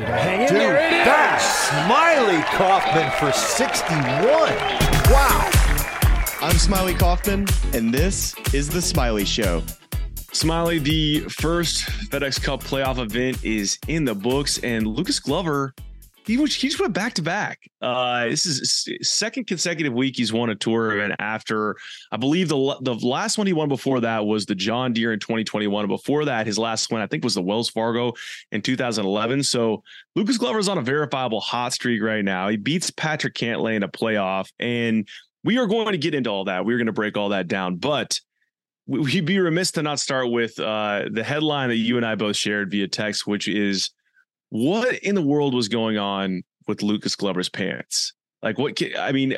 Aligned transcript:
Is 0.00 0.08
it 0.08 0.12
hang 0.14 0.40
in 0.40 0.48
Dude, 0.48 0.56
there? 0.56 0.76
It 0.76 0.92
is! 0.94 1.04
that's 1.04 1.68
Smylie 1.68 2.42
Kaufman 2.56 3.10
for 3.18 3.30
61. 3.32 4.00
Wow. 5.12 5.50
I'm 6.40 6.56
Smylie 6.56 6.98
Kaufman, 6.98 7.46
and 7.74 7.92
this 7.92 8.34
is 8.54 8.70
The 8.70 8.78
Smylie 8.78 9.26
Show. 9.26 9.62
Smylie, 10.32 10.82
the 10.82 11.20
first 11.28 11.82
FedEx 12.08 12.42
Cup 12.42 12.64
playoff 12.64 12.98
event 12.98 13.44
is 13.44 13.78
in 13.88 14.06
the 14.06 14.14
books, 14.14 14.56
and 14.60 14.86
Lucas 14.86 15.20
Glover, 15.20 15.74
he, 16.30 16.36
was, 16.36 16.54
he 16.54 16.68
just 16.68 16.80
went 16.80 16.92
back 16.92 17.14
to 17.14 17.22
back. 17.22 17.68
Uh, 17.82 18.28
this 18.28 18.46
is 18.46 18.88
second 19.02 19.48
consecutive 19.48 19.92
week 19.92 20.16
he's 20.16 20.32
won 20.32 20.48
a 20.50 20.54
tour 20.54 20.92
event 20.92 21.14
after, 21.18 21.76
I 22.12 22.16
believe 22.16 22.48
the 22.48 22.76
the 22.82 22.94
last 22.94 23.36
one 23.36 23.46
he 23.48 23.52
won 23.52 23.68
before 23.68 24.00
that 24.00 24.24
was 24.24 24.46
the 24.46 24.54
John 24.54 24.92
Deere 24.92 25.12
in 25.12 25.18
2021. 25.18 25.88
Before 25.88 26.24
that, 26.26 26.46
his 26.46 26.56
last 26.56 26.92
win 26.92 27.02
I 27.02 27.06
think 27.06 27.24
was 27.24 27.34
the 27.34 27.42
Wells 27.42 27.68
Fargo 27.68 28.12
in 28.52 28.62
2011. 28.62 29.42
So 29.42 29.82
Lucas 30.14 30.38
Glover's 30.38 30.68
on 30.68 30.78
a 30.78 30.82
verifiable 30.82 31.40
hot 31.40 31.72
streak 31.72 32.00
right 32.00 32.24
now. 32.24 32.48
He 32.48 32.56
beats 32.56 32.90
Patrick 32.90 33.34
Cantlay 33.34 33.74
in 33.74 33.82
a 33.82 33.88
playoff, 33.88 34.50
and 34.60 35.08
we 35.42 35.58
are 35.58 35.66
going 35.66 35.92
to 35.92 35.98
get 35.98 36.14
into 36.14 36.30
all 36.30 36.44
that. 36.44 36.64
We're 36.64 36.78
going 36.78 36.86
to 36.86 36.92
break 36.92 37.16
all 37.16 37.30
that 37.30 37.48
down, 37.48 37.76
but 37.76 38.20
we'd 38.86 39.24
be 39.24 39.40
remiss 39.40 39.72
to 39.72 39.82
not 39.82 39.98
start 39.98 40.30
with 40.30 40.58
uh, 40.60 41.06
the 41.10 41.24
headline 41.24 41.70
that 41.70 41.76
you 41.76 41.96
and 41.96 42.06
I 42.06 42.14
both 42.14 42.36
shared 42.36 42.70
via 42.70 42.88
text, 42.88 43.26
which 43.26 43.48
is 43.48 43.90
what 44.50 44.98
in 44.98 45.14
the 45.14 45.22
world 45.22 45.54
was 45.54 45.68
going 45.68 45.98
on 45.98 46.42
with 46.68 46.82
Lucas 46.82 47.16
Glover's 47.16 47.48
pants? 47.48 48.12
Like, 48.42 48.58
what? 48.58 48.80
I 48.98 49.12
mean, 49.12 49.36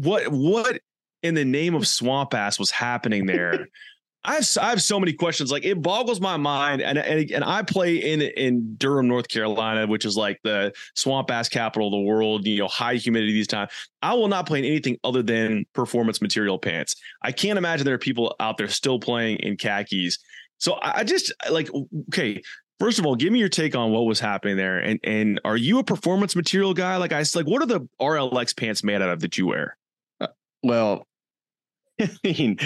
what 0.00 0.28
what 0.28 0.80
in 1.22 1.34
the 1.34 1.44
name 1.44 1.74
of 1.74 1.86
swamp 1.86 2.34
ass 2.34 2.58
was 2.58 2.70
happening 2.70 3.26
there? 3.26 3.68
I 4.24 4.34
have 4.34 4.48
I 4.60 4.70
have 4.70 4.82
so 4.82 4.98
many 4.98 5.12
questions. 5.12 5.50
Like 5.52 5.64
it 5.64 5.80
boggles 5.80 6.20
my 6.20 6.36
mind. 6.36 6.82
And 6.82 6.98
and, 6.98 7.30
and 7.30 7.44
I 7.44 7.62
play 7.62 7.96
in 7.96 8.20
in 8.20 8.74
Durham, 8.76 9.06
North 9.06 9.28
Carolina, 9.28 9.86
which 9.86 10.04
is 10.04 10.16
like 10.16 10.40
the 10.42 10.72
swamp 10.94 11.30
ass 11.30 11.48
capital 11.48 11.88
of 11.88 11.92
the 11.92 12.00
world. 12.00 12.46
You 12.46 12.58
know, 12.58 12.68
high 12.68 12.96
humidity 12.96 13.32
these 13.32 13.46
times. 13.46 13.70
I 14.02 14.14
will 14.14 14.28
not 14.28 14.46
play 14.46 14.58
in 14.58 14.64
anything 14.64 14.98
other 15.04 15.22
than 15.22 15.64
performance 15.72 16.20
material 16.20 16.58
pants. 16.58 16.96
I 17.22 17.32
can't 17.32 17.56
imagine 17.56 17.84
there 17.86 17.94
are 17.94 17.98
people 17.98 18.34
out 18.40 18.58
there 18.58 18.68
still 18.68 18.98
playing 18.98 19.38
in 19.38 19.56
khakis. 19.56 20.18
So 20.58 20.78
I 20.82 21.04
just 21.04 21.32
like 21.50 21.70
okay. 22.08 22.42
First 22.78 23.00
of 23.00 23.06
all, 23.06 23.16
give 23.16 23.32
me 23.32 23.40
your 23.40 23.48
take 23.48 23.74
on 23.74 23.90
what 23.90 24.06
was 24.06 24.20
happening 24.20 24.56
there, 24.56 24.78
and 24.78 25.00
and 25.02 25.40
are 25.44 25.56
you 25.56 25.78
a 25.78 25.84
performance 25.84 26.36
material 26.36 26.74
guy? 26.74 26.96
Like 26.96 27.12
I 27.12 27.24
like, 27.34 27.46
what 27.46 27.62
are 27.62 27.66
the 27.66 27.88
RLX 28.00 28.56
pants 28.56 28.84
made 28.84 29.02
out 29.02 29.10
of 29.10 29.20
that 29.20 29.36
you 29.36 29.46
wear? 29.46 29.76
Uh, 30.20 30.28
well, 30.62 31.06
I 32.00 32.10
mean, 32.22 32.58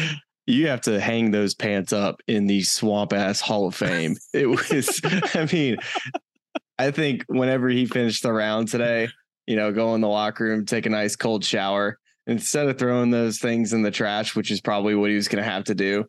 you 0.46 0.66
have 0.68 0.82
to 0.82 1.00
hang 1.00 1.30
those 1.30 1.54
pants 1.54 1.92
up 1.92 2.20
in 2.26 2.46
the 2.46 2.62
swamp 2.62 3.12
ass 3.12 3.40
Hall 3.40 3.66
of 3.66 3.74
Fame. 3.74 4.16
it 4.34 4.46
was, 4.46 5.00
I 5.34 5.48
mean, 5.50 5.78
I 6.78 6.90
think 6.90 7.24
whenever 7.28 7.68
he 7.68 7.86
finished 7.86 8.22
the 8.22 8.32
round 8.32 8.68
today, 8.68 9.08
you 9.46 9.56
know, 9.56 9.72
go 9.72 9.94
in 9.94 10.02
the 10.02 10.08
locker 10.08 10.44
room, 10.44 10.66
take 10.66 10.84
a 10.84 10.90
nice 10.90 11.16
cold 11.16 11.44
shower, 11.44 11.98
instead 12.26 12.68
of 12.68 12.78
throwing 12.78 13.10
those 13.10 13.38
things 13.38 13.72
in 13.72 13.82
the 13.82 13.90
trash, 13.90 14.36
which 14.36 14.50
is 14.50 14.60
probably 14.60 14.94
what 14.94 15.10
he 15.10 15.16
was 15.16 15.28
going 15.28 15.42
to 15.42 15.50
have 15.50 15.64
to 15.64 15.74
do. 15.74 16.04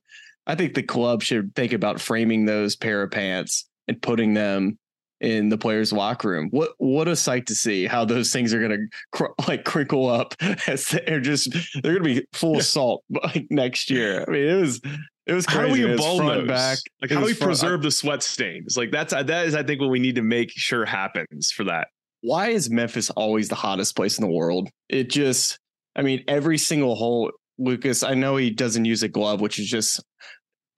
I 0.45 0.55
think 0.55 0.73
the 0.73 0.83
club 0.83 1.23
should 1.23 1.55
think 1.55 1.71
about 1.71 2.01
framing 2.01 2.45
those 2.45 2.75
pair 2.75 3.01
of 3.01 3.11
pants 3.11 3.69
and 3.87 4.01
putting 4.01 4.33
them 4.33 4.77
in 5.23 5.47
the 5.47 5.57
players' 5.57 5.93
locker 5.93 6.29
room. 6.29 6.49
What 6.51 6.73
what 6.77 7.07
a 7.07 7.15
sight 7.15 7.47
to 7.47 7.55
see! 7.55 7.85
How 7.85 8.03
those 8.05 8.31
things 8.31 8.53
are 8.53 8.59
going 8.59 8.71
to 8.71 8.87
cr- 9.13 9.33
like 9.47 9.63
crinkle 9.63 10.09
up 10.09 10.35
as 10.67 10.89
they're 10.89 11.21
just 11.21 11.51
they're 11.81 11.99
going 11.99 12.15
to 12.15 12.21
be 12.21 12.27
full 12.33 12.57
of 12.57 12.65
salt 12.65 13.03
like 13.23 13.47
next 13.49 13.89
year. 13.89 14.25
I 14.27 14.31
mean, 14.31 14.45
it 14.45 14.59
was 14.59 14.81
it 15.25 15.33
was 15.33 15.45
crazy. 15.45 15.59
How 15.61 15.67
do 15.67 15.73
we 15.73 15.91
embalm 15.91 16.27
those? 16.27 16.47
back? 16.47 16.77
Like 17.01 17.11
how 17.11 17.21
do 17.21 17.25
we 17.25 17.33
front, 17.33 17.49
preserve 17.49 17.79
I, 17.79 17.83
the 17.83 17.91
sweat 17.91 18.21
stains? 18.21 18.77
Like 18.77 18.91
that's 18.91 19.13
that 19.13 19.29
is 19.47 19.55
I 19.55 19.63
think 19.63 19.79
what 19.79 19.89
we 19.89 19.99
need 19.99 20.15
to 20.15 20.21
make 20.21 20.51
sure 20.51 20.85
happens 20.85 21.51
for 21.51 21.63
that. 21.63 21.87
Why 22.21 22.49
is 22.49 22.69
Memphis 22.69 23.09
always 23.11 23.49
the 23.49 23.55
hottest 23.55 23.95
place 23.95 24.17
in 24.17 24.25
the 24.25 24.31
world? 24.31 24.69
It 24.89 25.09
just 25.09 25.57
I 25.95 26.01
mean 26.01 26.23
every 26.27 26.57
single 26.57 26.95
hole. 26.95 27.31
Lucas, 27.59 28.01
I 28.01 28.15
know 28.15 28.35
he 28.35 28.49
doesn't 28.49 28.83
use 28.83 29.03
a 29.03 29.07
glove, 29.07 29.39
which 29.39 29.59
is 29.59 29.69
just 29.69 30.03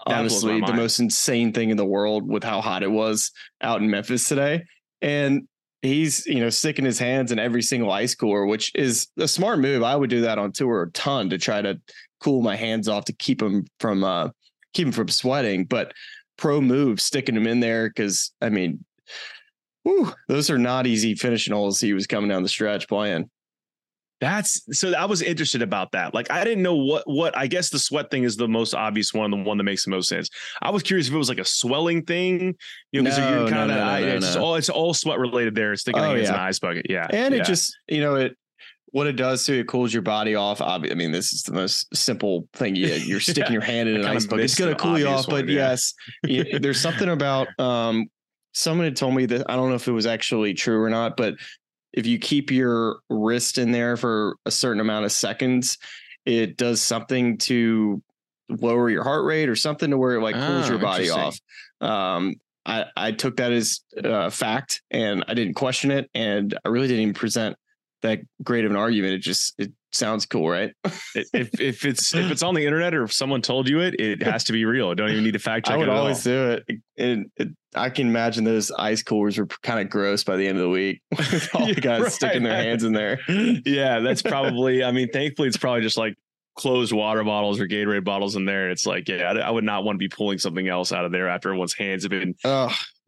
honestly 0.06 0.62
the 0.62 0.74
most 0.74 1.00
insane 1.00 1.52
thing 1.52 1.70
in 1.70 1.78
the 1.78 1.86
world 1.86 2.28
with 2.28 2.44
how 2.44 2.62
hot 2.62 2.84
it 2.84 2.92
was 2.92 3.32
out 3.62 3.82
in 3.82 3.90
Memphis 3.90 4.28
today. 4.28 4.64
And 5.02 5.48
he's, 5.82 6.26
you 6.26 6.40
know, 6.40 6.50
sticking 6.50 6.86
his 6.86 7.00
hands 7.00 7.32
in 7.32 7.40
every 7.40 7.62
single 7.62 7.92
ice 7.92 8.16
cooler, 8.16 8.46
which 8.46 8.72
is 8.76 9.08
a 9.18 9.28
smart 9.28 9.60
move. 9.60 9.84
I 9.84 9.96
would 9.96 10.10
do 10.10 10.22
that 10.22 10.38
on 10.38 10.52
tour 10.52 10.84
a 10.84 10.92
ton 10.92 11.30
to 11.30 11.38
try 11.38 11.62
to 11.62 11.80
cool 12.20 12.42
my 12.42 12.56
hands 12.56 12.88
off 12.88 13.06
to 13.06 13.14
keep 13.14 13.40
them 13.40 13.66
from 13.80 14.04
uh 14.04 14.30
keep 14.74 14.88
them 14.88 14.92
from 14.92 15.08
sweating. 15.08 15.66
But 15.66 15.94
pro 16.38 16.62
move 16.62 17.00
sticking 17.00 17.36
them 17.36 17.48
in 17.48 17.60
there 17.60 17.90
because 17.90 18.32
I 18.42 18.50
mean, 18.50 18.84
whew, 19.84 20.14
those 20.28 20.50
are 20.50 20.58
not 20.58 20.88
easy 20.88 21.16
finishing 21.16 21.54
holes 21.54 21.80
he 21.80 21.94
was 21.94 22.08
coming 22.08 22.30
down 22.30 22.44
the 22.44 22.50
stretch 22.50 22.88
playing. 22.88 23.30
That's 24.22 24.62
so 24.72 24.94
I 24.94 25.06
was 25.06 25.22
interested 25.22 25.62
about 25.62 25.92
that. 25.92 26.14
Like 26.14 26.32
I 26.32 26.44
didn't 26.44 26.64
know 26.64 26.76
what 26.76 27.04
what 27.06 27.38
I 27.38 27.48
guess 27.48 27.70
the 27.70 27.80
sweat 27.80 28.10
thing 28.10 28.24
is 28.24 28.38
the 28.38 28.48
most 28.48 28.74
obvious 28.74 29.14
one, 29.14 29.30
the 29.30 29.38
one 29.38 29.58
that 29.58 29.66
makes 29.66 29.84
the 29.84 29.92
most 29.92 30.08
sense. 30.08 30.30
I 30.62 30.70
was 30.70 30.84
curious 30.84 31.08
if 31.08 31.14
it 31.14 31.18
was 31.18 31.28
like 31.28 31.40
a 31.40 31.46
swelling 31.46 32.04
thing, 32.04 32.56
you 32.92 33.02
know, 33.02 33.10
because 33.10 33.20
no, 33.20 33.40
you're 33.40 33.50
kind 33.50 33.72
of 33.72 33.78
no, 33.78 34.00
no, 34.00 34.08
no, 34.08 34.16
it's 34.16 34.36
all 34.38 34.56
it's 34.56 34.70
all 34.70 34.94
sweat 34.94 35.20
related 35.20 35.54
there. 35.54 35.74
It's 35.74 35.82
sticking 35.82 36.02
oh, 36.02 36.14
yeah. 36.14 36.30
in 36.30 36.34
an 36.34 36.36
ice 36.36 36.60
bucket. 36.60 36.86
Yeah. 36.90 37.08
And 37.10 37.34
yeah. 37.34 37.42
it 37.42 37.46
just, 37.46 37.78
you 37.88 38.00
know, 38.00 38.16
it 38.16 38.38
what 38.96 39.08
it 39.08 39.18
does 39.18 39.46
to 39.46 39.60
it 39.60 39.68
cools 39.68 39.92
your 39.92 40.02
body 40.02 40.36
off. 40.36 40.62
I 40.62 40.78
mean, 40.78 41.12
this 41.12 41.34
is 41.34 41.44
the 41.44 41.52
most 41.52 41.94
simple 41.94 42.48
thing. 42.54 42.78
You, 42.78 42.88
you're 42.94 43.20
sticking 43.20 43.44
yeah. 43.44 43.52
your 43.52 43.62
hand 43.62 43.90
in 43.90 43.98
an 43.98 44.06
ice 44.06 44.26
bucket. 44.26 44.46
It's 44.46 44.58
going 44.58 44.74
to 44.74 44.82
cool 44.82 44.98
you 44.98 45.08
off. 45.08 45.28
One, 45.28 45.42
but 45.42 45.50
yes, 45.50 45.94
there's 46.24 46.80
something 46.80 47.10
about 47.10 47.48
um, 47.60 48.06
someone 48.54 48.86
had 48.86 48.96
told 48.96 49.14
me 49.14 49.26
that 49.26 49.52
I 49.52 49.58
don't 49.58 49.68
know 49.68 49.76
if 49.76 49.90
it 49.90 49.92
was 49.92 50.06
actually 50.06 50.54
true 50.54 50.82
or 50.82 50.90
not, 50.90 51.18
but 51.18 51.36
if 51.96 52.06
you 52.06 52.20
keep 52.20 52.52
your 52.52 52.98
wrist 53.10 53.58
in 53.58 53.72
there 53.72 53.96
for 53.98 54.36
a 54.46 54.52
certain 54.52 54.82
amount 54.82 55.06
of 55.06 55.12
seconds, 55.12 55.78
it 56.26 56.58
does 56.58 56.82
something 56.82 57.38
to 57.38 58.04
lower 58.50 58.90
your 58.90 59.04
heart 59.04 59.26
rate 59.26 59.50
or 59.50 59.56
something 59.56 59.90
to 59.90 59.98
where 59.98 60.16
it 60.16 60.22
like 60.22 60.36
cools 60.36 60.68
oh, 60.68 60.70
your 60.70 60.78
body 60.78 61.10
off. 61.10 61.40
Um, 61.82 62.36
I, 62.66 62.86
I 62.98 63.12
took 63.12 63.38
that 63.38 63.52
as 63.52 63.82
a 63.98 64.30
fact 64.30 64.82
and 64.92 65.24
I 65.28 65.34
didn't 65.34 65.54
question 65.54 65.90
it. 65.90 66.10
And 66.14 66.58
I 66.66 66.70
really 66.70 66.88
didn't 66.88 67.04
even 67.04 67.14
present 67.14 67.58
that 68.02 68.20
great 68.44 68.66
of 68.66 68.72
an 68.72 68.78
argument. 68.78 69.14
It 69.14 69.20
just, 69.20 69.54
it 69.58 69.72
sounds 69.96 70.26
cool, 70.26 70.50
right? 70.50 70.72
if 71.14 71.60
if 71.60 71.86
it's 71.86 72.14
if 72.14 72.30
it's 72.32 72.44
on 72.44 72.54
the 72.54 72.66
internet 72.66 72.94
or 72.94 73.04
if 73.04 73.14
someone 73.14 73.42
told 73.42 73.70
you 73.70 73.80
it, 73.80 74.00
it 74.00 74.22
has 74.24 74.44
to 74.46 74.54
be 74.54 74.66
real. 74.66 74.90
I 74.90 74.94
Don't 74.94 75.10
even 75.10 75.24
need 75.24 75.32
to 75.32 75.40
fact 75.40 75.66
check. 75.68 75.76
It. 75.76 75.76
I 75.76 75.80
would 75.80 75.90
always 75.90 76.24
do 76.24 76.52
it. 76.52 76.80
And 76.98 77.32
it, 77.38 77.50
I 77.76 77.90
can 77.90 78.08
imagine 78.08 78.44
those 78.44 78.72
ice 78.72 79.04
coolers 79.04 79.38
were 79.38 79.48
kind 79.64 79.80
of 79.80 79.90
gross 79.90 80.24
by 80.24 80.38
the 80.38 80.48
end 80.48 80.58
of 80.58 80.64
the 80.64 80.70
week. 80.70 81.02
all 81.54 81.68
the 81.68 81.76
guys 81.82 82.02
right. 82.02 82.12
sticking 82.12 82.44
their 82.44 82.56
hands 82.56 82.84
in 82.84 82.94
there. 82.94 83.20
Yeah, 83.28 84.00
that's 84.00 84.22
probably. 84.22 84.84
I 84.84 84.92
mean, 84.92 85.10
thankfully, 85.12 85.48
it's 85.48 85.58
probably 85.58 85.82
just 85.82 85.98
like 85.98 86.16
closed 86.56 86.94
water 86.94 87.24
bottles 87.24 87.60
or 87.60 87.68
Gatorade 87.68 88.04
bottles 88.04 88.36
in 88.36 88.46
there. 88.46 88.70
It's 88.70 88.86
like, 88.86 89.08
yeah, 89.10 89.32
I 89.32 89.52
would 89.52 89.64
not 89.64 89.84
want 89.84 89.96
to 89.96 90.00
be 90.00 90.08
pulling 90.08 90.38
something 90.38 90.68
else 90.68 90.92
out 90.92 91.06
of 91.06 91.12
there 91.12 91.28
after 91.28 91.50
everyone's 91.50 91.74
hands 91.74 92.04
have 92.04 92.12
been 92.12 92.34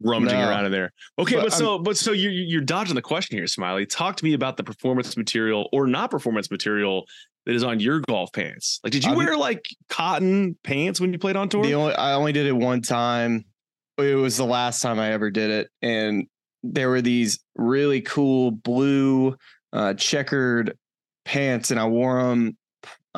rummaging 0.00 0.38
no. 0.38 0.48
around 0.48 0.66
in 0.66 0.72
there. 0.72 0.92
Okay, 1.18 1.36
but, 1.36 1.44
but 1.44 1.52
so, 1.52 1.78
but 1.78 1.96
so 1.96 2.12
you're 2.12 2.30
you're 2.30 2.60
dodging 2.60 2.94
the 2.94 3.02
question 3.02 3.38
here, 3.38 3.46
Smylie. 3.46 3.88
Talk 3.88 4.16
to 4.16 4.24
me 4.24 4.34
about 4.34 4.56
the 4.56 4.64
performance 4.64 5.16
material 5.16 5.68
or 5.72 5.86
not 5.86 6.10
performance 6.10 6.50
material 6.50 7.06
that 7.46 7.54
is 7.54 7.64
on 7.64 7.80
your 7.80 8.00
golf 8.00 8.30
pants. 8.32 8.80
Like, 8.84 8.92
did 8.92 9.04
you 9.04 9.12
I 9.12 9.16
wear 9.16 9.36
like 9.36 9.64
cotton 9.88 10.56
pants 10.62 11.00
when 11.00 11.12
you 11.12 11.18
played 11.18 11.36
on 11.36 11.48
tour? 11.48 11.64
The 11.64 11.74
only 11.74 11.94
I 11.94 12.12
only 12.12 12.32
did 12.32 12.46
it 12.46 12.52
one 12.52 12.82
time. 12.82 13.46
It 13.96 14.14
was 14.14 14.36
the 14.36 14.44
last 14.44 14.82
time 14.82 15.00
I 15.00 15.12
ever 15.12 15.30
did 15.30 15.50
it, 15.50 15.70
and 15.80 16.26
there 16.62 16.90
were 16.90 17.00
these 17.00 17.40
really 17.56 18.02
cool 18.02 18.50
blue 18.50 19.36
uh, 19.72 19.94
checkered 19.94 20.76
pants, 21.24 21.70
and 21.70 21.80
I 21.80 21.86
wore 21.86 22.22
them 22.22 22.57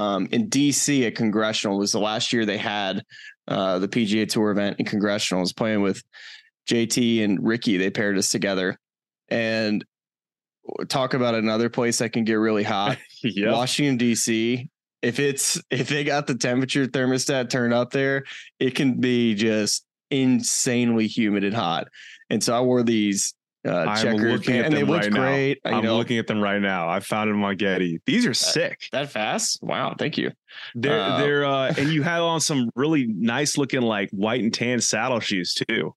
um, 0.01 0.29
in 0.31 0.49
DC 0.49 1.07
at 1.07 1.15
Congressional. 1.15 1.79
Was 1.79 1.93
the 1.93 2.01
last 2.01 2.33
year 2.33 2.47
they 2.47 2.57
had 2.57 3.05
uh, 3.47 3.79
the 3.79 3.89
PGA 3.89 4.27
Tour 4.27 4.51
event 4.51 4.77
in 4.79 4.87
Congressional. 4.87 5.41
I 5.41 5.43
was 5.43 5.53
playing 5.53 5.83
with 5.83 6.03
JT 6.69 7.23
and 7.23 7.47
Ricky. 7.47 7.77
They 7.77 7.91
paired 7.91 8.17
us 8.17 8.31
together, 8.31 8.79
and 9.29 9.85
talk 10.89 11.13
about 11.13 11.35
another 11.35 11.69
place 11.69 11.99
that 11.99 12.13
can 12.13 12.25
get 12.25 12.35
really 12.35 12.63
hot. 12.63 12.97
yep. 13.23 13.53
Washington 13.53 13.99
DC. 13.99 14.69
If 15.03 15.19
it's 15.19 15.61
if 15.71 15.89
they 15.89 16.05
got 16.05 16.27
the 16.27 16.35
temperature 16.35 16.87
thermostat 16.87 17.51
turned 17.51 17.75
up 17.75 17.91
there, 17.91 18.25
it 18.59 18.75
can 18.75 19.01
be 19.01 19.35
just 19.35 19.85
insanely 20.11 21.07
humid 21.07 21.45
and 21.45 21.55
hot. 21.55 21.89
And 22.31 22.43
so 22.43 22.57
I 22.57 22.61
wore 22.61 22.83
these 22.83 23.35
uh, 23.67 23.95
checkered 23.97 24.45
pants, 24.45 24.67
and 24.67 24.75
they 24.75 24.85
looked 24.85 25.05
right 25.05 25.13
great. 25.13 25.59
Now. 25.65 25.79
I'm 25.79 25.85
know. 25.85 25.97
looking 25.97 26.19
at 26.19 26.27
them 26.27 26.41
right 26.41 26.61
now. 26.61 26.89
I 26.89 27.01
found 27.01 27.31
them 27.31 27.43
on 27.45 27.57
Getty. 27.57 28.01
These 28.07 28.27
are 28.27 28.35
sick. 28.35 28.81
That, 28.93 29.03
that 29.03 29.11
fast? 29.11 29.59
Wow, 29.63 29.95
thank 29.99 30.17
you. 30.17 30.31
They're 30.75 31.01
uh, 31.01 31.19
they're 31.19 31.45
uh, 31.47 31.75
and 31.77 31.93
you 31.93 32.03
had 32.03 32.21
on 32.21 32.41
some 32.41 32.71
really 32.75 33.07
nice 33.07 33.59
looking 33.59 33.83
like 33.83 34.11
white 34.11 34.43
and 34.43 34.53
tan 34.53 34.81
saddle 34.81 35.21
shoes 35.21 35.55
too. 35.55 35.95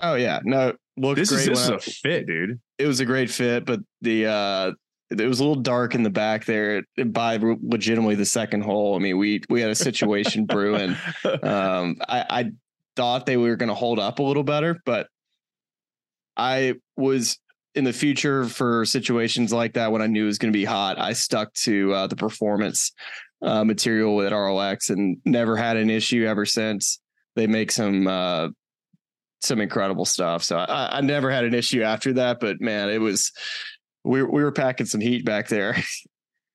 Oh 0.00 0.14
yeah, 0.14 0.40
no, 0.44 0.74
looked 0.96 1.18
this 1.18 1.30
great. 1.30 1.42
Is, 1.42 1.46
this 1.46 1.60
is 1.60 1.68
a 1.68 1.78
fit, 1.78 2.26
dude. 2.26 2.60
It 2.78 2.86
was 2.86 3.00
a 3.00 3.04
great 3.04 3.30
fit, 3.30 3.64
but 3.64 3.80
the 4.00 4.26
uh 4.26 4.72
it 5.10 5.28
was 5.28 5.38
a 5.38 5.44
little 5.44 5.62
dark 5.62 5.94
in 5.94 6.02
the 6.02 6.10
back 6.10 6.44
there 6.44 6.82
by 7.06 7.36
legitimately 7.36 8.16
the 8.16 8.24
second 8.24 8.62
hole. 8.62 8.96
I 8.96 8.98
mean, 8.98 9.18
we 9.18 9.42
we 9.48 9.60
had 9.60 9.70
a 9.70 9.74
situation 9.74 10.46
brewing. 10.46 10.96
Um, 11.42 11.96
I, 12.08 12.24
I 12.30 12.50
thought 12.96 13.26
they 13.26 13.36
were 13.36 13.56
going 13.56 13.68
to 13.68 13.74
hold 13.74 13.98
up 13.98 14.18
a 14.18 14.22
little 14.22 14.44
better, 14.44 14.80
but 14.84 15.08
I 16.36 16.74
was 16.96 17.38
in 17.74 17.84
the 17.84 17.92
future 17.92 18.44
for 18.44 18.84
situations 18.84 19.52
like 19.52 19.74
that 19.74 19.90
when 19.90 20.02
I 20.02 20.06
knew 20.06 20.24
it 20.24 20.26
was 20.26 20.38
going 20.38 20.52
to 20.52 20.56
be 20.56 20.64
hot, 20.64 20.98
I 20.98 21.12
stuck 21.12 21.52
to 21.54 21.92
uh, 21.92 22.06
the 22.06 22.16
performance 22.16 22.92
uh, 23.42 23.64
material 23.64 24.22
at 24.22 24.32
RLX 24.32 24.90
and 24.90 25.18
never 25.24 25.56
had 25.56 25.76
an 25.76 25.90
issue 25.90 26.24
ever 26.24 26.46
since. 26.46 27.00
They 27.36 27.46
make 27.46 27.72
some 27.72 28.06
uh, 28.06 28.48
some 29.42 29.60
incredible 29.60 30.04
stuff. 30.04 30.42
So 30.42 30.56
I, 30.56 30.98
I 30.98 31.00
never 31.00 31.30
had 31.30 31.44
an 31.44 31.54
issue 31.54 31.82
after 31.82 32.12
that. 32.14 32.40
But 32.40 32.60
man, 32.60 32.88
it 32.88 33.00
was 33.00 33.32
we 34.04 34.22
we 34.22 34.42
were 34.42 34.52
packing 34.52 34.86
some 34.86 35.00
heat 35.00 35.24
back 35.24 35.48
there. 35.48 35.76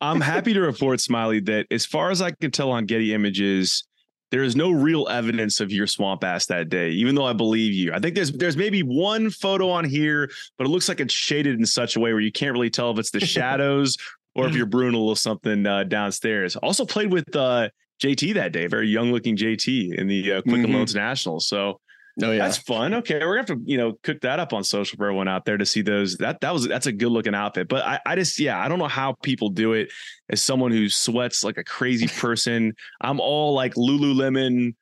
I'm 0.02 0.22
happy 0.22 0.54
to 0.54 0.62
report, 0.62 1.00
Smylie, 1.00 1.46
that 1.48 1.68
as 1.72 1.86
far 1.86 2.10
as 2.10 2.22
I 2.22 2.32
can 2.32 2.52
tell 2.52 2.72
on 2.72 2.86
Getty 2.86 3.14
Images, 3.14 3.84
there 4.32 4.44
is 4.44 4.56
no 4.56 4.70
real 4.70 5.08
evidence 5.10 5.60
of 5.60 5.72
your 5.72 5.88
swamp 5.88 6.24
ass 6.24 6.46
that 6.48 6.70
day, 6.70 6.92
even 6.92 7.16
though 7.16 7.26
I 7.26 7.34
believe 7.34 7.74
you. 7.74 7.92
I 7.94 8.00
think 8.00 8.16
there's 8.16 8.32
there's 8.32 8.58
maybe 8.58 8.84
one 8.84 9.30
photo 9.30 9.70
on 9.70 9.86
here, 9.86 10.30
but 10.58 10.66
it 10.66 10.70
looks 10.70 10.88
like 10.88 11.00
it's 11.00 11.14
shaded 11.14 11.60
in 11.60 11.66
such 11.66 11.96
a 11.96 12.00
way 12.00 12.14
where 12.14 12.22
you 12.22 12.32
can't 12.32 12.54
really 12.54 12.70
tell 12.70 12.92
if 12.92 13.00
it's 13.00 13.12
the 13.12 13.20
shadows 13.26 13.98
or 14.36 14.48
if 14.48 14.56
you're 14.56 14.66
brewing 14.66 14.94
a 14.94 14.98
little 14.98 15.16
something 15.16 15.66
uh, 15.66 15.84
downstairs. 15.84 16.56
Also 16.58 16.86
played 16.86 17.12
with 17.12 17.36
uh, 17.36 17.70
JT 18.02 18.36
that 18.36 18.52
day, 18.52 18.68
very 18.68 18.88
young 18.88 19.12
looking 19.12 19.36
JT 19.36 19.96
in 19.98 20.08
the 20.08 20.34
uh, 20.34 20.42
Quicken 20.44 20.66
mm-hmm. 20.66 20.76
Loans 20.76 20.96
Nationals. 20.96 21.48
So 21.48 21.80
Oh 22.22 22.32
yeah, 22.32 22.40
that's 22.40 22.58
fun. 22.58 22.94
Okay, 22.96 23.20
we're 23.20 23.38
gonna 23.38 23.48
have 23.48 23.58
to 23.58 23.62
you 23.66 23.78
know 23.78 23.94
cook 24.04 24.22
that 24.22 24.40
up 24.40 24.54
on 24.54 24.64
social 24.64 24.98
for 24.98 25.06
everyone 25.06 25.28
out 25.28 25.46
there 25.46 25.58
to 25.58 25.66
see 25.66 25.82
those. 25.82 26.18
That 26.18 26.42
that 26.42 26.54
was 26.54 26.68
that's 26.68 26.88
a 26.88 26.92
good 26.92 27.12
looking 27.12 27.36
outfit. 27.36 27.68
But 27.68 27.86
I, 27.86 28.00
I 28.06 28.16
just 28.16 28.40
yeah, 28.40 28.60
I 28.60 28.68
don't 28.68 28.80
know 28.80 28.88
how 28.88 29.14
people 29.24 29.50
do 29.50 29.74
it. 29.74 29.92
As 30.30 30.42
someone 30.42 30.72
who 30.72 30.90
sweats 30.90 31.44
like 31.44 31.58
a 31.58 31.64
crazy 31.64 32.08
person, 32.20 32.74
I'm 33.02 33.20
all 33.20 33.54
like 33.54 33.76
Lululemon 33.76 34.76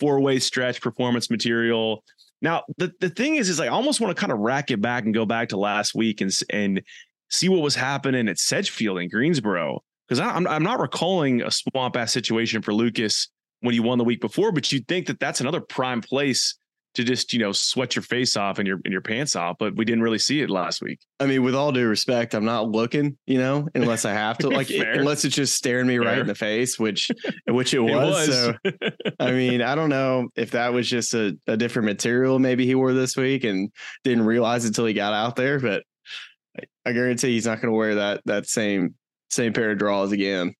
four 0.00 0.20
way 0.20 0.38
stretch 0.38 0.80
performance 0.80 1.30
material. 1.30 2.04
Now 2.40 2.64
the 2.76 2.92
the 3.00 3.10
thing 3.10 3.36
is, 3.36 3.48
is 3.48 3.60
I 3.60 3.68
almost 3.68 4.00
want 4.00 4.14
to 4.14 4.20
kind 4.20 4.32
of 4.32 4.38
rack 4.38 4.70
it 4.70 4.80
back 4.80 5.04
and 5.04 5.14
go 5.14 5.24
back 5.24 5.48
to 5.50 5.56
last 5.56 5.94
week 5.94 6.20
and 6.20 6.30
and 6.50 6.82
see 7.30 7.48
what 7.48 7.62
was 7.62 7.74
happening 7.74 8.28
at 8.28 8.38
Sedgefield 8.38 8.98
in 8.98 9.08
Greensboro 9.08 9.82
because 10.06 10.20
I'm 10.20 10.46
I'm 10.46 10.62
not 10.62 10.80
recalling 10.80 11.40
a 11.40 11.50
swamp 11.50 11.96
ass 11.96 12.12
situation 12.12 12.60
for 12.60 12.74
Lucas 12.74 13.28
when 13.60 13.72
he 13.72 13.80
won 13.80 13.96
the 13.96 14.04
week 14.04 14.20
before, 14.20 14.52
but 14.52 14.70
you'd 14.72 14.88
think 14.88 15.06
that 15.06 15.20
that's 15.20 15.40
another 15.40 15.60
prime 15.60 16.00
place 16.00 16.56
to 16.94 17.04
just 17.04 17.32
you 17.32 17.38
know 17.38 17.52
sweat 17.52 17.96
your 17.96 18.02
face 18.02 18.36
off 18.36 18.58
and 18.58 18.66
your 18.66 18.78
and 18.84 18.92
your 18.92 19.00
pants 19.00 19.34
off 19.34 19.56
but 19.58 19.74
we 19.76 19.84
didn't 19.84 20.02
really 20.02 20.18
see 20.18 20.40
it 20.40 20.50
last 20.50 20.82
week 20.82 21.00
i 21.20 21.26
mean 21.26 21.42
with 21.42 21.54
all 21.54 21.72
due 21.72 21.86
respect 21.86 22.34
i'm 22.34 22.44
not 22.44 22.68
looking 22.68 23.16
you 23.26 23.38
know 23.38 23.66
unless 23.74 24.04
i 24.04 24.12
have 24.12 24.36
to 24.38 24.48
like 24.50 24.70
unless 24.70 25.24
it's 25.24 25.34
just 25.34 25.54
staring 25.54 25.86
me 25.86 25.98
Fair. 25.98 26.06
right 26.06 26.18
in 26.18 26.26
the 26.26 26.34
face 26.34 26.78
which 26.78 27.10
which 27.48 27.74
it 27.74 27.80
was, 27.80 28.28
it 28.28 28.64
was. 28.64 28.78
so 28.88 29.10
i 29.20 29.32
mean 29.32 29.62
i 29.62 29.74
don't 29.74 29.90
know 29.90 30.28
if 30.36 30.50
that 30.50 30.72
was 30.72 30.88
just 30.88 31.14
a, 31.14 31.36
a 31.46 31.56
different 31.56 31.86
material 31.86 32.38
maybe 32.38 32.66
he 32.66 32.74
wore 32.74 32.92
this 32.92 33.16
week 33.16 33.44
and 33.44 33.72
didn't 34.04 34.24
realize 34.24 34.64
until 34.64 34.86
he 34.86 34.94
got 34.94 35.12
out 35.12 35.36
there 35.36 35.58
but 35.58 35.84
I, 36.58 36.90
I 36.90 36.92
guarantee 36.92 37.32
he's 37.32 37.46
not 37.46 37.60
going 37.60 37.72
to 37.72 37.76
wear 37.76 37.94
that 37.96 38.20
that 38.26 38.46
same 38.46 38.94
same 39.30 39.54
pair 39.54 39.70
of 39.70 39.78
draws 39.78 40.12
again 40.12 40.54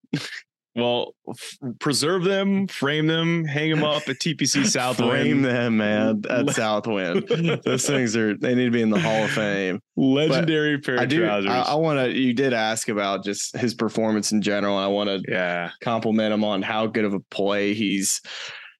Well, 0.74 1.14
f- 1.28 1.58
preserve 1.80 2.24
them, 2.24 2.66
frame 2.66 3.06
them, 3.06 3.44
hang 3.44 3.70
them 3.70 3.84
up 3.84 4.08
at 4.08 4.16
TPC 4.16 4.66
Southwind. 4.66 5.10
frame 5.10 5.42
them, 5.42 5.76
man, 5.76 6.22
at 6.30 6.50
Southwind. 6.54 7.28
Those 7.64 7.86
things 7.86 8.16
are 8.16 8.36
they 8.36 8.54
need 8.54 8.64
to 8.64 8.70
be 8.70 8.80
in 8.80 8.88
the 8.90 8.98
Hall 8.98 9.24
of 9.24 9.30
Fame. 9.30 9.80
Legendary 9.96 10.76
but 10.78 10.86
pair 10.86 11.00
I 11.00 11.02
of 11.02 11.08
do, 11.10 11.20
trousers. 11.24 11.50
I, 11.50 11.60
I 11.60 11.74
want 11.74 11.98
to. 11.98 12.18
You 12.18 12.32
did 12.32 12.54
ask 12.54 12.88
about 12.88 13.22
just 13.22 13.56
his 13.56 13.74
performance 13.74 14.32
in 14.32 14.40
general, 14.40 14.76
I 14.76 14.86
want 14.86 15.10
to 15.10 15.22
yeah 15.30 15.70
compliment 15.82 16.32
him 16.32 16.42
on 16.44 16.62
how 16.62 16.86
good 16.86 17.04
of 17.04 17.12
a 17.12 17.20
play 17.20 17.74
he's 17.74 18.22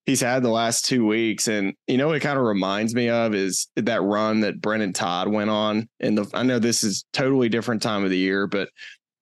he's 0.07 0.21
had 0.21 0.43
the 0.43 0.51
last 0.51 0.87
two 0.87 1.07
weeks. 1.07 1.47
And 1.49 1.75
you 1.87 1.99
know, 1.99 2.13
it 2.13 2.21
kind 2.21 2.39
of 2.39 2.45
reminds 2.45 2.95
me 2.95 3.11
of 3.11 3.35
is 3.35 3.69
that 3.77 4.03
run 4.03 4.41
that 4.41 4.61
Brendon 4.61 4.93
Todd 4.93 5.29
went 5.29 5.51
on. 5.51 5.89
And 6.01 6.17
the 6.17 6.31
I 6.33 6.43
know 6.43 6.59
this 6.59 6.83
is 6.85 7.05
totally 7.13 7.49
different 7.51 7.83
time 7.83 8.03
of 8.05 8.11
the 8.11 8.19
year, 8.19 8.47
but 8.47 8.71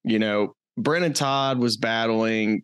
you 0.04 0.18
know, 0.18 0.54
Brendon 0.82 1.12
Todd 1.12 1.58
was 1.58 1.76
battling 1.76 2.62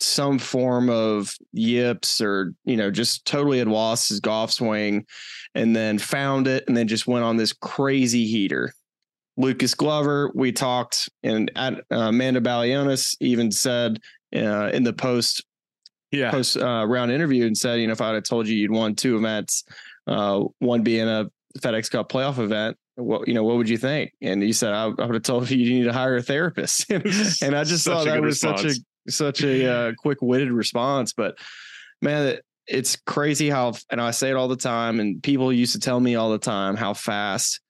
some 0.00 0.38
form 0.38 0.90
of 0.90 1.34
yips 1.52 2.20
or, 2.20 2.52
you 2.64 2.76
know, 2.76 2.90
just 2.90 3.24
totally 3.24 3.58
had 3.58 3.68
lost 3.68 4.08
his 4.08 4.20
golf 4.20 4.52
swing 4.52 5.06
and 5.54 5.74
then 5.74 5.98
found 5.98 6.46
it 6.46 6.64
and 6.68 6.76
then 6.76 6.86
just 6.86 7.06
went 7.06 7.24
on 7.24 7.36
this 7.36 7.52
crazy 7.52 8.26
heater. 8.26 8.72
Lucas 9.38 9.74
Glover, 9.74 10.30
we 10.34 10.52
talked, 10.52 11.08
and 11.22 11.50
at, 11.56 11.74
uh, 11.90 12.08
Amanda 12.08 12.40
Balionis 12.40 13.16
even 13.20 13.50
said 13.50 14.00
uh, 14.34 14.70
in 14.72 14.82
the 14.82 14.92
post 14.92 15.44
yeah. 16.10 16.30
post 16.30 16.56
uh, 16.56 16.86
round 16.86 17.10
interview 17.10 17.46
and 17.46 17.56
said, 17.56 17.80
you 17.80 17.86
know, 17.86 17.92
if 17.92 18.00
I 18.00 18.14
had 18.14 18.24
told 18.24 18.48
you 18.48 18.56
you'd 18.56 18.70
won 18.70 18.94
two 18.94 19.16
events, 19.16 19.64
uh, 20.06 20.42
one 20.58 20.82
being 20.82 21.08
a 21.08 21.30
FedEx 21.58 21.90
Cup 21.90 22.10
playoff 22.10 22.38
event, 22.38 22.76
what 22.96 23.28
you 23.28 23.34
know 23.34 23.44
what 23.44 23.56
would 23.56 23.68
you 23.68 23.78
think? 23.78 24.12
And 24.20 24.42
you 24.42 24.52
said 24.52 24.72
i, 24.72 24.84
I 24.84 24.88
would 24.88 25.14
have 25.14 25.22
told 25.22 25.50
you 25.50 25.58
you 25.58 25.78
need 25.78 25.84
to 25.84 25.92
hire 25.92 26.16
a 26.16 26.22
therapist. 26.22 26.90
And, 27.42 27.54
i 27.54 27.64
just 27.64 27.86
thought 27.86 28.06
that 28.06 28.20
was 28.20 28.42
response. 28.42 28.62
such 28.62 28.70
a 28.72 29.10
such 29.10 29.42
a 29.42 29.72
uh, 29.72 29.92
quick-witted 29.98 30.50
response 30.50 31.12
but 31.12 31.38
man 32.02 32.38
it's 32.66 32.96
crazy 33.06 33.48
how 33.48 33.74
and 33.90 34.00
i 34.00 34.10
say 34.10 34.30
it 34.30 34.36
all 34.36 34.48
the 34.48 34.56
time 34.56 34.98
and 35.00 35.22
people 35.22 35.52
used 35.52 35.72
to 35.72 35.78
tell 35.78 36.00
me 36.00 36.16
all 36.16 36.30
the 36.30 36.38
time 36.38 36.76
how 36.76 36.92
fast 36.92 37.60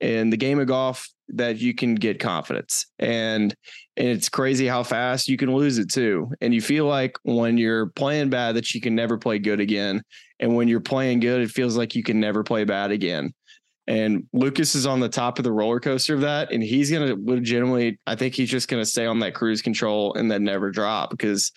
in 0.00 0.30
the 0.30 0.36
game 0.36 0.58
of 0.58 0.66
golf 0.66 1.08
that 1.28 1.58
you 1.58 1.74
can 1.74 1.94
get 1.94 2.18
confidence 2.18 2.86
and 2.98 3.54
and 3.96 4.08
it's 4.08 4.28
crazy 4.28 4.66
how 4.66 4.82
fast 4.82 5.28
you 5.28 5.36
can 5.36 5.54
lose 5.54 5.78
it 5.78 5.90
too 5.90 6.30
and 6.40 6.54
you 6.54 6.60
feel 6.60 6.86
like 6.86 7.16
when 7.22 7.58
you're 7.58 7.86
playing 7.86 8.30
bad 8.30 8.56
that 8.56 8.74
you 8.74 8.80
can 8.80 8.94
never 8.94 9.18
play 9.18 9.38
good 9.38 9.60
again 9.60 10.02
and 10.40 10.54
when 10.56 10.66
you're 10.66 10.80
playing 10.80 11.20
good 11.20 11.40
it 11.40 11.50
feels 11.50 11.76
like 11.76 11.94
you 11.94 12.02
can 12.02 12.18
never 12.18 12.42
play 12.42 12.64
bad 12.64 12.90
again 12.90 13.32
and 13.86 14.26
Lucas 14.32 14.74
is 14.74 14.86
on 14.86 15.00
the 15.00 15.08
top 15.08 15.38
of 15.38 15.44
the 15.44 15.52
roller 15.52 15.80
coaster 15.80 16.14
of 16.14 16.20
that. 16.20 16.52
And 16.52 16.62
he's 16.62 16.90
going 16.90 17.08
to 17.08 17.16
legitimately, 17.22 17.98
I 18.06 18.14
think 18.14 18.34
he's 18.34 18.50
just 18.50 18.68
going 18.68 18.82
to 18.82 18.88
stay 18.88 19.06
on 19.06 19.18
that 19.20 19.34
cruise 19.34 19.62
control 19.62 20.14
and 20.14 20.30
then 20.30 20.44
never 20.44 20.70
drop 20.70 21.10
because 21.10 21.52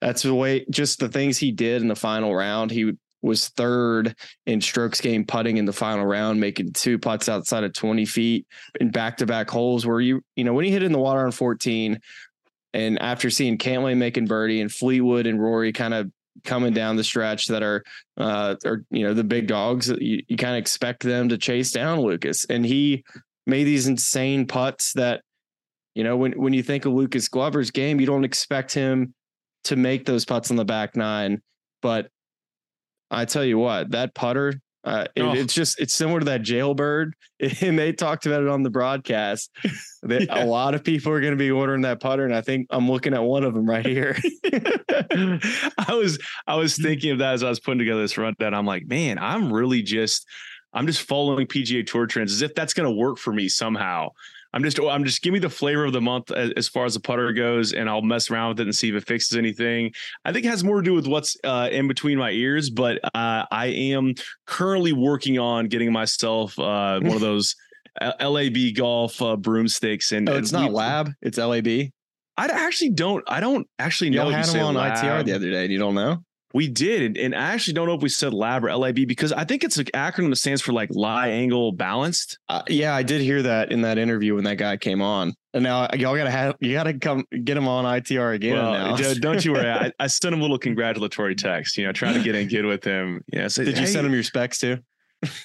that's 0.00 0.22
the 0.22 0.34
way, 0.34 0.64
just 0.70 1.00
the 1.00 1.08
things 1.08 1.38
he 1.38 1.50
did 1.50 1.82
in 1.82 1.88
the 1.88 1.96
final 1.96 2.34
round. 2.34 2.70
He 2.70 2.92
was 3.22 3.48
third 3.50 4.14
in 4.46 4.60
strokes 4.60 5.00
gained 5.00 5.28
putting 5.28 5.56
in 5.56 5.64
the 5.64 5.72
final 5.72 6.04
round, 6.04 6.40
making 6.40 6.72
two 6.72 6.98
putts 6.98 7.28
outside 7.28 7.64
of 7.64 7.72
20 7.72 8.04
feet 8.04 8.46
in 8.80 8.90
back 8.90 9.16
to 9.16 9.26
back 9.26 9.48
holes 9.48 9.86
where 9.86 10.00
you, 10.00 10.22
you 10.36 10.44
know, 10.44 10.52
when 10.52 10.64
he 10.64 10.70
hit 10.70 10.82
in 10.82 10.92
the 10.92 10.98
water 10.98 11.24
on 11.24 11.32
14, 11.32 12.00
and 12.74 13.00
after 13.02 13.28
seeing 13.28 13.58
Cantlay 13.58 13.96
making 13.96 14.26
birdie 14.26 14.60
and 14.60 14.72
Fleetwood 14.72 15.26
and 15.26 15.40
Rory 15.40 15.72
kind 15.72 15.94
of 15.94 16.10
coming 16.44 16.72
down 16.72 16.96
the 16.96 17.04
stretch 17.04 17.46
that 17.46 17.62
are 17.62 17.82
uh 18.16 18.56
are 18.64 18.84
you 18.90 19.04
know 19.04 19.14
the 19.14 19.24
big 19.24 19.46
dogs 19.46 19.88
you, 19.88 20.22
you 20.26 20.36
kind 20.36 20.54
of 20.54 20.58
expect 20.58 21.02
them 21.02 21.28
to 21.28 21.38
chase 21.38 21.72
down 21.72 22.00
Lucas. 22.00 22.46
And 22.48 22.64
he 22.64 23.04
made 23.46 23.64
these 23.64 23.86
insane 23.86 24.46
putts 24.46 24.92
that 24.94 25.22
you 25.94 26.04
know 26.04 26.16
when 26.16 26.32
when 26.32 26.52
you 26.52 26.62
think 26.62 26.84
of 26.84 26.92
Lucas 26.92 27.28
Glover's 27.28 27.70
game 27.70 28.00
you 28.00 28.06
don't 28.06 28.24
expect 28.24 28.72
him 28.72 29.14
to 29.64 29.76
make 29.76 30.06
those 30.06 30.24
putts 30.24 30.50
on 30.50 30.56
the 30.56 30.64
back 30.64 30.96
nine. 30.96 31.40
But 31.80 32.08
I 33.10 33.24
tell 33.24 33.44
you 33.44 33.58
what 33.58 33.90
that 33.90 34.14
putter 34.14 34.54
uh, 34.84 35.06
it, 35.14 35.22
oh. 35.22 35.32
It's 35.32 35.54
just 35.54 35.80
it's 35.80 35.94
similar 35.94 36.18
to 36.18 36.24
that 36.26 36.42
jailbird, 36.42 37.14
and 37.60 37.78
they 37.78 37.92
talked 37.92 38.26
about 38.26 38.42
it 38.42 38.48
on 38.48 38.62
the 38.62 38.70
broadcast. 38.70 39.50
That 40.04 40.22
yeah. 40.22 40.42
A 40.42 40.46
lot 40.46 40.74
of 40.74 40.82
people 40.82 41.12
are 41.12 41.20
going 41.20 41.30
to 41.30 41.36
be 41.36 41.52
ordering 41.52 41.82
that 41.82 42.00
putter, 42.00 42.24
and 42.24 42.34
I 42.34 42.40
think 42.40 42.66
I'm 42.70 42.90
looking 42.90 43.14
at 43.14 43.22
one 43.22 43.44
of 43.44 43.54
them 43.54 43.70
right 43.70 43.86
here. 43.86 44.18
I 44.44 45.90
was 45.90 46.18
I 46.48 46.56
was 46.56 46.76
thinking 46.76 47.12
of 47.12 47.18
that 47.18 47.34
as 47.34 47.44
I 47.44 47.48
was 47.48 47.60
putting 47.60 47.78
together 47.78 48.02
this 48.02 48.18
rundown. 48.18 48.52
I'm 48.52 48.66
like, 48.66 48.84
man, 48.84 49.20
I'm 49.20 49.52
really 49.52 49.80
just 49.80 50.26
I'm 50.72 50.88
just 50.88 51.02
following 51.02 51.46
PGA 51.46 51.86
Tour 51.86 52.08
trends 52.08 52.32
as 52.32 52.42
if 52.42 52.52
that's 52.56 52.74
going 52.74 52.92
to 52.92 53.00
work 53.00 53.16
for 53.16 53.32
me 53.32 53.48
somehow. 53.48 54.08
I'm 54.52 54.62
just 54.62 54.78
I'm 54.78 55.04
just 55.04 55.22
give 55.22 55.32
me 55.32 55.38
the 55.38 55.50
flavor 55.50 55.84
of 55.84 55.92
the 55.92 56.00
month 56.00 56.30
as, 56.30 56.52
as, 56.56 56.68
far 56.68 56.84
as 56.84 56.94
the 56.94 57.00
putter 57.00 57.32
goes, 57.32 57.72
and 57.72 57.88
I'll 57.88 58.02
mess 58.02 58.30
around 58.30 58.50
with 58.50 58.60
it 58.60 58.64
and 58.64 58.74
see 58.74 58.90
if 58.90 58.94
it 58.94 59.06
fixes 59.06 59.36
anything. 59.36 59.92
I 60.24 60.32
think 60.32 60.44
it 60.44 60.48
has 60.48 60.62
more 60.62 60.76
to 60.76 60.82
do 60.82 60.94
with 60.94 61.06
what's 61.06 61.36
uh, 61.44 61.68
in 61.72 61.88
between 61.88 62.18
my 62.18 62.30
ears, 62.30 62.68
but 62.70 62.98
uh, 63.14 63.44
I 63.50 63.66
am 63.66 64.14
currently 64.46 64.92
working 64.92 65.38
on 65.38 65.68
getting 65.68 65.92
myself 65.92 66.58
uh, 66.58 67.00
one 67.00 67.14
of 67.14 67.20
those 67.20 67.54
LAB 68.00 68.74
golf 68.74 69.20
uh, 69.22 69.36
broomsticks. 69.36 70.12
And 70.12 70.28
oh, 70.28 70.36
it's 70.36 70.52
and 70.52 70.62
not 70.62 70.72
lab, 70.72 71.10
it's 71.22 71.38
LAB. 71.38 71.66
I 72.36 72.46
actually 72.46 72.90
don't. 72.90 73.24
I 73.28 73.40
don't 73.40 73.66
actually 73.78 74.10
know. 74.10 74.28
You 74.28 74.34
had 74.34 74.46
them 74.46 74.66
on 74.66 74.74
lab. 74.74 74.98
ITR 74.98 75.24
the 75.24 75.34
other 75.34 75.50
day, 75.50 75.64
and 75.64 75.72
you 75.72 75.78
don't 75.78 75.94
know. 75.94 76.22
We 76.54 76.68
did, 76.68 77.16
and 77.16 77.34
I 77.34 77.52
actually 77.52 77.74
don't 77.74 77.86
know 77.86 77.94
if 77.94 78.02
we 78.02 78.08
said 78.08 78.34
lab 78.34 78.64
or 78.64 78.74
LAB 78.74 78.94
because 79.06 79.32
I 79.32 79.44
think 79.44 79.64
it's 79.64 79.78
an 79.78 79.86
acronym 79.86 80.30
that 80.30 80.36
stands 80.36 80.60
for 80.60 80.72
like 80.72 80.90
lie 80.92 81.28
angle 81.28 81.72
balanced. 81.72 82.38
Uh, 82.48 82.62
yeah, 82.68 82.94
I 82.94 83.02
did 83.02 83.20
hear 83.20 83.42
that 83.42 83.72
in 83.72 83.82
that 83.82 83.98
interview 83.98 84.34
when 84.34 84.44
that 84.44 84.56
guy 84.56 84.76
came 84.76 85.00
on. 85.00 85.34
And 85.54 85.64
now 85.64 85.88
y'all 85.94 86.16
gotta 86.16 86.30
have 86.30 86.56
you 86.60 86.72
gotta 86.72 86.94
come 86.94 87.24
get 87.44 87.56
him 87.56 87.68
on 87.68 87.84
ITR 87.84 88.34
again. 88.34 88.56
Well, 88.56 88.96
don't 89.20 89.44
you 89.44 89.52
worry. 89.52 89.70
I, 89.70 89.92
I, 90.00 90.06
sent 90.06 90.32
him 90.32 90.40
a 90.40 90.42
little 90.42 90.58
congratulatory 90.58 91.34
text. 91.34 91.76
You 91.76 91.86
know, 91.86 91.92
trying 91.92 92.14
to 92.14 92.22
get 92.22 92.34
in 92.34 92.48
good 92.48 92.64
with 92.64 92.84
him. 92.84 93.22
Yeah. 93.32 93.48
So, 93.48 93.62
did 93.64 93.78
you 93.78 93.86
send 93.86 94.06
him 94.06 94.14
your 94.14 94.22
specs 94.22 94.58
too? 94.58 94.78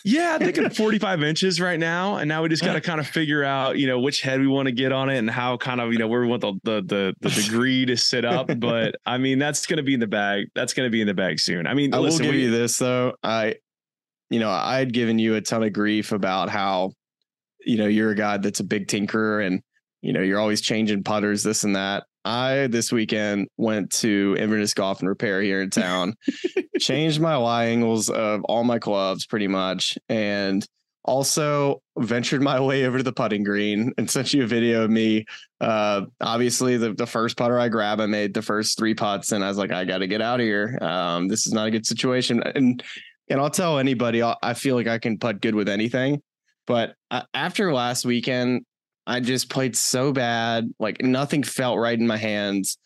Yeah, 0.04 0.38
I 0.40 0.44
think 0.44 0.58
at 0.58 0.76
45 0.76 1.24
inches 1.24 1.62
right 1.62 1.80
now. 1.80 2.18
And 2.18 2.28
now 2.28 2.44
we 2.44 2.50
just 2.50 2.64
got 2.64 2.74
to 2.74 2.80
uh. 2.80 2.82
kind 2.82 3.00
of 3.00 3.08
figure 3.08 3.44
out, 3.44 3.78
you 3.78 3.88
know, 3.88 4.00
which 4.00 4.22
head 4.22 4.40
we 4.40 4.48
want 4.48 4.68
to 4.68 4.72
get 4.72 4.92
on 4.92 5.10
it 5.10 5.18
and 5.18 5.30
how 5.30 5.58
kind 5.58 5.82
of, 5.82 5.92
you 5.94 6.00
know, 6.00 6.08
where 6.08 6.22
we 6.22 6.28
want 6.28 6.42
the 6.42 6.54
the 6.64 6.82
the, 6.82 7.14
the 7.22 7.30
degree 7.42 7.86
to 7.86 7.98
sit 7.98 8.26
up. 8.26 8.50
But 8.60 8.96
I 9.06 9.18
mean, 9.18 9.40
that's 9.40 9.66
going 9.66 9.78
to 9.78 9.84
be 9.84 9.94
in 9.94 10.00
the 10.00 10.08
bag. 10.08 10.48
That's 10.56 10.74
going 10.74 10.88
to 10.88 10.92
be 10.92 11.02
in 11.02 11.08
the 11.08 11.14
bag 11.14 11.40
soon. 11.40 11.68
I 11.68 11.74
mean, 11.74 11.94
I 11.94 12.00
listen, 12.00 12.26
will 12.26 12.32
give 12.32 12.36
we, 12.36 12.46
you 12.46 12.52
this 12.52 12.78
though. 12.78 13.14
I, 13.24 13.56
you 14.30 14.40
know, 14.40 14.50
I 14.50 14.78
had 14.78 14.94
given 14.94 15.20
you 15.20 15.36
a 15.36 15.42
ton 15.42 15.64
of 15.64 15.74
grief 15.74 16.12
about 16.12 16.50
how 16.50 16.92
you 17.68 17.78
know, 17.78 17.88
you're 17.88 18.12
a 18.12 18.16
guy 18.16 18.38
that's 18.38 18.62
a 18.62 18.64
big 18.64 18.88
tinkerer 18.88 19.46
and, 19.46 19.62
you 20.02 20.14
know, 20.14 20.22
you're 20.22 20.40
always 20.40 20.62
changing 20.62 21.04
putters, 21.04 21.44
this 21.44 21.66
and 21.66 21.76
that. 21.76 22.06
I 22.28 22.68
this 22.68 22.92
weekend 22.92 23.48
went 23.56 23.90
to 24.02 24.36
Inverness 24.38 24.74
Golf 24.74 25.00
and 25.00 25.08
Repair 25.08 25.42
here 25.42 25.62
in 25.62 25.70
town, 25.70 26.16
changed 26.80 27.22
my 27.22 27.38
lie 27.38 27.68
angles 27.68 28.10
of 28.10 28.44
all 28.44 28.66
my 28.66 28.80
clubs 28.80 29.26
pretty 29.26 29.48
much, 29.48 29.98
and 30.10 30.68
also 31.06 31.82
ventured 31.98 32.42
my 32.42 32.60
way 32.60 32.86
over 32.86 32.98
to 32.98 33.04
the 33.04 33.14
putting 33.14 33.46
green 33.46 33.94
and 33.98 34.12
sent 34.12 34.34
you 34.34 34.44
a 34.44 34.48
video 34.48 34.84
of 34.84 34.92
me. 34.92 35.26
Uh, 35.62 36.02
obviously, 36.20 36.76
the, 36.76 36.94
the 36.94 37.08
first 37.08 37.38
putter 37.38 37.58
I 37.58 37.70
grabbed, 37.70 38.02
I 38.02 38.08
made 38.08 38.34
the 38.34 38.42
first 38.42 38.78
three 38.78 38.94
putts, 38.94 39.32
and 39.32 39.42
I 39.42 39.48
was 39.48 39.58
like, 39.58 39.72
I 39.72 39.86
got 39.86 40.00
to 40.00 40.08
get 40.08 40.22
out 40.22 40.42
of 40.42 40.46
here. 40.46 40.78
Um, 40.82 41.30
this 41.30 41.48
is 41.48 41.54
not 41.54 41.68
a 41.68 41.72
good 41.72 41.86
situation. 41.86 42.44
And 42.44 42.84
and 43.30 43.40
I'll 43.40 43.50
tell 43.50 43.80
anybody, 43.80 44.22
I 44.22 44.54
feel 44.54 44.76
like 44.76 44.88
I 44.88 45.00
can 45.00 45.18
putt 45.18 45.42
good 45.42 45.56
with 45.56 45.70
anything. 45.70 46.22
But 46.66 46.96
uh, 47.10 47.22
after 47.34 47.74
last 47.74 48.06
weekend, 48.06 48.66
I 49.08 49.22
just 49.22 49.50
played 49.50 49.76
so 49.76 50.12
bad. 50.12 50.70
Like 50.80 51.02
nothing 51.02 51.42
felt 51.42 51.80
right 51.80 51.98
in 51.98 52.06
my 52.06 52.18
hands. 52.18 52.78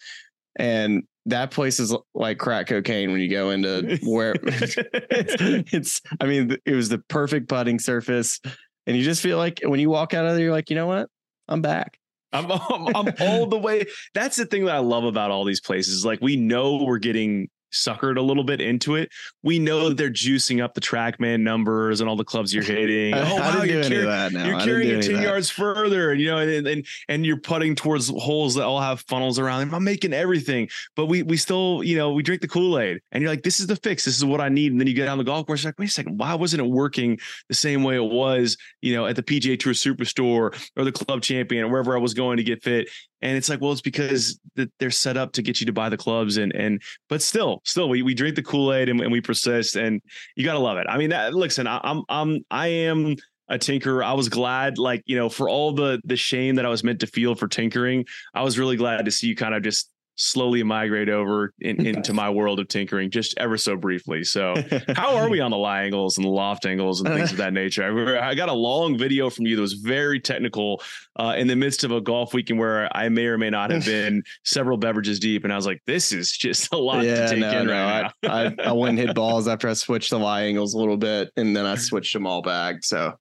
And 0.55 1.03
that 1.25 1.49
place 1.49 1.79
is 1.79 1.95
like 2.13 2.37
crack 2.37 2.67
cocaine 2.67 3.11
when 3.11 3.21
you 3.21 3.29
go 3.29 3.49
into 3.49 3.99
where 4.03 4.35
it's, 4.35 4.75
it's, 5.73 6.01
I 6.19 6.25
mean, 6.27 6.55
it 6.65 6.75
was 6.75 6.89
the 6.89 6.99
perfect 6.99 7.49
putting 7.49 7.79
surface. 7.79 8.39
And 8.85 8.95
you 8.95 9.03
just 9.03 9.21
feel 9.21 9.37
like 9.37 9.61
when 9.63 9.79
you 9.79 9.89
walk 9.89 10.13
out 10.13 10.25
of 10.25 10.35
there, 10.35 10.45
you're 10.45 10.53
like, 10.53 10.69
you 10.69 10.75
know 10.75 10.87
what? 10.87 11.09
I'm 11.47 11.61
back. 11.61 11.97
I'm, 12.33 12.49
I'm, 12.51 12.95
I'm 12.95 13.13
all 13.19 13.47
the 13.47 13.57
way. 13.57 13.85
That's 14.13 14.37
the 14.37 14.45
thing 14.45 14.65
that 14.65 14.75
I 14.75 14.79
love 14.79 15.03
about 15.03 15.31
all 15.31 15.43
these 15.43 15.59
places. 15.59 16.05
Like 16.05 16.21
we 16.21 16.35
know 16.35 16.83
we're 16.83 16.99
getting 16.99 17.49
suckered 17.71 18.17
a 18.17 18.21
little 18.21 18.43
bit 18.43 18.61
into 18.61 18.95
it. 18.95 19.09
We 19.43 19.59
know 19.59 19.89
that 19.89 19.97
they're 19.97 20.09
juicing 20.09 20.63
up 20.63 20.73
the 20.73 20.81
TrackMan 20.81 21.41
numbers 21.41 22.01
and 22.01 22.09
all 22.09 22.15
the 22.15 22.23
clubs 22.23 22.53
you're 22.53 22.63
hitting. 22.71 23.13
oh 23.13 23.35
wow, 23.35 23.63
you're, 23.63 23.83
carrying, 23.83 24.45
you're 24.45 24.59
carrying 24.59 24.99
it 24.99 25.03
ten 25.03 25.21
yards 25.21 25.49
further, 25.49 26.11
and 26.11 26.21
you 26.21 26.27
know, 26.27 26.37
and, 26.37 26.67
and 26.67 26.85
and 27.09 27.25
you're 27.25 27.37
putting 27.37 27.75
towards 27.75 28.09
holes 28.09 28.55
that 28.55 28.63
all 28.63 28.81
have 28.81 29.01
funnels 29.01 29.39
around 29.39 29.61
them. 29.61 29.75
I'm 29.75 29.83
making 29.83 30.13
everything, 30.13 30.69
but 30.95 31.05
we 31.07 31.23
we 31.23 31.37
still, 31.37 31.83
you 31.83 31.97
know, 31.97 32.11
we 32.11 32.23
drink 32.23 32.41
the 32.41 32.47
Kool 32.47 32.79
Aid, 32.79 33.01
and 33.11 33.21
you're 33.21 33.31
like, 33.31 33.43
this 33.43 33.59
is 33.59 33.67
the 33.67 33.75
fix. 33.75 34.05
This 34.05 34.17
is 34.17 34.25
what 34.25 34.41
I 34.41 34.49
need. 34.49 34.71
And 34.71 34.79
then 34.79 34.87
you 34.87 34.93
get 34.93 35.07
on 35.07 35.17
the 35.17 35.23
golf 35.23 35.45
course, 35.47 35.63
you're 35.63 35.69
like, 35.69 35.79
wait 35.79 35.89
a 35.89 35.91
second, 35.91 36.17
why 36.17 36.33
wasn't 36.35 36.61
it 36.61 36.69
working 36.69 37.19
the 37.49 37.55
same 37.55 37.83
way 37.83 37.95
it 37.95 38.03
was, 38.03 38.57
you 38.81 38.93
know, 38.95 39.05
at 39.05 39.15
the 39.15 39.23
PGA 39.23 39.59
Tour 39.59 39.73
Superstore 39.73 40.69
or 40.75 40.83
the 40.83 40.91
Club 40.91 41.21
Champion 41.21 41.65
or 41.65 41.69
wherever 41.69 41.95
I 41.95 41.99
was 41.99 42.13
going 42.13 42.37
to 42.37 42.43
get 42.43 42.63
fit? 42.63 42.89
And 43.21 43.37
it's 43.37 43.49
like, 43.49 43.61
well, 43.61 43.71
it's 43.71 43.81
because 43.81 44.39
they're 44.79 44.91
set 44.91 45.17
up 45.17 45.33
to 45.33 45.41
get 45.41 45.59
you 45.59 45.65
to 45.67 45.73
buy 45.73 45.89
the 45.89 45.97
clubs, 45.97 46.37
and 46.37 46.53
and 46.53 46.81
but 47.09 47.21
still, 47.21 47.61
still, 47.65 47.89
we 47.89 48.01
we 48.01 48.13
drink 48.13 48.35
the 48.35 48.43
Kool 48.43 48.73
Aid 48.73 48.89
and, 48.89 49.01
and, 49.01 49.11
we 49.11 49.21
persist, 49.21 49.75
and 49.75 50.01
you 50.35 50.43
gotta 50.43 50.59
love 50.59 50.77
it. 50.77 50.87
I 50.89 50.97
mean, 50.97 51.11
that, 51.11 51.33
listen, 51.33 51.67
I, 51.67 51.79
I'm 51.83 52.03
I'm 52.09 52.39
I 52.49 52.67
am 52.67 53.15
a 53.47 53.57
tinker. 53.57 54.03
I 54.03 54.13
was 54.13 54.29
glad, 54.29 54.77
like 54.77 55.03
you 55.05 55.17
know, 55.17 55.29
for 55.29 55.49
all 55.49 55.73
the 55.73 56.01
the 56.03 56.15
shame 56.15 56.55
that 56.55 56.65
I 56.65 56.69
was 56.69 56.83
meant 56.83 57.01
to 57.01 57.07
feel 57.07 57.35
for 57.35 57.47
tinkering, 57.47 58.05
I 58.33 58.43
was 58.43 58.57
really 58.57 58.77
glad 58.77 59.05
to 59.05 59.11
see 59.11 59.27
you 59.27 59.35
kind 59.35 59.53
of 59.53 59.61
just 59.61 59.91
slowly 60.15 60.63
migrate 60.63 61.09
over 61.09 61.53
in, 61.59 61.85
into 61.85 62.13
my 62.13 62.29
world 62.29 62.59
of 62.59 62.67
tinkering 62.67 63.09
just 63.09 63.33
ever 63.37 63.57
so 63.57 63.75
briefly. 63.75 64.23
So, 64.23 64.55
how 64.95 65.15
are 65.15 65.29
we 65.29 65.39
on 65.39 65.51
the 65.51 65.57
lie 65.57 65.83
angles 65.83 66.17
and 66.17 66.25
the 66.25 66.29
loft 66.29 66.65
angles 66.65 67.01
and 67.01 67.09
things 67.09 67.31
of 67.31 67.37
that 67.37 67.53
nature? 67.53 67.83
I, 68.19 68.29
I 68.29 68.35
got 68.35 68.49
a 68.49 68.53
long 68.53 68.97
video 68.97 69.29
from 69.29 69.45
you 69.45 69.55
that 69.55 69.61
was 69.61 69.73
very 69.73 70.19
technical 70.19 70.81
uh, 71.17 71.35
in 71.37 71.47
the 71.47 71.55
midst 71.55 71.83
of 71.83 71.91
a 71.91 72.01
golf 72.01 72.33
weekend 72.33 72.59
where 72.59 72.95
I 72.95 73.09
may 73.09 73.25
or 73.25 73.37
may 73.37 73.49
not 73.49 73.71
have 73.71 73.85
been 73.85 74.23
several 74.43 74.77
beverages 74.77 75.19
deep, 75.19 75.43
and 75.43 75.51
I 75.51 75.55
was 75.55 75.65
like, 75.65 75.81
"This 75.85 76.11
is 76.11 76.31
just 76.31 76.73
a 76.73 76.77
lot 76.77 77.03
yeah, 77.03 77.25
to 77.25 77.29
take 77.29 77.39
no, 77.39 77.59
in 77.59 77.67
no. 77.67 77.73
right 77.73 78.11
now." 78.23 78.29
I, 78.29 78.45
I, 78.45 78.55
I 78.69 78.71
went 78.73 78.97
and 78.97 79.07
hit 79.07 79.15
balls 79.15 79.47
after 79.47 79.67
I 79.67 79.73
switched 79.73 80.09
the 80.09 80.19
lie 80.19 80.43
angles 80.43 80.73
a 80.73 80.77
little 80.77 80.97
bit, 80.97 81.31
and 81.35 81.55
then 81.55 81.65
I 81.65 81.75
switched 81.75 82.13
them 82.13 82.27
all 82.27 82.41
back. 82.41 82.83
So 82.83 83.13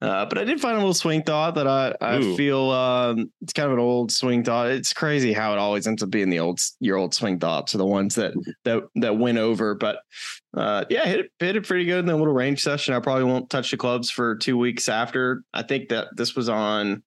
uh, 0.00 0.24
but 0.26 0.38
I 0.38 0.44
did 0.44 0.60
find 0.60 0.74
a 0.76 0.78
little 0.78 0.94
swing 0.94 1.22
thought 1.22 1.56
that 1.56 1.66
I, 1.66 1.94
I 2.00 2.20
feel 2.36 2.70
um, 2.70 3.30
it's 3.42 3.52
kind 3.52 3.66
of 3.66 3.74
an 3.74 3.80
old 3.80 4.10
swing 4.10 4.42
thought. 4.42 4.70
It's 4.70 4.94
crazy 4.94 5.32
how 5.32 5.52
it 5.52 5.58
always 5.58 5.86
ends 5.86 6.02
up 6.02 6.10
being 6.10 6.30
the 6.30 6.38
old 6.38 6.60
your 6.80 6.96
old 6.96 7.14
swing 7.14 7.38
thoughts 7.38 7.74
are 7.74 7.78
the 7.78 7.86
ones 7.86 8.14
that 8.14 8.32
that 8.64 8.82
that 8.96 9.18
win 9.18 9.36
over. 9.36 9.74
But 9.74 9.98
uh, 10.56 10.86
yeah, 10.88 11.04
hit 11.04 11.20
it 11.20 11.32
hit 11.38 11.56
it 11.56 11.66
pretty 11.66 11.84
good 11.84 11.98
in 11.98 12.06
the 12.06 12.16
little 12.16 12.32
range 12.32 12.62
session. 12.62 12.94
I 12.94 13.00
probably 13.00 13.24
won't 13.24 13.50
touch 13.50 13.70
the 13.70 13.76
clubs 13.76 14.10
for 14.10 14.36
two 14.36 14.56
weeks 14.56 14.88
after. 14.88 15.42
I 15.52 15.62
think 15.62 15.90
that 15.90 16.08
this 16.16 16.34
was 16.34 16.48
on 16.48 17.02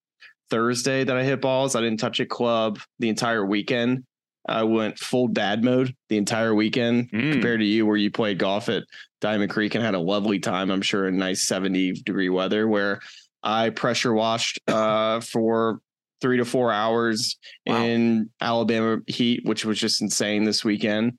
Thursday 0.52 1.04
that 1.04 1.18
I 1.18 1.24
hit 1.24 1.42
balls. 1.42 1.76
I 1.76 1.82
didn't 1.82 2.00
touch 2.00 2.20
a 2.20 2.28
club 2.28 2.80
the 3.00 3.10
entire 3.10 3.44
weekend. 3.44 4.04
I 4.46 4.64
went 4.64 5.00
full 5.00 5.28
dad 5.28 5.64
mode 5.64 5.96
the 6.10 6.18
entire 6.18 6.54
weekend 6.54 7.12
mm. 7.12 7.32
compared 7.34 7.62
to 7.62 7.66
you, 7.66 7.86
where 7.86 7.98
you 7.98 8.12
played 8.12 8.40
golf 8.40 8.70
at 8.70 8.84
Diamond 9.22 9.52
Creek 9.52 9.76
and 9.76 9.84
had 9.84 9.96
a 9.96 10.00
lovely 10.00 10.40
time. 10.40 10.70
I'm 10.70 10.82
sure 10.82 11.08
in 11.08 11.18
nice 11.18 11.44
70 11.44 11.94
degree 12.04 12.30
weather. 12.30 12.68
Where 12.68 13.00
I 13.42 13.70
pressure 13.70 14.14
washed 14.14 14.60
uh, 14.68 15.20
for 15.22 15.80
three 16.22 16.38
to 16.38 16.46
four 16.46 16.72
hours 16.72 17.38
wow. 17.66 17.84
in 17.84 18.30
Alabama 18.42 19.00
heat, 19.08 19.46
which 19.46 19.66
was 19.66 19.78
just 19.80 20.02
insane 20.02 20.44
this 20.44 20.64
weekend, 20.66 21.18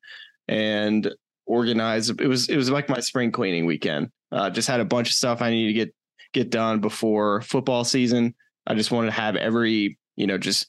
and 0.49 1.15
organized. 1.47 2.21
It 2.21 2.29
was 2.29 2.49
it 2.49 2.57
was 2.57 2.71
like 2.71 2.89
my 2.89 3.01
spring 3.01 3.33
cleaning 3.33 3.67
weekend. 3.67 4.11
Uh, 4.33 4.51
just 4.51 4.69
had 4.69 4.81
a 4.81 4.85
bunch 4.85 5.09
of 5.09 5.15
stuff 5.15 5.41
I 5.41 5.51
needed 5.51 5.69
to 5.69 5.73
get 5.73 5.95
get 6.33 6.51
done 6.51 6.81
before 6.81 7.41
football 7.41 7.85
season. 7.85 8.35
I 8.67 8.75
just 8.75 8.91
wanted 8.91 9.09
to 9.09 9.13
have 9.13 9.37
every 9.37 9.99
you 10.17 10.27
know 10.27 10.37
just 10.37 10.67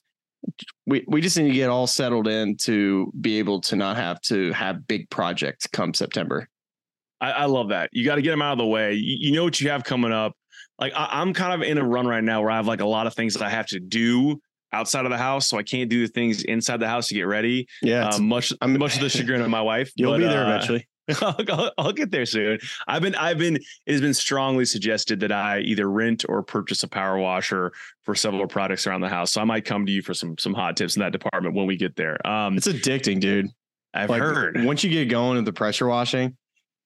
we 0.86 1.04
we 1.08 1.22
just 1.22 1.38
need 1.38 1.48
to 1.48 1.54
get 1.54 1.70
all 1.70 1.88
settled 1.88 2.28
in 2.28 2.58
to 2.58 3.12
be 3.20 3.40
able 3.40 3.62
to 3.62 3.75
not 3.75 3.98
have 3.98 4.22
to 4.22 4.52
have 4.54 4.88
big 4.88 5.10
projects 5.10 5.68
come 5.68 5.94
September. 5.94 6.48
I, 7.22 7.32
I 7.32 7.46
love 7.46 7.70
that. 7.70 7.90
You 7.94 8.06
got 8.06 8.16
to 8.16 8.22
get 8.22 8.32
them 8.32 8.42
out 8.42 8.54
of 8.54 8.58
the 8.58 8.66
way. 8.66 8.94
You, 8.94 9.18
you, 9.20 9.32
know 9.32 9.44
what 9.44 9.60
you 9.60 9.70
have 9.70 9.84
coming 9.84 10.12
up. 10.12 10.34
Like 10.78 10.94
I, 10.96 11.22
am 11.22 11.34
kind 11.34 11.54
of 11.54 11.68
in 11.68 11.78
a 11.78 11.84
run 11.84 12.06
right 12.08 12.24
now 12.24 12.42
where 12.42 12.52
I 12.52 12.58
have 12.58 12.68
like 12.68 12.82
a 12.82 12.86
lot 12.86 13.08
of 13.08 13.14
things 13.14 13.34
that 13.34 13.44
I 13.44 13.50
have 13.50 13.68
to 13.68 13.80
do 13.80 14.40
outside 14.74 15.06
of 15.06 15.12
the 15.12 15.18
house, 15.18 15.48
so 15.48 15.58
I 15.58 15.64
can't 15.64 15.90
do 15.90 16.06
the 16.06 16.12
things 16.12 16.44
inside 16.44 16.82
the 16.82 16.88
house 16.88 17.08
to 17.08 17.14
get 17.14 17.24
ready. 17.24 17.68
Yeah, 17.82 18.10
uh, 18.10 18.20
much 18.20 18.52
I'm, 18.62 18.78
much 18.78 18.96
of 18.96 19.02
the 19.02 19.10
chagrin 19.10 19.42
of 19.42 19.50
my 19.50 19.62
wife. 19.62 19.92
You'll 19.96 20.12
but, 20.12 20.20
be 20.20 20.25
there 20.25 20.46
uh, 20.46 20.50
eventually. 20.50 20.88
I'll, 21.22 21.72
I'll, 21.78 21.92
get 21.92 22.12
there 22.12 22.26
soon. 22.26 22.58
I've 22.88 23.02
been, 23.02 23.16
I've 23.16 23.38
been, 23.38 23.58
it 23.58 23.92
has 23.92 24.02
been 24.02 24.14
strongly 24.14 24.66
suggested 24.66 25.20
that 25.20 25.32
I 25.32 25.60
either 25.60 25.90
rent 25.90 26.26
or 26.28 26.42
purchase 26.42 26.84
a 26.84 26.88
power 26.88 27.18
washer 27.18 27.74
for 28.02 28.16
several 28.16 28.48
products 28.48 28.88
around 28.88 29.02
the 29.02 29.10
house. 29.10 29.32
So 29.32 29.42
I 29.42 29.44
might 29.44 29.66
come 29.66 29.86
to 29.86 29.92
you 29.92 30.02
for 30.02 30.14
some, 30.14 30.38
some 30.40 30.54
hot 30.54 30.78
tips 30.78 30.96
in 30.96 31.02
that 31.02 31.12
department 31.12 31.56
when 31.56 31.68
we 31.68 31.78
get 31.78 31.96
there. 31.96 32.26
Um, 32.26 32.58
it's 32.58 32.68
addicting, 32.68 33.20
dude. 33.20 33.50
I've 33.94 34.10
like, 34.10 34.22
heard. 34.22 34.64
Once 34.66 34.84
you 34.84 34.90
get 34.90 35.06
going 35.06 35.36
with 35.36 35.46
the 35.46 35.54
pressure 35.54 35.88
washing, 35.88 36.36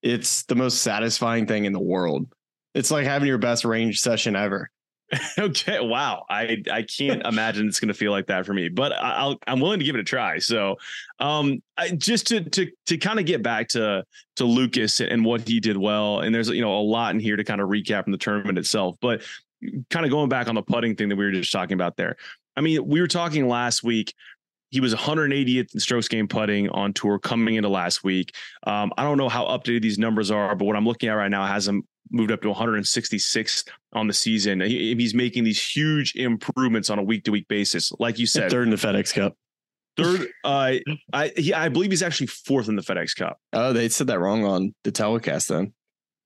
it's 0.02 0.44
the 0.44 0.56
most 0.56 0.82
satisfying 0.82 1.46
thing 1.46 1.66
in 1.66 1.74
the 1.74 1.80
world. 1.80 2.28
It's 2.76 2.92
like 2.92 3.06
having 3.06 3.28
your 3.28 3.38
best 3.38 3.66
range 3.66 4.00
session 4.00 4.36
ever. 4.36 4.70
okay. 5.40 5.80
Wow. 5.80 6.26
I 6.30 6.64
I 6.72 6.84
can't 6.84 7.26
imagine 7.26 7.68
it's 7.68 7.80
going 7.80 7.88
to 7.88 7.94
feel 7.94 8.12
like 8.12 8.28
that 8.28 8.46
for 8.46 8.54
me, 8.54 8.70
but 8.70 8.94
I'll 8.94 9.40
I'm 9.48 9.60
willing 9.60 9.80
to 9.80 9.86
give 9.86 9.96
it 9.96 10.02
a 10.02 10.04
try. 10.04 10.40
So, 10.40 10.78
um, 11.20 11.62
I, 11.78 11.92
just 11.92 12.28
to 12.28 12.42
to 12.42 12.68
to 12.86 12.98
kind 12.98 13.20
of 13.20 13.26
get 13.26 13.42
back 13.42 13.70
to 13.70 14.04
to 14.36 14.46
Lucas 14.46 15.02
and 15.02 15.26
what 15.26 15.48
he 15.48 15.60
did 15.60 15.78
well, 15.78 16.20
and 16.20 16.34
there's 16.34 16.50
you 16.50 16.62
know 16.62 16.78
a 16.78 16.82
lot 16.82 17.14
in 17.14 17.20
here 17.20 17.36
to 17.36 17.44
kind 17.44 17.62
of 17.62 17.70
recap 17.70 18.04
from 18.04 18.12
the 18.12 18.18
tournament 18.18 18.58
itself, 18.58 18.98
but 19.02 19.24
kind 19.90 20.06
of 20.06 20.12
going 20.12 20.30
back 20.30 20.48
on 20.48 20.56
the 20.56 20.62
putting 20.62 20.96
thing 20.96 21.10
that 21.10 21.16
we 21.16 21.26
were 21.26 21.32
just 21.32 21.52
talking 21.52 21.74
about 21.74 21.98
there. 21.98 22.16
I 22.56 22.62
mean, 22.62 22.86
we 22.88 23.02
were 23.02 23.08
talking 23.08 23.48
last 23.48 23.84
week. 23.84 24.14
He 24.72 24.82
was 24.82 24.94
180th 24.94 25.74
in 25.74 25.80
strokes 25.80 26.08
gained 26.08 26.30
putting 26.30 26.70
on 26.70 26.94
tour 26.94 27.18
coming 27.18 27.56
into 27.56 27.70
last 27.70 28.04
week. 28.04 28.36
Um, 28.68 28.94
I 28.98 29.04
don't 29.04 29.18
know 29.18 29.30
how 29.30 29.46
updated 29.46 29.82
these 29.82 29.98
numbers 29.98 30.30
are, 30.30 30.56
but 30.56 30.66
what 30.66 30.76
I'm 30.76 30.86
looking 30.86 31.10
at 31.10 31.14
right 31.14 31.32
now 31.32 31.46
has 31.46 31.68
him 31.68 31.88
moved 32.12 32.32
up 32.32 32.42
to 32.42 32.50
166 32.50 33.66
on 33.94 34.08
the 34.08 34.14
season. 34.14 34.62
He, 34.62 34.96
he's 34.96 35.14
making 35.14 35.44
these 35.44 35.62
huge 35.62 36.16
improvements 36.16 36.90
on 36.90 37.00
a 37.00 37.04
week 37.04 37.24
to 37.26 37.32
week 37.32 37.48
basis. 37.48 37.92
Like 38.00 38.20
you 38.20 38.26
said, 38.26 38.52
third 38.52 38.64
in 38.64 38.70
the 38.72 38.78
FedEx 38.78 39.14
Cup. 39.14 39.36
Third, 39.98 40.28
uh, 40.44 40.74
I 41.14 41.32
he, 41.36 41.54
I 41.54 41.70
believe 41.70 41.92
he's 41.92 42.04
actually 42.04 42.28
fourth 42.28 42.70
in 42.70 42.76
the 42.76 42.82
FedEx 42.82 43.16
Cup. 43.16 43.40
Oh, 43.54 43.74
they 43.74 43.90
said 43.90 44.08
that 44.08 44.20
wrong 44.20 44.46
on 44.46 44.74
the 44.84 44.92
telecast 44.92 45.50
then. 45.50 45.74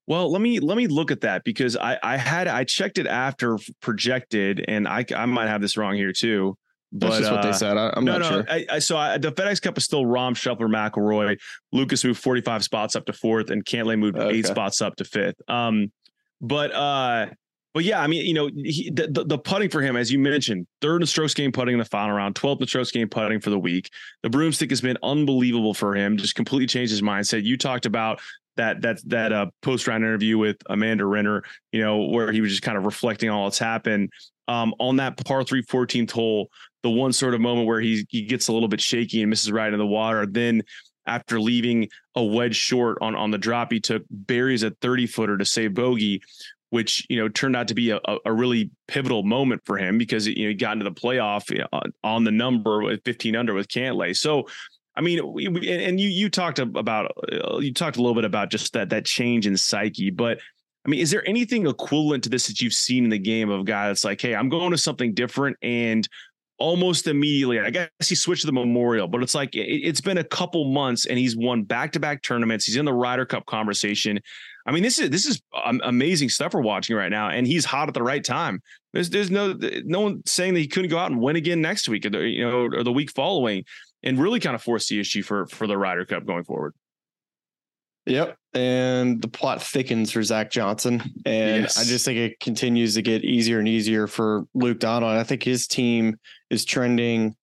Well, 0.06 0.30
let 0.30 0.42
me 0.42 0.60
let 0.60 0.76
me 0.76 0.86
look 0.86 1.10
at 1.10 1.22
that 1.22 1.44
because 1.44 1.76
I 1.76 1.98
I 2.02 2.16
had 2.16 2.46
I 2.46 2.64
checked 2.64 2.98
it 2.98 3.06
after 3.06 3.58
projected, 3.80 4.64
and 4.68 4.86
I 4.86 5.04
I 5.16 5.26
might 5.26 5.48
have 5.48 5.60
this 5.60 5.76
wrong 5.76 5.94
here 5.94 6.12
too. 6.12 6.56
But, 6.96 7.08
That's 7.08 7.20
just 7.22 7.32
what 7.32 7.42
they 7.42 7.48
uh, 7.48 7.52
said. 7.52 7.76
I, 7.76 7.92
am 7.96 8.04
no, 8.04 8.12
not 8.12 8.20
no, 8.20 8.28
sure. 8.28 8.46
I, 8.48 8.66
I, 8.70 8.78
so 8.78 8.96
I, 8.96 9.18
the 9.18 9.32
FedEx 9.32 9.60
Cup 9.60 9.76
is 9.76 9.84
still 9.84 10.04
Rahm, 10.04 10.32
Scheffler, 10.32 10.70
McIlroy. 10.70 11.40
Lucas 11.72 12.04
moved 12.04 12.22
45 12.22 12.62
spots 12.62 12.94
up 12.94 13.06
to 13.06 13.12
fourth, 13.12 13.50
and 13.50 13.64
Cantlay 13.64 13.98
moved 13.98 14.16
okay. 14.16 14.36
eight 14.36 14.46
spots 14.46 14.80
up 14.80 14.94
to 14.96 15.04
fifth. 15.04 15.34
Um, 15.48 15.90
but 16.40 16.72
uh, 16.72 17.26
but 17.74 17.82
yeah, 17.82 18.00
I 18.00 18.06
mean, 18.06 18.24
you 18.24 18.34
know, 18.34 18.48
he, 18.54 18.90
the, 18.90 19.08
the, 19.08 19.24
the 19.24 19.38
putting 19.38 19.68
for 19.68 19.82
him, 19.82 19.96
as 19.96 20.12
you 20.12 20.20
mentioned, 20.20 20.68
third 20.80 20.96
in 20.96 21.00
the 21.00 21.06
strokes 21.08 21.34
gained 21.34 21.52
putting 21.52 21.72
in 21.72 21.80
the 21.80 21.84
final 21.84 22.14
round, 22.14 22.36
12th 22.36 22.52
in 22.52 22.58
the 22.60 22.66
strokes 22.68 22.92
gained 22.92 23.10
putting 23.10 23.40
for 23.40 23.50
the 23.50 23.58
week. 23.58 23.90
The 24.22 24.30
broomstick 24.30 24.70
has 24.70 24.80
been 24.80 24.96
unbelievable 25.02 25.74
for 25.74 25.96
him. 25.96 26.16
Just 26.16 26.36
completely 26.36 26.68
changed 26.68 26.92
his 26.92 27.02
mindset. 27.02 27.42
You 27.42 27.56
talked 27.56 27.86
about 27.86 28.20
that 28.56 28.82
that 28.82 29.00
that 29.08 29.32
uh, 29.32 29.46
post 29.62 29.88
round 29.88 30.04
interview 30.04 30.38
with 30.38 30.58
Amanda 30.66 31.04
Renner, 31.04 31.42
you 31.72 31.80
know, 31.80 32.04
where 32.04 32.30
he 32.30 32.40
was 32.40 32.52
just 32.52 32.62
kind 32.62 32.78
of 32.78 32.86
reflecting 32.86 33.28
on 33.28 33.42
what's 33.42 33.58
happened. 33.58 34.10
Um, 34.46 34.74
on 34.78 34.96
that 34.96 35.24
par 35.24 35.44
three 35.44 35.62
14th 35.62 36.10
hole, 36.10 36.50
the 36.82 36.90
one 36.90 37.12
sort 37.12 37.34
of 37.34 37.40
moment 37.40 37.66
where 37.66 37.80
he 37.80 38.06
he 38.10 38.22
gets 38.22 38.48
a 38.48 38.52
little 38.52 38.68
bit 38.68 38.80
shaky 38.80 39.22
and 39.22 39.30
misses 39.30 39.50
right 39.50 39.72
in 39.72 39.78
the 39.78 39.86
water. 39.86 40.26
Then 40.26 40.62
after 41.06 41.40
leaving 41.40 41.88
a 42.14 42.22
wedge 42.22 42.56
short 42.56 42.98
on 43.00 43.14
on 43.14 43.30
the 43.30 43.38
drop, 43.38 43.72
he 43.72 43.80
took 43.80 44.02
berries 44.10 44.64
at 44.64 44.78
30 44.80 45.06
footer 45.06 45.38
to 45.38 45.44
save 45.44 45.74
bogey. 45.74 46.22
which 46.70 47.06
you 47.08 47.16
know 47.16 47.28
turned 47.28 47.56
out 47.56 47.68
to 47.68 47.74
be 47.74 47.90
a, 47.90 48.00
a 48.24 48.32
really 48.32 48.70
pivotal 48.88 49.22
moment 49.22 49.62
for 49.64 49.78
him 49.78 49.96
because 49.96 50.26
you 50.26 50.44
know 50.44 50.48
he 50.48 50.54
got 50.54 50.72
into 50.72 50.84
the 50.84 50.92
playoff 50.92 51.44
on, 51.72 51.92
on 52.02 52.24
the 52.24 52.32
number 52.32 52.82
with 52.82 53.02
15 53.04 53.36
under 53.36 53.54
with 53.54 53.68
Cantlay. 53.68 54.14
So 54.14 54.46
I 54.96 55.00
mean, 55.00 55.32
we, 55.32 55.48
we, 55.48 55.70
and 55.70 55.98
you 55.98 56.08
you 56.08 56.28
talked 56.28 56.58
about 56.58 57.16
uh, 57.32 57.58
you 57.58 57.72
talked 57.72 57.96
a 57.96 58.00
little 58.00 58.14
bit 58.14 58.24
about 58.24 58.50
just 58.50 58.72
that 58.74 58.90
that 58.90 59.04
change 59.04 59.46
in 59.46 59.56
psyche, 59.56 60.10
but 60.10 60.38
I 60.84 60.90
mean, 60.90 61.00
is 61.00 61.10
there 61.10 61.26
anything 61.26 61.66
equivalent 61.66 62.24
to 62.24 62.30
this 62.30 62.46
that 62.46 62.60
you've 62.60 62.74
seen 62.74 63.04
in 63.04 63.10
the 63.10 63.18
game 63.18 63.50
of 63.50 63.60
a 63.60 63.64
guy 63.64 63.88
that's 63.88 64.04
like, 64.04 64.20
hey, 64.20 64.34
I'm 64.34 64.48
going 64.48 64.70
to 64.70 64.78
something 64.78 65.14
different 65.14 65.56
and 65.62 66.06
almost 66.58 67.06
immediately, 67.06 67.58
I 67.58 67.70
guess 67.70 67.88
he 68.06 68.14
switched 68.14 68.42
to 68.42 68.46
the 68.46 68.52
Memorial, 68.52 69.08
but 69.08 69.22
it's 69.22 69.34
like 69.34 69.54
it, 69.54 69.86
has 69.86 70.00
been 70.00 70.18
a 70.18 70.24
couple 70.24 70.64
months 70.66 71.06
and 71.06 71.18
he's 71.18 71.36
won 71.36 71.62
back 71.62 71.92
to 71.92 72.00
back 72.00 72.22
tournaments. 72.22 72.64
He's 72.64 72.76
in 72.76 72.84
the 72.84 72.92
Ryder 72.92 73.26
Cup 73.26 73.46
conversation. 73.46 74.20
I 74.66 74.72
mean, 74.72 74.82
this 74.82 74.98
is 74.98 75.10
this 75.10 75.26
is 75.26 75.42
um, 75.64 75.80
amazing 75.84 76.30
stuff 76.30 76.54
we're 76.54 76.62
watching 76.62 76.96
right 76.96 77.10
now, 77.10 77.28
and 77.28 77.46
he's 77.46 77.64
hot 77.64 77.88
at 77.88 77.94
the 77.94 78.02
right 78.02 78.24
time. 78.24 78.62
There's 78.92 79.10
there's 79.10 79.30
no 79.30 79.58
no 79.84 80.00
one 80.00 80.22
saying 80.24 80.54
that 80.54 80.60
he 80.60 80.68
couldn't 80.68 80.90
go 80.90 80.96
out 80.96 81.10
and 81.10 81.20
win 81.20 81.36
again 81.36 81.60
next 81.60 81.88
week, 81.88 82.06
or 82.06 82.10
the, 82.10 82.20
you 82.20 82.48
know, 82.48 82.68
or 82.72 82.82
the 82.82 82.92
week 82.92 83.10
following, 83.10 83.64
and 84.02 84.18
really 84.18 84.40
kind 84.40 84.54
of 84.54 84.62
force 84.62 84.88
the 84.88 84.98
issue 84.98 85.22
for 85.22 85.46
for 85.46 85.66
the 85.66 85.76
Ryder 85.76 86.06
Cup 86.06 86.24
going 86.24 86.44
forward. 86.44 86.72
Yep. 88.06 88.36
And 88.52 89.20
the 89.20 89.28
plot 89.28 89.62
thickens 89.62 90.12
for 90.12 90.22
Zach 90.22 90.50
Johnson. 90.50 91.02
And 91.24 91.62
yes. 91.62 91.78
I 91.78 91.84
just 91.84 92.04
think 92.04 92.18
it 92.18 92.38
continues 92.40 92.94
to 92.94 93.02
get 93.02 93.24
easier 93.24 93.58
and 93.58 93.66
easier 93.66 94.06
for 94.06 94.46
Luke 94.54 94.78
Donald. 94.78 95.12
I 95.12 95.24
think 95.24 95.42
his 95.42 95.66
team 95.66 96.18
is 96.50 96.64
trending 96.64 97.34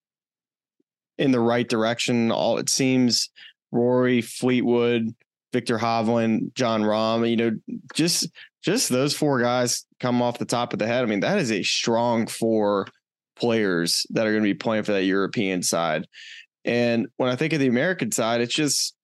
in 1.18 1.32
the 1.32 1.40
right 1.40 1.68
direction. 1.68 2.32
All 2.32 2.58
it 2.58 2.70
seems 2.70 3.30
Rory, 3.72 4.22
Fleetwood, 4.22 5.14
Viktor 5.52 5.78
Hovland, 5.78 6.54
Jon 6.54 6.84
Rahm, 6.84 7.30
you 7.30 7.38
know, 7.38 7.58
just 7.94 8.30
just 8.62 8.90
those 8.90 9.16
four 9.16 9.42
guys 9.42 9.86
come 10.00 10.22
off 10.22 10.38
the 10.38 10.46
top 10.46 10.74
of 10.74 10.80
the 10.80 10.88
head. 10.88 11.04
I 11.04 11.08
mean, 11.08 11.22
that 11.22 11.40
is 11.40 11.52
a 11.52 11.64
strong 11.64 12.28
four 12.28 12.88
players 13.36 14.06
that 14.12 14.28
are 14.28 14.32
going 14.32 14.44
to 14.44 14.50
be 14.50 14.54
playing 14.54 14.84
for 14.84 14.92
that 14.92 15.04
European 15.04 15.64
side. 15.64 16.08
And 16.64 17.08
when 17.18 17.30
I 17.30 17.36
think 17.36 17.54
of 17.54 17.60
the 17.60 17.68
American 17.68 18.12
side, 18.12 18.40
it's 18.40 18.54
just 18.54 18.96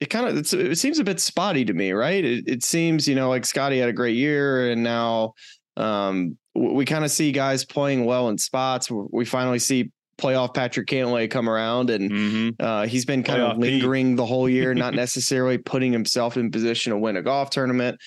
it 0.00 0.08
kind 0.08 0.26
of 0.26 0.36
it 0.36 0.78
seems 0.78 0.98
a 0.98 1.04
bit 1.04 1.20
spotty 1.20 1.64
to 1.66 1.74
me, 1.74 1.92
right? 1.92 2.24
It, 2.24 2.48
it 2.48 2.64
seems 2.64 3.06
you 3.06 3.14
know 3.14 3.28
like 3.28 3.44
Scotty 3.44 3.78
had 3.78 3.88
a 3.88 3.92
great 3.92 4.16
year, 4.16 4.70
and 4.70 4.82
now 4.82 5.34
um, 5.76 6.38
we 6.54 6.84
kind 6.86 7.04
of 7.04 7.10
see 7.10 7.32
guys 7.32 7.64
playing 7.64 8.06
well 8.06 8.28
in 8.30 8.38
spots. 8.38 8.90
We 8.90 9.24
finally 9.26 9.58
see 9.58 9.90
playoff 10.16 10.54
Patrick 10.54 10.86
Cantlay 10.86 11.30
come 11.30 11.48
around, 11.48 11.90
and 11.90 12.10
mm-hmm. 12.10 12.48
uh, 12.58 12.86
he's 12.86 13.04
been 13.04 13.22
kind 13.22 13.40
playoff 13.40 13.52
of 13.52 13.58
lingering 13.58 14.08
Pete. 14.08 14.16
the 14.16 14.26
whole 14.26 14.48
year, 14.48 14.74
not 14.74 14.94
necessarily 15.06 15.58
putting 15.58 15.92
himself 15.92 16.36
in 16.38 16.50
position 16.50 16.92
to 16.92 16.98
win 16.98 17.16
a 17.16 17.22
golf 17.22 17.50
tournament. 17.50 18.00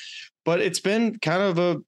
But 0.45 0.61
it's 0.61 0.79
been 0.79 1.19
kind 1.19 1.43
of 1.43 1.59
a 1.59 1.81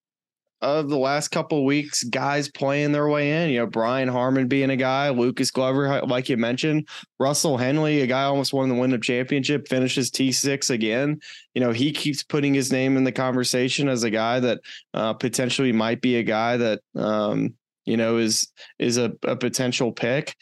of 0.62 0.90
the 0.90 0.98
last 0.98 1.28
couple 1.28 1.66
weeks, 1.66 2.04
guys 2.04 2.50
playing 2.50 2.92
their 2.92 3.08
way 3.08 3.44
in. 3.44 3.52
You 3.52 3.60
know, 3.60 3.68
Brian 3.68 4.08
Harman 4.08 4.48
being 4.48 4.70
a 4.70 4.76
guy, 4.76 5.10
Lucas 5.10 5.52
Glover, 5.52 6.02
like 6.08 6.30
you 6.30 6.38
mentioned, 6.38 6.88
Russell 7.20 7.58
Henley, 7.58 8.02
a 8.02 8.08
guy 8.08 8.24
almost 8.24 8.54
won 8.54 8.70
the 8.70 8.76
Wyndham 8.76 9.02
Championship, 9.02 9.68
finishes 9.68 10.10
T 10.10 10.32
six 10.32 10.70
again. 10.70 11.20
You 11.54 11.62
know, 11.62 11.72
he 11.72 11.92
keeps 11.92 12.24
putting 12.24 12.54
his 12.54 12.72
name 12.72 12.98
in 12.98 13.04
the 13.04 13.12
conversation 13.12 13.90
as 13.90 14.04
a 14.04 14.10
guy 14.10 14.40
that 14.40 14.62
uh, 14.94 15.14
potentially 15.14 15.72
might 15.72 16.02
be 16.02 16.16
a 16.16 16.24
guy 16.24 16.58
that 16.58 16.82
um, 16.96 17.54
you 17.86 17.98
know 17.98 18.18
is 18.18 18.52
is 18.80 18.98
a, 18.98 19.14
a 19.24 19.36
potential 19.36 19.92
pick. 19.92 20.36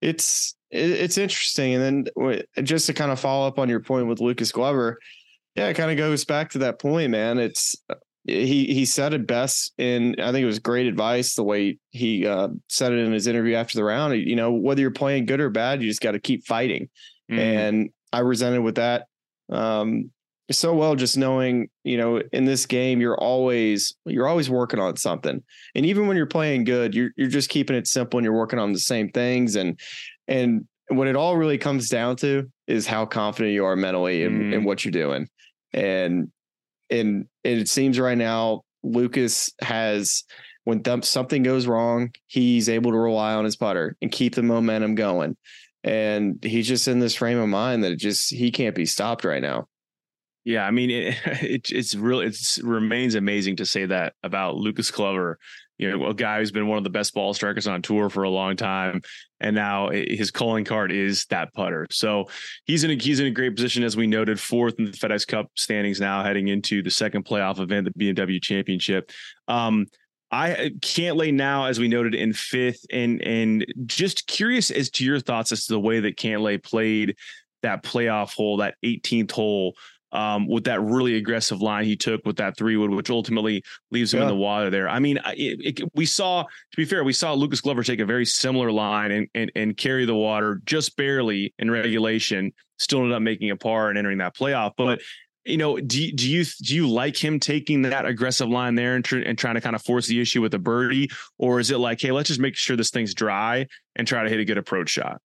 It's 0.00 0.54
it's 0.70 1.18
interesting, 1.18 1.74
and 1.74 2.10
then 2.16 2.42
just 2.64 2.86
to 2.86 2.94
kind 2.94 3.10
of 3.10 3.18
follow 3.18 3.46
up 3.46 3.58
on 3.58 3.68
your 3.68 3.80
point 3.80 4.06
with 4.06 4.20
Lucas 4.20 4.52
Glover. 4.52 4.98
Yeah, 5.54 5.66
it 5.66 5.74
kind 5.74 5.90
of 5.90 5.96
goes 5.96 6.24
back 6.24 6.50
to 6.50 6.58
that 6.58 6.78
point, 6.78 7.10
man. 7.10 7.38
It's 7.38 7.74
he 8.28 8.66
he 8.66 8.84
said 8.84 9.14
it 9.14 9.26
best 9.26 9.72
and 9.78 10.16
I 10.20 10.32
think 10.32 10.42
it 10.42 10.46
was 10.46 10.58
great 10.58 10.86
advice 10.86 11.34
the 11.34 11.44
way 11.44 11.78
he 11.90 12.26
uh, 12.26 12.48
said 12.68 12.92
it 12.92 12.98
in 12.98 13.12
his 13.12 13.26
interview 13.26 13.54
after 13.54 13.76
the 13.78 13.84
round. 13.84 14.14
You 14.16 14.36
know, 14.36 14.52
whether 14.52 14.80
you're 14.80 14.90
playing 14.90 15.26
good 15.26 15.40
or 15.40 15.50
bad, 15.50 15.82
you 15.82 15.88
just 15.88 16.00
got 16.00 16.12
to 16.12 16.20
keep 16.20 16.46
fighting. 16.46 16.88
Mm-hmm. 17.30 17.38
And 17.38 17.90
I 18.12 18.20
resented 18.20 18.62
with 18.62 18.76
that 18.76 19.06
um, 19.50 20.10
so 20.50 20.74
well, 20.74 20.94
just 20.94 21.16
knowing 21.16 21.68
you 21.84 21.96
know 21.96 22.22
in 22.32 22.44
this 22.44 22.66
game 22.66 23.00
you're 23.00 23.18
always 23.18 23.94
you're 24.04 24.28
always 24.28 24.48
working 24.48 24.80
on 24.80 24.96
something, 24.96 25.42
and 25.74 25.86
even 25.86 26.06
when 26.06 26.16
you're 26.16 26.26
playing 26.26 26.64
good, 26.64 26.94
you're 26.94 27.10
you're 27.16 27.28
just 27.28 27.50
keeping 27.50 27.76
it 27.76 27.86
simple 27.86 28.18
and 28.18 28.24
you're 28.24 28.34
working 28.34 28.58
on 28.58 28.72
the 28.72 28.78
same 28.78 29.10
things 29.10 29.56
and 29.56 29.78
and 30.26 30.66
what 30.88 31.06
it 31.06 31.16
all 31.16 31.36
really 31.36 31.58
comes 31.58 31.90
down 31.90 32.16
to 32.16 32.50
is 32.66 32.86
how 32.86 33.04
confident 33.04 33.52
you 33.52 33.64
are 33.64 33.76
mentally 33.76 34.22
in, 34.22 34.38
mm. 34.38 34.54
in 34.54 34.64
what 34.64 34.84
you're 34.84 34.92
doing. 34.92 35.28
And 35.74 36.30
and 36.90 37.26
it 37.44 37.68
seems 37.68 37.98
right 37.98 38.18
now 38.18 38.62
Lucas 38.82 39.52
has 39.60 40.24
when 40.64 40.82
th- 40.82 41.04
something 41.04 41.42
goes 41.42 41.66
wrong, 41.66 42.10
he's 42.26 42.68
able 42.68 42.90
to 42.90 42.98
rely 42.98 43.32
on 43.34 43.44
his 43.44 43.56
putter 43.56 43.96
and 44.02 44.12
keep 44.12 44.34
the 44.34 44.42
momentum 44.42 44.94
going. 44.94 45.36
And 45.82 46.42
he's 46.42 46.68
just 46.68 46.88
in 46.88 46.98
this 46.98 47.14
frame 47.14 47.38
of 47.38 47.48
mind 47.48 47.84
that 47.84 47.96
just 47.96 48.32
he 48.32 48.50
can't 48.50 48.74
be 48.74 48.84
stopped 48.84 49.24
right 49.24 49.40
now. 49.40 49.66
Yeah, 50.44 50.66
I 50.66 50.70
mean, 50.70 50.90
it, 50.90 51.16
it 51.42 51.70
it's 51.70 51.94
really 51.94 52.26
it 52.26 52.38
remains 52.62 53.14
amazing 53.14 53.56
to 53.56 53.66
say 53.66 53.86
that 53.86 54.14
about 54.22 54.56
Lucas 54.56 54.90
Glover 54.90 55.38
you 55.78 55.90
know, 55.90 56.06
a 56.08 56.14
guy 56.14 56.38
who's 56.38 56.50
been 56.50 56.66
one 56.66 56.78
of 56.78 56.84
the 56.84 56.90
best 56.90 57.14
ball 57.14 57.32
strikers 57.32 57.66
on 57.66 57.82
tour 57.82 58.10
for 58.10 58.24
a 58.24 58.30
long 58.30 58.56
time, 58.56 59.00
and 59.40 59.54
now 59.54 59.90
his 59.90 60.30
calling 60.30 60.64
card 60.64 60.90
is 60.90 61.24
that 61.26 61.54
putter. 61.54 61.86
So 61.90 62.28
he's 62.64 62.84
in 62.84 62.90
a 62.90 62.94
he's 62.94 63.20
in 63.20 63.26
a 63.26 63.30
great 63.30 63.54
position 63.54 63.84
as 63.84 63.96
we 63.96 64.06
noted, 64.06 64.40
fourth 64.40 64.74
in 64.78 64.86
the 64.86 64.90
FedEx 64.90 65.26
Cup 65.26 65.50
standings 65.54 66.00
now, 66.00 66.22
heading 66.24 66.48
into 66.48 66.82
the 66.82 66.90
second 66.90 67.24
playoff 67.24 67.60
event, 67.60 67.88
the 67.94 68.12
BMW 68.12 68.42
Championship. 68.42 69.10
Um, 69.46 69.86
I 70.30 70.72
lay 70.96 71.30
now, 71.30 71.64
as 71.64 71.78
we 71.78 71.88
noted, 71.88 72.14
in 72.14 72.32
fifth, 72.32 72.84
and 72.90 73.22
and 73.22 73.64
just 73.86 74.26
curious 74.26 74.70
as 74.70 74.90
to 74.90 75.04
your 75.04 75.20
thoughts 75.20 75.52
as 75.52 75.66
to 75.66 75.72
the 75.72 75.80
way 75.80 76.00
that 76.00 76.16
Cantlay 76.16 76.62
played 76.62 77.16
that 77.62 77.82
playoff 77.82 78.34
hole, 78.34 78.58
that 78.58 78.74
18th 78.84 79.32
hole 79.32 79.74
um, 80.12 80.48
with 80.48 80.64
that 80.64 80.80
really 80.80 81.16
aggressive 81.16 81.60
line 81.60 81.84
he 81.84 81.96
took 81.96 82.24
with 82.24 82.36
that 82.36 82.56
three 82.56 82.76
wood, 82.76 82.90
which 82.90 83.10
ultimately 83.10 83.62
leaves 83.90 84.12
him 84.12 84.20
yeah. 84.20 84.26
in 84.26 84.28
the 84.28 84.36
water 84.36 84.70
there. 84.70 84.88
I 84.88 84.98
mean, 84.98 85.18
it, 85.26 85.80
it, 85.80 85.90
we 85.94 86.06
saw, 86.06 86.42
to 86.42 86.76
be 86.76 86.84
fair, 86.84 87.04
we 87.04 87.12
saw 87.12 87.34
Lucas 87.34 87.60
Glover 87.60 87.82
take 87.82 88.00
a 88.00 88.06
very 88.06 88.24
similar 88.24 88.72
line 88.72 89.10
and, 89.10 89.28
and, 89.34 89.52
and 89.54 89.76
carry 89.76 90.04
the 90.04 90.14
water 90.14 90.60
just 90.64 90.96
barely 90.96 91.54
in 91.58 91.70
regulation, 91.70 92.52
still 92.78 93.00
ended 93.00 93.14
up 93.14 93.22
making 93.22 93.50
a 93.50 93.56
par 93.56 93.88
and 93.88 93.98
entering 93.98 94.18
that 94.18 94.36
playoff. 94.36 94.72
But 94.76 95.00
you 95.44 95.56
know, 95.56 95.78
do, 95.78 96.12
do 96.12 96.30
you 96.30 96.44
do 96.62 96.74
you 96.74 96.88
like 96.88 97.16
him 97.16 97.40
taking 97.40 97.82
that 97.82 98.04
aggressive 98.04 98.48
line 98.48 98.74
there 98.74 98.96
and, 98.96 99.04
tr- 99.04 99.18
and 99.18 99.38
trying 99.38 99.54
to 99.54 99.60
kind 99.62 99.74
of 99.74 99.82
force 99.82 100.06
the 100.06 100.20
issue 100.20 100.42
with 100.42 100.52
a 100.52 100.58
birdie, 100.58 101.10
or 101.38 101.58
is 101.58 101.70
it 101.70 101.78
like, 101.78 102.00
hey, 102.00 102.12
let's 102.12 102.28
just 102.28 102.40
make 102.40 102.54
sure 102.54 102.76
this 102.76 102.90
thing's 102.90 103.14
dry 103.14 103.66
and 103.96 104.06
try 104.06 104.22
to 104.22 104.28
hit 104.28 104.40
a 104.40 104.44
good 104.44 104.58
approach 104.58 104.90
shot? 104.90 105.20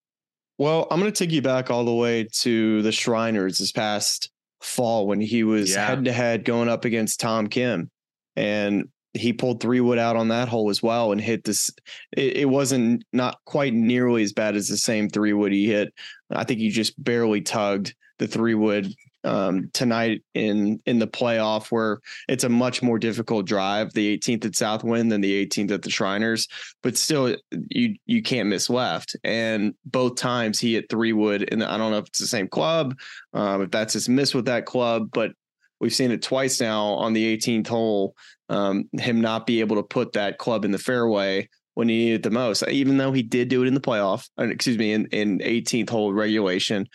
Well, 0.57 0.87
I'm 0.89 0.99
going 0.99 1.11
to 1.11 1.17
take 1.17 1.33
you 1.33 1.41
back 1.41 1.71
all 1.71 1.83
the 1.83 1.93
way 1.93 2.27
to 2.41 2.81
the 2.83 2.91
Shriners 2.91 3.57
this 3.57 3.71
past 3.71 4.29
fall 4.63 5.07
when 5.07 5.21
he 5.21 5.43
was 5.43 5.75
head 5.75 6.05
to 6.05 6.11
head 6.11 6.45
going 6.45 6.69
up 6.69 6.85
against 6.85 7.19
Tom 7.19 7.47
Kim. 7.47 7.89
And 8.35 8.89
he 9.13 9.31
pulled 9.31 9.61
three 9.61 9.79
wood 9.79 9.99
out 9.99 10.15
on 10.15 10.29
that 10.29 10.47
hole 10.47 10.69
as 10.69 10.81
well 10.81 11.11
and 11.11 11.21
hit 11.21 11.43
this. 11.43 11.71
It, 12.11 12.37
it, 12.37 12.49
wasn't 12.49 13.03
not 13.13 13.37
quite 13.45 13.73
nearly 13.73 14.23
as 14.23 14.33
bad 14.33 14.55
as 14.55 14.67
the 14.67 14.77
same 14.77 15.07
three 15.07 15.33
wood 15.33 15.51
he 15.51 15.67
hit. 15.67 15.93
I 16.31 16.43
think 16.43 16.59
he 16.59 16.69
just 16.69 17.01
barely 17.01 17.41
tugged 17.41 17.93
the 18.17 18.27
three 18.27 18.55
wood 18.55 18.91
um, 19.23 19.69
tonight 19.73 20.23
in 20.33 20.81
in 20.85 20.99
the 20.99 21.07
playoff, 21.07 21.67
where 21.71 21.99
it's 22.27 22.43
a 22.43 22.49
much 22.49 22.81
more 22.81 22.99
difficult 22.99 23.45
drive. 23.45 23.93
The 23.93 24.17
18th 24.17 24.45
at 24.45 24.55
Southwind 24.55 25.11
than 25.11 25.21
the 25.21 25.45
18th 25.45 25.71
at 25.71 25.81
the 25.81 25.89
Shriners, 25.89 26.47
but 26.81 26.97
still, 26.97 27.35
you 27.69 27.95
you 28.05 28.21
can't 28.21 28.49
miss 28.49 28.69
left. 28.69 29.15
And 29.23 29.73
both 29.85 30.15
times 30.15 30.59
he 30.59 30.73
hit 30.73 30.89
three 30.89 31.13
wood, 31.13 31.47
and 31.51 31.63
I 31.63 31.77
don't 31.77 31.91
know 31.91 31.99
if 31.99 32.07
it's 32.07 32.19
the 32.19 32.27
same 32.27 32.47
club, 32.47 32.97
um, 33.33 33.61
if 33.61 33.71
that's 33.71 33.93
his 33.93 34.09
miss 34.09 34.33
with 34.33 34.45
that 34.45 34.65
club, 34.65 35.09
but 35.13 35.31
we've 35.79 35.93
seen 35.93 36.11
it 36.11 36.21
twice 36.21 36.61
now 36.61 36.85
on 36.85 37.13
the 37.13 37.37
18th 37.37 37.67
hole. 37.67 38.15
Um, 38.49 38.89
him 38.99 39.21
not 39.21 39.47
be 39.47 39.61
able 39.61 39.77
to 39.77 39.83
put 39.83 40.13
that 40.13 40.37
club 40.37 40.65
in 40.65 40.71
the 40.71 40.77
fairway 40.77 41.47
when 41.75 41.89
he 41.89 42.05
needed 42.05 42.23
the 42.23 42.29
most, 42.29 42.63
even 42.67 42.97
though 42.97 43.11
he 43.11 43.23
did 43.23 43.47
do 43.47 43.63
it 43.63 43.67
in 43.67 43.73
the 43.73 43.81
playoff, 43.81 44.29
excuse 44.37 44.77
me, 44.77 44.93
in, 44.93 45.07
in 45.07 45.39
18th 45.39 45.89
hole 45.89 46.13
regulation. 46.13 46.87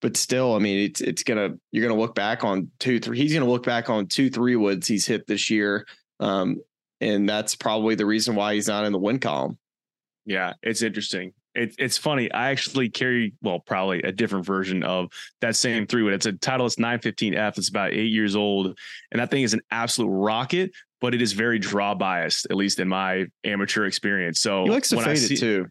But 0.00 0.16
still, 0.16 0.54
I 0.54 0.58
mean, 0.58 0.90
it's 0.90 1.00
it's 1.00 1.22
gonna 1.22 1.50
you're 1.70 1.86
gonna 1.86 2.00
look 2.00 2.14
back 2.14 2.44
on 2.44 2.70
two, 2.78 2.98
three. 2.98 3.18
He's 3.18 3.34
gonna 3.34 3.50
look 3.50 3.64
back 3.64 3.90
on 3.90 4.06
two, 4.06 4.30
three 4.30 4.56
woods 4.56 4.86
he's 4.88 5.06
hit 5.06 5.26
this 5.26 5.50
year. 5.50 5.86
Um, 6.20 6.60
and 7.00 7.28
that's 7.28 7.56
probably 7.56 7.96
the 7.96 8.06
reason 8.06 8.36
why 8.36 8.54
he's 8.54 8.68
not 8.68 8.84
in 8.84 8.92
the 8.92 8.98
win 8.98 9.18
column. 9.18 9.58
Yeah, 10.24 10.54
it's 10.62 10.82
interesting. 10.82 11.32
It, 11.54 11.74
it's 11.78 11.98
funny. 11.98 12.30
I 12.32 12.50
actually 12.50 12.88
carry, 12.88 13.34
well, 13.42 13.58
probably 13.58 14.02
a 14.02 14.12
different 14.12 14.46
version 14.46 14.84
of 14.84 15.12
that 15.40 15.56
same 15.56 15.86
three 15.86 16.02
wood. 16.02 16.14
It's 16.14 16.26
a 16.26 16.32
Titleist 16.32 16.78
915F. 16.78 17.58
It's 17.58 17.68
about 17.68 17.92
eight 17.92 18.12
years 18.12 18.36
old. 18.36 18.78
And 19.10 19.20
that 19.20 19.30
thing 19.30 19.42
is 19.42 19.52
an 19.52 19.60
absolute 19.70 20.08
rocket, 20.08 20.70
but 21.02 21.14
it 21.14 21.20
is 21.20 21.32
very 21.32 21.58
draw 21.58 21.94
biased, 21.94 22.46
at 22.48 22.56
least 22.56 22.78
in 22.78 22.88
my 22.88 23.26
amateur 23.44 23.84
experience. 23.84 24.40
So 24.40 24.64
he 24.64 24.70
likes 24.70 24.88
to 24.90 25.02
fade 25.02 25.18
see, 25.18 25.34
it 25.34 25.40
too. 25.40 25.66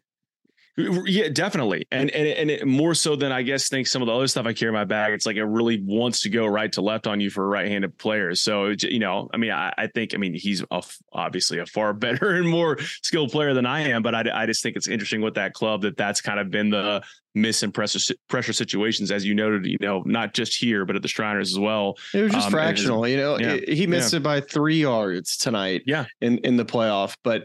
Yeah, 0.78 1.28
definitely, 1.28 1.86
and 1.92 2.10
and 2.12 2.28
and 2.28 2.50
it, 2.50 2.66
more 2.66 2.94
so 2.94 3.18
than 3.18 3.32
I 3.32 3.42
guess 3.42 3.68
think 3.68 3.88
some 3.88 4.02
of 4.02 4.06
the 4.06 4.14
other 4.14 4.28
stuff 4.28 4.46
I 4.46 4.54
carry 4.54 4.70
in 4.70 4.74
my 4.74 4.86
bag. 4.86 5.14
It's 5.14 5.26
like 5.26 5.36
it 5.36 5.44
really 5.44 5.82
wants 5.84 6.22
to 6.22 6.30
go 6.30 6.46
right 6.46 6.72
to 6.72 6.82
left 6.82 7.08
on 7.08 7.20
you 7.20 7.30
for 7.30 7.48
right-handed 7.48 7.98
players. 7.98 8.42
So 8.42 8.74
you 8.80 9.00
know, 9.00 9.30
I 9.34 9.38
mean, 9.38 9.52
I, 9.52 9.74
I 9.78 9.88
think, 9.88 10.14
I 10.14 10.18
mean, 10.18 10.34
he's 10.34 10.64
a, 10.72 10.82
obviously 11.12 11.60
a 11.60 11.66
far 11.66 11.94
better 12.02 12.36
and 12.36 12.48
more 12.48 12.78
skilled 13.02 13.32
player 13.32 13.54
than 13.54 13.66
I 13.66 13.82
am, 13.82 14.02
but 14.02 14.16
I, 14.16 14.44
I 14.44 14.46
just 14.46 14.64
think 14.64 14.78
it's 14.78 14.88
interesting 14.88 15.22
with 15.22 15.36
that 15.36 15.54
club 15.54 15.82
that 15.82 15.98
that's 15.98 16.22
kind 16.22 16.40
of 16.40 16.50
been 16.50 16.70
the 16.70 17.04
miss 17.36 17.64
and 17.64 17.74
pressure 17.74 18.14
pressure 18.30 18.54
situations, 18.54 19.12
as 19.12 19.26
you 19.26 19.36
noted. 19.36 19.66
You 19.66 19.78
know, 19.82 20.04
not 20.06 20.34
just 20.34 20.58
here, 20.58 20.86
but 20.86 20.96
at 20.96 21.02
the 21.02 21.10
Shriners 21.10 21.52
as 21.52 21.60
well. 21.60 21.98
It 22.14 22.22
was 22.22 22.32
just 22.32 22.46
um, 22.46 22.52
fractional. 22.52 23.06
you 23.08 23.18
know, 23.18 23.38
yeah, 23.38 23.58
he 23.68 23.88
missed 23.88 24.14
yeah. 24.14 24.18
it 24.18 24.24
by 24.24 24.40
three 24.40 24.80
yards 24.80 25.36
tonight. 25.36 25.84
Yeah, 25.86 26.06
in 26.22 26.38
in 26.40 26.56
the 26.56 26.66
playoff, 26.66 27.18
but 27.24 27.44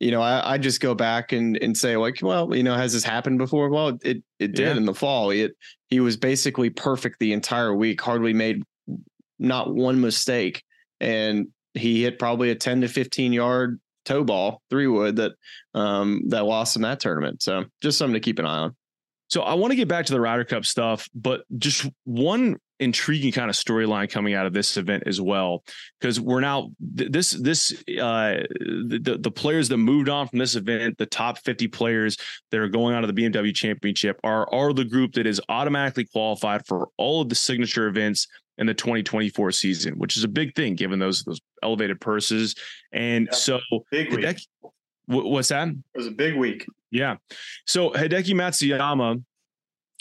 you 0.00 0.10
know, 0.10 0.20
I, 0.20 0.54
I, 0.54 0.58
just 0.58 0.80
go 0.80 0.94
back 0.94 1.32
and 1.32 1.56
and 1.62 1.76
say 1.76 1.96
like, 1.96 2.18
well, 2.22 2.54
you 2.54 2.62
know, 2.62 2.74
has 2.74 2.92
this 2.92 3.04
happened 3.04 3.38
before? 3.38 3.70
Well, 3.70 3.98
it 4.02 4.22
it 4.38 4.52
did 4.54 4.58
yeah. 4.58 4.76
in 4.76 4.84
the 4.84 4.94
fall. 4.94 5.30
It 5.30 5.52
he 5.88 6.00
was 6.00 6.16
basically 6.16 6.70
perfect 6.70 7.18
the 7.18 7.32
entire 7.32 7.74
week, 7.74 8.00
hardly 8.00 8.32
made 8.32 8.62
not 9.38 9.72
one 9.72 10.00
mistake, 10.00 10.62
and 11.00 11.48
he 11.74 12.02
hit 12.02 12.18
probably 12.18 12.50
a 12.50 12.54
ten 12.54 12.82
to 12.82 12.88
fifteen 12.88 13.32
yard 13.32 13.80
toe 14.04 14.22
ball 14.22 14.62
three 14.70 14.86
wood 14.86 15.16
that 15.16 15.32
um 15.74 16.22
that 16.28 16.44
lost 16.44 16.76
in 16.76 16.82
that 16.82 17.00
tournament. 17.00 17.42
So 17.42 17.64
just 17.80 17.98
something 17.98 18.14
to 18.14 18.20
keep 18.20 18.38
an 18.38 18.46
eye 18.46 18.58
on. 18.58 18.76
So 19.28 19.42
I 19.42 19.54
want 19.54 19.72
to 19.72 19.76
get 19.76 19.88
back 19.88 20.06
to 20.06 20.12
the 20.12 20.20
Ryder 20.20 20.44
Cup 20.44 20.64
stuff, 20.64 21.08
but 21.14 21.42
just 21.58 21.88
one 22.04 22.56
intriguing 22.80 23.32
kind 23.32 23.48
of 23.48 23.56
storyline 23.56 24.10
coming 24.10 24.34
out 24.34 24.46
of 24.46 24.52
this 24.52 24.76
event 24.76 25.04
as 25.06 25.20
well. 25.20 25.64
Because 26.00 26.20
we're 26.20 26.40
now 26.40 26.70
this 26.78 27.32
this 27.32 27.72
uh 28.00 28.42
the, 28.60 29.18
the 29.20 29.30
players 29.30 29.68
that 29.68 29.78
moved 29.78 30.08
on 30.08 30.28
from 30.28 30.38
this 30.38 30.54
event 30.54 30.98
the 30.98 31.06
top 31.06 31.38
50 31.38 31.68
players 31.68 32.16
that 32.50 32.60
are 32.60 32.68
going 32.68 32.94
on 32.94 33.02
to 33.02 33.10
the 33.10 33.14
BMW 33.14 33.54
championship 33.54 34.20
are 34.24 34.52
are 34.52 34.72
the 34.72 34.84
group 34.84 35.12
that 35.14 35.26
is 35.26 35.40
automatically 35.48 36.04
qualified 36.04 36.66
for 36.66 36.88
all 36.96 37.22
of 37.22 37.28
the 37.28 37.34
signature 37.34 37.86
events 37.86 38.26
in 38.58 38.66
the 38.66 38.74
2024 38.74 39.52
season 39.52 39.94
which 39.98 40.16
is 40.16 40.24
a 40.24 40.28
big 40.28 40.54
thing 40.54 40.74
given 40.74 40.98
those 40.98 41.22
those 41.24 41.40
elevated 41.62 42.00
purses. 42.00 42.54
And 42.92 43.28
so 43.32 43.60
big 43.90 44.14
week. 44.14 44.38
what's 45.06 45.48
that? 45.48 45.68
It 45.68 45.76
was 45.94 46.06
a 46.06 46.12
big 46.12 46.36
week. 46.36 46.66
Yeah. 46.90 47.16
So 47.66 47.90
Hideki 47.90 48.34
Matsuyama 48.34 49.22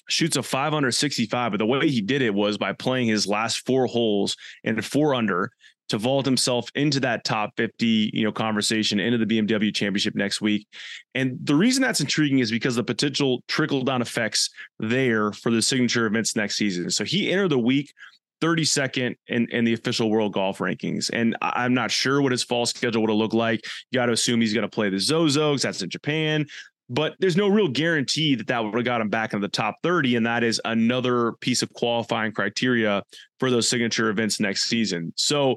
shoots 0.07 0.37
a 0.37 0.43
five 0.43 0.73
under 0.73 0.91
65, 0.91 1.51
but 1.51 1.57
the 1.57 1.65
way 1.65 1.89
he 1.89 2.01
did 2.01 2.21
it 2.21 2.33
was 2.33 2.57
by 2.57 2.73
playing 2.73 3.07
his 3.07 3.27
last 3.27 3.65
four 3.65 3.85
holes 3.85 4.35
in 4.63 4.81
four 4.81 5.15
under 5.15 5.51
to 5.89 5.97
vault 5.97 6.25
himself 6.25 6.69
into 6.75 6.99
that 6.99 7.23
top 7.23 7.51
50, 7.57 8.11
you 8.13 8.23
know, 8.23 8.31
conversation 8.31 8.99
into 8.99 9.23
the 9.23 9.25
BMW 9.25 9.73
championship 9.73 10.15
next 10.15 10.41
week. 10.41 10.67
And 11.13 11.37
the 11.43 11.55
reason 11.55 11.83
that's 11.83 12.01
intriguing 12.01 12.39
is 12.39 12.49
because 12.49 12.75
the 12.75 12.83
potential 12.83 13.43
trickle 13.47 13.83
down 13.83 14.01
effects 14.01 14.49
there 14.79 15.31
for 15.31 15.51
the 15.51 15.61
signature 15.61 16.07
events 16.07 16.35
next 16.35 16.55
season. 16.55 16.89
So 16.89 17.03
he 17.03 17.31
entered 17.31 17.49
the 17.49 17.59
week 17.59 17.93
32nd 18.41 19.15
in, 19.27 19.47
in 19.51 19.63
the 19.63 19.73
official 19.73 20.09
world 20.09 20.33
golf 20.33 20.57
rankings. 20.57 21.09
And 21.13 21.37
I'm 21.41 21.73
not 21.73 21.91
sure 21.91 22.21
what 22.21 22.31
his 22.31 22.43
fall 22.43 22.65
schedule 22.65 23.01
would 23.01 23.09
have 23.09 23.17
looked 23.17 23.33
like. 23.33 23.61
You 23.91 23.99
got 23.99 24.07
to 24.07 24.13
assume 24.13 24.41
he's 24.41 24.53
going 24.53 24.63
to 24.63 24.67
play 24.67 24.89
the 24.89 24.99
Zozo 24.99 25.51
because 25.51 25.61
that's 25.61 25.81
in 25.81 25.89
Japan 25.89 26.45
but 26.89 27.15
there's 27.19 27.37
no 27.37 27.47
real 27.47 27.67
guarantee 27.67 28.35
that 28.35 28.47
that 28.47 28.63
would 28.63 28.75
have 28.75 28.85
got 28.85 29.01
him 29.01 29.09
back 29.09 29.33
in 29.33 29.41
the 29.41 29.47
top 29.47 29.75
30 29.83 30.17
and 30.17 30.25
that 30.25 30.43
is 30.43 30.61
another 30.65 31.33
piece 31.33 31.61
of 31.61 31.71
qualifying 31.73 32.31
criteria 32.31 33.03
for 33.39 33.49
those 33.49 33.67
signature 33.67 34.09
events 34.09 34.39
next 34.39 34.65
season 34.65 35.11
so 35.15 35.55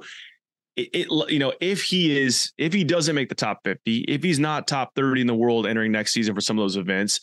it, 0.77 0.89
it, 0.93 1.31
you 1.31 1.39
know 1.39 1.53
if 1.61 1.83
he 1.83 2.19
is 2.19 2.53
if 2.57 2.73
he 2.73 2.85
doesn't 2.85 3.15
make 3.15 3.29
the 3.29 3.35
top 3.35 3.61
50 3.65 4.01
if 4.03 4.23
he's 4.23 4.39
not 4.39 4.67
top 4.67 4.95
30 4.95 5.23
in 5.23 5.27
the 5.27 5.35
world 5.35 5.67
entering 5.67 5.93
next 5.93 6.13
season 6.13 6.35
for 6.35 6.41
some 6.41 6.59
of 6.59 6.63
those 6.63 6.77
events 6.77 7.21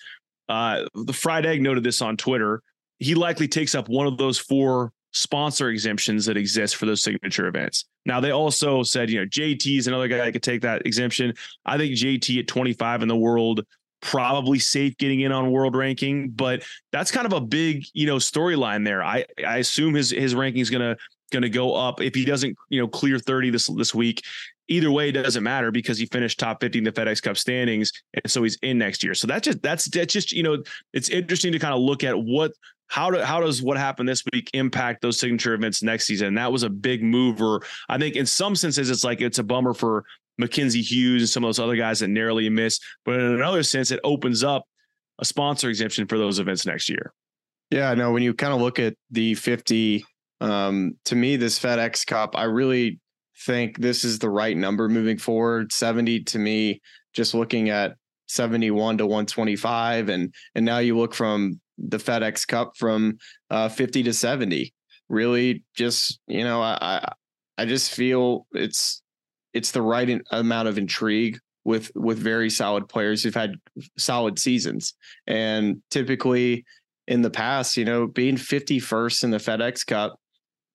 uh 0.49 0.83
the 0.93 1.13
fried 1.13 1.45
egg 1.45 1.61
noted 1.61 1.83
this 1.83 2.01
on 2.01 2.17
twitter 2.17 2.61
he 2.99 3.15
likely 3.15 3.47
takes 3.47 3.75
up 3.75 3.89
one 3.89 4.07
of 4.07 4.17
those 4.17 4.37
four 4.37 4.91
sponsor 5.15 5.69
exemptions 5.69 6.25
that 6.25 6.35
exist 6.35 6.75
for 6.75 6.85
those 6.85 7.01
signature 7.01 7.47
events. 7.47 7.85
Now 8.05 8.19
they 8.19 8.31
also 8.31 8.83
said, 8.83 9.09
you 9.09 9.19
know, 9.19 9.25
JT 9.25 9.77
is 9.77 9.87
another 9.87 10.09
guy 10.09 10.17
that 10.17 10.33
could 10.33 10.43
take 10.43 10.61
that 10.61 10.85
exemption. 10.85 11.33
I 11.65 11.77
think 11.77 11.95
JT 11.95 12.39
at 12.39 12.47
25 12.47 13.01
in 13.01 13.07
the 13.07 13.15
world 13.15 13.65
probably 14.01 14.59
safe 14.59 14.97
getting 14.97 15.21
in 15.21 15.31
on 15.31 15.51
world 15.51 15.75
ranking, 15.75 16.29
but 16.29 16.63
that's 16.91 17.11
kind 17.11 17.25
of 17.25 17.33
a 17.33 17.41
big, 17.41 17.85
you 17.93 18.05
know, 18.05 18.17
storyline 18.17 18.85
there. 18.85 19.03
I 19.03 19.25
I 19.45 19.57
assume 19.57 19.93
his 19.93 20.11
his 20.11 20.35
ranking 20.35 20.61
is 20.61 20.69
gonna 20.69 20.97
gonna 21.31 21.49
go 21.49 21.73
up 21.73 22.01
if 22.01 22.15
he 22.15 22.25
doesn't, 22.25 22.55
you 22.69 22.79
know, 22.79 22.87
clear 22.87 23.19
30 23.19 23.49
this 23.49 23.67
this 23.67 23.95
week. 23.95 24.23
Either 24.67 24.91
way, 24.91 25.09
it 25.09 25.11
doesn't 25.11 25.43
matter 25.43 25.69
because 25.69 25.99
he 25.99 26.07
finished 26.07 26.39
top 26.39 26.59
50 26.59 26.79
in 26.79 26.83
the 26.83 26.91
FedEx 26.91 27.21
Cup 27.21 27.37
standings, 27.37 27.91
and 28.15 28.31
so 28.31 28.41
he's 28.41 28.57
in 28.63 28.79
next 28.79 29.03
year. 29.03 29.13
So 29.13 29.27
that's 29.27 29.45
just 29.45 29.61
that's 29.61 29.85
that's 29.85 30.11
just 30.11 30.31
you 30.31 30.43
know, 30.43 30.63
it's 30.93 31.09
interesting 31.09 31.51
to 31.51 31.59
kind 31.59 31.73
of 31.73 31.81
look 31.81 32.03
at 32.03 32.17
what 32.17 32.51
how 32.87 33.09
do 33.09 33.19
how 33.19 33.39
does 33.41 33.61
what 33.61 33.77
happened 33.77 34.07
this 34.07 34.23
week 34.31 34.49
impact 34.53 35.01
those 35.01 35.19
signature 35.19 35.53
events 35.53 35.83
next 35.83 36.05
season? 36.05 36.29
And 36.29 36.37
that 36.37 36.51
was 36.51 36.63
a 36.63 36.69
big 36.69 37.03
mover. 37.03 37.61
I 37.89 37.97
think 37.97 38.15
in 38.15 38.25
some 38.25 38.55
senses 38.55 38.89
it's 38.89 39.03
like 39.03 39.21
it's 39.21 39.39
a 39.39 39.43
bummer 39.43 39.73
for 39.73 40.05
Mackenzie 40.37 40.81
Hughes 40.81 41.21
and 41.21 41.29
some 41.29 41.43
of 41.43 41.47
those 41.47 41.59
other 41.59 41.75
guys 41.75 41.99
that 41.99 42.09
narrowly 42.09 42.49
missed. 42.49 42.83
But 43.05 43.19
in 43.19 43.25
another 43.25 43.63
sense, 43.63 43.91
it 43.91 43.99
opens 44.03 44.43
up 44.43 44.63
a 45.19 45.25
sponsor 45.25 45.69
exemption 45.69 46.07
for 46.07 46.17
those 46.17 46.39
events 46.39 46.65
next 46.65 46.89
year. 46.89 47.13
Yeah, 47.71 47.93
no, 47.93 48.11
when 48.11 48.23
you 48.23 48.33
kind 48.33 48.53
of 48.53 48.61
look 48.61 48.79
at 48.79 48.95
the 49.11 49.33
50, 49.35 50.05
um, 50.41 50.97
to 51.05 51.15
me, 51.15 51.35
this 51.35 51.59
FedEx 51.59 52.05
Cup, 52.05 52.37
I 52.37 52.43
really 52.43 52.99
think 53.45 53.79
this 53.79 54.03
is 54.03 54.19
the 54.19 54.29
right 54.29 54.55
number 54.55 54.87
moving 54.87 55.17
forward. 55.17 55.71
70 55.71 56.23
to 56.25 56.39
me, 56.39 56.81
just 57.13 57.33
looking 57.33 57.69
at 57.69 57.95
71 58.27 58.97
to 58.99 59.05
125. 59.05 60.09
And 60.09 60.33
and 60.53 60.65
now 60.65 60.79
you 60.79 60.97
look 60.97 61.13
from 61.13 61.59
the 61.77 61.97
FedEx 61.97 62.47
Cup 62.47 62.73
from 62.77 63.17
uh, 63.49 63.69
50 63.69 64.03
to 64.03 64.13
70. 64.13 64.73
Really 65.09 65.63
just, 65.75 66.19
you 66.27 66.43
know, 66.43 66.61
I 66.61 67.13
I 67.57 67.65
just 67.65 67.91
feel 67.91 68.47
it's 68.51 69.01
it's 69.55 69.71
the 69.71 69.81
right 69.81 70.07
in, 70.07 70.21
amount 70.31 70.67
of 70.67 70.77
intrigue 70.77 71.39
with 71.63 71.91
with 71.95 72.19
very 72.19 72.49
solid 72.49 72.87
players 72.87 73.23
who've 73.23 73.33
had 73.33 73.55
solid 73.97 74.37
seasons. 74.37 74.93
And 75.25 75.81
typically 75.89 76.65
in 77.07 77.21
the 77.21 77.31
past, 77.31 77.77
you 77.77 77.85
know, 77.85 78.05
being 78.05 78.35
51st 78.35 79.23
in 79.23 79.31
the 79.31 79.37
FedEx 79.37 79.85
Cup, 79.85 80.19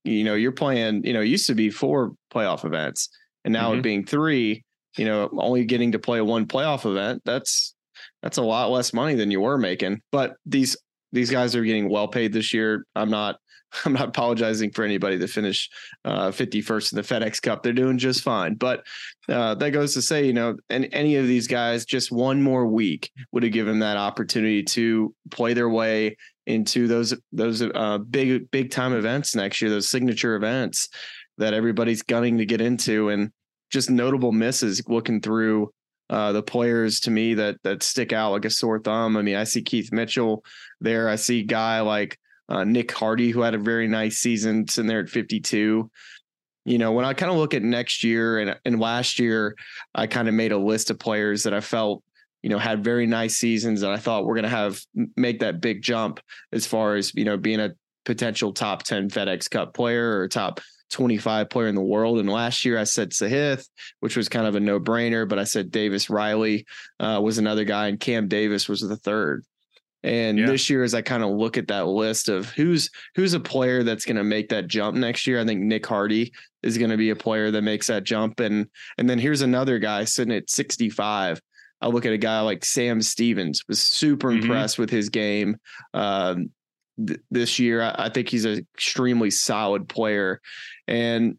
you 0.05 0.25
know, 0.25 0.35
you're 0.35 0.53
playing, 0.53 1.05
you 1.05 1.13
know, 1.13 1.21
it 1.21 1.27
used 1.27 1.47
to 1.47 1.55
be 1.55 1.71
four 1.71 2.13
playoff 2.33 2.65
events 2.65 3.09
and 3.45 3.53
now 3.53 3.71
mm-hmm. 3.71 3.79
it 3.79 3.83
being 3.83 4.05
three, 4.05 4.65
you 4.97 5.05
know, 5.05 5.29
only 5.39 5.65
getting 5.65 5.93
to 5.93 5.99
play 5.99 6.21
one 6.21 6.47
playoff 6.47 6.91
event, 6.91 7.23
that's 7.25 7.75
that's 8.23 8.39
a 8.39 8.43
lot 8.43 8.71
less 8.71 8.93
money 8.93 9.15
than 9.15 9.31
you 9.31 9.41
were 9.41 9.59
making. 9.59 10.01
But 10.11 10.35
these 10.47 10.77
these 11.13 11.31
guys 11.31 11.55
are 11.57 11.65
getting 11.65 11.89
well 11.89 12.09
paid 12.09 12.33
this 12.33 12.55
year. 12.55 12.87
I'm 12.95 13.11
not 13.11 13.37
I'm 13.85 13.93
not 13.93 14.09
apologizing 14.09 14.73
for 14.73 14.85
anybody 14.85 15.17
that 15.17 15.31
finished 15.31 15.73
uh, 16.05 16.29
51st 16.29 16.93
in 16.93 16.97
the 16.97 17.03
FedEx 17.03 17.41
Cup. 17.41 17.63
They're 17.63 17.73
doing 17.73 17.99
just 17.99 18.23
fine. 18.23 18.55
But 18.55 18.85
uh, 19.29 19.55
that 19.57 19.71
goes 19.71 19.95
to 19.95 20.03
say, 20.03 20.27
you 20.27 20.33
know, 20.33 20.57
and 20.69 20.89
any 20.93 21.17
of 21.17 21.27
these 21.27 21.47
guys, 21.47 21.85
just 21.85 22.11
one 22.11 22.43
more 22.43 22.67
week 22.67 23.11
would 23.33 23.43
have 23.43 23.53
given 23.53 23.75
them 23.75 23.81
that 23.81 23.97
opportunity 23.97 24.63
to 24.65 25.15
play 25.31 25.55
their 25.55 25.69
way 25.69 26.17
into 26.47 26.89
those 26.89 27.15
those 27.33 27.63
uh, 27.63 27.99
big 27.99 28.51
big 28.51 28.71
time 28.71 28.93
events 28.93 29.35
next 29.35 29.61
year, 29.63 29.71
those 29.71 29.89
signature 29.89 30.35
events 30.35 30.89
that 31.39 31.55
everybody's 31.55 32.03
gunning 32.03 32.39
to 32.39 32.47
get 32.47 32.61
into, 32.61 33.09
and 33.11 33.31
just 33.71 33.89
notable 33.89 34.33
misses 34.33 34.83
looking 34.89 35.21
through 35.21 35.71
uh, 36.09 36.33
the 36.33 36.43
players 36.43 36.99
to 37.01 37.11
me 37.11 37.35
that 37.35 37.57
that 37.63 37.83
stick 37.83 38.13
out 38.13 38.33
like 38.33 38.45
a 38.45 38.51
sore 38.51 38.81
thumb. 38.81 39.17
I 39.17 39.23
mean, 39.23 39.37
I 39.37 39.45
see 39.45 39.63
Keith 39.63 39.93
Mitchell 39.93 40.45
there. 40.81 41.09
I 41.09 41.15
see 41.15 41.45
guy 41.45 41.81
like 41.81 42.19
uh, 42.51 42.65
Nick 42.65 42.91
Hardy, 42.93 43.31
who 43.31 43.41
had 43.41 43.55
a 43.55 43.59
very 43.59 43.87
nice 43.87 44.19
season, 44.19 44.67
sitting 44.69 44.89
there 44.89 45.01
at 45.01 45.09
52. 45.09 45.91
You 46.67 46.79
know, 46.79 46.93
when 46.93 47.05
I 47.05 47.15
kind 47.15 47.33
of 47.33 47.39
look 47.39 47.55
at 47.55 47.63
next 47.63 48.05
year 48.05 48.39
and, 48.39 48.59
and 48.65 48.81
last 48.81 49.19
year, 49.19 49.57
I 49.95 50.07
kind 50.07 50.29
of 50.29 50.35
made 50.35 50.53
a 50.53 50.59
list 50.59 50.91
of 50.91 50.99
players 50.99 51.45
that 51.45 51.55
I 51.55 51.61
felt, 51.61 52.03
you 52.43 52.51
know, 52.51 52.59
had 52.59 52.85
very 52.85 53.07
nice 53.07 53.37
seasons 53.37 53.83
and 53.83 53.93
I 53.93 53.97
thought 53.97 54.25
we're 54.25 54.35
going 54.35 54.43
to 54.45 54.51
have 54.51 54.81
make 55.17 55.41
that 55.41 55.61
big 55.61 55.81
jump 55.81 56.21
as 56.53 56.67
far 56.67 56.97
as, 56.97 57.15
you 57.15 57.25
know, 57.25 57.37
being 57.37 57.61
a 57.61 57.71
potential 58.05 58.53
top 58.53 58.83
10 58.83 59.11
FedEx 59.11 59.49
Cup 59.49 59.73
player 59.73 60.19
or 60.19 60.29
top 60.29 60.61
25 60.91 61.49
player 61.49 61.69
in 61.69 61.75
the 61.75 61.81
world. 61.81 62.19
And 62.19 62.29
last 62.29 62.65
year 62.65 62.79
I 62.79 62.85
said 62.85 63.11
Sahith, 63.11 63.67
which 64.01 64.17
was 64.17 64.29
kind 64.29 64.47
of 64.47 64.55
a 64.55 64.61
no 64.61 64.81
brainer, 64.81 65.29
but 65.29 65.39
I 65.39 65.45
said 65.45 65.71
Davis 65.71 66.11
Riley 66.11 66.67
uh, 66.99 67.21
was 67.23 67.39
another 67.39 67.65
guy 67.65 67.89
and 67.89 68.01
Cam 68.01 68.29
Davis 68.29 68.69
was 68.69 68.81
the 68.81 68.97
third. 68.97 69.45
And 70.03 70.39
yeah. 70.39 70.47
this 70.47 70.71
year, 70.71 70.83
as 70.83 70.95
I 70.95 71.03
kind 71.03 71.23
of 71.23 71.31
look 71.31 71.59
at 71.59 71.69
that 71.69 71.87
list 71.87 72.29
of 72.29 72.49
who's 72.51 72.91
who's 73.15 73.35
a 73.35 73.41
player 73.41 73.83
that's 73.83 74.05
going 74.05 74.17
to 74.17 74.25
make 74.25 74.49
that 74.49 74.67
jump 74.67 74.97
next 74.97 75.27
year, 75.27 75.41
I 75.41 75.45
think 75.45 75.61
Nick 75.61 75.87
Hardy 75.87 76.33
is 76.63 76.79
going 76.79 76.91
to 76.91 76.97
be 76.97 77.11
a 77.11 77.17
player 77.17 77.51
that 77.51 77.63
makes 77.63 77.89
that 77.89 78.05
jump. 78.05 78.41
And 78.41 78.67
and 78.97 79.09
then 79.09 79.19
here's 79.19 79.43
another 79.43 79.79
guy 79.79 80.05
sitting 80.05 80.35
at 80.35 80.49
65. 80.49 81.41
I 81.83 81.89
look 81.89 82.07
at 82.07 82.13
a 82.13 82.19
guy 82.19 82.41
like 82.41 82.65
Sam 82.65 83.01
Stevens, 83.01 83.63
was 83.69 83.81
super 83.81 84.29
mm-hmm. 84.29 84.43
impressed 84.43 84.79
with 84.79 84.91
his 84.91 85.09
game 85.09 85.57
um, 85.95 86.51
th- 87.07 87.21
this 87.31 87.59
year. 87.59 87.83
I, 87.83 87.95
I 88.07 88.09
think 88.09 88.29
he's 88.29 88.45
an 88.45 88.67
extremely 88.75 89.31
solid 89.31 89.89
player, 89.89 90.41
and 90.87 91.37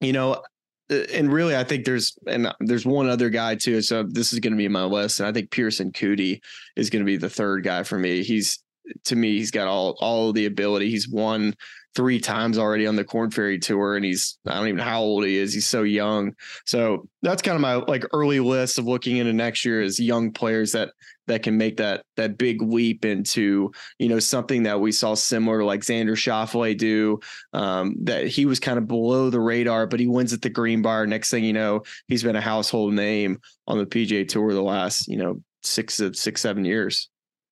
you 0.00 0.12
know 0.12 0.34
uh, 0.34 0.40
Uh, 0.90 1.02
and 1.12 1.32
really, 1.32 1.56
I 1.56 1.64
think 1.64 1.84
there's 1.84 2.16
and 2.26 2.52
there's 2.60 2.86
one 2.86 3.08
other 3.08 3.30
guy 3.30 3.54
too. 3.54 3.82
So 3.82 4.02
this 4.02 4.32
is 4.32 4.40
going 4.40 4.52
to 4.52 4.58
be 4.58 4.68
my 4.68 4.84
list, 4.84 5.20
and 5.20 5.28
I 5.28 5.32
think 5.32 5.50
Pearson 5.50 5.92
Coody 5.92 6.40
is 6.76 6.90
going 6.90 7.04
to 7.04 7.06
be 7.06 7.16
the 7.16 7.30
third 7.30 7.64
guy 7.64 7.82
for 7.82 7.98
me. 7.98 8.22
He's 8.22 8.62
to 9.04 9.16
me, 9.16 9.36
he's 9.36 9.50
got 9.50 9.68
all 9.68 9.96
all 10.00 10.32
the 10.32 10.46
ability. 10.46 10.90
He's 10.90 11.08
won 11.08 11.54
three 11.96 12.20
times 12.20 12.58
already 12.58 12.86
on 12.86 12.94
the 12.94 13.04
Corn 13.04 13.30
Ferry 13.30 13.58
Tour, 13.58 13.96
and 13.96 14.04
he's 14.04 14.38
I 14.46 14.54
don't 14.54 14.68
even 14.68 14.76
know 14.76 14.84
how 14.84 15.00
old 15.00 15.24
he 15.24 15.36
is. 15.36 15.54
He's 15.54 15.66
so 15.66 15.82
young. 15.82 16.34
So 16.66 17.08
that's 17.22 17.42
kind 17.42 17.56
of 17.56 17.62
my 17.62 17.76
like 17.76 18.04
early 18.12 18.40
list 18.40 18.78
of 18.78 18.86
looking 18.86 19.16
into 19.16 19.32
next 19.32 19.64
year 19.64 19.82
as 19.82 19.98
young 19.98 20.32
players 20.32 20.72
that 20.72 20.90
that 21.26 21.42
can 21.42 21.56
make 21.56 21.76
that 21.78 22.02
that 22.16 22.38
big 22.38 22.62
leap 22.62 23.04
into 23.04 23.72
you 23.98 24.08
know 24.08 24.18
something 24.18 24.62
that 24.64 24.80
we 24.80 24.92
saw 24.92 25.14
similar 25.14 25.60
to 25.60 25.64
like 25.64 25.80
Xander 25.80 26.12
Schauffele 26.12 26.76
do. 26.76 27.20
Um, 27.52 27.96
that 28.04 28.26
he 28.26 28.46
was 28.46 28.60
kind 28.60 28.78
of 28.78 28.86
below 28.86 29.30
the 29.30 29.40
radar, 29.40 29.86
but 29.86 30.00
he 30.00 30.06
wins 30.06 30.32
at 30.32 30.42
the 30.42 30.50
Greenbrier 30.50 31.06
Next 31.06 31.30
thing 31.30 31.44
you 31.44 31.52
know, 31.52 31.82
he's 32.08 32.22
been 32.22 32.36
a 32.36 32.40
household 32.40 32.94
name 32.94 33.40
on 33.66 33.78
the 33.78 33.86
PGA 33.86 34.26
Tour 34.26 34.52
the 34.52 34.62
last 34.62 35.08
you 35.08 35.16
know 35.16 35.42
six 35.62 36.00
six 36.14 36.40
seven 36.40 36.64
years. 36.64 37.08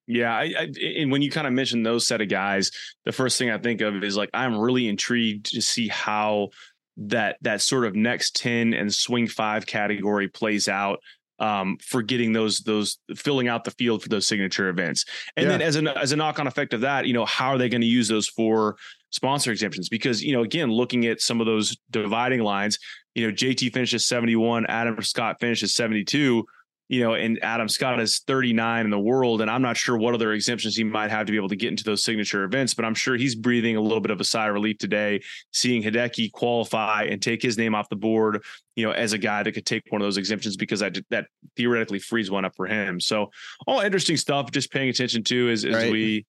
Yeah, 0.06 0.34
I, 0.34 0.52
I, 0.58 0.72
and 0.98 1.10
when 1.10 1.22
you 1.22 1.30
kind 1.30 1.46
of 1.46 1.54
mention 1.54 1.82
those 1.82 2.06
set 2.06 2.20
of 2.20 2.28
guys, 2.28 2.70
the 3.06 3.12
first 3.12 3.38
thing 3.38 3.50
I 3.50 3.58
think 3.58 3.80
of 3.80 4.04
is 4.04 4.16
like 4.16 4.30
I'm 4.34 4.56
really 4.56 4.86
intrigued 4.86 5.46
to 5.54 5.62
see 5.62 5.88
how 5.88 6.50
that 6.96 7.36
that 7.40 7.60
sort 7.62 7.86
of 7.86 7.96
next 7.96 8.36
ten 8.36 8.74
and 8.74 8.92
swing 8.92 9.26
five 9.26 9.66
category 9.66 10.28
plays 10.28 10.68
out 10.68 11.00
um, 11.44 11.76
for 11.82 12.00
getting 12.00 12.32
those 12.32 12.60
those 12.60 12.98
filling 13.14 13.48
out 13.48 13.64
the 13.64 13.70
field 13.72 14.02
for 14.02 14.08
those 14.08 14.26
signature 14.26 14.70
events. 14.70 15.04
And 15.36 15.44
yeah. 15.44 15.50
then 15.50 15.62
as 15.62 15.76
an 15.76 15.88
as 15.88 16.12
a 16.12 16.16
knock 16.16 16.38
on 16.38 16.46
effect 16.46 16.72
of 16.72 16.80
that, 16.80 17.06
you 17.06 17.12
know, 17.12 17.26
how 17.26 17.48
are 17.48 17.58
they 17.58 17.68
going 17.68 17.82
to 17.82 17.86
use 17.86 18.08
those 18.08 18.28
for 18.28 18.76
sponsor 19.10 19.52
exemptions? 19.52 19.90
Because 19.90 20.22
you 20.22 20.32
know, 20.32 20.42
again, 20.42 20.70
looking 20.70 21.04
at 21.06 21.20
some 21.20 21.40
of 21.40 21.46
those 21.46 21.76
dividing 21.90 22.40
lines, 22.40 22.78
you 23.14 23.26
know, 23.26 23.32
JT 23.32 23.74
finishes 23.74 24.06
71, 24.06 24.64
Adam 24.66 25.00
Scott 25.02 25.36
finishes 25.38 25.74
72 25.74 26.46
you 26.88 27.00
know, 27.00 27.14
and 27.14 27.42
Adam 27.42 27.68
Scott 27.68 27.98
is 27.98 28.20
39 28.26 28.84
in 28.84 28.90
the 28.90 28.98
world, 28.98 29.40
and 29.40 29.50
I'm 29.50 29.62
not 29.62 29.76
sure 29.76 29.96
what 29.96 30.14
other 30.14 30.32
exemptions 30.32 30.76
he 30.76 30.84
might 30.84 31.10
have 31.10 31.26
to 31.26 31.32
be 31.32 31.38
able 31.38 31.48
to 31.48 31.56
get 31.56 31.70
into 31.70 31.84
those 31.84 32.04
signature 32.04 32.44
events, 32.44 32.74
but 32.74 32.84
I'm 32.84 32.94
sure 32.94 33.16
he's 33.16 33.34
breathing 33.34 33.76
a 33.76 33.80
little 33.80 34.00
bit 34.00 34.10
of 34.10 34.20
a 34.20 34.24
sigh 34.24 34.48
of 34.48 34.54
relief 34.54 34.78
today, 34.78 35.22
seeing 35.50 35.82
Hideki 35.82 36.32
qualify 36.32 37.04
and 37.04 37.22
take 37.22 37.42
his 37.42 37.56
name 37.56 37.74
off 37.74 37.88
the 37.88 37.96
board, 37.96 38.44
you 38.76 38.84
know, 38.84 38.92
as 38.92 39.14
a 39.14 39.18
guy 39.18 39.42
that 39.42 39.52
could 39.52 39.64
take 39.64 39.84
one 39.88 40.02
of 40.02 40.06
those 40.06 40.18
exemptions 40.18 40.56
because 40.56 40.80
that 40.80 40.98
that 41.10 41.26
theoretically 41.56 41.98
frees 41.98 42.30
one 42.30 42.44
up 42.44 42.54
for 42.54 42.66
him. 42.66 43.00
So 43.00 43.30
all 43.66 43.80
interesting 43.80 44.18
stuff, 44.18 44.50
just 44.50 44.70
paying 44.70 44.90
attention 44.90 45.24
to 45.24 45.50
as, 45.50 45.64
as 45.64 45.74
right. 45.74 45.92
we 45.92 46.26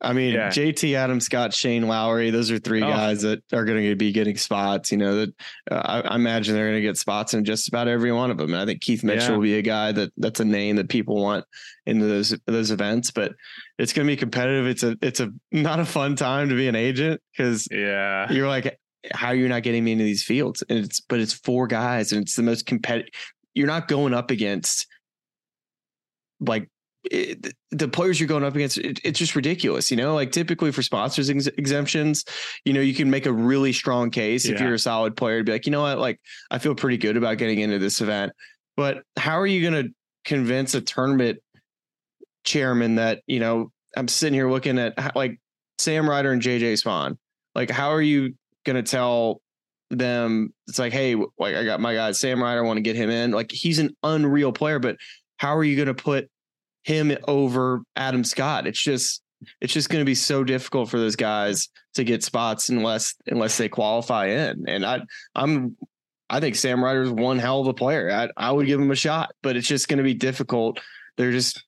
I 0.00 0.12
mean, 0.12 0.34
yeah. 0.34 0.48
JT 0.48 0.94
Adam 0.94 1.20
Scott, 1.20 1.54
Shane 1.54 1.88
Lowry, 1.88 2.30
those 2.30 2.50
are 2.50 2.58
three 2.58 2.82
oh. 2.82 2.88
guys 2.88 3.22
that 3.22 3.42
are 3.52 3.64
going 3.64 3.82
to 3.82 3.96
be 3.96 4.12
getting 4.12 4.36
spots. 4.36 4.92
You 4.92 4.98
know, 4.98 5.16
that 5.16 5.34
uh, 5.70 5.74
I, 5.74 6.00
I, 6.00 6.14
imagine 6.16 6.54
they're 6.54 6.68
going 6.68 6.82
to 6.82 6.86
get 6.86 6.98
spots 6.98 7.32
in 7.32 7.44
just 7.44 7.68
about 7.68 7.88
every 7.88 8.12
one 8.12 8.30
of 8.30 8.36
them. 8.36 8.52
And 8.52 8.62
I 8.62 8.66
think 8.66 8.82
Keith 8.82 9.02
Mitchell 9.02 9.30
yeah. 9.30 9.36
will 9.36 9.42
be 9.42 9.58
a 9.58 9.62
guy 9.62 9.92
that 9.92 10.12
that's 10.18 10.40
a 10.40 10.44
name 10.44 10.76
that 10.76 10.90
people 10.90 11.22
want 11.22 11.46
into 11.86 12.04
those 12.04 12.36
those 12.46 12.70
events. 12.70 13.10
But 13.10 13.32
it's 13.78 13.94
going 13.94 14.06
to 14.06 14.12
be 14.12 14.18
competitive. 14.18 14.66
It's 14.66 14.82
a 14.82 14.98
it's 15.00 15.20
a 15.20 15.30
not 15.50 15.80
a 15.80 15.86
fun 15.86 16.14
time 16.14 16.50
to 16.50 16.54
be 16.54 16.68
an 16.68 16.76
agent 16.76 17.22
because 17.32 17.66
yeah, 17.70 18.30
you're 18.30 18.48
like, 18.48 18.78
how 19.12 19.28
are 19.28 19.34
you 19.34 19.48
not 19.48 19.62
getting 19.62 19.82
me 19.82 19.92
into 19.92 20.04
these 20.04 20.22
fields? 20.22 20.62
And 20.68 20.78
it's 20.78 21.00
but 21.00 21.20
it's 21.20 21.32
four 21.32 21.66
guys, 21.66 22.12
and 22.12 22.20
it's 22.20 22.36
the 22.36 22.42
most 22.42 22.66
competitive. 22.66 23.10
You're 23.54 23.66
not 23.66 23.88
going 23.88 24.12
up 24.12 24.30
against 24.30 24.86
like 26.38 26.68
it, 27.10 27.54
the 27.70 27.88
players 27.88 28.18
you're 28.20 28.28
going 28.28 28.44
up 28.44 28.54
against, 28.54 28.78
it, 28.78 29.00
it's 29.04 29.18
just 29.18 29.36
ridiculous. 29.36 29.90
You 29.90 29.96
know, 29.96 30.14
like 30.14 30.32
typically 30.32 30.72
for 30.72 30.82
sponsors 30.82 31.30
ex- 31.30 31.46
exemptions, 31.46 32.24
you 32.64 32.72
know, 32.72 32.80
you 32.80 32.94
can 32.94 33.10
make 33.10 33.26
a 33.26 33.32
really 33.32 33.72
strong 33.72 34.10
case 34.10 34.46
yeah. 34.46 34.54
if 34.54 34.60
you're 34.60 34.74
a 34.74 34.78
solid 34.78 35.16
player 35.16 35.38
to 35.38 35.44
be 35.44 35.52
like, 35.52 35.66
you 35.66 35.72
know 35.72 35.82
what, 35.82 35.98
like 35.98 36.20
I 36.50 36.58
feel 36.58 36.74
pretty 36.74 36.96
good 36.96 37.16
about 37.16 37.38
getting 37.38 37.60
into 37.60 37.78
this 37.78 38.00
event. 38.00 38.32
But 38.76 39.02
how 39.16 39.38
are 39.38 39.46
you 39.46 39.68
going 39.68 39.86
to 39.86 39.92
convince 40.24 40.74
a 40.74 40.80
tournament 40.80 41.38
chairman 42.44 42.96
that, 42.96 43.22
you 43.26 43.40
know, 43.40 43.70
I'm 43.96 44.08
sitting 44.08 44.34
here 44.34 44.50
looking 44.50 44.78
at 44.78 44.98
how, 44.98 45.12
like 45.14 45.38
Sam 45.78 46.08
Ryder 46.08 46.32
and 46.32 46.42
JJ 46.42 46.82
Spaun? 46.82 47.16
Like, 47.54 47.70
how 47.70 47.90
are 47.90 48.02
you 48.02 48.34
going 48.64 48.76
to 48.76 48.88
tell 48.88 49.40
them 49.90 50.52
it's 50.66 50.78
like, 50.78 50.92
hey, 50.92 51.14
like 51.14 51.54
I 51.54 51.64
got 51.64 51.80
my 51.80 51.94
guy 51.94 52.12
Sam 52.12 52.42
Ryder, 52.42 52.62
I 52.62 52.66
want 52.66 52.76
to 52.78 52.82
get 52.82 52.96
him 52.96 53.10
in. 53.10 53.30
Like 53.30 53.50
he's 53.50 53.78
an 53.78 53.96
unreal 54.02 54.52
player, 54.52 54.78
but 54.78 54.96
how 55.38 55.56
are 55.56 55.64
you 55.64 55.76
going 55.76 55.94
to 55.94 55.94
put 55.94 56.28
him 56.86 57.16
over 57.26 57.82
Adam 57.96 58.22
Scott. 58.22 58.68
It's 58.68 58.80
just 58.80 59.20
it's 59.60 59.72
just 59.72 59.90
going 59.90 60.00
to 60.00 60.06
be 60.06 60.14
so 60.14 60.44
difficult 60.44 60.88
for 60.88 60.98
those 60.98 61.16
guys 61.16 61.68
to 61.94 62.04
get 62.04 62.22
spots 62.22 62.68
unless 62.68 63.14
unless 63.26 63.58
they 63.58 63.68
qualify 63.68 64.26
in. 64.26 64.64
And 64.68 64.86
I 64.86 65.00
I'm 65.34 65.76
I 66.30 66.38
think 66.38 66.54
Sam 66.54 66.82
Ryder's 66.82 67.10
one 67.10 67.40
hell 67.40 67.60
of 67.60 67.66
a 67.66 67.74
player. 67.74 68.10
I 68.10 68.28
I 68.36 68.52
would 68.52 68.66
give 68.66 68.80
him 68.80 68.92
a 68.92 68.96
shot, 68.96 69.32
but 69.42 69.56
it's 69.56 69.66
just 69.66 69.88
going 69.88 69.98
to 69.98 70.04
be 70.04 70.14
difficult. 70.14 70.78
They're 71.16 71.32
just 71.32 71.64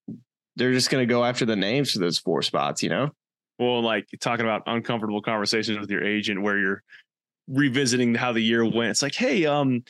they're 0.55 0.73
just 0.73 0.89
going 0.89 1.07
to 1.07 1.13
go 1.13 1.25
after 1.25 1.45
the 1.45 1.57
names 1.57 1.91
for 1.91 1.99
those 1.99 2.19
four 2.19 2.43
spots, 2.43 2.85
you 2.85 2.89
know. 2.89 3.11
Well, 3.59 3.83
like 3.83 4.07
talking 4.21 4.47
about 4.47 4.63
uncomfortable 4.67 5.21
conversations 5.21 5.81
with 5.81 5.91
your 5.91 6.05
agent 6.05 6.43
where 6.43 6.59
you're 6.59 6.83
revisiting 7.49 8.15
how 8.15 8.33
the 8.33 8.41
year 8.41 8.65
went. 8.65 8.91
It's 8.91 9.03
like, 9.03 9.17
hey, 9.17 9.47
um, 9.47 9.83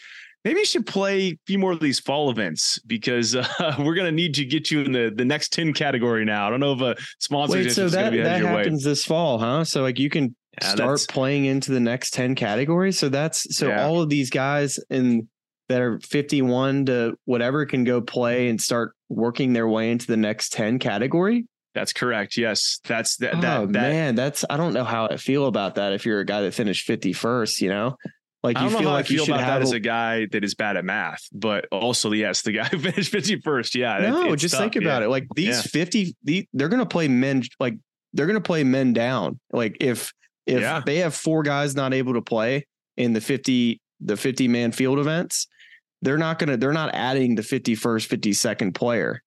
maybe 0.45 0.61
you 0.61 0.67
should 0.67 0.87
play 0.87 1.21
a 1.29 1.39
few 1.47 1.59
more 1.59 1.73
of 1.73 1.81
these 1.81 1.99
fall 1.99 2.31
events 2.31 2.79
because 2.87 3.37
uh, 3.37 3.47
we're 3.79 3.95
going 3.95 4.07
to 4.07 4.13
need 4.13 4.35
to 4.35 4.45
get 4.45 4.71
you 4.71 4.83
in 4.83 4.93
the, 4.93 5.13
the 5.15 5.25
next 5.25 5.53
10 5.53 5.73
category 5.73 6.25
now. 6.25 6.47
I 6.47 6.51
don't 6.51 6.61
know 6.61 6.73
if 6.73 6.81
a 6.81 6.97
sponsor 7.19 7.59
Wait, 7.59 7.73
so 7.73 7.89
that, 7.89 8.13
that 8.13 8.43
happens 8.43 8.85
way. 8.85 8.91
this 8.91 9.05
fall, 9.05 9.39
huh? 9.39 9.65
So 9.65 9.83
like 9.83 9.99
you 9.99 10.11
can 10.11 10.35
yeah, 10.61 10.69
start 10.69 11.05
playing 11.09 11.45
into 11.45 11.73
the 11.73 11.81
next 11.81 12.13
10 12.15 12.35
categories. 12.35 12.99
So 12.99 13.09
that's 13.09 13.57
so 13.57 13.69
yeah. 13.69 13.85
all 13.85 14.01
of 14.01 14.09
these 14.09 14.31
guys 14.31 14.79
in 14.91 15.29
that 15.69 15.83
are 15.83 16.01
51 16.01 16.87
to 16.87 17.19
whatever 17.27 17.67
can 17.67 17.85
go 17.85 18.01
play 18.01 18.49
and 18.49 18.61
start 18.61 18.95
working 19.09 19.53
their 19.53 19.69
way 19.69 19.91
into 19.91 20.07
the 20.07 20.17
next 20.17 20.53
10 20.53 20.79
category. 20.79 21.47
That's 21.75 21.93
correct. 21.93 22.37
Yes, 22.37 22.81
that's 22.85 23.17
that. 23.19 23.37
Oh, 23.37 23.41
that, 23.41 23.73
that 23.73 23.73
man, 23.73 24.15
that's 24.15 24.45
I 24.49 24.57
don't 24.57 24.73
know 24.73 24.85
how 24.85 25.07
I 25.07 25.17
feel 25.17 25.47
about 25.47 25.77
that. 25.77 25.93
If 25.93 26.07
you're 26.07 26.21
a 26.21 26.25
guy 26.25 26.41
that 26.43 26.55
finished 26.55 26.89
51st, 26.89 27.61
you 27.61 27.69
know, 27.69 27.97
like 28.43 28.59
you 28.61 28.71
feel 28.71 28.91
like 28.91 29.11
you 29.11 29.19
should 29.19 29.31
about 29.31 29.41
have 29.41 29.61
that 29.61 29.61
a, 29.61 29.65
as 29.65 29.73
a 29.73 29.81
guy 29.81 30.27
that 30.31 30.45
is 30.45 30.55
bad 30.55 30.77
at 30.77 30.85
math, 30.85 31.29
but 31.33 31.67
also 31.73 32.13
yes, 32.13 32.43
the 32.43 32.53
guy 32.53 32.65
who 32.69 32.79
finished 32.79 33.13
51st. 33.13 33.75
Yeah. 33.75 33.99
No, 34.11 34.37
just 34.37 34.55
tough, 34.55 34.63
think 34.63 34.77
about 34.77 35.03
yeah. 35.03 35.07
it. 35.07 35.11
Like 35.11 35.27
these 35.35 35.57
yeah. 35.57 35.63
50, 35.63 36.17
the, 36.23 36.49
they're 36.53 36.69
gonna 36.69 36.87
play 36.87 37.09
men 37.09 37.43
like 37.59 37.75
they're 38.13 38.27
gonna 38.27 38.41
play 38.41 38.63
men 38.65 38.93
down. 38.93 39.41
Like 39.53 39.77
if 39.81 40.13
if 40.47 40.61
yeah. 40.61 40.83
they 40.85 40.99
have 40.99 41.15
four 41.15 41.43
guys 41.43 41.75
not 41.75 41.93
able 41.93 42.15
to 42.15 42.23
play 42.23 42.67
in 42.97 43.13
the 43.13 43.21
50 43.21 43.81
the 44.01 44.17
50 44.17 44.49
man 44.49 44.71
field 44.71 45.01
events, 45.01 45.49
they're 46.03 46.19
not 46.19 46.39
gonna 46.39 46.57
they're 46.57 46.73
not 46.73 46.95
adding 46.95 47.35
the 47.35 47.43
51st, 47.43 48.09
52nd 48.09 48.75
player. 48.75 49.23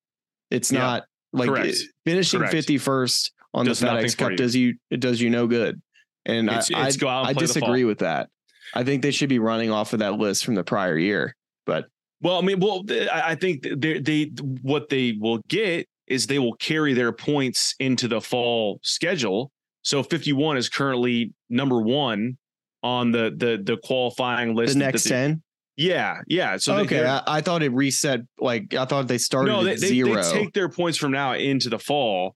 It's 0.50 0.72
not 0.72 1.04
like 1.34 1.50
Correct. 1.50 1.78
finishing 2.06 2.42
51st 2.42 3.32
on 3.54 3.66
does 3.66 3.80
the 3.80 3.88
FedEx 3.88 4.18
Cup 4.18 4.36
does 4.36 4.56
you 4.56 4.76
it 4.90 5.02
does 5.02 5.20
you 5.20 5.30
no 5.30 5.48
good. 5.48 5.82
And 6.26 6.50
it's, 6.50 6.72
I, 6.72 6.88
it's 6.88 7.04
I, 7.04 7.22
I 7.24 7.34
disagree 7.34 7.84
with 7.84 8.00
that. 8.00 8.30
I 8.74 8.84
think 8.84 9.02
they 9.02 9.12
should 9.12 9.30
be 9.30 9.40
running 9.40 9.72
off 9.72 9.94
of 9.94 10.00
that 10.00 10.14
list 10.14 10.46
from 10.46 10.56
the 10.56 10.64
prior 10.64 10.98
year. 10.98 11.36
But 11.66 11.86
well, 12.22 12.38
I 12.38 12.42
mean, 12.42 12.60
well, 12.60 12.84
I 13.12 13.36
think 13.36 13.64
they 13.64 14.00
they 14.00 14.32
what 14.62 14.90
they 14.90 15.18
will 15.20 15.40
get 15.48 15.88
is 16.08 16.28
they 16.28 16.40
will 16.40 16.56
carry 16.56 16.94
their 16.94 17.12
points 17.12 17.76
into 17.80 18.08
the 18.08 18.22
fall 18.22 18.80
schedule. 18.84 19.52
So 19.84 20.04
51 20.04 20.58
is 20.58 20.70
currently 20.70 21.34
number 21.50 21.82
one 21.82 22.38
on 22.84 23.12
the 23.12 23.34
the 23.36 23.62
the 23.64 23.78
qualifying 23.78 24.56
list. 24.56 24.74
The 24.74 24.80
next 24.80 25.04
10. 25.04 25.42
Yeah, 25.78 26.18
yeah. 26.28 26.58
So 26.58 26.78
okay, 26.80 27.06
I, 27.06 27.22
I, 27.26 27.42
thought 27.42 27.64
it 27.64 27.72
reset. 27.72 28.22
Like 28.40 28.76
I 28.76 28.86
thought 28.86 29.08
they 29.08 29.18
started 29.18 29.52
no, 29.52 29.64
they, 29.64 29.78
zero. 29.78 30.22
They 30.22 30.32
take 30.32 30.54
their 30.54 30.70
points 30.70 30.98
from 30.98 31.12
now 31.12 31.34
into 31.34 31.70
the 31.70 31.80
fall, 31.80 32.36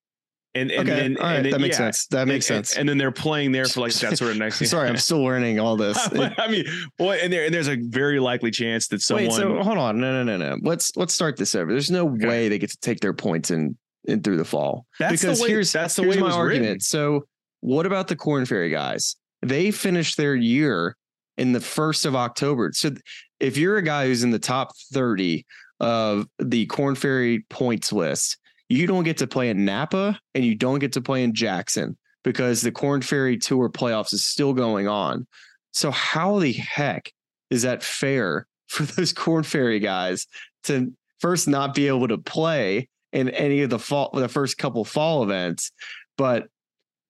and 0.55 0.71
and 0.71 0.89
okay. 0.89 0.99
then, 0.99 1.17
All 1.17 1.23
right. 1.23 1.35
and 1.35 1.45
then, 1.45 1.51
that 1.51 1.61
makes 1.61 1.75
yeah. 1.75 1.85
sense. 1.85 2.07
That 2.07 2.27
makes 2.27 2.49
and, 2.49 2.65
sense. 2.65 2.77
And 2.77 2.87
then 2.87 2.97
they're 2.97 3.11
playing 3.11 3.51
there 3.51 3.65
for 3.65 3.81
like 3.81 3.93
that 3.95 4.17
sort 4.17 4.31
of 4.31 4.37
next. 4.39 4.65
Sorry, 4.67 4.87
I'm 4.87 4.97
still 4.97 5.21
learning 5.21 5.59
all 5.59 5.75
this. 5.75 5.97
I 6.37 6.47
mean, 6.47 6.65
boy, 6.97 7.17
and 7.21 7.31
there 7.31 7.45
and 7.45 7.53
there's 7.53 7.67
a 7.67 7.75
very 7.75 8.19
likely 8.19 8.51
chance 8.51 8.87
that 8.87 9.01
someone. 9.01 9.25
Wait, 9.25 9.33
so 9.33 9.61
hold 9.61 9.77
on, 9.77 9.99
no, 9.99 10.23
no, 10.23 10.37
no, 10.37 10.49
no. 10.49 10.57
Let's 10.61 10.95
let's 10.95 11.13
start 11.13 11.37
this 11.37 11.53
over. 11.55 11.71
There's 11.71 11.91
no 11.91 12.09
okay. 12.09 12.27
way 12.27 12.49
they 12.49 12.57
get 12.57 12.71
to 12.71 12.77
take 12.77 13.01
their 13.01 13.13
points 13.13 13.51
in 13.51 13.77
in 14.05 14.21
through 14.23 14.37
the 14.37 14.45
fall. 14.45 14.85
That's 14.97 15.21
because 15.21 15.39
the 15.39 15.43
way, 15.43 15.49
here's 15.49 15.71
that's 15.71 15.95
the 15.95 16.03
here's 16.03 16.15
way 16.15 16.21
my 16.21 16.31
argument. 16.31 16.65
Written. 16.65 16.79
So 16.79 17.25
what 17.59 17.85
about 17.85 18.07
the 18.07 18.15
Corn 18.15 18.45
Ferry 18.45 18.69
guys? 18.69 19.17
They 19.41 19.71
finished 19.71 20.17
their 20.17 20.35
year 20.35 20.95
in 21.37 21.51
the 21.51 21.59
first 21.59 22.05
of 22.05 22.15
October. 22.15 22.71
So 22.73 22.91
if 23.39 23.57
you're 23.57 23.77
a 23.77 23.81
guy 23.81 24.07
who's 24.07 24.23
in 24.23 24.31
the 24.31 24.39
top 24.39 24.71
30 24.93 25.45
of 25.81 26.27
the 26.39 26.65
Corn 26.67 26.95
Ferry 26.95 27.45
points 27.49 27.91
list 27.91 28.37
you 28.75 28.87
don't 28.87 29.03
get 29.03 29.17
to 29.17 29.27
play 29.27 29.49
in 29.49 29.65
Napa 29.65 30.19
and 30.33 30.43
you 30.43 30.55
don't 30.55 30.79
get 30.79 30.93
to 30.93 31.01
play 31.01 31.23
in 31.23 31.33
Jackson 31.33 31.97
because 32.23 32.61
the 32.61 32.71
Corn 32.71 33.01
Ferry 33.01 33.37
Tour 33.37 33.69
playoffs 33.69 34.13
is 34.13 34.25
still 34.25 34.53
going 34.53 34.87
on. 34.87 35.27
So 35.71 35.91
how 35.91 36.39
the 36.39 36.53
heck 36.53 37.11
is 37.49 37.61
that 37.61 37.83
fair 37.83 38.47
for 38.67 38.83
those 38.83 39.13
Corn 39.13 39.43
Ferry 39.43 39.79
guys 39.79 40.27
to 40.63 40.91
first 41.19 41.47
not 41.47 41.73
be 41.73 41.87
able 41.87 42.07
to 42.07 42.17
play 42.17 42.89
in 43.13 43.29
any 43.29 43.61
of 43.61 43.69
the 43.69 43.79
fall 43.79 44.09
the 44.13 44.27
first 44.27 44.57
couple 44.57 44.83
fall 44.83 45.23
events, 45.23 45.71
but 46.17 46.47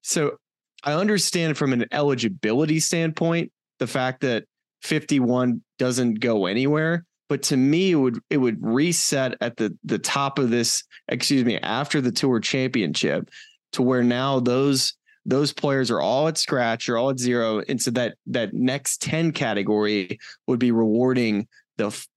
so 0.03 0.37
I 0.83 0.93
understand 0.93 1.57
from 1.57 1.73
an 1.73 1.85
eligibility 1.91 2.79
standpoint 2.79 3.51
the 3.79 3.87
fact 3.87 4.21
that 4.21 4.45
51 4.83 5.63
doesn't 5.79 6.19
go 6.19 6.45
anywhere. 6.45 7.05
But 7.27 7.43
to 7.43 7.57
me, 7.57 7.91
it 7.91 7.95
would 7.95 8.19
it 8.29 8.37
would 8.37 8.57
reset 8.61 9.35
at 9.41 9.57
the 9.57 9.75
the 9.83 9.99
top 9.99 10.39
of 10.39 10.49
this, 10.49 10.83
excuse 11.07 11.43
me, 11.43 11.57
after 11.59 12.01
the 12.01 12.11
tour 12.11 12.39
championship, 12.39 13.29
to 13.73 13.81
where 13.81 14.03
now 14.03 14.39
those 14.39 14.93
those 15.25 15.51
players 15.51 15.89
are 15.89 16.01
all 16.01 16.27
at 16.27 16.37
scratch 16.37 16.87
or 16.87 16.97
all 16.97 17.09
at 17.09 17.19
zero. 17.19 17.61
And 17.67 17.81
so 17.81 17.91
that 17.91 18.15
that 18.27 18.53
next 18.53 19.01
10 19.01 19.31
category 19.31 20.19
would 20.47 20.59
be 20.59 20.71
rewarding 20.71 21.47
the 21.77 22.07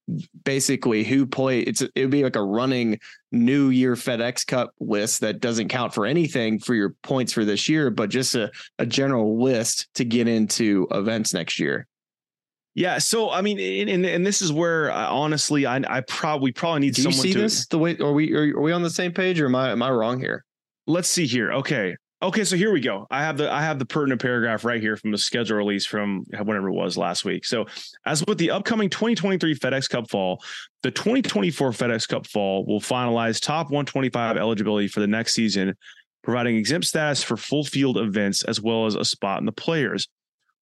basically 0.44 1.04
who 1.04 1.26
play 1.26 1.60
it's 1.60 1.82
it 1.82 1.92
would 1.96 2.10
be 2.10 2.22
like 2.22 2.36
a 2.36 2.42
running 2.42 2.98
new 3.32 3.70
year 3.70 3.94
FedEx 3.94 4.46
Cup 4.46 4.72
list 4.78 5.20
that 5.20 5.40
doesn't 5.40 5.68
count 5.68 5.92
for 5.92 6.06
anything 6.06 6.58
for 6.58 6.74
your 6.74 6.90
points 7.02 7.32
for 7.32 7.44
this 7.44 7.68
year, 7.68 7.90
but 7.90 8.08
just 8.08 8.34
a, 8.34 8.50
a 8.78 8.86
general 8.86 9.42
list 9.42 9.88
to 9.94 10.04
get 10.04 10.28
into 10.28 10.86
events 10.90 11.34
next 11.34 11.58
year. 11.58 11.86
Yeah, 12.78 12.98
so 12.98 13.30
I 13.30 13.42
mean, 13.42 13.58
and, 13.88 14.06
and 14.06 14.24
this 14.24 14.40
is 14.40 14.52
where 14.52 14.92
uh, 14.92 15.08
honestly, 15.10 15.66
I 15.66 15.82
I 15.88 16.00
probably 16.02 16.52
probably 16.52 16.82
need 16.82 16.94
Do 16.94 17.02
someone 17.02 17.16
you 17.16 17.22
see 17.22 17.32
to. 17.32 17.40
this 17.40 17.66
the 17.66 17.76
way 17.76 17.96
are 17.98 18.12
we 18.12 18.32
are, 18.32 18.56
are 18.56 18.62
we 18.62 18.70
on 18.70 18.82
the 18.82 18.90
same 18.90 19.10
page 19.10 19.40
or 19.40 19.46
am 19.46 19.56
I 19.56 19.72
am 19.72 19.82
I 19.82 19.90
wrong 19.90 20.20
here? 20.20 20.44
Let's 20.86 21.08
see 21.08 21.26
here. 21.26 21.50
Okay, 21.54 21.96
okay, 22.22 22.44
so 22.44 22.54
here 22.54 22.72
we 22.72 22.80
go. 22.80 23.04
I 23.10 23.22
have 23.22 23.36
the 23.36 23.52
I 23.52 23.62
have 23.62 23.80
the 23.80 23.84
pertinent 23.84 24.22
paragraph 24.22 24.64
right 24.64 24.80
here 24.80 24.96
from 24.96 25.10
the 25.10 25.18
schedule 25.18 25.56
release 25.56 25.86
from 25.86 26.22
whatever 26.30 26.68
it 26.68 26.72
was 26.72 26.96
last 26.96 27.24
week. 27.24 27.44
So, 27.46 27.66
as 28.06 28.24
with 28.24 28.38
the 28.38 28.52
upcoming 28.52 28.88
2023 28.90 29.56
FedEx 29.56 29.90
Cup 29.90 30.08
Fall, 30.08 30.40
the 30.84 30.92
2024 30.92 31.72
FedEx 31.72 32.06
Cup 32.06 32.28
Fall 32.28 32.64
will 32.64 32.80
finalize 32.80 33.40
top 33.40 33.72
125 33.72 34.36
eligibility 34.36 34.86
for 34.86 35.00
the 35.00 35.08
next 35.08 35.34
season, 35.34 35.74
providing 36.22 36.54
exempt 36.54 36.86
status 36.86 37.24
for 37.24 37.36
full 37.36 37.64
field 37.64 37.98
events 37.98 38.44
as 38.44 38.60
well 38.60 38.86
as 38.86 38.94
a 38.94 39.04
spot 39.04 39.40
in 39.40 39.46
the 39.46 39.52
players. 39.52 40.06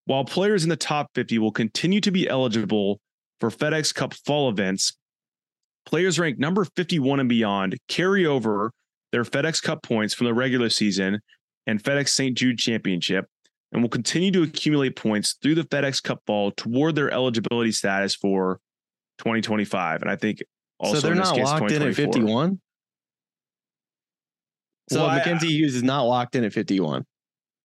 While 0.07 0.25
players 0.25 0.63
in 0.63 0.71
the 0.71 0.77
top 0.77 1.11
50 1.15 1.39
will 1.39 1.53
continue 1.53 2.01
to 2.01 2.11
be 2.11 2.29
eligible 2.29 3.01
for 3.41 3.51
FedEx 3.51 3.95
Cup 3.95 4.15
fall 4.15 4.49
events, 4.49 4.97
players 5.85 6.19
ranked 6.19 6.41
number 6.41 6.65
51 6.65 7.21
and 7.21 7.29
beyond 7.29 7.77
carry 7.89 8.25
over 8.25 8.73
their 9.13 9.25
FedEx 9.25 9.63
Cup 9.63 9.83
points 9.83 10.15
from 10.15 10.27
the 10.27 10.35
regular 10.35 10.69
season 10.69 11.21
and 11.67 11.83
FedEx 11.83 12.11
St. 12.11 12.37
Jude 12.37 12.59
Championship 12.59 13.27
and 13.73 13.83
will 13.83 13.89
continue 13.89 14.31
to 14.31 14.43
accumulate 14.43 14.95
points 14.95 15.37
through 15.43 15.57
the 15.57 15.65
FedEx 15.65 16.03
Cup 16.03 16.21
fall 16.25 16.53
toward 16.53 16.95
their 16.95 17.11
eligibility 17.11 17.73
status 17.73 18.15
for 18.15 18.61
2025. 19.19 20.03
And 20.03 20.11
I 20.11 20.17
think 20.17 20.43
also 20.79 21.01
so 21.01 21.07
they're 21.07 21.17
not 21.17 21.35
case, 21.35 21.45
locked 21.45 21.73
in 21.73 21.83
at 21.83 21.95
51. 21.95 22.61
So 24.89 25.01
Well, 25.01 25.17
Mackenzie 25.17 25.49
Hughes 25.49 25.75
is 25.75 25.83
not 25.83 26.03
locked 26.03 26.37
in 26.37 26.45
at 26.45 26.53
51. 26.53 27.05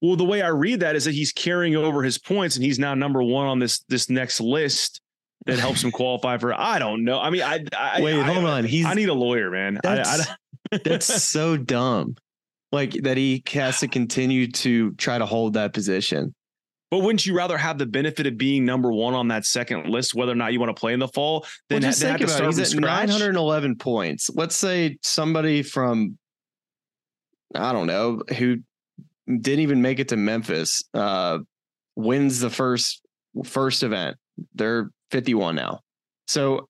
Well, 0.01 0.15
the 0.15 0.25
way 0.25 0.41
I 0.41 0.47
read 0.47 0.79
that 0.79 0.95
is 0.95 1.05
that 1.05 1.13
he's 1.13 1.31
carrying 1.31 1.75
over 1.75 2.01
his 2.03 2.17
points 2.17 2.55
and 2.55 2.65
he's 2.65 2.79
now 2.79 2.93
number 2.95 3.21
one 3.21 3.47
on 3.47 3.59
this 3.59 3.79
this 3.87 4.09
next 4.09 4.41
list 4.41 4.99
that 5.45 5.59
helps 5.59 5.83
him 5.83 5.91
qualify 5.91 6.37
for. 6.37 6.53
I 6.53 6.79
don't 6.79 7.03
know. 7.03 7.19
I 7.19 7.29
mean, 7.29 7.43
I, 7.43 7.63
I 7.77 8.01
Wait, 8.01 8.19
I, 8.19 8.23
hold 8.33 8.45
on. 8.45 8.63
He's 8.63 8.85
I 8.85 8.93
need 8.95 9.09
a 9.09 9.13
lawyer, 9.13 9.51
man. 9.51 9.79
That's- 9.83 10.27
that's 10.83 11.23
so 11.23 11.57
dumb. 11.57 12.15
Like 12.71 12.93
that 13.03 13.17
he 13.17 13.43
has 13.51 13.81
to 13.81 13.87
continue 13.87 14.47
to 14.51 14.91
try 14.93 15.17
to 15.17 15.25
hold 15.25 15.53
that 15.53 15.73
position. 15.73 16.33
but 16.89 16.99
wouldn't 16.99 17.25
you 17.25 17.35
rather 17.35 17.57
have 17.57 17.77
the 17.77 17.85
benefit 17.85 18.25
of 18.25 18.37
being 18.37 18.63
number 18.63 18.91
one 18.93 19.13
on 19.13 19.27
that 19.27 19.43
second 19.45 19.89
list, 19.89 20.15
whether 20.15 20.31
or 20.31 20.35
not 20.35 20.53
you 20.53 20.59
want 20.59 20.73
to 20.73 20.79
play 20.79 20.93
in 20.93 20.99
the 20.99 21.09
fall, 21.09 21.41
Well, 21.41 21.49
than, 21.69 21.81
just 21.81 22.01
think 22.01 22.21
about 22.21 22.41
it. 22.41 22.45
He's 22.45 22.73
at 22.73 22.79
911 22.79 23.75
points. 23.75 24.29
Let's 24.33 24.55
say 24.55 24.97
somebody 25.01 25.63
from, 25.63 26.17
I 27.53 27.73
don't 27.73 27.87
know, 27.87 28.21
who 28.37 28.59
didn't 29.39 29.61
even 29.61 29.81
make 29.81 29.99
it 29.99 30.09
to 30.09 30.17
Memphis, 30.17 30.83
uh, 30.93 31.39
wins 31.95 32.39
the 32.39 32.49
first 32.49 33.01
first 33.45 33.83
event. 33.83 34.17
They're 34.55 34.89
51 35.11 35.55
now. 35.55 35.79
So, 36.27 36.67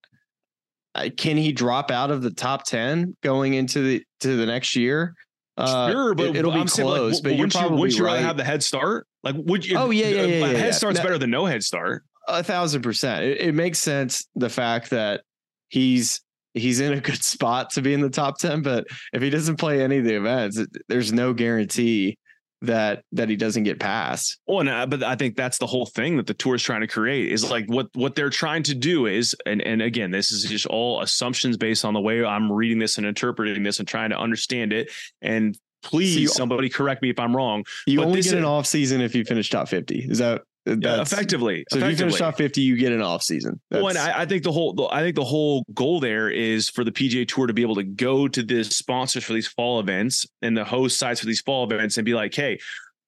uh, 0.95 1.09
can 1.15 1.37
he 1.37 1.51
drop 1.51 1.89
out 1.91 2.11
of 2.11 2.21
the 2.21 2.31
top 2.31 2.65
10 2.65 3.15
going 3.23 3.53
into 3.53 3.81
the 3.81 4.03
to 4.21 4.35
the 4.37 4.45
next 4.45 4.75
year? 4.75 5.13
Uh, 5.57 5.91
Sure, 5.91 6.13
but 6.15 6.35
it, 6.35 6.43
will 6.45 6.53
be 6.53 6.59
I'm 6.59 6.67
saying, 6.67 6.89
like, 6.89 6.97
close. 6.97 7.19
w- 7.19 7.23
but 7.35 7.37
you're 7.37 7.47
you, 7.47 7.51
probably 7.51 7.79
wouldn't 7.79 7.97
you 7.97 8.05
right. 8.05 8.13
rather 8.13 8.25
have 8.25 8.37
the 8.37 8.43
head 8.43 8.63
start? 8.63 9.05
Like, 9.23 9.35
would 9.37 9.65
you? 9.65 9.77
Oh, 9.77 9.89
yeah, 9.91 10.07
yeah, 10.07 10.21
yeah, 10.23 10.45
yeah, 10.47 10.57
Head 10.57 10.73
start's 10.75 10.97
No. 10.99 11.03
better 11.03 11.17
than 11.17 11.29
no 11.29 11.45
head 11.45 11.63
start. 11.63 12.03
A 12.27 12.43
thousand 12.43 12.81
percent. 12.81 13.23
It, 13.23 13.41
it 13.41 13.55
makes 13.55 13.77
sense 13.79 14.25
the 14.35 14.49
fact 14.49 14.89
that 14.91 15.21
he's 15.69 16.21
he's 16.53 16.79
in 16.79 16.93
a 16.93 16.99
good 17.01 17.23
spot 17.23 17.71
to 17.71 17.81
be 17.81 17.93
in 17.93 18.01
the 18.01 18.09
top 18.09 18.37
ten, 18.39 18.61
but 18.61 18.85
if 19.13 19.21
he 19.21 19.29
doesn't 19.29 19.57
play 19.57 19.81
any 19.83 19.97
of 19.99 20.05
the 20.05 20.15
events, 20.15 20.59
there's 20.89 21.11
no 21.13 21.33
guarantee 21.33 22.17
that 22.61 23.03
that 23.11 23.29
he 23.29 23.35
doesn't 23.35 23.63
get 23.63 23.79
past. 23.79 24.39
Oh, 24.47 24.59
and 24.59 24.69
uh, 24.69 24.85
but 24.85 25.03
I 25.03 25.15
think 25.15 25.35
that's 25.35 25.57
the 25.57 25.65
whole 25.65 25.85
thing 25.85 26.17
that 26.17 26.27
the 26.27 26.33
tour 26.33 26.55
is 26.55 26.63
trying 26.63 26.81
to 26.81 26.87
create 26.87 27.31
is 27.31 27.49
like 27.49 27.65
what 27.67 27.87
what 27.93 28.15
they're 28.15 28.29
trying 28.29 28.63
to 28.63 28.75
do 28.75 29.07
is, 29.07 29.35
and 29.45 29.61
and 29.61 29.81
again, 29.81 30.11
this 30.11 30.31
is 30.31 30.43
just 30.43 30.65
all 30.67 31.01
assumptions 31.01 31.57
based 31.57 31.83
on 31.85 31.93
the 31.93 32.01
way 32.01 32.23
I'm 32.23 32.51
reading 32.51 32.79
this 32.79 32.97
and 32.97 33.07
interpreting 33.07 33.63
this 33.63 33.79
and 33.79 33.87
trying 33.87 34.11
to 34.11 34.17
understand 34.17 34.73
it. 34.73 34.91
And 35.21 35.57
please, 35.83 36.13
So 36.13 36.19
you- 36.19 36.27
somebody 36.27 36.69
correct 36.69 37.01
me 37.01 37.09
if 37.09 37.19
I'm 37.19 37.35
wrong. 37.35 37.65
You 37.87 37.97
But 37.99 38.07
only 38.07 38.21
get 38.21 38.33
an 38.35 38.45
off 38.45 38.67
season 38.67 39.01
if 39.01 39.15
you 39.15 39.25
finish 39.25 39.49
top 39.49 39.67
fifty. 39.67 40.05
Is 40.07 40.19
that 40.19 40.41
Yeah, 40.65 41.01
effectively, 41.01 41.65
So 41.71 41.79
if 41.79 41.83
you 41.83 41.95
finish 41.95 42.13
effectively. 42.13 42.19
top 42.19 42.37
fifty, 42.37 42.61
you 42.61 42.77
get 42.77 42.91
an 42.91 43.01
off 43.01 43.23
season. 43.23 43.59
Well, 43.71 43.87
and 43.87 43.97
I, 43.97 44.21
I 44.21 44.25
think 44.27 44.43
the 44.43 44.51
whole, 44.51 44.89
I 44.91 45.01
think 45.01 45.15
the 45.15 45.23
whole 45.23 45.65
goal 45.73 45.99
there 45.99 46.29
is 46.29 46.69
for 46.69 46.83
the 46.83 46.91
PGA 46.91 47.27
Tour 47.27 47.47
to 47.47 47.53
be 47.53 47.63
able 47.63 47.75
to 47.75 47.83
go 47.83 48.27
to 48.27 48.43
the 48.43 48.63
sponsors 48.63 49.23
for 49.23 49.33
these 49.33 49.47
fall 49.47 49.79
events 49.79 50.25
and 50.43 50.55
the 50.55 50.63
host 50.63 50.99
sites 50.99 51.19
for 51.19 51.25
these 51.25 51.41
fall 51.41 51.63
events 51.63 51.97
and 51.97 52.05
be 52.05 52.13
like, 52.13 52.35
hey, 52.35 52.59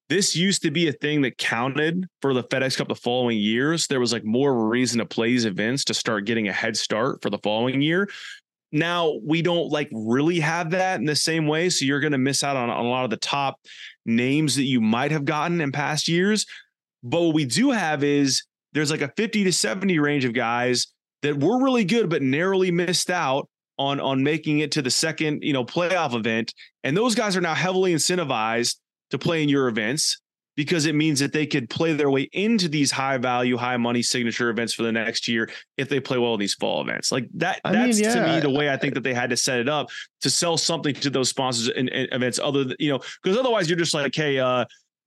this 0.08 0.36
used 0.36 0.62
to 0.62 0.70
be 0.70 0.88
a 0.88 0.92
thing 0.92 1.22
that 1.22 1.38
counted 1.38 2.06
for 2.20 2.34
the 2.34 2.44
FedEx 2.44 2.76
Cup 2.76 2.88
the 2.88 2.94
following 2.94 3.38
years. 3.38 3.86
There 3.86 4.00
was 4.00 4.12
like 4.12 4.24
more 4.24 4.68
reason 4.68 4.98
to 4.98 5.06
play 5.06 5.28
these 5.28 5.44
events 5.44 5.84
to 5.84 5.94
start 5.94 6.26
getting 6.26 6.48
a 6.48 6.52
head 6.52 6.76
start 6.76 7.22
for 7.22 7.30
the 7.30 7.38
following 7.38 7.80
year. 7.80 8.10
Now 8.72 9.14
we 9.24 9.40
don't 9.40 9.70
like 9.70 9.88
really 9.92 10.40
have 10.40 10.70
that 10.72 10.98
in 10.98 11.06
the 11.06 11.16
same 11.16 11.46
way. 11.46 11.70
So 11.70 11.84
you're 11.84 12.00
going 12.00 12.12
to 12.12 12.18
miss 12.18 12.42
out 12.42 12.56
on, 12.56 12.68
on 12.68 12.84
a 12.84 12.88
lot 12.88 13.04
of 13.04 13.10
the 13.10 13.16
top 13.16 13.60
names 14.04 14.56
that 14.56 14.64
you 14.64 14.80
might 14.80 15.12
have 15.12 15.24
gotten 15.24 15.60
in 15.60 15.72
past 15.72 16.08
years. 16.08 16.44
But 17.04 17.20
what 17.20 17.34
we 17.34 17.44
do 17.44 17.70
have 17.70 18.02
is 18.02 18.42
there's 18.72 18.90
like 18.90 19.02
a 19.02 19.12
50 19.16 19.44
to 19.44 19.52
70 19.52 19.98
range 19.98 20.24
of 20.24 20.32
guys 20.32 20.88
that 21.22 21.38
were 21.38 21.62
really 21.62 21.84
good, 21.84 22.08
but 22.08 22.22
narrowly 22.22 22.70
missed 22.70 23.10
out 23.10 23.48
on, 23.78 24.00
on 24.00 24.22
making 24.22 24.60
it 24.60 24.72
to 24.72 24.82
the 24.82 24.90
second, 24.90 25.42
you 25.42 25.52
know, 25.52 25.64
playoff 25.64 26.14
event. 26.14 26.52
And 26.82 26.96
those 26.96 27.14
guys 27.14 27.36
are 27.36 27.40
now 27.40 27.54
heavily 27.54 27.94
incentivized 27.94 28.76
to 29.10 29.18
play 29.18 29.42
in 29.42 29.48
your 29.48 29.68
events 29.68 30.20
because 30.56 30.86
it 30.86 30.94
means 30.94 31.18
that 31.18 31.32
they 31.32 31.46
could 31.46 31.68
play 31.68 31.92
their 31.92 32.10
way 32.10 32.28
into 32.32 32.68
these 32.68 32.90
high 32.90 33.18
value, 33.18 33.56
high 33.56 33.76
money 33.76 34.02
signature 34.02 34.50
events 34.50 34.72
for 34.72 34.84
the 34.84 34.92
next 34.92 35.26
year 35.26 35.50
if 35.76 35.88
they 35.88 35.98
play 35.98 36.16
well 36.16 36.34
in 36.34 36.40
these 36.40 36.54
fall 36.54 36.80
events. 36.80 37.10
Like 37.10 37.28
that, 37.34 37.60
I 37.64 37.72
mean, 37.72 37.86
that's 37.86 38.00
to 38.14 38.26
me 38.26 38.40
the 38.40 38.50
way 38.50 38.70
I 38.70 38.76
think 38.76 38.94
that 38.94 39.02
they 39.02 39.14
had 39.14 39.30
to 39.30 39.36
set 39.36 39.58
it 39.58 39.68
up 39.68 39.88
to 40.22 40.30
sell 40.30 40.56
something 40.56 40.94
to 40.94 41.10
those 41.10 41.28
sponsors 41.28 41.68
and, 41.68 41.88
and 41.90 42.08
events 42.12 42.38
other 42.38 42.64
than, 42.64 42.76
you 42.78 42.90
know, 42.90 43.00
because 43.22 43.36
otherwise 43.36 43.68
you're 43.68 43.78
just 43.78 43.94
like, 43.94 44.14
hey, 44.14 44.38
uh, 44.38 44.64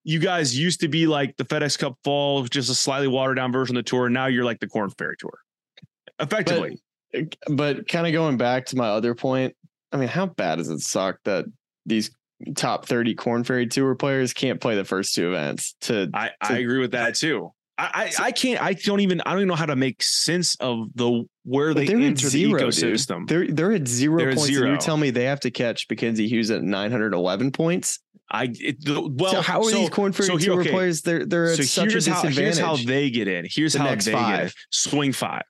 you 0.07 0.19
guys 0.19 0.57
used 0.57 0.79
to 0.79 0.87
be 0.87 1.05
like 1.05 1.35
the 1.35 1.43
FedEx 1.43 1.77
Cup 1.77 1.97
Fall, 2.05 2.41
just 2.43 2.69
a 2.69 2.73
slightly 2.73 3.09
watered 3.09 3.35
down 3.35 3.51
version 3.51 3.75
of 3.75 3.83
the 3.83 3.89
tour. 3.89 4.05
And 4.05 4.13
now 4.13 4.27
you're 4.27 4.45
like 4.45 4.61
the 4.61 4.67
Corn 4.67 4.89
Ferry 4.91 5.17
Tour, 5.19 5.37
effectively. 6.17 6.79
but 7.49 7.89
kind 7.89 8.07
of 8.07 8.13
going 8.13 8.37
back 8.37 8.67
to 8.67 8.77
my 8.77 8.87
other 8.87 9.13
point, 9.13 9.53
I 9.91 9.97
mean, 9.97 10.07
how 10.07 10.25
bad 10.25 10.59
does 10.59 10.69
it 10.69 10.79
suck 10.79 11.17
that 11.25 11.43
these 11.85 12.09
top 12.55 12.85
30 12.85 13.15
Corn 13.15 13.43
Ferry 13.43 13.67
Tour 13.67 13.95
players 13.95 14.31
can't 14.31 14.61
play 14.61 14.75
the 14.75 14.85
first 14.85 15.13
two 15.13 15.27
events 15.27 15.75
to 15.81 16.09
I, 16.13 16.29
I 16.39 16.59
agree 16.59 16.79
with 16.79 16.91
that 16.91 17.15
too. 17.15 17.51
I, 17.77 18.09
I 18.19 18.27
I 18.27 18.31
can't 18.31 18.61
I 18.61 18.73
don't 18.73 19.01
even 19.01 19.19
I 19.25 19.31
don't 19.31 19.39
even 19.39 19.49
know 19.49 19.55
how 19.55 19.65
to 19.65 19.75
make 19.75 20.01
sense 20.01 20.55
of 20.61 20.87
the 20.95 21.25
where 21.47 21.73
they 21.73 21.85
they're 21.85 21.95
at 21.97 22.03
enter 22.03 22.27
zero, 22.27 22.59
the 22.59 22.71
dude. 22.71 22.93
ecosystem. 22.93 23.27
They're 23.27 23.47
they're 23.47 23.71
at 23.71 23.87
0 23.87 24.17
They're 24.17 24.29
at 24.31 24.35
points. 24.35 24.49
And 24.49 24.55
zero. 24.57 24.71
you 24.71 24.77
tell 24.77 24.97
me 24.97 25.11
they 25.11 25.23
have 25.23 25.39
to 25.41 25.51
catch 25.51 25.85
Mackenzie 25.89 26.27
Hughes 26.27 26.51
at 26.51 26.61
911 26.61 27.51
points. 27.51 27.99
I 28.29 28.49
it, 28.59 28.83
the, 28.83 29.09
well 29.09 29.31
so 29.31 29.41
how 29.41 29.61
are 29.61 29.69
so, 29.71 29.77
these 29.77 29.89
Corn 29.89 30.11
Ferry 30.11 30.27
so 30.27 30.35
here- 30.35 30.51
Tour 30.51 30.59
okay. 30.61 30.71
players? 30.71 31.01
They're 31.01 31.25
they're 31.25 31.45
at 31.45 31.55
so 31.55 31.63
such 31.63 31.87
a 31.87 31.91
here's 31.91 32.07
how 32.07 32.21
disadvantage. 32.23 32.43
here's 32.43 32.59
how 32.59 32.75
they 32.75 33.09
get 33.09 33.29
in. 33.29 33.47
Here's 33.49 33.71
The 33.71 33.79
how 33.79 33.85
they 33.85 33.95
get 33.95 34.07
in. 34.07 34.13
five. 34.13 34.53
Swing 34.69 35.13
five. 35.13 35.43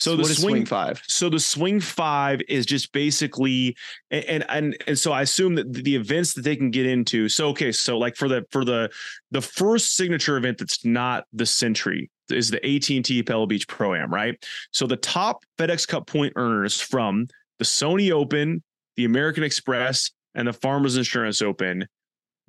So 0.00 0.16
what 0.16 0.28
the 0.28 0.34
swing 0.34 0.54
swing 0.54 0.64
five? 0.66 1.02
so 1.06 1.28
the 1.28 1.38
swing 1.38 1.80
five 1.80 2.40
is 2.48 2.64
just 2.64 2.92
basically 2.92 3.76
and, 4.10 4.24
and 4.24 4.44
and 4.48 4.76
and 4.86 4.98
so 4.98 5.12
I 5.12 5.20
assume 5.20 5.56
that 5.56 5.70
the 5.74 5.94
events 5.96 6.32
that 6.32 6.42
they 6.42 6.56
can 6.56 6.70
get 6.70 6.86
into. 6.86 7.28
So 7.28 7.48
okay, 7.48 7.72
so 7.72 7.98
like 7.98 8.16
for 8.16 8.28
the 8.28 8.46
for 8.50 8.64
the 8.64 8.90
the 9.30 9.42
first 9.42 9.94
signature 9.94 10.38
event 10.38 10.56
that's 10.56 10.82
not 10.86 11.26
the 11.34 11.44
Sentry 11.44 12.10
is 12.30 12.50
the 12.50 12.64
AT&T 12.64 13.22
Pebble 13.22 13.46
Beach 13.46 13.66
Pro 13.68 13.94
Am, 13.94 14.12
right? 14.12 14.42
So 14.70 14.86
the 14.86 14.96
top 14.96 15.44
FedEx 15.58 15.86
Cup 15.86 16.06
point 16.06 16.32
earners 16.36 16.80
from 16.80 17.28
the 17.58 17.64
Sony 17.64 18.10
Open, 18.10 18.62
the 18.96 19.04
American 19.04 19.44
Express, 19.44 20.10
and 20.34 20.48
the 20.48 20.52
Farmers 20.52 20.96
Insurance 20.96 21.42
Open, 21.42 21.86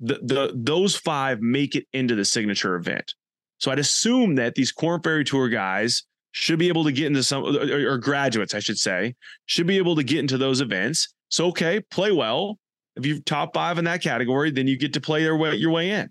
the 0.00 0.18
the 0.22 0.52
those 0.54 0.96
five 0.96 1.40
make 1.40 1.74
it 1.74 1.86
into 1.92 2.14
the 2.14 2.24
signature 2.24 2.76
event. 2.76 3.14
So 3.58 3.70
I'd 3.70 3.78
assume 3.78 4.34
that 4.34 4.54
these 4.54 4.72
Corn 4.72 5.00
Ferry 5.02 5.24
Tour 5.24 5.48
guys 5.48 6.02
should 6.32 6.58
be 6.58 6.68
able 6.68 6.84
to 6.84 6.92
get 6.92 7.06
into 7.06 7.22
some 7.22 7.44
or, 7.44 7.92
or 7.92 7.98
graduates, 7.98 8.54
I 8.54 8.58
should 8.58 8.78
say, 8.78 9.14
should 9.46 9.66
be 9.66 9.78
able 9.78 9.96
to 9.96 10.02
get 10.02 10.18
into 10.18 10.36
those 10.36 10.60
events. 10.60 11.08
So 11.28 11.46
okay, 11.46 11.80
play 11.90 12.12
well. 12.12 12.58
If 12.96 13.06
you 13.06 13.20
top 13.20 13.54
five 13.54 13.78
in 13.78 13.84
that 13.86 14.02
category, 14.02 14.50
then 14.50 14.66
you 14.66 14.76
get 14.76 14.92
to 14.94 15.00
play 15.00 15.22
your 15.22 15.36
way 15.36 15.54
your 15.56 15.70
way 15.70 15.90
in. 15.90 16.10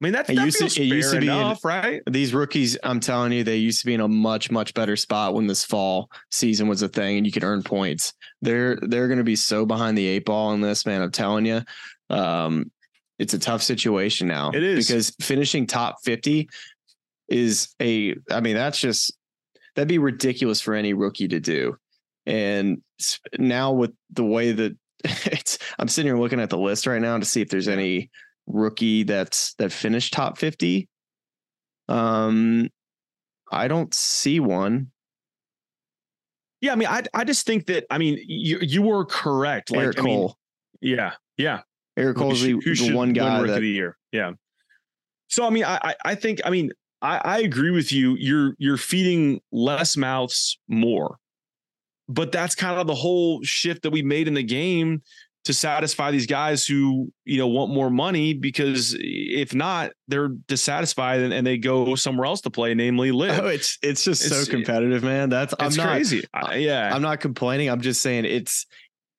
I 0.00 0.04
mean, 0.06 0.12
that, 0.14 0.30
It 0.30 0.36
that 0.36 0.44
used 0.46 0.58
to- 0.58 0.64
it 0.82 0.86
used 0.86 1.12
to 1.12 1.20
be 1.20 1.26
in- 1.26 1.32
enough, 1.32 1.62
right? 1.64 2.00
These 2.08 2.32
rookies, 2.32 2.78
I'm 2.82 3.00
telling 3.00 3.32
you, 3.32 3.44
they 3.44 3.56
used 3.58 3.80
to 3.80 3.86
be 3.86 3.92
in 3.94 4.00
a 4.00 4.08
much, 4.08 4.50
much 4.50 4.72
better 4.72 4.96
spot 4.96 5.34
when 5.34 5.46
this 5.46 5.62
fall 5.64 6.10
season 6.30 6.68
was 6.68 6.80
a 6.80 6.88
thing 6.88 7.18
and 7.18 7.26
you 7.26 7.32
could 7.32 7.44
earn 7.44 7.62
points. 7.62 8.14
They're 8.40 8.76
they're 8.76 9.08
gonna 9.08 9.24
be 9.24 9.36
so 9.36 9.66
behind 9.66 9.98
the 9.98 10.06
eight 10.06 10.24
ball 10.24 10.52
in 10.54 10.60
this, 10.62 10.86
man. 10.86 11.02
I'm 11.02 11.10
telling 11.12 11.44
you. 11.44 11.62
Um, 12.08 12.70
it's 13.18 13.34
a 13.34 13.38
tough 13.38 13.62
situation 13.62 14.26
now. 14.26 14.50
It 14.52 14.62
is. 14.62 14.86
because 14.86 15.12
finishing 15.20 15.66
top 15.66 15.96
50 16.02 16.48
is 17.28 17.68
a 17.80 18.14
I 18.30 18.40
mean, 18.40 18.54
that's 18.56 18.78
just 18.80 19.12
that'd 19.76 19.86
be 19.88 19.98
ridiculous 19.98 20.62
for 20.62 20.74
any 20.74 20.94
rookie 20.94 21.28
to 21.28 21.40
do. 21.40 21.76
And 22.24 22.80
now 23.38 23.72
with 23.72 23.92
the 24.10 24.24
way 24.24 24.52
that 24.52 24.76
it's 25.04 25.58
I'm 25.78 25.88
sitting 25.88 26.08
here 26.10 26.18
looking 26.18 26.40
at 26.40 26.48
the 26.48 26.58
list 26.58 26.86
right 26.86 27.00
now 27.02 27.18
to 27.18 27.24
see 27.26 27.42
if 27.42 27.50
there's 27.50 27.68
any 27.68 28.10
rookie 28.46 29.02
that's 29.04 29.54
that 29.54 29.72
finished 29.72 30.12
top 30.12 30.38
50. 30.38 30.88
Um 31.88 32.68
I 33.52 33.68
don't 33.68 33.92
see 33.92 34.40
one. 34.40 34.92
Yeah, 36.60 36.72
I 36.72 36.76
mean, 36.76 36.88
I 36.88 37.02
I 37.14 37.24
just 37.24 37.46
think 37.46 37.66
that 37.66 37.86
I 37.90 37.98
mean 37.98 38.22
you 38.26 38.58
you 38.60 38.82
were 38.82 39.04
correct. 39.04 39.70
Like, 39.70 39.80
Eric 39.80 39.98
I 39.98 40.02
mean, 40.02 40.18
Cole. 40.18 40.36
yeah, 40.80 41.14
yeah. 41.36 41.62
Eric 41.96 42.16
Cole's 42.16 42.42
the, 42.42 42.52
who 42.52 42.74
the 42.74 42.94
one 42.94 43.12
guy 43.12 43.40
that 43.40 43.50
of 43.50 43.60
the 43.60 43.68
year. 43.68 43.96
Yeah. 44.12 44.32
So 45.28 45.46
I 45.46 45.50
mean, 45.50 45.64
I 45.64 45.78
I, 45.82 45.94
I 46.04 46.14
think 46.14 46.40
I 46.44 46.50
mean 46.50 46.70
I, 47.02 47.20
I 47.24 47.38
agree 47.40 47.70
with 47.70 47.92
you. 47.92 48.16
You're 48.18 48.54
you're 48.58 48.76
feeding 48.76 49.40
less 49.52 49.96
mouths 49.96 50.58
more, 50.68 51.16
but 52.08 52.30
that's 52.30 52.54
kind 52.54 52.78
of 52.78 52.86
the 52.86 52.94
whole 52.94 53.42
shift 53.42 53.82
that 53.82 53.90
we 53.90 54.02
made 54.02 54.28
in 54.28 54.34
the 54.34 54.42
game 54.42 55.02
to 55.50 55.54
satisfy 55.54 56.10
these 56.12 56.26
guys 56.26 56.64
who 56.66 57.12
you 57.24 57.36
know 57.38 57.48
want 57.48 57.72
more 57.72 57.90
money 57.90 58.32
because 58.34 58.96
if 58.98 59.54
not, 59.54 59.90
they're 60.08 60.28
dissatisfied 60.28 61.20
and, 61.20 61.32
and 61.32 61.46
they 61.46 61.58
go 61.58 61.94
somewhere 61.96 62.26
else 62.26 62.40
to 62.42 62.50
play, 62.50 62.74
namely 62.74 63.10
live. 63.10 63.38
Oh, 63.44 63.48
it's 63.48 63.78
it's 63.82 64.04
just 64.04 64.24
It's- 64.24 64.44
so 64.46 64.50
competitive, 64.50 65.02
man. 65.02 65.28
That's 65.28 65.54
I'm 65.58 65.74
not 65.74 65.88
crazy. 65.88 66.24
I- 66.32 66.56
yeah. 66.56 66.94
I'm 66.94 67.02
not 67.02 67.20
complaining. 67.20 67.68
I'm 67.68 67.80
just 67.80 68.00
saying 68.02 68.24
it's 68.24 68.66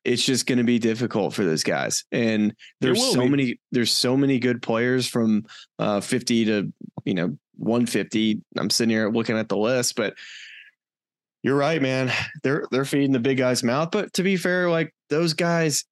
it's 0.04 0.26
just 0.26 0.48
going 0.48 0.58
to 0.58 0.64
be 0.64 0.80
difficult 0.80 1.34
for 1.34 1.44
those 1.46 1.64
guys. 1.64 2.06
And 2.12 2.56
there's 2.80 3.00
so 3.14 3.22
be. 3.22 3.30
many 3.30 3.60
there's 3.72 3.92
so 3.92 4.18
many 4.18 4.40
good 4.40 4.62
players 4.62 5.06
from 5.08 5.46
uh 5.80 6.02
50 6.02 6.46
to, 6.46 6.74
you 7.06 7.14
know, 7.14 7.38
150. 7.58 8.42
I'm 8.58 8.70
sitting 8.70 8.90
here 8.90 9.10
looking 9.10 9.38
at 9.38 9.50
the 9.50 9.58
list, 9.58 9.96
but 9.96 10.16
you're 11.44 11.56
right, 11.58 11.82
man. 11.82 12.12
They're 12.44 12.66
they're 12.72 12.86
feeding 12.86 13.12
the 13.12 13.20
big 13.20 13.38
guy's 13.38 13.64
mouth, 13.64 13.90
but 13.92 14.14
to 14.14 14.24
be 14.24 14.38
fair, 14.38 14.70
like 14.70 14.94
those 15.10 15.34
guys 15.34 15.86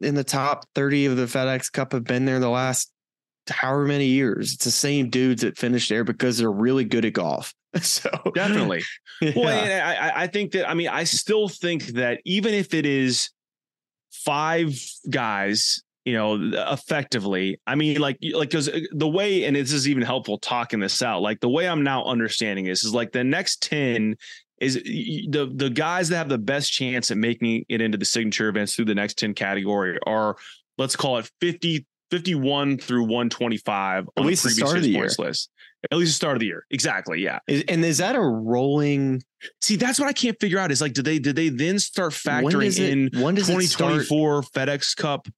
in 0.00 0.14
the 0.14 0.24
top 0.24 0.64
30 0.74 1.06
of 1.06 1.16
the 1.16 1.24
FedEx 1.26 1.70
Cup 1.72 1.92
have 1.92 2.04
been 2.04 2.24
there 2.24 2.40
the 2.40 2.48
last 2.48 2.90
however 3.48 3.86
many 3.86 4.06
years. 4.06 4.52
It's 4.54 4.64
the 4.64 4.70
same 4.70 5.08
dudes 5.10 5.42
that 5.42 5.56
finished 5.58 5.88
there 5.88 6.04
because 6.04 6.38
they're 6.38 6.50
really 6.52 6.84
good 6.84 7.04
at 7.04 7.12
golf. 7.14 7.52
So 7.82 8.10
Definitely. 8.34 8.82
yeah. 9.20 9.32
Well, 9.36 9.48
and 9.48 9.72
I, 9.72 10.08
I- 10.08 10.22
I 10.22 10.26
think 10.26 10.52
that 10.52 10.68
I 10.68 10.74
mean 10.74 10.88
I 10.88 11.04
still 11.04 11.48
think 11.48 11.86
that 11.88 12.20
even 12.24 12.54
if 12.54 12.72
it 12.74 12.86
is 12.86 13.30
five 14.10 14.74
guys, 15.10 15.82
you 16.04 16.14
know, 16.14 16.38
effectively, 16.72 17.60
I 17.66 17.74
mean, 17.74 18.00
like 18.00 18.16
like 18.32 18.48
because 18.48 18.68
uh, 18.70 18.80
the 18.92 19.06
way, 19.08 19.44
and 19.44 19.54
this 19.54 19.72
is 19.72 19.86
even 19.88 20.02
helpful 20.02 20.38
talking 20.38 20.80
this 20.80 21.02
out. 21.02 21.20
Like 21.20 21.40
the 21.40 21.48
way 21.50 21.68
I'm 21.68 21.82
now 21.84 22.04
understanding 22.04 22.64
this 22.64 22.84
is 22.84 22.94
like 22.94 23.12
the 23.12 23.24
next 23.24 23.62
ten 23.62 24.16
is 24.60 24.74
the 24.74 25.50
the 25.54 25.70
guys 25.70 26.08
that 26.08 26.16
have 26.16 26.28
the 26.28 26.38
best 26.38 26.72
chance 26.72 27.10
at 27.10 27.16
making 27.16 27.64
it 27.68 27.80
into 27.80 27.98
the 27.98 28.04
signature 28.04 28.48
events 28.48 28.74
through 28.74 28.84
the 28.84 28.94
next 28.94 29.18
10 29.18 29.34
category 29.34 29.98
are 30.06 30.36
let's 30.76 30.96
call 30.96 31.18
it 31.18 31.30
50 31.40 31.86
51 32.10 32.78
through 32.78 33.02
125 33.02 34.08
on 34.16 34.26
least 34.26 34.42
the 34.42 34.48
previous 34.48 34.68
start 34.68 34.78
of 34.78 34.82
the 34.82 34.94
points 34.96 35.18
list 35.18 35.50
at 35.90 35.96
least 35.98 36.10
the 36.10 36.14
start 36.14 36.36
of 36.36 36.40
the 36.40 36.46
year 36.46 36.64
exactly 36.70 37.20
yeah 37.20 37.38
Is, 37.46 37.64
and 37.68 37.84
is 37.84 37.98
that 37.98 38.16
a 38.16 38.20
rolling? 38.20 39.22
See, 39.60 39.76
that's 39.76 39.98
what 40.00 40.08
I 40.08 40.12
can't 40.12 40.38
figure 40.40 40.58
out. 40.58 40.72
Is 40.72 40.80
like, 40.80 40.94
did 40.94 41.04
they 41.04 41.18
did 41.18 41.36
they 41.36 41.48
then 41.48 41.78
start 41.78 42.12
factoring 42.12 42.78
it, 42.78 42.78
in 42.78 43.22
when 43.22 43.34
does 43.34 43.48
it 43.48 43.62
start? 43.62 44.02
2024 44.02 44.42
FedEx 44.42 44.96
Cup? 44.96 45.28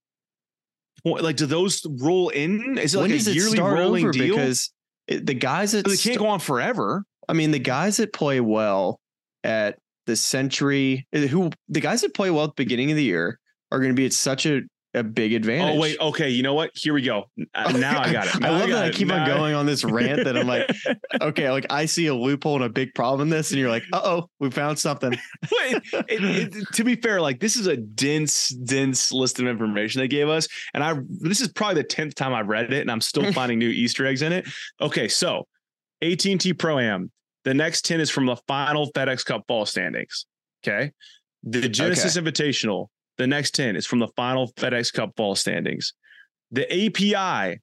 Like, 1.03 1.37
do 1.37 1.45
those 1.45 1.85
roll 1.99 2.29
in? 2.29 2.77
Is 2.77 2.95
it 2.95 2.99
like 2.99 3.11
a 3.11 3.17
yearly 3.17 3.59
rolling 3.59 4.11
deal? 4.11 4.35
Because 4.35 4.71
it, 5.07 5.25
the 5.25 5.33
guys 5.33 5.71
that 5.73 5.83
But 5.83 5.91
they 5.91 5.97
can't 5.97 6.15
st- 6.15 6.19
go 6.19 6.27
on 6.27 6.39
forever. 6.39 7.03
I 7.27 7.33
mean, 7.33 7.51
the 7.51 7.59
guys 7.59 7.97
that 7.97 8.13
play 8.13 8.39
well 8.39 8.99
at 9.43 9.77
the 10.07 10.15
Sentry, 10.15 11.07
eh, 11.13 11.27
who 11.27 11.51
the 11.69 11.79
guys 11.81 12.01
that 12.01 12.13
play 12.13 12.31
well 12.31 12.45
at 12.45 12.49
the 12.55 12.63
beginning 12.63 12.91
of 12.91 12.97
the 12.97 13.03
year 13.03 13.39
are 13.71 13.79
going 13.79 13.91
to 13.91 13.95
be 13.95 14.05
at 14.05 14.13
such 14.13 14.45
a, 14.45 14.61
a 14.93 15.03
big 15.03 15.31
advantage. 15.33 15.75
Oh 15.77 15.79
wait, 15.79 15.97
okay. 15.99 16.29
You 16.29 16.43
know 16.43 16.53
what? 16.53 16.71
Here 16.73 16.93
we 16.93 17.01
go. 17.01 17.25
Uh, 17.53 17.71
Now 17.73 17.99
I 18.01 18.11
got 18.11 18.27
it. 18.27 18.43
I 18.43 18.49
love 18.49 18.69
got 18.69 18.75
that 18.75 18.85
I 18.85 18.89
keep 18.91 19.07
Now 19.09 19.21
on 19.23 19.27
going 19.27 19.53
on 19.53 19.65
this 19.65 19.83
rant 19.85 20.23
that 20.23 20.37
I'm 20.37 20.47
like, 20.47 20.69
okay, 21.21 21.49
like 21.51 21.65
I 21.69 21.85
see 21.85 22.07
a 22.07 22.15
loophole 22.15 22.55
and 22.55 22.63
a 22.63 22.69
big 22.69 22.93
problem 22.95 23.27
in 23.27 23.29
this, 23.29 23.51
and 23.51 23.59
you're 23.59 23.69
like, 23.69 23.83
uh 23.93 24.01
oh, 24.03 24.29
we 24.39 24.49
found 24.51 24.79
something. 24.79 25.11
Wait, 25.51 25.77
it- 25.93 26.55
it- 26.55 26.67
to 26.73 26.83
be 26.83 26.95
fair, 26.95 27.19
like 27.21 27.39
this 27.39 27.55
is 27.57 27.67
a 27.67 27.75
dense, 27.77 28.49
dense 28.49 29.11
list 29.11 29.39
of 29.39 29.47
information 29.47 29.99
they 30.01 30.07
gave 30.07 30.27
us, 30.29 30.47
and 30.73 30.83
I 30.83 30.95
this 31.09 31.41
is 31.41 31.49
probably 31.49 31.75
the 31.75 31.87
tenth 31.87 32.15
time 32.15 32.33
I've 32.33 32.47
read 32.47 32.71
it, 32.73 32.81
and 32.81 32.89
I'm 32.91 33.01
still 33.01 33.31
finding 33.33 33.59
new 33.59 33.69
Easter 33.69 34.05
eggs 34.05 34.21
in 34.21 34.31
it. 34.33 34.47
Okay, 34.81 35.07
so 35.09 35.45
AT&T 36.01 36.53
Pro 36.53 36.79
Am, 36.79 37.11
the 37.43 37.53
next 37.53 37.85
ten 37.85 37.99
is 37.99 38.09
from 38.09 38.25
the 38.25 38.35
final 38.47 38.91
FedEx 38.91 39.25
Cup 39.25 39.43
fall 39.47 39.65
standings. 39.65 40.25
Okay, 40.63 40.91
the 41.43 41.67
Genesis 41.67 42.17
Invitational, 42.17 42.87
the 43.17 43.27
next 43.27 43.55
ten 43.55 43.75
is 43.75 43.85
from 43.85 43.99
the 43.99 44.09
final 44.15 44.51
FedEx 44.53 44.93
Cup 44.93 45.11
fall 45.17 45.35
standings. 45.35 45.93
The 46.51 46.65
API, 46.71 47.59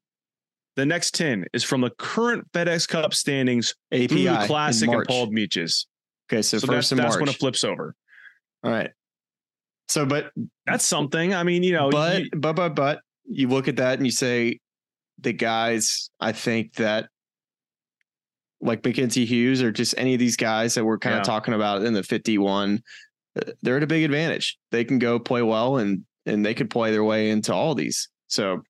the 0.76 0.86
next 0.86 1.14
ten 1.14 1.44
is 1.52 1.62
from 1.64 1.80
the 1.82 1.90
current 1.98 2.50
FedEx 2.52 2.88
Cup 2.88 3.14
standings 3.14 3.74
API 3.92 4.06
through 4.08 4.22
the 4.24 4.44
Classic 4.46 4.88
and 4.88 5.04
Palm 5.06 5.30
Beaches. 5.30 5.86
Okay, 6.30 6.42
so, 6.42 6.58
So, 6.58 6.66
first 6.66 6.90
that's, 6.90 7.00
that's 7.00 7.14
March. 7.16 7.20
when 7.20 7.28
it 7.30 7.36
flips 7.36 7.64
over. 7.64 7.94
All 8.64 8.70
right. 8.70 8.90
So, 9.88 10.04
but 10.04 10.30
That's 10.66 10.84
something. 10.84 11.32
I 11.34 11.42
mean, 11.42 11.62
you 11.62 11.72
know, 11.72 11.88
but 11.90 12.22
you- 12.24 12.30
but 12.36 12.54
but 12.54 12.74
but 12.74 13.00
you 13.24 13.48
look 13.48 13.68
at 13.68 13.76
that 13.76 13.98
and 13.98 14.06
you 14.06 14.10
say 14.12 14.60
the 15.18 15.32
guys 15.32 16.10
I 16.20 16.32
think 16.32 16.74
that 16.74 17.08
like 18.61 18.84
Mackenzie 18.84 19.24
Hughes 19.24 19.62
or 19.62 19.70
just 19.70 19.94
any 19.98 20.14
of 20.14 20.20
these 20.20 20.36
guys 20.36 20.74
that 20.74 20.84
we're 20.84 20.98
kind 20.98 21.14
Yeah. 21.14 21.20
of 21.20 21.26
talking 21.26 21.54
about 21.54 21.82
in 21.82 21.92
the 21.94 22.02
51 22.02 22.82
uh, 23.36 23.52
they're 23.62 23.76
at 23.76 23.82
a 23.82 23.86
big 23.86 24.04
advantage. 24.04 24.59
They 24.72 24.84
can 24.84 24.98
go 24.98 25.18
play 25.18 25.42
well 25.42 25.76
and 25.78 26.04
and 26.26 26.44
they 26.44 26.54
could 26.54 26.68
play 26.70 26.90
their 26.90 27.04
way 27.04 27.30
into 27.30 27.54
all 27.54 27.74
these. 27.74 28.09
So 28.30 28.61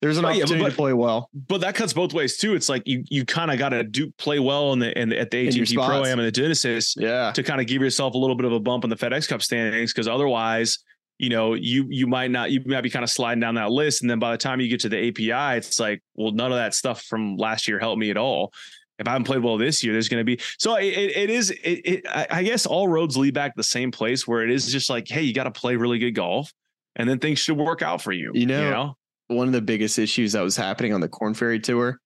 there's 0.00 0.18
an 0.18 0.24
Oh, 0.24 0.28
yeah, 0.28 0.34
but- 0.34 0.42
opportunity 0.44 0.70
to 0.70 0.76
play 0.76 0.92
well. 0.92 1.28
but 1.48 1.60
that 1.62 1.74
cuts 1.74 1.92
both 1.92 2.12
ways 2.12 2.36
too. 2.36 2.54
It's 2.54 2.68
like 2.68 2.82
you 2.86 3.02
you 3.08 3.24
kind 3.24 3.50
of 3.50 3.58
got 3.58 3.70
to 3.70 3.82
do 3.84 4.12
play 4.18 4.38
well 4.38 4.72
in 4.74 4.78
the 4.80 4.96
in 5.00 5.12
at 5.12 5.30
the 5.30 5.48
AT&T 5.48 5.74
Pro. 5.74 6.04
Am 6.04 6.18
and 6.18 6.26
the 6.26 6.30
Genesis 6.32 6.94
Yeah. 6.98 7.32
to 7.32 7.42
kind 7.42 7.60
of 7.60 7.66
give 7.66 7.80
yourself 7.82 8.14
a 8.14 8.18
little 8.18 8.36
bit 8.36 8.44
of 8.46 8.52
a 8.52 8.60
bump 8.60 8.84
in 8.84 8.90
the 8.90 8.96
FedEx 8.96 9.28
Cup 9.28 9.42
standings 9.42 9.92
because 9.92 10.06
otherwise, 10.06 10.78
you 11.18 11.30
know, 11.30 11.54
you 11.54 11.86
you 11.88 12.06
might 12.06 12.30
not 12.30 12.50
you 12.52 12.60
might 12.66 12.82
be 12.82 12.90
kind 12.90 13.02
of 13.02 13.10
sliding 13.10 13.40
down 13.40 13.54
that 13.56 13.70
list, 13.72 14.02
and 14.02 14.10
then 14.10 14.18
by 14.20 14.30
the 14.30 14.38
time 14.38 14.60
you 14.60 14.68
get 14.68 14.80
to 14.80 14.88
the 14.88 15.08
API, 15.08 15.56
it's 15.56 15.80
like, 15.80 16.00
well, 16.14 16.30
none 16.32 16.52
of 16.52 16.58
that 16.58 16.74
stuff 16.74 17.02
from 17.02 17.36
last 17.36 17.66
year 17.66 17.78
helped 17.80 17.98
me 17.98 18.10
at 18.10 18.16
all. 18.16 18.52
If 18.98 19.06
I 19.06 19.12
haven't 19.12 19.24
played 19.24 19.42
well 19.42 19.58
this 19.58 19.84
year, 19.84 19.92
there's 19.92 20.08
going 20.08 20.20
to 20.20 20.24
be 20.24 20.42
so 20.58 20.74
it, 20.74 20.86
it, 20.86 21.30
is. 21.30 21.50
It, 21.50 21.56
it 21.84 22.06
I 22.08 22.42
guess 22.42 22.66
all 22.66 22.88
roads 22.88 23.16
lead 23.16 23.34
back 23.34 23.52
to 23.52 23.56
the 23.56 23.62
same 23.62 23.90
place 23.90 24.26
where 24.26 24.42
it 24.42 24.50
is 24.50 24.70
just 24.70 24.90
like, 24.90 25.08
hey, 25.08 25.22
you 25.22 25.32
got 25.32 25.44
to 25.44 25.50
play 25.52 25.76
really 25.76 25.98
good 25.98 26.12
golf, 26.12 26.52
and 26.96 27.08
then 27.08 27.18
things 27.18 27.38
should 27.38 27.56
work 27.56 27.80
out 27.80 28.02
for 28.02 28.12
you. 28.12 28.32
You 28.34 28.46
know, 28.46 28.96
one 29.28 29.46
of 29.46 29.52
the 29.52 29.62
biggest 29.62 29.98
issues 29.98 30.32
that 30.32 30.40
was 30.42 30.56
happening 30.56 30.92
on 30.92 31.00
the 31.00 31.08
Corn 31.08 31.34
Ferry 31.34 31.60
Tour, 31.60 32.00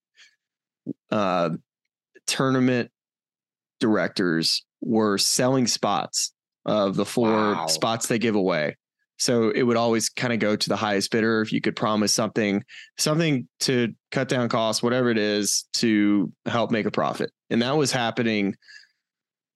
uh, 1.11 1.51
tournament 2.27 2.91
directors 3.81 4.65
were 4.81 5.19
selling 5.19 5.67
spots 5.67 6.33
of 6.67 6.95
the 6.95 7.05
four 7.05 7.29
Wow. 7.29 7.67
spots 7.67 8.07
they 8.07 8.19
give 8.19 8.35
away. 8.35 8.77
So 9.23 9.51
it 9.51 9.63
would 9.63 9.77
always 9.77 10.09
kind 10.09 10.33
of 10.33 10.41
go 10.41 10.57
to 10.57 10.69
the 10.69 10.75
highest 10.75 11.13
bidder 11.13 11.43
if 11.43 11.53
you 11.53 11.61
could 11.61 11.77
promise 11.77 12.13
something, 12.13 12.65
something 12.99 13.47
to 13.61 13.95
cut 14.11 14.29
down 14.29 14.49
costs, 14.49 14.83
whatever 14.83 15.11
it 15.11 15.19
is, 15.19 15.65
to 15.75 16.33
help 16.45 16.73
make 16.73 16.87
a 16.87 16.91
profit. 16.91 17.31
And 17.49 17.63
that 17.63 17.77
was 17.77 17.93
happening. 17.93 18.57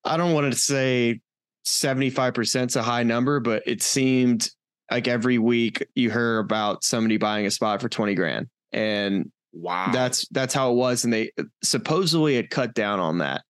I 0.04 0.16
don't 0.16 0.34
want 0.34 0.52
to 0.52 0.58
say 0.58 1.20
75% 1.66 2.68
is 2.68 2.76
a 2.76 2.82
high 2.82 3.02
number, 3.02 3.40
but 3.40 3.64
it 3.66 3.82
seemed 3.82 4.48
like 4.88 5.08
every 5.08 5.38
week 5.38 5.84
you 5.96 6.12
hear 6.12 6.38
about 6.38 6.84
somebody 6.84 7.16
buying 7.16 7.44
a 7.44 7.50
spot 7.50 7.82
for 7.82 7.88
20 7.88 8.14
grand. 8.14 8.46
And 8.70 9.32
wow, 9.52 9.90
that's 9.92 10.28
that's 10.28 10.54
how 10.54 10.70
it 10.70 10.76
was. 10.76 11.02
And 11.02 11.12
they 11.12 11.32
supposedly 11.64 12.36
had 12.36 12.50
cut 12.50 12.72
down 12.72 13.00
on 13.00 13.18
that. 13.18 13.42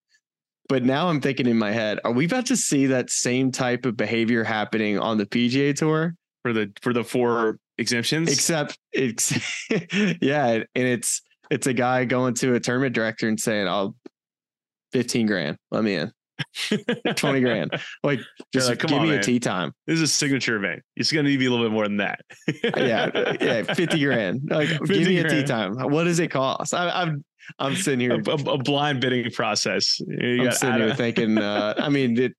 But 0.68 0.84
now 0.84 1.08
I'm 1.08 1.20
thinking 1.20 1.46
in 1.46 1.58
my 1.58 1.70
head, 1.70 2.00
are 2.04 2.12
we 2.12 2.24
about 2.24 2.46
to 2.46 2.56
see 2.56 2.86
that 2.86 3.10
same 3.10 3.52
type 3.52 3.86
of 3.86 3.96
behavior 3.96 4.42
happening 4.42 4.98
on 4.98 5.16
the 5.16 5.26
PGA 5.26 5.74
tour? 5.76 6.14
for 6.46 6.52
the 6.52 6.72
for 6.80 6.92
the 6.92 7.02
four 7.02 7.58
exemptions. 7.76 8.32
Except 8.32 8.78
it's 8.92 9.32
yeah, 10.20 10.50
and 10.52 10.66
it's 10.74 11.20
it's 11.50 11.66
a 11.66 11.72
guy 11.72 12.04
going 12.04 12.34
to 12.34 12.54
a 12.54 12.60
tournament 12.60 12.94
director 12.94 13.28
and 13.28 13.38
saying, 13.38 13.66
I'll 13.66 13.96
15 14.92 15.26
grand, 15.26 15.56
let 15.72 15.82
me 15.82 15.96
in. 15.96 16.12
20 17.16 17.40
grand. 17.40 17.70
Like 18.02 18.20
just 18.52 18.68
like, 18.68 18.78
come 18.78 18.88
give 18.88 18.98
on, 18.98 19.04
me 19.04 19.10
man. 19.10 19.20
a 19.20 19.22
tee 19.22 19.40
time. 19.40 19.72
This 19.86 19.96
is 19.96 20.02
a 20.02 20.06
signature 20.08 20.56
event. 20.56 20.82
It's 20.96 21.12
going 21.12 21.24
to 21.24 21.30
need 21.30 21.38
be 21.38 21.46
a 21.46 21.50
little 21.50 21.64
bit 21.66 21.72
more 21.72 21.84
than 21.84 21.98
that. 21.98 22.20
yeah, 22.76 23.34
yeah, 23.40 23.62
50 23.62 24.04
grand. 24.04 24.40
Like 24.50 24.68
50 24.86 24.86
give 24.98 25.08
me 25.08 25.18
a 25.18 25.28
tee 25.28 25.44
time. 25.44 25.74
What 25.90 26.04
does 26.04 26.18
it 26.20 26.30
cost? 26.30 26.74
I, 26.74 26.88
I'm 27.02 27.24
I'm 27.58 27.76
sitting 27.76 28.00
here 28.00 28.20
a, 28.26 28.30
a- 28.30 28.54
a 28.54 28.58
blind 28.58 29.00
bidding 29.00 29.30
process. 29.30 30.00
You 30.00 30.38
I'm 30.40 30.44
got 30.46 30.54
sitting 30.54 30.80
here 30.80 30.94
thinking. 30.94 31.38
Uh, 31.38 31.74
I 31.78 31.88
mean, 31.88 32.18
it, 32.18 32.32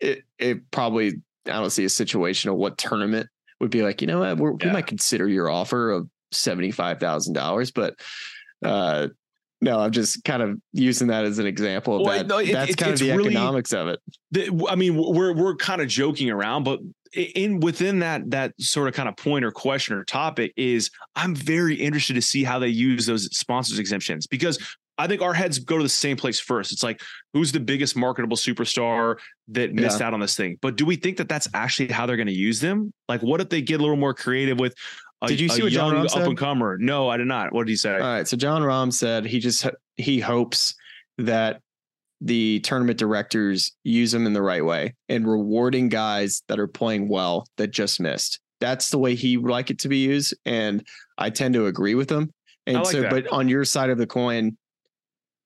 it 0.00 0.22
it 0.38 0.70
probably. 0.70 1.20
I 1.46 1.52
don't 1.58 1.70
see 1.70 1.84
a 1.84 1.88
situation 1.88 2.50
of 2.50 2.56
what 2.56 2.78
tournament 2.78 3.26
would 3.60 3.70
be 3.70 3.82
like. 3.82 4.00
You 4.00 4.06
know 4.06 4.20
what? 4.20 4.36
We're, 4.38 4.52
Yeah. 4.60 4.66
We 4.68 4.72
might 4.74 4.86
consider 4.86 5.26
your 5.28 5.50
offer 5.50 5.90
of 5.90 6.08
seventy 6.30 6.70
five 6.70 7.00
thousand 7.00 7.34
dollars, 7.34 7.72
but 7.72 7.94
uh, 8.64 9.08
no, 9.62 9.78
I'm 9.78 9.92
just 9.92 10.24
kind 10.24 10.42
of 10.42 10.60
using 10.72 11.06
that 11.08 11.24
as 11.24 11.38
an 11.38 11.46
example 11.46 11.96
of 11.96 12.02
Well, 12.02 12.18
that. 12.18 12.26
no, 12.26 12.38
it- 12.38 12.52
That's 12.52 12.72
it- 12.72 12.76
kind 12.76 12.92
of 12.92 12.98
the 12.98 13.12
really- 13.12 13.30
economics 13.30 13.72
of 13.72 13.88
it. 13.88 14.00
the- 14.32 14.66
I 14.68 14.74
mean, 14.74 14.96
we're 14.96 15.32
we're 15.32 15.56
kind 15.56 15.80
of 15.80 15.88
joking 15.88 16.28
around, 16.30 16.64
but 16.64 16.80
in 17.14 17.60
within 17.60 18.00
that 18.00 18.28
that 18.30 18.52
sort 18.60 18.88
of 18.88 18.94
kind 18.94 19.08
of 19.08 19.16
point 19.16 19.44
or 19.44 19.50
question 19.52 19.94
or 19.94 20.04
topic 20.04 20.52
is 20.56 20.90
I'm 21.14 21.34
very 21.34 21.76
interested 21.76 22.14
to 22.14 22.22
see 22.22 22.42
how 22.42 22.58
they 22.58 22.68
use 22.68 23.06
those 23.06 23.24
sponsors 23.36 23.78
exemptions 23.78 24.26
because 24.26 24.58
I 24.98 25.06
think 25.06 25.22
our 25.22 25.32
heads 25.34 25.58
go 25.58 25.76
to 25.78 25.82
the 25.82 25.88
same 25.88 26.16
place 26.16 26.38
first. 26.40 26.70
It's 26.72 26.82
like 26.82 27.00
who's 27.32 27.50
the 27.52 27.60
biggest 27.60 27.96
marketable 27.96 28.36
superstar 28.36 29.16
that 29.48 29.72
missed 29.74 30.00
out 30.00 30.12
on 30.14 30.20
this 30.20 30.36
thing? 30.36 30.58
But 30.60 30.76
do 30.76 30.84
we 30.84 30.96
think 30.96 31.16
that 31.18 31.28
that's 31.28 31.48
actually 31.54 31.88
how 31.88 32.04
they're 32.06 32.16
going 32.16 32.26
to 32.28 32.32
use 32.34 32.60
them? 32.60 32.92
Like, 33.08 33.22
what 33.22 33.40
if 33.40 33.48
they 33.48 33.62
get 33.62 33.78
a 33.80 33.82
little 33.82 33.96
more 33.96 34.14
creative 34.14 34.58
with? 34.60 34.74
A, 35.22 35.28
Did 35.28 35.40
you 35.40 35.48
see 35.48 35.62
what 35.62 35.72
Jon 35.72 35.94
Rahm 35.94 36.16
up 36.16 36.26
and 36.26 36.36
comer? 36.36 36.76
No, 36.78 37.08
I 37.08 37.16
did 37.16 37.26
not. 37.28 37.52
What 37.52 37.66
did 37.66 37.70
he 37.72 37.76
say? 37.76 37.94
All 37.94 38.00
right. 38.00 38.26
So 38.26 38.36
Jon 38.36 38.60
Rahm 38.62 38.92
said 38.92 39.24
he 39.24 39.38
just 39.38 39.66
he 39.96 40.18
hopes 40.20 40.74
that 41.18 41.60
the 42.20 42.60
tournament 42.60 42.98
directors 42.98 43.72
use 43.84 44.12
them 44.12 44.26
in 44.26 44.32
the 44.32 44.42
right 44.42 44.64
way 44.64 44.94
and 45.08 45.26
rewarding 45.26 45.88
guys 45.88 46.42
that 46.48 46.58
are 46.58 46.66
playing 46.68 47.08
well 47.08 47.46
that 47.56 47.70
just 47.70 48.00
missed. 48.00 48.40
That's 48.60 48.90
the 48.90 48.98
way 48.98 49.14
he 49.14 49.36
would 49.36 49.50
like 49.50 49.70
it 49.70 49.78
to 49.80 49.88
be 49.88 49.98
used, 49.98 50.34
and 50.44 50.86
I 51.18 51.30
tend 51.30 51.54
to 51.54 51.66
agree 51.66 51.94
with 51.96 52.10
him. 52.10 52.30
And 52.66 52.76
like 52.76 52.86
so, 52.86 53.00
that. 53.02 53.10
but 53.10 53.26
on 53.28 53.48
your 53.48 53.64
side 53.64 53.90
of 53.90 53.98
the 53.98 54.06
coin, 54.06 54.56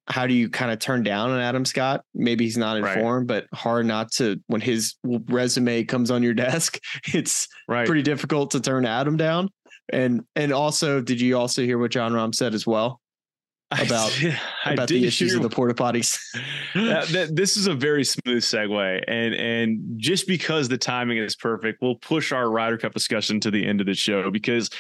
how 0.09 0.27
do 0.27 0.35
you 0.35 0.49
kind 0.51 0.71
of 0.71 0.79
turn 0.79 1.03
down 1.03 1.31
an 1.33 1.41
Adam 1.41 1.65
Scott? 1.65 2.03
Maybe 2.15 2.45
he's 2.45 2.59
not 2.59 2.81
Right. 2.81 2.97
informed, 2.97 3.27
but 3.27 3.47
hard 3.55 3.87
not 3.87 4.13
to 4.13 4.41
when 4.49 4.61
his 4.61 4.95
resume 5.03 5.85
comes 5.85 6.11
on 6.11 6.23
your 6.23 6.35
desk. 6.47 6.79
It's 7.15 7.49
right. 7.69 7.87
pretty 7.87 8.03
difficult 8.03 8.51
to 8.53 8.61
turn 8.61 8.85
Adam 8.87 9.17
down. 9.17 9.49
And 9.93 10.25
and 10.35 10.53
also, 10.53 11.01
did 11.01 11.21
you 11.21 11.39
also 11.39 11.63
hear 11.63 11.79
what 11.79 11.91
Jon 11.91 12.13
Rahm 12.13 12.35
said 12.35 12.55
as 12.55 12.67
well 12.67 13.01
about- 13.71 14.13
I 14.65 14.73
about 14.73 14.89
did 14.89 15.03
the 15.03 15.07
issues 15.07 15.33
hear 15.33 15.39
of 15.39 15.49
the 15.49 15.55
porta 15.55 15.75
potties? 15.75 16.19
that- 16.75 17.31
this 17.35 17.57
is 17.57 17.67
a 17.67 17.75
very 17.75 18.05
smooth 18.05 18.43
segue, 18.43 19.05
and 19.07 19.35
and 19.35 19.81
just 19.97 20.27
because 20.27 20.69
the 20.69 20.79
timing 20.79 21.19
is 21.19 21.37
perfect, 21.37 21.81
we'll 21.83 21.97
push 21.97 22.33
our 22.33 22.51
Ryder 22.51 22.79
Cup 22.79 22.93
discussion 22.95 23.41
to 23.41 23.51
the 23.51 23.67
end 23.67 23.81
of 23.81 23.87
the 23.87 23.95
show 23.95 24.31
because 24.31 24.71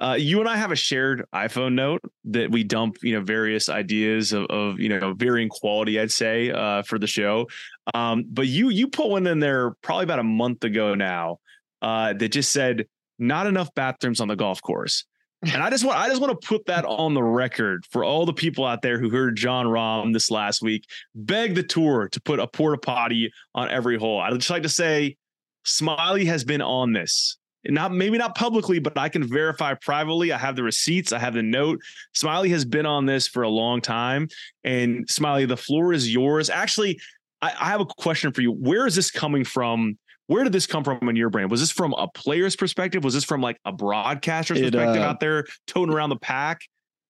uh, 0.00 0.14
you 0.18 0.40
and 0.40 0.48
I 0.48 0.56
have 0.56 0.72
a 0.72 0.76
shared 0.76 1.24
iPhone 1.32 1.74
note 1.74 2.00
that 2.24 2.50
we 2.50 2.64
dump, 2.64 2.96
you 3.02 3.14
know, 3.14 3.20
various 3.24 3.68
ideas 3.68 4.32
of, 4.32 4.46
of 4.46 4.80
you 4.80 4.88
know 4.88 5.14
varying 5.14 5.48
quality, 5.48 6.00
I'd 6.00 6.10
say, 6.10 6.50
uh, 6.50 6.82
for 6.82 6.98
the 6.98 7.06
show. 7.06 7.46
Um, 7.94 8.24
but 8.28 8.48
you 8.48 8.70
you 8.70 8.88
put 8.88 9.08
one 9.08 9.26
in 9.26 9.38
there 9.38 9.74
probably 9.82 10.04
about 10.04 10.18
a 10.18 10.24
month 10.24 10.64
ago 10.64 10.94
now 10.94 11.38
uh, 11.82 12.14
that 12.14 12.30
just 12.30 12.52
said 12.52 12.86
not 13.22 13.46
enough 13.46 13.74
bathrooms 13.74 14.20
on 14.20 14.28
the 14.28 14.36
golf 14.36 14.60
course. 14.60 15.04
And 15.42 15.62
I 15.62 15.70
just 15.70 15.84
want 15.84 15.98
I 15.98 16.08
just 16.08 16.20
want 16.20 16.40
to 16.40 16.46
put 16.46 16.66
that 16.66 16.84
on 16.84 17.14
the 17.14 17.22
record 17.22 17.84
for 17.90 18.04
all 18.04 18.26
the 18.26 18.32
people 18.32 18.64
out 18.64 18.82
there 18.82 19.00
who 19.00 19.10
heard 19.10 19.36
Jon 19.36 19.66
Rahm 19.66 20.12
this 20.12 20.30
last 20.30 20.62
week 20.62 20.84
beg 21.16 21.56
the 21.56 21.64
tour 21.64 22.08
to 22.12 22.20
put 22.20 22.38
a 22.38 22.46
porta 22.46 22.78
potty 22.78 23.32
on 23.54 23.68
every 23.68 23.98
hole. 23.98 24.20
I'd 24.20 24.34
just 24.34 24.50
like 24.50 24.62
to 24.62 24.68
say 24.68 25.16
Smylie 25.64 26.26
has 26.26 26.44
been 26.44 26.62
on 26.62 26.92
this. 26.92 27.38
Not 27.64 27.92
maybe 27.92 28.18
not 28.18 28.34
publicly, 28.34 28.78
but 28.80 28.98
I 28.98 29.08
can 29.08 29.24
verify 29.24 29.74
privately. 29.74 30.32
I 30.32 30.38
have 30.38 30.56
the 30.56 30.64
receipts, 30.64 31.12
I 31.12 31.18
have 31.18 31.34
the 31.34 31.42
note. 31.42 31.80
Smylie 32.14 32.50
has 32.50 32.64
been 32.64 32.86
on 32.86 33.06
this 33.06 33.28
for 33.28 33.42
a 33.42 33.48
long 33.48 33.80
time. 33.80 34.28
And 34.64 35.06
Smylie, 35.06 35.46
the 35.46 35.56
floor 35.56 35.92
is 35.92 36.12
yours. 36.12 36.50
Actually, 36.50 37.00
I, 37.40 37.52
I 37.60 37.66
have 37.66 37.80
a 37.80 37.86
question 37.86 38.32
for 38.32 38.42
you. 38.42 38.52
Where 38.52 38.86
is 38.86 38.96
this 38.96 39.10
coming 39.10 39.44
from? 39.44 39.96
Where 40.26 40.44
did 40.44 40.52
this 40.52 40.66
come 40.66 40.84
from 40.84 41.08
in 41.08 41.16
your 41.16 41.30
brain? 41.30 41.48
Was 41.48 41.60
this 41.60 41.72
from 41.72 41.94
a 41.94 42.08
player's 42.08 42.56
perspective? 42.56 43.04
Was 43.04 43.14
this 43.14 43.24
from 43.24 43.40
like 43.40 43.58
a 43.64 43.72
broadcaster's 43.72 44.60
It, 44.60 44.72
perspective 44.72 45.02
uh, 45.02 45.06
out 45.06 45.20
there 45.20 45.46
toting 45.66 45.94
around 45.94 46.10
the 46.10 46.16
pack? 46.16 46.60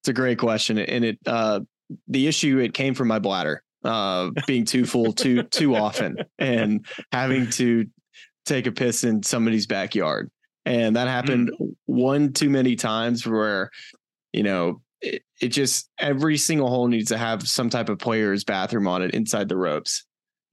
It's 0.00 0.08
a 0.08 0.12
great 0.12 0.38
question, 0.38 0.78
and 0.78 1.04
it 1.04 1.18
uh, 1.26 1.60
the 2.08 2.26
issue 2.26 2.58
it 2.58 2.74
came 2.74 2.94
from 2.94 3.08
my 3.08 3.18
bladder 3.18 3.62
uh, 3.84 4.30
being 4.46 4.64
too 4.64 4.84
full 4.84 5.12
too 5.12 5.42
too 5.44 5.76
often 5.76 6.16
and 6.38 6.84
having 7.12 7.50
to 7.50 7.86
take 8.44 8.66
a 8.66 8.72
piss 8.72 9.04
in 9.04 9.22
somebody's 9.22 9.66
backyard, 9.66 10.30
and 10.64 10.96
that 10.96 11.06
happened 11.06 11.52
one 11.86 12.32
too 12.32 12.50
many 12.50 12.74
times 12.74 13.26
where 13.26 13.70
you 14.32 14.42
know 14.42 14.80
it, 15.00 15.22
it 15.40 15.48
just 15.48 15.90
every 15.98 16.36
single 16.36 16.68
hole 16.68 16.88
needs 16.88 17.08
to 17.08 17.18
have 17.18 17.46
some 17.46 17.70
type 17.70 17.88
of 17.88 17.98
player's 17.98 18.44
bathroom 18.44 18.88
on 18.88 19.02
it 19.02 19.14
inside 19.14 19.48
the 19.48 19.56
ropes. 19.56 20.04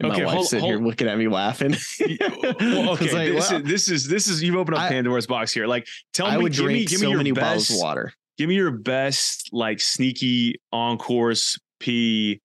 And 0.01 0.11
Okay, 0.11 0.21
my 0.21 0.25
wife's 0.27 0.35
hold- 0.35 0.47
sitting 0.47 0.65
here 0.65 0.77
looking 0.79 1.07
at 1.07 1.17
me 1.17 1.27
laughing. 1.27 1.71
well, 1.99 2.91
okay, 2.91 3.11
like, 3.11 3.33
this, 3.33 3.51
is, 3.51 3.63
this 3.63 3.89
is 3.89 4.07
this 4.07 4.27
is 4.27 4.41
you've 4.41 4.55
opened 4.55 4.77
up 4.77 4.83
I- 4.83 4.89
Pandora's 4.89 5.27
box 5.27 5.51
here. 5.53 5.67
Like, 5.67 5.87
tell 6.13 6.27
I 6.27 6.37
me, 6.37 6.49
give 6.49 6.65
me, 6.65 6.85
give 6.85 6.99
me 7.01 7.05
so 7.05 7.09
your 7.09 7.17
many 7.17 7.31
bottles 7.31 7.67
best, 7.67 7.79
of 7.79 7.83
water. 7.83 8.13
give 8.37 8.47
me 8.47 8.55
your 8.55 8.71
best 8.71 9.49
like 9.51 9.81
sneaky 9.81 10.61
on 10.71 10.97
course 10.97 11.59
pee, 11.81 12.39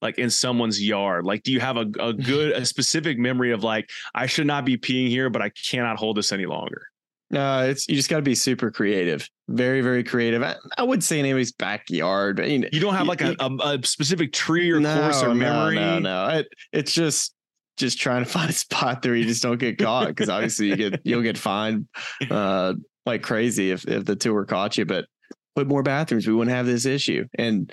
like 0.00 0.18
in 0.18 0.30
someone's 0.30 0.80
yard. 0.80 1.24
Like, 1.24 1.42
do 1.42 1.50
you 1.52 1.58
have 1.58 1.76
a, 1.76 1.86
a 1.98 2.12
good, 2.12 2.52
a 2.52 2.64
specific 2.64 3.18
memory 3.18 3.50
of 3.52 3.64
like, 3.64 3.90
I 4.14 4.26
should 4.26 4.46
not 4.46 4.64
be 4.64 4.76
peeing 4.78 5.08
here, 5.08 5.30
but 5.30 5.42
I 5.42 5.50
cannot 5.50 5.98
hold 5.98 6.16
this 6.16 6.30
any 6.30 6.46
longer. 6.46 6.86
Uh, 7.34 7.66
it's 7.68 7.88
you 7.88 7.94
just 7.94 8.10
got 8.10 8.16
to 8.16 8.22
be 8.22 8.34
super 8.34 8.70
creative, 8.70 9.28
very 9.48 9.82
very 9.82 10.02
creative. 10.02 10.42
I, 10.42 10.56
I 10.76 10.82
would 10.82 11.04
say 11.04 11.20
in 11.20 11.26
anybody's 11.26 11.52
backyard, 11.52 12.36
but 12.36 12.50
you 12.50 12.58
know, 12.58 12.68
You 12.72 12.80
don't 12.80 12.94
have 12.94 13.06
like 13.06 13.20
a, 13.20 13.36
a, 13.38 13.76
a 13.76 13.78
specific 13.84 14.32
tree 14.32 14.70
or 14.70 14.80
course 14.80 15.22
or 15.22 15.28
no, 15.28 15.34
memory. 15.34 15.76
No, 15.76 15.98
no, 16.00 16.28
It, 16.28 16.48
it's 16.72 16.92
just 16.92 17.34
just 17.76 17.98
trying 17.98 18.24
to 18.24 18.30
find 18.30 18.50
a 18.50 18.52
spot 18.52 19.02
there 19.02 19.14
you 19.14 19.24
just 19.24 19.42
don't 19.42 19.58
get 19.58 19.78
caught 19.78 20.08
because 20.08 20.28
obviously 20.28 20.66
you 20.68 20.76
get 20.76 21.00
you'll 21.04 21.22
get 21.22 21.38
fined 21.38 21.86
uh, 22.30 22.74
like 23.06 23.22
crazy 23.22 23.70
if 23.70 23.86
if 23.86 24.04
the 24.04 24.16
tour 24.16 24.44
caught 24.44 24.76
you. 24.76 24.84
But 24.84 25.06
put 25.54 25.66
more 25.66 25.82
bathrooms, 25.82 26.26
we 26.26 26.34
wouldn't 26.34 26.54
have 26.54 26.66
this 26.66 26.84
issue. 26.84 27.26
And 27.38 27.72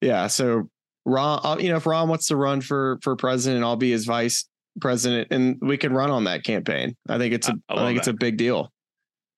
yeah, 0.00 0.28
so 0.28 0.70
Rahm, 1.06 1.40
uh, 1.42 1.56
you 1.58 1.70
know, 1.70 1.76
if 1.76 1.84
Rahm 1.84 2.08
wants 2.08 2.28
to 2.28 2.36
run 2.36 2.60
for 2.60 2.98
for 3.02 3.16
president, 3.16 3.64
I'll 3.64 3.76
be 3.76 3.90
his 3.90 4.04
vice 4.04 4.48
president, 4.80 5.28
and 5.30 5.56
we 5.60 5.76
can 5.76 5.92
run 5.92 6.10
on 6.10 6.24
that 6.24 6.44
campaign. 6.44 6.96
I 7.08 7.18
think 7.18 7.34
it's 7.34 7.48
a 7.48 7.52
I- 7.68 7.74
I 7.74 7.74
I, 7.74 7.76
love 7.80 7.88
think 7.88 7.98
it's 7.98 8.08
a 8.08 8.12
big 8.12 8.36
deal. 8.36 8.72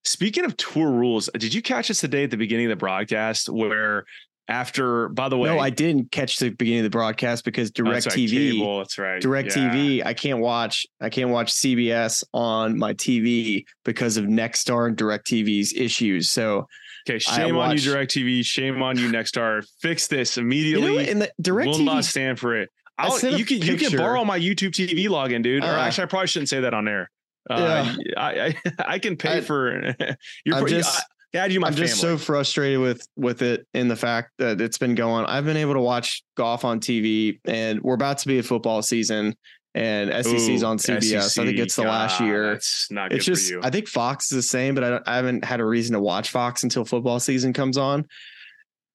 Speaking 0.04 0.44
of 0.44 0.56
tour 0.56 0.90
rules, 0.90 1.28
did 1.38 1.52
you 1.52 1.60
catch 1.62 1.90
us 1.90 2.00
today 2.00 2.24
at 2.24 2.30
the 2.30 2.36
beginning 2.36 2.66
of 2.66 2.70
the 2.70 2.76
broadcast 2.76 3.48
where 3.50 4.04
after, 4.48 5.08
by 5.10 5.28
the 5.28 5.36
way, 5.36 5.48
No, 5.50 5.58
I 5.60 5.70
didn't 5.70 6.10
catch 6.10 6.38
the 6.38 6.48
beginning 6.48 6.80
of 6.80 6.84
the 6.84 6.90
broadcast 6.90 7.44
because 7.44 7.68
oh, 7.68 7.84
Direct 7.84 8.06
right, 8.06 8.14
TV. 8.16 8.52
cable, 8.52 8.78
that's 8.78 8.98
right. 8.98 9.20
Direct 9.20 9.54
Yeah. 9.54 9.70
TV, 9.72 10.04
I 10.04 10.14
can't 10.14 10.40
watch. 10.40 10.86
I 11.00 11.08
can't 11.10 11.30
watch 11.30 11.52
CBS 11.52 12.24
on 12.32 12.76
my 12.78 12.94
TV 12.94 13.64
because 13.84 14.16
of 14.16 14.24
Nexstar 14.24 14.88
and 14.88 14.96
DirecTV's 14.96 15.72
issues. 15.74 16.30
So 16.30 16.66
Okay, 17.08 17.18
shame 17.18 17.56
on 17.56 17.72
you, 17.72 17.78
TV. 17.78 18.44
Shame 18.44 18.82
on 18.82 18.98
you, 18.98 19.08
Nexstar. 19.08 19.66
Fix 19.80 20.06
this 20.06 20.36
you 20.36 20.42
immediately. 20.42 20.96
know, 20.96 20.98
in 20.98 21.18
the 21.20 21.32
Direct 21.40 21.68
will 21.68 21.78
TV, 21.78 21.84
not 21.84 22.04
stand 22.04 22.38
for 22.38 22.54
it. 22.56 22.68
I'll, 23.00 23.38
you 23.38 23.44
can 23.44 23.58
you 23.62 23.76
can 23.76 23.96
borrow 23.96 24.24
my 24.24 24.38
YouTube 24.38 24.70
TV 24.70 25.06
login, 25.08 25.42
dude. 25.42 25.64
or 25.64 25.68
Uh, 25.68 25.80
actually, 25.86 26.04
I 26.04 26.06
probably 26.06 26.26
shouldn't 26.28 26.48
say 26.48 26.60
that 26.60 26.74
on 26.74 26.86
air. 26.88 27.10
Uh, 27.48 27.94
I, 28.16 28.22
I 28.22 28.54
I 28.94 28.98
can 28.98 29.16
pay 29.16 29.38
I- 29.38 29.40
for. 29.40 29.94
You're 30.44 30.56
I'm 30.56 30.66
just- 30.66 31.00
I, 31.34 31.38
add 31.38 31.52
you 31.52 31.60
my 31.60 31.68
I'm 31.68 31.74
family. 31.74 31.86
just 31.88 32.00
so 32.00 32.18
frustrated 32.18 32.80
with 32.80 33.06
with 33.16 33.42
it 33.42 33.66
in 33.74 33.88
the 33.88 33.96
fact 33.96 34.32
that 34.38 34.60
it's 34.60 34.78
been 34.78 34.94
going. 34.94 35.24
I've 35.26 35.44
been 35.44 35.56
able 35.56 35.74
to 35.74 35.80
watch 35.80 36.22
golf 36.36 36.64
on 36.64 36.80
TV, 36.80 37.38
and 37.44 37.80
we're 37.82 37.94
about 37.94 38.18
to 38.18 38.28
be 38.28 38.38
a 38.38 38.42
football 38.42 38.82
season, 38.82 39.34
and 39.74 40.10
SEC's 40.24 40.62
Ooh, 40.62 40.66
on 40.66 40.78
CBS. 40.78 41.38
I 41.38 41.44
think 41.46 41.58
it's 41.58 41.76
the 41.76 41.82
last 41.82 42.20
year. 42.20 42.52
That's 42.54 42.90
not 42.90 43.10
good 43.10 43.16
it's 43.18 43.24
just 43.26 43.48
for 43.48 43.54
you. 43.54 43.60
I 43.62 43.70
think 43.70 43.86
Fox 43.88 44.32
is 44.32 44.36
the 44.36 44.42
same, 44.42 44.74
but 44.74 44.82
I, 44.84 44.90
don't, 44.90 45.08
I 45.08 45.16
haven't 45.16 45.44
had 45.44 45.60
a 45.60 45.64
reason 45.64 45.94
to 45.94 46.00
watch 46.00 46.30
Fox 46.30 46.64
until 46.64 46.84
football 46.84 47.20
season 47.20 47.52
comes 47.52 47.78
on. 47.78 48.06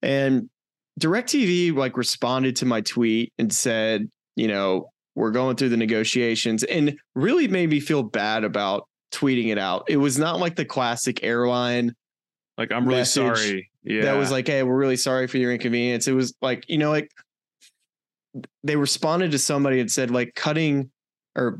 And 0.01 0.49
DirecTV 0.99 1.75
like 1.75 1.97
responded 1.97 2.55
to 2.57 2.65
my 2.65 2.81
tweet 2.81 3.33
and 3.37 3.51
said, 3.53 4.09
you 4.35 4.47
know, 4.47 4.89
we're 5.15 5.31
going 5.31 5.55
through 5.55 5.69
the 5.69 5.77
negotiations 5.77 6.63
and 6.63 6.97
really 7.15 7.47
made 7.47 7.69
me 7.69 7.79
feel 7.79 8.03
bad 8.03 8.43
about 8.43 8.87
tweeting 9.11 9.47
it 9.47 9.57
out. 9.57 9.85
It 9.87 9.97
was 9.97 10.17
not 10.17 10.39
like 10.39 10.55
the 10.55 10.65
classic 10.65 11.23
airline 11.23 11.93
like 12.57 12.71
I'm 12.71 12.87
really 12.87 13.05
sorry. 13.05 13.69
Yeah, 13.83 14.03
that 14.03 14.17
was 14.17 14.31
like, 14.31 14.47
hey, 14.47 14.63
we're 14.63 14.77
really 14.77 14.97
sorry 14.97 15.27
for 15.27 15.37
your 15.37 15.51
inconvenience. 15.51 16.07
It 16.07 16.13
was 16.13 16.33
like, 16.41 16.65
you 16.67 16.77
know, 16.77 16.89
like 16.89 17.11
they 18.63 18.75
responded 18.75 19.31
to 19.31 19.39
somebody 19.39 19.79
and 19.79 19.91
said, 19.91 20.09
like, 20.09 20.33
cutting 20.35 20.89
or 21.35 21.59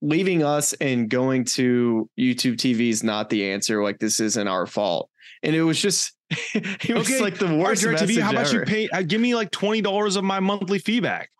leaving 0.00 0.42
us 0.42 0.72
and 0.74 1.10
going 1.10 1.44
to 1.44 2.08
YouTube 2.18 2.54
TV 2.54 2.90
is 2.90 3.02
not 3.04 3.28
the 3.28 3.50
answer. 3.50 3.82
Like, 3.82 3.98
this 3.98 4.20
isn't 4.20 4.48
our 4.48 4.66
fault. 4.66 5.10
And 5.42 5.54
it 5.54 5.62
was 5.62 5.80
just, 5.80 6.15
he 6.80 6.92
was 6.92 7.06
Okay. 7.08 7.20
like 7.20 7.38
the 7.38 7.46
right, 7.46 7.58
worst 7.58 7.84
DirecTV, 7.84 8.00
message 8.00 8.18
how 8.18 8.30
about 8.32 8.52
you 8.52 8.60
pay? 8.62 8.88
Uh, 8.88 9.02
give 9.02 9.20
me 9.20 9.34
like 9.34 9.50
twenty 9.50 9.80
dollars 9.80 10.16
of 10.16 10.24
my 10.24 10.40
monthly 10.40 10.78
feedback. 10.78 11.30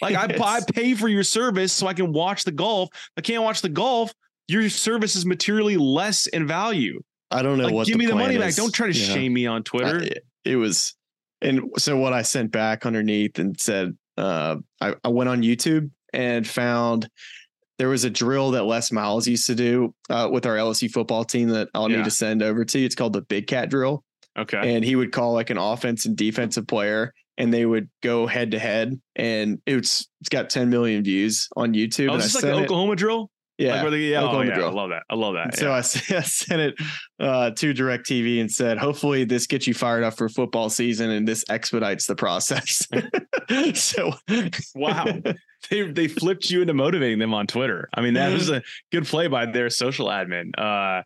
Like 0.00 0.16
I, 0.16 0.24
I 0.40 0.60
pay 0.74 0.94
for 0.94 1.08
your 1.08 1.22
service 1.22 1.72
so 1.72 1.86
I 1.86 1.94
can 1.94 2.12
watch 2.12 2.44
the 2.44 2.50
golf. 2.52 2.88
I 3.16 3.20
can't 3.20 3.42
watch 3.44 3.62
the 3.62 3.68
golf. 3.68 4.12
Your 4.48 4.68
service 4.68 5.14
is 5.14 5.24
materially 5.24 5.76
less 5.76 6.26
in 6.26 6.46
value. 6.46 7.00
I 7.30 7.42
don't 7.42 7.56
know 7.56 7.64
Like, 7.66 7.74
what. 7.74 7.86
give 7.86 7.96
me 7.96 8.06
the 8.06 8.14
money 8.16 8.36
back. 8.36 8.54
Don't 8.56 8.74
try 8.74 8.90
to 8.90 8.98
Yeah. 8.98 9.14
shame 9.14 9.32
me 9.32 9.46
on 9.46 9.62
Twitter. 9.62 10.02
I- 10.02 10.10
it 10.44 10.56
was, 10.56 10.94
and 11.40 11.70
so 11.78 11.96
what 11.96 12.12
I 12.12 12.22
sent 12.22 12.50
back 12.50 12.84
underneath 12.84 13.38
and 13.38 13.58
said, 13.60 13.96
uh, 14.18 14.56
I, 14.80 14.96
I 15.04 15.08
went 15.08 15.28
on 15.30 15.42
YouTube 15.42 15.88
and 16.12 16.44
found 16.46 17.08
there 17.78 17.88
was 17.88 18.02
a 18.04 18.10
drill 18.10 18.50
that 18.50 18.64
Les 18.64 18.90
Miles 18.90 19.26
used 19.28 19.46
to 19.46 19.54
do 19.54 19.94
uh, 20.10 20.28
with 20.30 20.44
our 20.46 20.56
LSU 20.56 20.90
football 20.90 21.24
team 21.24 21.48
that 21.50 21.68
I'll 21.74 21.88
Yeah. 21.88 21.98
need 21.98 22.04
to 22.06 22.10
send 22.10 22.42
over 22.42 22.64
to 22.64 22.78
you. 22.80 22.84
It's 22.86 22.96
called 22.96 23.12
the 23.12 23.22
Big 23.22 23.46
Cat 23.46 23.70
Drill, 23.70 24.04
okay. 24.38 24.74
and 24.74 24.84
he 24.84 24.96
would 24.96 25.12
call 25.12 25.32
like 25.32 25.50
an 25.50 25.58
offense 25.58 26.06
and 26.06 26.16
defensive 26.16 26.66
player. 26.66 27.12
And 27.38 27.52
they 27.52 27.64
would 27.64 27.88
go 28.02 28.26
head 28.26 28.50
to 28.50 28.58
head, 28.58 29.00
and 29.16 29.58
it's 29.64 30.06
it's 30.20 30.28
got 30.28 30.50
10 30.50 30.68
million 30.68 31.02
views 31.02 31.48
on 31.56 31.72
YouTube. 31.72 32.10
Oh, 32.10 32.16
is 32.16 32.24
I 32.24 32.26
this 32.26 32.34
like 32.34 32.42
the 32.42 32.50
it- 32.50 32.64
Oklahoma 32.64 32.94
drill? 32.94 33.30
yeah, 33.58 33.82
Like 33.82 33.92
they, 33.92 33.98
yeah, 33.98 34.20
oh, 34.20 34.26
Oklahoma 34.26 34.48
yeah, 34.48 34.54
drill. 34.54 34.68
I 34.68 34.72
love 34.72 34.90
that. 34.90 35.02
I 35.10 35.14
love 35.14 35.34
that. 35.34 35.56
So 35.56 35.70
I, 35.70 35.78
I, 36.18 36.22
sent 36.22 36.60
it 36.60 36.74
uh, 37.20 37.50
to 37.50 37.74
DirecTV 37.74 38.40
and 38.40 38.50
said, 38.50 38.78
hopefully 38.78 39.24
this 39.24 39.46
gets 39.46 39.66
you 39.66 39.74
fired 39.74 40.04
up 40.04 40.16
for 40.16 40.28
football 40.28 40.70
season 40.70 41.10
and 41.10 41.26
this 41.26 41.44
expedites 41.48 42.06
the 42.06 42.16
process. 42.16 42.86
so 43.74 44.12
wow. 44.74 45.06
They 45.70 45.82
they 45.82 46.08
flipped 46.08 46.50
you 46.50 46.60
into 46.62 46.74
motivating 46.74 47.20
them 47.20 47.32
on 47.32 47.46
Twitter. 47.46 47.88
I 47.94 48.00
mean, 48.00 48.14
that 48.14 48.32
was 48.32 48.50
a 48.50 48.62
good 48.90 49.06
play 49.06 49.28
by 49.28 49.46
their 49.46 49.70
social 49.70 50.08
admin. 50.08 50.50
Uh 50.58 51.04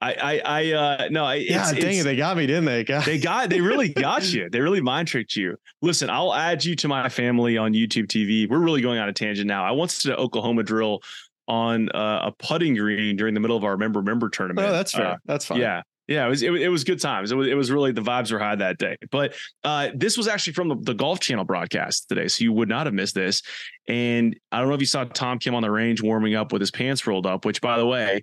I 0.00 0.12
I 0.14 0.38
I 0.44 0.72
uh 0.72 1.08
no, 1.10 1.24
I- 1.24 1.36
it's, 1.36 1.50
yeah, 1.50 1.70
dang 1.70 1.78
it's- 1.78 2.00
it, 2.00 2.04
they 2.04 2.16
got 2.16 2.36
me, 2.36 2.46
didn't 2.46 2.64
they? 2.66 2.84
God. 2.84 3.04
They 3.04 3.18
got 3.18 3.50
they 3.50 3.60
really 3.60 3.88
got 3.94 4.32
you. 4.32 4.48
They 4.50 4.60
really 4.60 4.80
mind 4.80 5.08
tricked 5.08 5.34
you. 5.36 5.56
Listen, 5.82 6.10
I'll 6.10 6.34
add 6.34 6.64
you 6.64 6.76
to 6.76 6.88
my 6.88 7.08
family 7.08 7.56
on 7.56 7.72
YouTube 7.72 8.06
TV. 8.06 8.48
We're 8.48 8.58
really 8.58 8.82
going 8.82 8.98
on 8.98 9.08
a 9.08 9.12
tangent 9.12 9.46
now. 9.48 9.64
I 9.64 9.70
once 9.70 10.02
did 10.02 10.12
an 10.12 10.18
Oklahoma 10.18 10.62
drill 10.62 11.00
on 11.46 11.90
uh, 11.90 12.30
a 12.30 12.32
putting 12.38 12.74
green 12.74 13.16
during 13.16 13.34
the 13.34 13.40
middle 13.40 13.56
of 13.56 13.64
our 13.64 13.76
member 13.76 14.02
member 14.02 14.28
tournament. 14.28 14.66
oh, 14.68 14.72
that's 14.72 14.92
fair. 14.92 15.06
Uh, 15.06 15.16
that's 15.26 15.44
fine. 15.46 15.60
yeah. 15.60 15.82
Yeah, 16.06 16.26
it 16.26 16.28
was, 16.28 16.42
it 16.42 16.50
was 16.50 16.60
it 16.60 16.68
was 16.68 16.84
good 16.84 17.00
times. 17.00 17.32
It 17.32 17.34
was 17.34 17.48
it 17.48 17.54
was 17.54 17.70
really 17.70 17.90
the 17.90 18.02
vibes 18.02 18.30
were 18.30 18.38
high 18.38 18.56
that 18.56 18.76
day. 18.76 18.98
But 19.10 19.34
uh, 19.64 19.88
this 19.94 20.18
was 20.18 20.28
actually 20.28 20.52
from 20.52 20.68
the, 20.68 20.76
the 20.76 20.92
Golf 20.92 21.18
Channel 21.20 21.44
broadcast 21.46 22.10
today, 22.10 22.28
so 22.28 22.44
you 22.44 22.52
would 22.52 22.68
not 22.68 22.84
have 22.86 22.92
missed 22.92 23.14
this. 23.14 23.40
And 23.88 24.38
I 24.52 24.58
don't 24.58 24.68
know 24.68 24.74
if 24.74 24.80
you 24.80 24.86
saw 24.86 25.04
Tom 25.04 25.38
Kim 25.38 25.54
on 25.54 25.62
the 25.62 25.70
range 25.70 26.02
warming 26.02 26.34
up 26.34 26.52
with 26.52 26.60
his 26.60 26.70
pants 26.70 27.06
rolled 27.06 27.24
up. 27.24 27.46
Which, 27.46 27.62
by 27.62 27.78
the 27.78 27.86
way, 27.86 28.20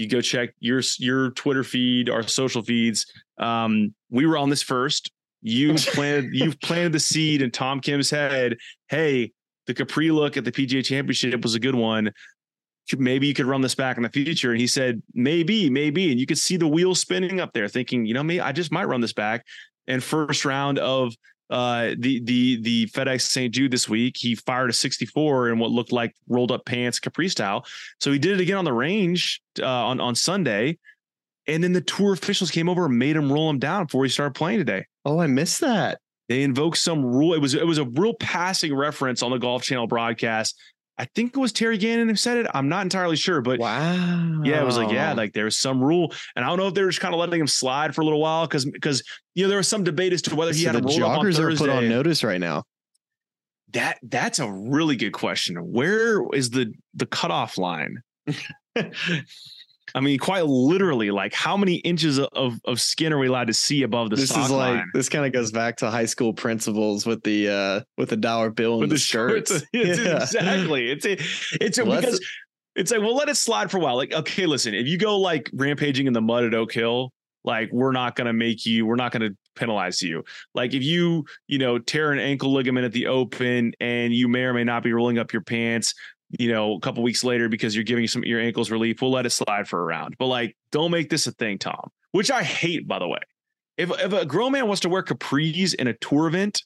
you 0.00 0.08
go 0.08 0.20
check 0.20 0.50
your 0.58 0.82
your 0.98 1.30
Twitter 1.32 1.62
feed, 1.62 2.10
our 2.10 2.22
social 2.26 2.62
feeds, 2.62 3.06
um, 3.38 3.94
we 4.10 4.26
were 4.26 4.36
on 4.36 4.50
this 4.50 4.62
first. 4.62 5.10
You 5.42 5.74
planted 5.78 6.30
you've 6.32 6.60
planted 6.60 6.92
the 6.92 7.00
seed 7.00 7.42
in 7.42 7.50
Tom 7.50 7.80
Kim's 7.80 8.10
head. 8.10 8.56
Hey, 8.88 9.32
the 9.66 9.74
Capri 9.74 10.10
look 10.10 10.36
at 10.36 10.44
the 10.44 10.52
PGA 10.52 10.84
Championship 10.84 11.42
was 11.42 11.54
a 11.54 11.60
good 11.60 11.74
one 11.74 12.12
maybe 12.98 13.26
you 13.26 13.34
could 13.34 13.46
run 13.46 13.60
this 13.60 13.74
back 13.74 13.96
in 13.96 14.02
the 14.02 14.08
future. 14.08 14.50
And 14.50 14.60
he 14.60 14.66
said, 14.66 15.02
maybe, 15.14 15.70
maybe. 15.70 16.10
And 16.10 16.18
you 16.18 16.26
could 16.26 16.38
see 16.38 16.56
the 16.56 16.66
wheels 16.66 17.00
spinning 17.00 17.40
up 17.40 17.52
there, 17.52 17.68
thinking, 17.68 18.06
you 18.06 18.14
know, 18.14 18.22
me, 18.22 18.40
I 18.40 18.52
just 18.52 18.72
might 18.72 18.88
run 18.88 19.00
this 19.00 19.12
back. 19.12 19.44
And 19.86 20.02
first 20.02 20.44
round 20.44 20.78
of 20.78 21.14
uh, 21.50 21.94
the 21.98 22.20
the 22.20 22.60
the 22.62 22.86
FedEx 22.86 23.22
St. 23.22 23.52
Jude 23.52 23.72
this 23.72 23.88
week, 23.88 24.16
he 24.16 24.34
fired 24.34 24.70
a 24.70 24.72
64 24.72 25.50
in 25.50 25.58
what 25.58 25.70
looked 25.70 25.92
like 25.92 26.14
rolled 26.28 26.52
up 26.52 26.64
pants 26.64 27.00
Capri 27.00 27.28
style. 27.28 27.66
So 28.00 28.12
he 28.12 28.18
did 28.18 28.38
it 28.38 28.42
again 28.42 28.56
on 28.56 28.64
the 28.64 28.72
range 28.72 29.42
uh, 29.58 29.66
on 29.66 30.00
on 30.00 30.14
Sunday. 30.14 30.78
And 31.46 31.64
then 31.64 31.72
the 31.72 31.80
tour 31.80 32.12
officials 32.12 32.50
came 32.50 32.68
over 32.68 32.84
and 32.84 32.98
made 32.98 33.16
him 33.16 33.32
roll 33.32 33.50
him 33.50 33.58
down 33.58 33.86
before 33.86 34.04
he 34.04 34.10
started 34.10 34.34
playing 34.34 34.58
today. 34.58 34.86
Oh, 35.04 35.18
I 35.18 35.26
missed 35.26 35.60
that. 35.62 36.00
They 36.28 36.44
invoked 36.44 36.76
some 36.78 37.04
rule. 37.04 37.34
It 37.34 37.40
was 37.40 37.54
it 37.54 37.66
was 37.66 37.78
a 37.78 37.84
real 37.84 38.14
passing 38.14 38.74
reference 38.74 39.22
on 39.22 39.32
the 39.32 39.38
Golf 39.38 39.64
Channel 39.64 39.88
broadcast. 39.88 40.56
I 41.00 41.06
think 41.14 41.34
it 41.34 41.40
was 41.40 41.50
Terry 41.50 41.78
Gannon 41.78 42.10
who 42.10 42.14
said 42.14 42.36
it. 42.36 42.46
I'm 42.52 42.68
not 42.68 42.82
entirely 42.82 43.16
sure, 43.16 43.40
but 43.40 43.58
Wow. 43.58 44.42
yeah, 44.44 44.60
it 44.60 44.66
was 44.66 44.76
like, 44.76 44.92
yeah, 44.92 45.14
like 45.14 45.32
there 45.32 45.46
was 45.46 45.56
some 45.56 45.82
rule. 45.82 46.12
And 46.36 46.44
I 46.44 46.48
don't 46.48 46.58
know 46.58 46.66
if 46.66 46.74
they 46.74 46.82
were 46.82 46.90
just 46.90 47.00
kind 47.00 47.14
of 47.14 47.18
letting 47.20 47.40
him 47.40 47.46
slide 47.46 47.94
for 47.94 48.02
a 48.02 48.04
little 48.04 48.20
while 48.20 48.46
because 48.46 48.66
because 48.66 49.02
you 49.34 49.42
know 49.44 49.48
there 49.48 49.56
was 49.56 49.66
some 49.66 49.82
debate 49.82 50.12
as 50.12 50.20
to 50.22 50.36
whether 50.36 50.52
he 50.52 50.64
So 50.64 50.72
had 50.72 50.82
the 50.82 50.86
roll 50.86 51.02
up 51.04 51.18
on 51.20 51.24
joggers 51.24 51.38
are 51.38 51.56
put 51.56 51.70
on 51.70 51.88
notice 51.88 52.22
right 52.22 52.38
now. 52.38 52.64
That 53.72 53.98
that's 54.02 54.40
a 54.40 54.52
really 54.52 54.96
good 54.96 55.12
question. 55.12 55.56
Where 55.56 56.22
is 56.34 56.50
the 56.50 56.74
the 56.92 57.06
cutoff 57.06 57.56
line? 57.56 58.02
I 59.94 60.00
mean, 60.00 60.18
quite 60.18 60.46
literally, 60.46 61.10
like 61.10 61.32
how 61.32 61.56
many 61.56 61.76
inches 61.76 62.18
of, 62.18 62.60
of 62.64 62.80
skin 62.80 63.12
are 63.12 63.18
we 63.18 63.28
allowed 63.28 63.48
to 63.48 63.54
see 63.54 63.82
above 63.82 64.10
the 64.10 64.16
this 64.16 64.30
is 64.30 64.36
like 64.36 64.50
line? 64.50 64.90
this 64.94 65.08
kind 65.08 65.26
of 65.26 65.32
goes 65.32 65.52
back 65.52 65.76
to 65.78 65.90
high 65.90 66.06
school 66.06 66.32
principals 66.32 67.06
with 67.06 67.22
the 67.22 67.48
uh 67.48 67.80
with 67.96 68.10
the 68.10 68.16
dollar 68.16 68.50
bill 68.50 68.74
and 68.74 68.80
With 68.82 68.90
the, 68.90 68.94
the 68.94 69.00
shirts. 69.00 69.50
It's 69.50 69.64
Yeah. 69.72 70.22
Exactly. 70.22 70.90
It's 70.90 71.04
a, 71.04 71.12
it's 71.64 71.78
a, 71.78 71.84
because 71.84 72.20
it's 72.76 72.90
like, 72.90 73.00
well, 73.00 73.16
let 73.16 73.28
it 73.28 73.36
slide 73.36 73.70
for 73.70 73.78
a 73.78 73.80
while. 73.80 73.96
Like, 73.96 74.12
okay, 74.12 74.46
listen, 74.46 74.74
if 74.74 74.86
you 74.86 74.98
go 74.98 75.18
like 75.18 75.50
rampaging 75.52 76.06
in 76.06 76.12
the 76.12 76.20
mud 76.20 76.44
at 76.44 76.54
Oak 76.54 76.72
Hill, 76.72 77.12
like 77.44 77.70
we're 77.72 77.92
not 77.92 78.16
gonna 78.16 78.32
make 78.32 78.66
you, 78.66 78.86
we're 78.86 78.96
not 78.96 79.12
gonna 79.12 79.30
penalize 79.56 80.02
you. 80.02 80.22
Like 80.54 80.74
if 80.74 80.82
you, 80.82 81.24
you 81.46 81.58
know, 81.58 81.78
tear 81.78 82.12
an 82.12 82.18
ankle 82.18 82.52
ligament 82.52 82.84
at 82.84 82.92
the 82.92 83.06
open 83.06 83.72
and 83.80 84.12
you 84.12 84.28
may 84.28 84.42
or 84.42 84.54
may 84.54 84.64
not 84.64 84.82
be 84.82 84.92
rolling 84.92 85.18
up 85.18 85.32
your 85.32 85.42
pants, 85.42 85.94
you 86.38 86.50
know, 86.52 86.74
a 86.74 86.80
couple 86.80 87.02
weeks 87.02 87.24
later 87.24 87.48
because 87.48 87.74
you're 87.74 87.84
giving 87.84 88.06
some 88.06 88.22
your 88.24 88.40
ankles 88.40 88.70
relief, 88.70 89.02
we'll 89.02 89.10
let 89.10 89.26
it 89.26 89.30
slide 89.30 89.68
for 89.68 89.80
a 89.80 89.84
round. 89.84 90.16
But 90.18 90.26
like, 90.26 90.56
don't 90.70 90.90
make 90.90 91.10
this 91.10 91.26
a 91.26 91.32
thing, 91.32 91.58
Tom. 91.58 91.90
Which 92.12 92.30
I 92.30 92.42
hate, 92.42 92.86
by 92.86 92.98
the 92.98 93.08
way. 93.08 93.20
If 93.76 93.90
if 94.00 94.12
a 94.12 94.26
grown 94.26 94.52
man 94.52 94.66
wants 94.66 94.80
to 94.82 94.88
wear 94.88 95.02
capris 95.02 95.74
in 95.74 95.86
a 95.86 95.94
tour 95.94 96.26
event, 96.26 96.62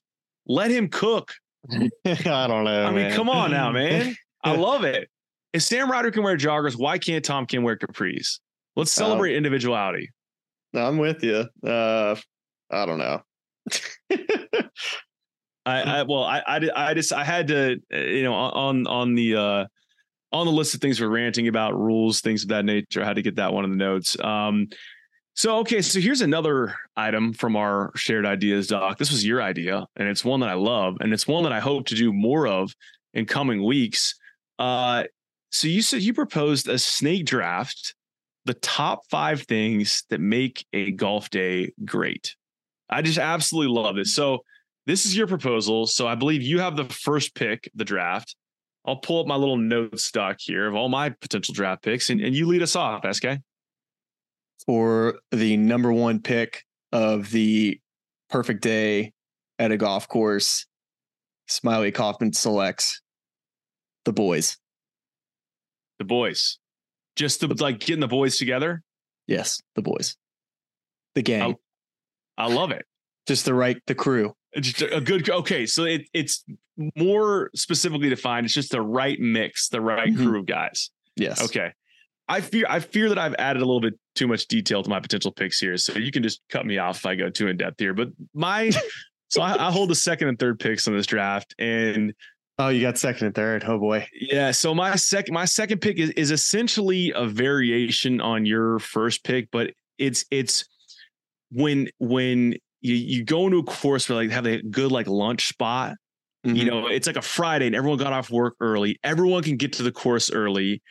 let 0.47 0.71
him 0.71 0.89
cook. 0.89 1.33
I 1.71 1.87
don't 2.05 2.65
know. 2.65 2.85
I 2.85 2.91
mean, 2.91 3.09
man. 3.09 3.13
come 3.17 3.29
on 3.29 3.51
now, 3.51 3.71
man. 3.71 4.17
I 4.45 4.57
love 4.57 4.85
it. 4.85 5.09
If 5.53 5.63
Sam 5.63 5.91
Ryder 5.91 6.11
can 6.11 6.23
wear 6.23 6.37
joggers, 6.37 6.77
why 6.77 6.99
can't 6.99 7.25
Tom 7.25 7.47
Kim 7.47 7.63
wear 7.63 7.77
capris? 7.77 8.41
Let's 8.77 8.91
celebrate 8.91 9.37
individuality. 9.37 10.11
I'm 10.75 10.99
with 10.99 11.23
you. 11.23 11.47
Uh, 11.65 12.17
I 12.71 12.87
don't 12.87 12.99
know. 12.99 13.23
I, 15.67 15.81
I 15.83 16.03
well, 16.03 16.25
I, 16.25 16.43
I, 16.47 16.71
I 16.75 16.95
just 16.95 17.13
I 17.13 17.25
had 17.25 17.49
to, 17.49 17.81
uh, 17.93 17.97
you 17.97 18.23
know, 18.23 18.35
on 18.35 18.87
on 18.87 19.15
the 19.15 19.37
uh, 19.37 19.67
on 20.33 20.47
the 20.47 20.53
list 20.53 20.75
of 20.75 20.81
things 20.81 21.01
we're 21.01 21.09
ranting 21.09 21.49
about, 21.49 21.79
rules, 21.79 22.21
things 22.21 22.43
of 22.43 22.49
that 22.51 22.65
nature. 22.65 23.03
I 23.03 23.07
had 23.07 23.17
to 23.17 23.23
get 23.23 23.37
that 23.37 23.53
one 23.53 23.65
in 23.65 23.71
the 23.71 23.77
notes. 23.77 24.17
Um, 24.21 24.69
so 25.35 25.59
okay, 25.59 25.83
so 25.83 26.01
here's 26.01 26.21
another 26.21 26.75
item 26.97 27.33
from 27.33 27.57
our 27.57 27.91
shared 27.97 28.27
ideas 28.27 28.69
doc. 28.69 28.99
This 28.99 29.11
was 29.11 29.25
your 29.25 29.43
idea, 29.43 29.87
and 29.97 30.09
it's 30.09 30.25
one 30.25 30.41
that 30.41 30.49
I 30.51 30.55
love, 30.55 30.97
and 31.01 31.13
it's 31.13 31.27
one 31.27 31.45
that 31.45 31.53
I 31.53 31.61
hope 31.61 31.87
to 31.87 31.95
do 31.95 32.13
more 32.13 32.47
of 32.47 32.73
in 33.15 33.27
coming 33.27 33.65
weeks. 33.65 34.15
Uh, 34.59 35.05
so 35.51 35.67
you 35.69 35.83
said 35.83 36.03
you 36.03 36.13
proposed 36.13 36.69
a 36.69 36.79
snake 36.79 37.27
draft, 37.27 37.95
the 38.45 38.55
top 38.55 39.01
five 39.11 39.43
things 39.43 40.05
that 40.11 40.21
make 40.21 40.67
a 40.73 40.91
golf 40.93 41.31
day 41.31 41.73
great. 41.85 42.37
I 42.91 43.03
just 43.03 43.19
absolutely 43.19 43.75
love 43.75 43.97
this. 43.97 44.15
So 44.15 44.45
this 44.87 45.07
is 45.07 45.17
your 45.17 45.27
proposal. 45.27 45.87
So 45.87 46.07
I 46.07 46.15
believe 46.15 46.43
you 46.43 46.61
have 46.61 46.77
the 46.77 46.85
first 46.85 47.35
pick, 47.35 47.71
the 47.75 47.85
draft. 47.85 48.37
I'll 48.87 48.97
pull 48.97 49.21
up 49.21 49.27
my 49.27 49.37
little 49.37 49.57
note 49.57 49.99
stock 49.99 50.37
here 50.39 50.67
of 50.67 50.75
all 50.75 50.89
my 50.89 51.09
potential 51.09 51.55
draft 51.55 51.83
picks, 51.83 52.11
and, 52.11 52.21
and 52.21 52.35
you 52.35 52.47
lead 52.47 52.63
us 52.63 52.77
off, 52.77 53.05
SK. 53.11 53.27
For 54.67 55.21
the 55.31 55.57
number 55.57 55.93
one 55.93 56.21
pick 56.21 56.65
of 56.93 57.31
the 57.31 57.81
perfect 58.29 58.63
day 58.63 59.13
at 59.59 59.73
a 59.73 59.77
golf 59.77 60.07
course, 60.07 60.67
Smylie 61.49 61.95
Kaufman 61.95 62.33
selects 62.33 63.01
the 64.05 64.13
boys. 64.13 64.59
The 65.99 66.05
boys, 66.05 66.59
just 67.17 67.41
the, 67.41 67.49
like 67.49 67.81
getting 67.81 68.01
the 68.01 68.09
boys 68.09 68.37
together. 68.37 68.83
Yes, 69.27 69.61
the 69.77 69.83
boys. 69.83 70.17
The 71.15 71.23
gang. 71.23 71.57
I 72.37 72.49
love 72.49 72.71
it. 72.71 72.85
Just 73.27 73.45
the 73.45 73.55
right, 73.55 73.79
the 73.87 73.95
crew. 73.95 74.35
Just 74.61 74.83
a 74.83 75.01
good. 75.01 75.29
Okay, 75.29 75.67
so 75.67 75.85
it, 75.85 76.03
it's 76.13 76.45
more 76.97 77.51
specifically 77.55 78.09
defined. 78.09 78.45
It's 78.47 78.55
just 78.55 78.71
the 78.71 78.81
right 78.83 79.19
mix, 79.19 79.69
the 79.69 79.81
right 79.81 80.09
Mhm. 80.13 80.17
crew 80.17 80.39
of 80.41 80.47
guys. 80.47 80.91
Yes. 81.17 81.43
Okay. 81.43 81.73
I 82.29 82.41
fear 82.41 82.65
I 82.69 82.81
fear 82.81 83.09
that 83.11 83.19
I've 83.19 83.35
added 83.39 83.63
a 83.63 83.67
little 83.67 83.81
bit 83.81 83.95
too 84.15 84.27
much 84.27 84.47
detail 84.47 84.83
to 84.83 84.89
my 84.89 84.99
potential 85.01 85.31
picks 85.33 85.59
here. 85.61 85.77
So 85.77 85.95
you 85.99 86.11
can 86.11 86.23
just 86.23 86.41
cut 86.51 86.65
me 86.67 86.79
off 86.79 86.99
if 86.99 87.07
I 87.07 87.15
go 87.17 87.31
too 87.31 87.49
in 87.49 87.57
depth 87.57 87.79
here. 87.79 87.93
But 87.95 88.09
my 88.33 88.71
so 89.29 89.43
I, 89.43 89.69
I 89.69 89.71
hold 89.71 89.91
the 89.91 89.95
second 89.95 90.29
and 90.29 90.39
third 90.39 90.59
picks 90.59 90.87
on 90.89 90.97
this 90.97 91.07
draft. 91.07 91.55
And 91.59 92.15
Oh, 92.57 92.69
you 92.69 92.81
got 92.81 92.97
second 92.97 93.27
and 93.27 93.35
third. 93.35 93.65
Oh 93.67 93.79
boy. 93.79 94.07
yeah, 94.19 94.53
so 94.53 94.73
my 94.75 94.95
second 94.95 95.35
my 95.35 95.45
second 95.45 95.81
pick 95.81 95.99
is, 95.99 96.11
is 96.11 96.31
essentially 96.31 97.13
a 97.15 97.27
variation 97.27 98.21
on 98.21 98.47
your 98.47 98.79
first 98.79 99.25
pick, 99.25 99.51
but 99.51 99.73
it's 99.99 100.25
it's 100.31 100.65
when 101.51 101.89
when 101.99 102.55
you, 102.85 102.95
you 102.95 103.25
go 103.25 103.47
into 103.47 103.59
a 103.59 103.65
course 103.65 104.09
where 104.09 104.17
like 104.19 104.31
have 104.31 104.47
a 104.47 104.63
good 104.63 104.93
like 104.93 105.07
lunch 105.09 105.49
spot 105.49 105.95
you 106.45 106.53
Mhm. 106.55 106.67
know 106.67 106.87
it's 106.89 107.07
like 107.07 107.17
a 107.17 107.23
friday 107.23 107.67
and 107.67 107.75
everyone 107.75 107.99
got 107.99 108.13
off 108.13 108.31
work 108.31 108.55
early 108.61 108.99
everyone 109.03 109.43
can 109.43 109.57
get 109.57 109.73
to 109.75 109.83
the 109.83 109.91
course 109.91 110.31
early 110.31 110.83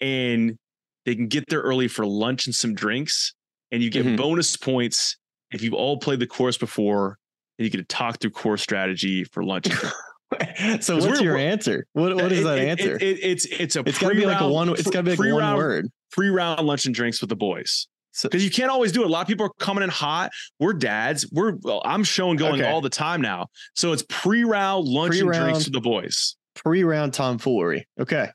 and 0.00 0.58
they 1.04 1.14
can 1.14 1.28
get 1.28 1.44
there 1.48 1.60
early 1.60 1.86
for 1.88 2.06
lunch 2.06 2.46
and 2.46 2.54
some 2.54 2.74
drinks 2.74 3.34
and 3.70 3.82
you 3.82 3.90
get 3.90 4.06
Mhm. 4.06 4.16
bonus 4.16 4.56
points 4.56 5.16
if 5.52 5.62
you've 5.62 5.74
all 5.74 5.98
played 5.98 6.18
the 6.18 6.26
course 6.26 6.56
before, 6.58 7.16
and 7.58 7.64
you 7.64 7.70
get 7.70 7.78
to 7.78 7.84
talk 7.84 8.18
through 8.20 8.30
course 8.30 8.60
strategy 8.62 9.22
for 9.24 9.44
lunch. 9.44 9.68
so 10.80 10.96
what's 10.96 11.20
your 11.20 11.36
answer? 11.36 11.86
What 11.92 12.14
what 12.16 12.32
is 12.32 12.40
It- 12.40 12.44
that 12.44 12.58
it- 12.58 12.68
answer? 12.68 12.96
It, 12.96 13.02
it, 13.02 13.18
it's 13.22 13.44
it's 13.46 13.76
a 13.76 13.80
it's 13.86 13.98
got 13.98 14.08
to 14.08 14.14
be 14.16 14.26
like 14.26 14.40
a 14.40 14.48
one. 14.48 14.68
It's 14.70 14.82
got 14.84 14.92
to 14.92 15.02
be 15.04 15.10
like 15.16 15.32
one 15.32 15.56
word. 15.56 15.88
pre-round 16.10 16.66
lunch 16.66 16.86
and 16.86 16.94
drinks 16.94 17.20
with 17.20 17.28
the 17.30 17.36
boys. 17.36 17.86
So- 18.14 18.28
Because 18.28 18.44
you 18.44 18.50
can't 18.50 18.70
always 18.70 18.92
do 18.92 19.02
it. 19.02 19.06
A 19.06 19.08
lot 19.10 19.22
of 19.22 19.26
people 19.26 19.44
are 19.46 19.52
coming 19.58 19.82
in 19.84 19.90
hot. 19.90 20.30
We're 20.60 20.72
dads. 20.72 21.28
We're 21.32 21.54
well, 21.62 21.82
I'm 21.84 22.04
showing 22.04 22.36
going 22.36 22.60
Okay. 22.62 22.70
all 22.70 22.80
the 22.80 22.88
time 22.88 23.20
now. 23.20 23.48
So 23.74 23.92
it's 23.92 24.04
pre-round 24.08 24.86
lunch 24.86 25.16
and 25.16 25.28
Pre-round. 25.28 25.44
drinks 25.50 25.64
with 25.66 25.74
the 25.74 25.80
boys. 25.80 26.36
Pre-round 26.54 27.12
tomfoolery. 27.12 27.86
Okay. 28.00 28.28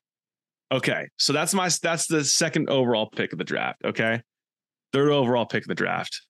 Okay. 0.72 1.08
So 1.18 1.34
that's 1.34 1.54
my 1.54 1.70
that's 1.82 2.08
the 2.08 2.24
second 2.24 2.70
overall 2.70 3.10
pick 3.10 3.32
of 3.32 3.38
the 3.40 3.46
draft. 3.46 3.82
Okay. 3.86 4.22
Third 4.94 5.12
overall 5.12 5.46
pick 5.46 5.64
of 5.64 5.68
the 5.70 5.76
draft. 5.76 6.22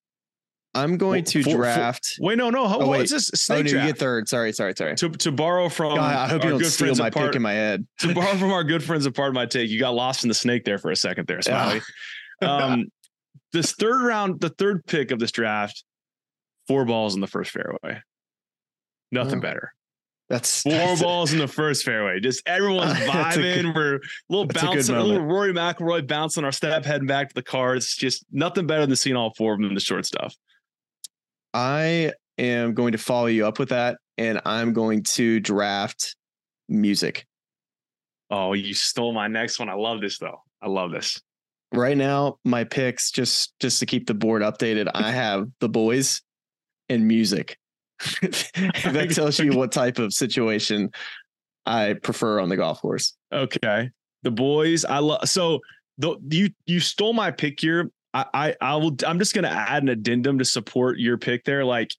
I'm 0.76 0.97
going 0.97 1.24
to 1.24 1.41
For- 1.43 1.50
for- 1.50 1.58
draft. 1.58 2.18
Wait, 2.20 2.38
no, 2.38 2.52
no. 2.52 2.68
Hold 2.68 2.84
Oh, 2.84 2.88
wait. 2.89 3.02
It's 3.02 3.12
just 3.12 3.32
oh, 3.34 3.36
snake 3.36 3.66
no, 3.66 3.70
you 3.70 3.76
draft. 3.78 3.88
get 3.88 3.97
third. 3.97 4.30
Sorry, 4.30 4.54
sorry, 4.54 4.76
sorry. 4.78 4.95
to, 4.97 5.10
to 5.10 5.32
borrow 5.32 5.68
from 5.70 5.95
God, 5.95 6.16
I 6.16 6.28
hope 6.28 6.43
you 6.43 6.52
don't 6.52 6.64
steal 6.66 6.93
my 6.95 7.08
a 7.08 7.12
part, 7.12 7.28
pick 7.32 7.36
in 7.38 7.41
my 7.41 7.54
head. 7.54 7.88
to 8.02 8.14
borrow 8.14 8.36
from 8.38 8.52
our 8.52 8.64
good 8.64 8.84
friends 8.84 9.08
a 9.08 9.12
part 9.12 9.30
of 9.30 9.34
my 9.34 9.47
take. 9.47 9.72
You 9.72 9.80
got 9.80 9.95
lost 9.95 10.24
in 10.24 10.28
the 10.28 10.36
snake 10.36 10.66
there 10.66 10.78
for 10.78 10.91
a 10.91 10.95
second 10.95 11.26
there, 11.28 11.39
Smylie. 11.39 11.82
um, 12.43 12.86
this 13.54 13.74
third 13.74 14.02
round, 14.04 14.39
the 14.41 14.50
third 14.50 14.86
pick 14.86 15.12
of 15.12 15.20
this 15.20 15.32
draft, 15.32 15.84
four 16.68 16.86
balls 16.86 17.16
in 17.16 17.22
the 17.22 17.28
first 17.28 17.52
fairway. 17.52 18.02
Nothing 19.12 19.39
Oh. 19.39 19.41
better. 19.41 19.74
That's 20.30 20.62
Four 20.62 20.74
that's- 20.74 21.02
balls 21.02 21.34
in 21.34 21.39
the 21.39 21.47
first 21.47 21.84
fairway. 21.84 22.20
Just 22.20 22.47
everyone's 22.47 22.93
vibing. 23.00 23.64
good- 23.64 23.76
We're 23.76 23.95
a 23.95 24.00
little 24.30 24.45
that's 24.45 24.62
a 24.62 24.66
bouncing, 24.68 24.95
a, 24.95 25.04
little. 25.04 25.26
Rory 25.26 25.54
McIlroy 25.54 26.08
bouncing 26.08 26.43
our 26.43 26.52
step, 26.52 26.86
heading 26.86 27.08
back 27.08 27.30
to 27.30 27.34
the 27.36 27.41
cards. 27.41 27.95
Just 27.95 28.24
nothing 28.32 28.68
better 28.68 28.86
than 28.86 28.95
seeing 28.95 29.16
all 29.16 29.34
four 29.36 29.54
of 29.54 29.60
them 29.60 29.70
in 29.70 29.74
the 29.74 29.80
short 29.82 30.06
stuff. 30.06 30.36
I 31.54 32.12
am 32.38 32.76
going 32.76 32.91
to 32.91 33.00
follow 33.00 33.26
you 33.26 33.47
up 33.47 33.58
with 33.58 33.70
that, 33.70 33.97
and 34.20 34.39
I'm 34.45 34.74
going 34.74 35.02
to 35.04 35.39
draft 35.39 36.16
music. 36.68 37.26
Oh, 38.30 38.54
you 38.54 38.76
stole 38.76 39.14
my 39.14 39.28
next 39.28 39.58
one. 39.58 39.70
I 39.70 39.74
love 39.74 40.00
this 40.02 40.20
though. 40.20 40.43
I 40.62 40.68
love 40.68 40.91
this. 40.91 41.20
Right 41.72 41.97
now, 41.97 42.38
my 42.43 42.63
picks 42.63 43.11
just 43.11 43.53
just 43.59 43.80
to 43.80 43.86
keep 43.86 44.07
the 44.07 44.13
board 44.13 44.41
updated. 44.41 44.89
I 44.93 45.11
have 45.11 45.47
the 45.59 45.70
boys 45.70 46.22
and 46.89 47.07
music. 47.07 47.57
that 48.22 49.11
tells 49.13 49.39
you 49.39 49.51
what 49.51 49.72
type 49.72 49.99
of 49.99 50.13
situation 50.13 50.91
I 51.65 51.93
prefer 51.93 52.39
on 52.39 52.49
the 52.49 52.57
golf 52.57 52.82
course. 52.82 53.15
Okay. 53.32 53.91
The 54.24 54.32
boys, 54.32 54.84
I 54.86 54.99
love 54.99 55.28
so 55.30 55.59
the 55.97 56.15
you 56.30 56.49
you 56.65 56.80
stole 56.80 57.13
my 57.13 57.30
pick 57.32 57.59
here. 57.59 57.91
I, 58.13 58.26
I 58.34 58.55
I 58.59 58.76
will 58.78 58.95
I'm 59.05 59.20
just 59.20 59.36
gonna 59.36 59.49
add 59.49 59.84
an 59.84 59.89
addendum 59.89 60.39
to 60.39 60.45
support 60.45 60.97
your 60.97 61.17
pick 61.17 61.43
there. 61.43 61.63
Like 61.63 61.91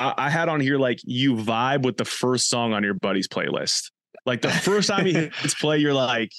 I, 0.00 0.14
I 0.16 0.30
had 0.30 0.48
on 0.48 0.60
here 0.60 0.78
like 0.78 1.00
you 1.04 1.34
vibe 1.34 1.82
with 1.82 1.96
the 1.96 2.04
first 2.04 2.48
song 2.48 2.72
on 2.72 2.82
your 2.82 2.94
buddy's 2.94 3.28
playlist. 3.28 3.90
Like 4.26 4.40
the 4.40 4.50
first 4.50 4.88
time 4.88 5.04
he 5.04 5.12
hits 5.12 5.54
play, 5.54 5.78
you're 5.78 5.92
like, 5.92 6.30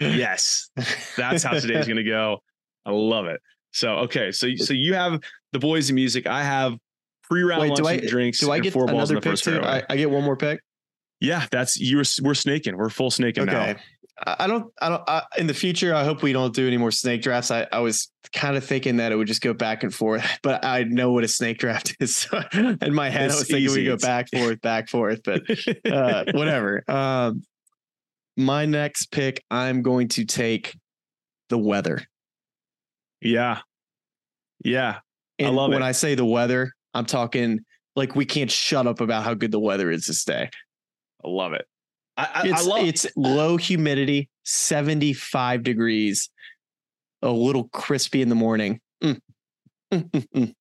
yes, 0.00 0.70
that's 1.16 1.42
how 1.42 1.52
today's 1.58 1.86
gonna 1.88 2.02
go. 2.04 2.38
I 2.84 2.90
love 2.92 3.26
it. 3.26 3.40
So 3.72 3.96
okay, 4.00 4.30
so 4.32 4.54
so 4.56 4.72
you 4.74 4.94
have 4.94 5.20
the 5.52 5.58
boys 5.58 5.88
and 5.90 5.94
music. 5.94 6.26
I 6.26 6.42
have 6.42 6.74
pre-round 7.24 7.60
Wait, 7.62 7.68
lunch 7.68 7.78
do 7.78 7.86
I- 7.86 7.98
drinks. 8.08 8.38
Do 8.38 8.50
I 8.52 8.60
get 8.60 8.72
four 8.72 8.86
balls 8.86 9.10
in 9.10 9.16
another 9.16 9.20
the 9.20 9.20
pick 9.20 9.32
first 9.32 9.44
too? 9.44 9.60
I, 9.62 9.82
I 9.90 9.96
get 9.96 10.10
one 10.10 10.24
more 10.24 10.36
pick. 10.36 10.60
yeah, 11.20 11.46
that's 11.50 11.78
you're 11.80 12.04
we're 12.22 12.34
snaking. 12.34 12.76
We're 12.76 12.88
full 12.90 13.10
snaking 13.10 13.46
now. 13.46 13.62
Okay. 13.62 13.80
I 14.26 14.36
I 14.40 14.46
don't. 14.46 14.72
I 14.80 14.88
don't. 14.88 15.02
I, 15.06 15.22
in 15.36 15.46
the 15.46 15.52
future, 15.52 15.94
I 15.94 16.04
hope 16.04 16.22
we 16.22 16.32
don't 16.32 16.54
do 16.54 16.66
any 16.66 16.78
more 16.78 16.90
snake 16.90 17.20
drafts. 17.20 17.50
I, 17.50 17.66
I 17.70 17.80
was 17.80 18.10
kind 18.32 18.56
of 18.56 18.64
thinking 18.64 18.96
that 18.96 19.12
it 19.12 19.16
would 19.16 19.26
just 19.26 19.42
go 19.42 19.52
back 19.52 19.82
and 19.82 19.92
forth, 19.94 20.26
but 20.42 20.64
I 20.64 20.84
know 20.84 21.12
what 21.12 21.22
a 21.24 21.28
snake 21.28 21.58
draft 21.58 21.94
is. 22.00 22.16
So 22.16 22.40
in 22.54 22.94
my 22.94 23.10
head, 23.10 23.26
It's 23.26 23.34
I 23.34 23.38
was 23.40 23.46
thinking 23.48 23.64
easy. 23.66 23.80
we 23.82 23.86
go 23.86 23.98
back 23.98 24.28
forth, 24.34 24.60
back 24.62 24.88
forth, 24.88 25.20
but 25.22 25.42
uh, 25.92 26.24
whatever. 26.32 26.82
Um, 26.88 27.42
my 28.36 28.66
next 28.66 29.06
pick, 29.10 29.42
I'm 29.50 29.82
going 29.82 30.08
to 30.08 30.24
take 30.24 30.76
the 31.48 31.58
weather. 31.58 32.00
Yeah. 33.20 33.60
Yeah. 34.64 34.98
I 35.40 35.48
love 35.48 35.70
when 35.70 35.82
it. 35.82 35.86
I 35.86 35.92
say 35.92 36.14
the 36.14 36.24
weather, 36.24 36.72
I'm 36.94 37.06
talking 37.06 37.60
like 37.94 38.14
we 38.14 38.24
can't 38.24 38.50
shut 38.50 38.86
up 38.86 39.00
about 39.00 39.24
how 39.24 39.34
good 39.34 39.52
the 39.52 39.60
weather 39.60 39.90
is 39.90 40.06
this 40.06 40.24
day. 40.24 40.50
I 41.24 41.28
love 41.28 41.52
it. 41.52 41.66
I, 42.16 42.22
I, 42.22 42.40
I 42.40 42.42
It's 42.48 42.66
love 42.66 42.84
it's 42.86 43.06
low 43.16 43.56
humidity, 43.56 44.28
75 44.44 45.62
degrees, 45.62 46.30
a 47.22 47.30
little 47.30 47.68
crispy 47.68 48.22
in 48.22 48.28
the 48.28 48.34
morning. 48.34 48.80
Mm. 49.02 49.20
Mm, 49.92 50.10
mm, 50.10 50.26
mm. 50.34 50.54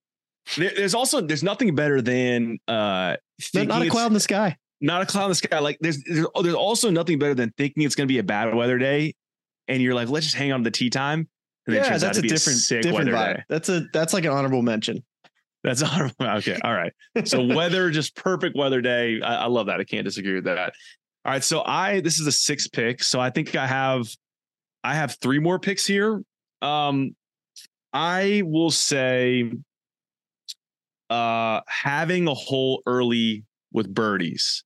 there- 0.57 0.73
there's 0.75 0.93
also 0.93 1.21
there's 1.21 1.43
nothing 1.43 1.73
better 1.75 2.01
than 2.01 2.57
uh 2.67 3.15
not 3.67 3.81
a 3.81 3.89
cloud 3.89 4.07
in 4.07 4.13
the 4.13 4.19
sky. 4.19 4.57
Not 4.81 5.01
a 5.01 5.05
cloud 5.05 5.25
in 5.25 5.29
the 5.29 5.35
sky. 5.35 5.59
Like 5.59 5.77
there's 5.79 6.03
there's, 6.03 6.27
oh, 6.35 6.41
there's 6.41 6.55
also 6.55 6.89
nothing 6.89 7.17
better 7.17 7.33
than 7.33 7.51
thinking 7.57 7.83
it's 7.83 7.95
gonna 7.95 8.07
be 8.07 8.19
a 8.19 8.23
bad 8.23 8.53
weather 8.53 8.77
day 8.77 9.15
and 9.67 9.81
you're 9.81 9.95
like, 9.95 10.09
let's 10.09 10.25
just 10.25 10.35
hang 10.35 10.51
on 10.51 10.59
to 10.61 10.63
the 10.65 10.71
tee 10.71 10.89
time. 10.89 11.27
And 11.67 11.75
Yeah, 11.75 11.97
that's 11.97 12.17
a 12.17 12.21
different 12.21 12.59
sick 12.59 12.83
different 12.83 13.09
vibe. 13.09 13.37
day. 13.37 13.43
That's 13.49 13.69
a 13.69 13.85
that's 13.93 14.13
like 14.13 14.25
an 14.25 14.31
honorable 14.31 14.61
mention. 14.61 15.03
That's 15.63 15.81
honorable. 15.81 16.15
Okay. 16.19 16.59
All 16.63 16.73
right. 16.73 16.93
So 17.23 17.43
weather, 17.55 17.89
just 17.89 18.15
perfect 18.15 18.55
weather 18.55 18.81
day. 18.81 19.19
I, 19.21 19.35
I 19.35 19.45
love 19.47 19.65
that. 19.67 19.79
I 19.79 19.83
can't 19.83 20.05
disagree 20.05 20.35
with 20.35 20.43
that. 20.43 20.57
All 20.59 20.71
right. 21.25 21.43
So 21.43 21.63
I 21.65 22.01
this 22.01 22.19
is 22.19 22.27
a 22.27 22.31
six 22.31 22.67
pick. 22.67 23.01
So 23.01 23.19
I 23.19 23.31
think 23.31 23.55
I 23.55 23.65
have 23.65 24.07
I 24.83 24.93
have 24.93 25.17
three 25.21 25.39
more 25.39 25.57
picks 25.57 25.85
here. 25.85 26.21
Um 26.61 27.15
I 27.93 28.43
will 28.45 28.69
say 28.71 29.51
uh 31.09 31.61
having 31.67 32.27
a 32.27 32.33
hole 32.33 32.83
early 32.85 33.43
with 33.71 33.91
birdies. 33.91 34.63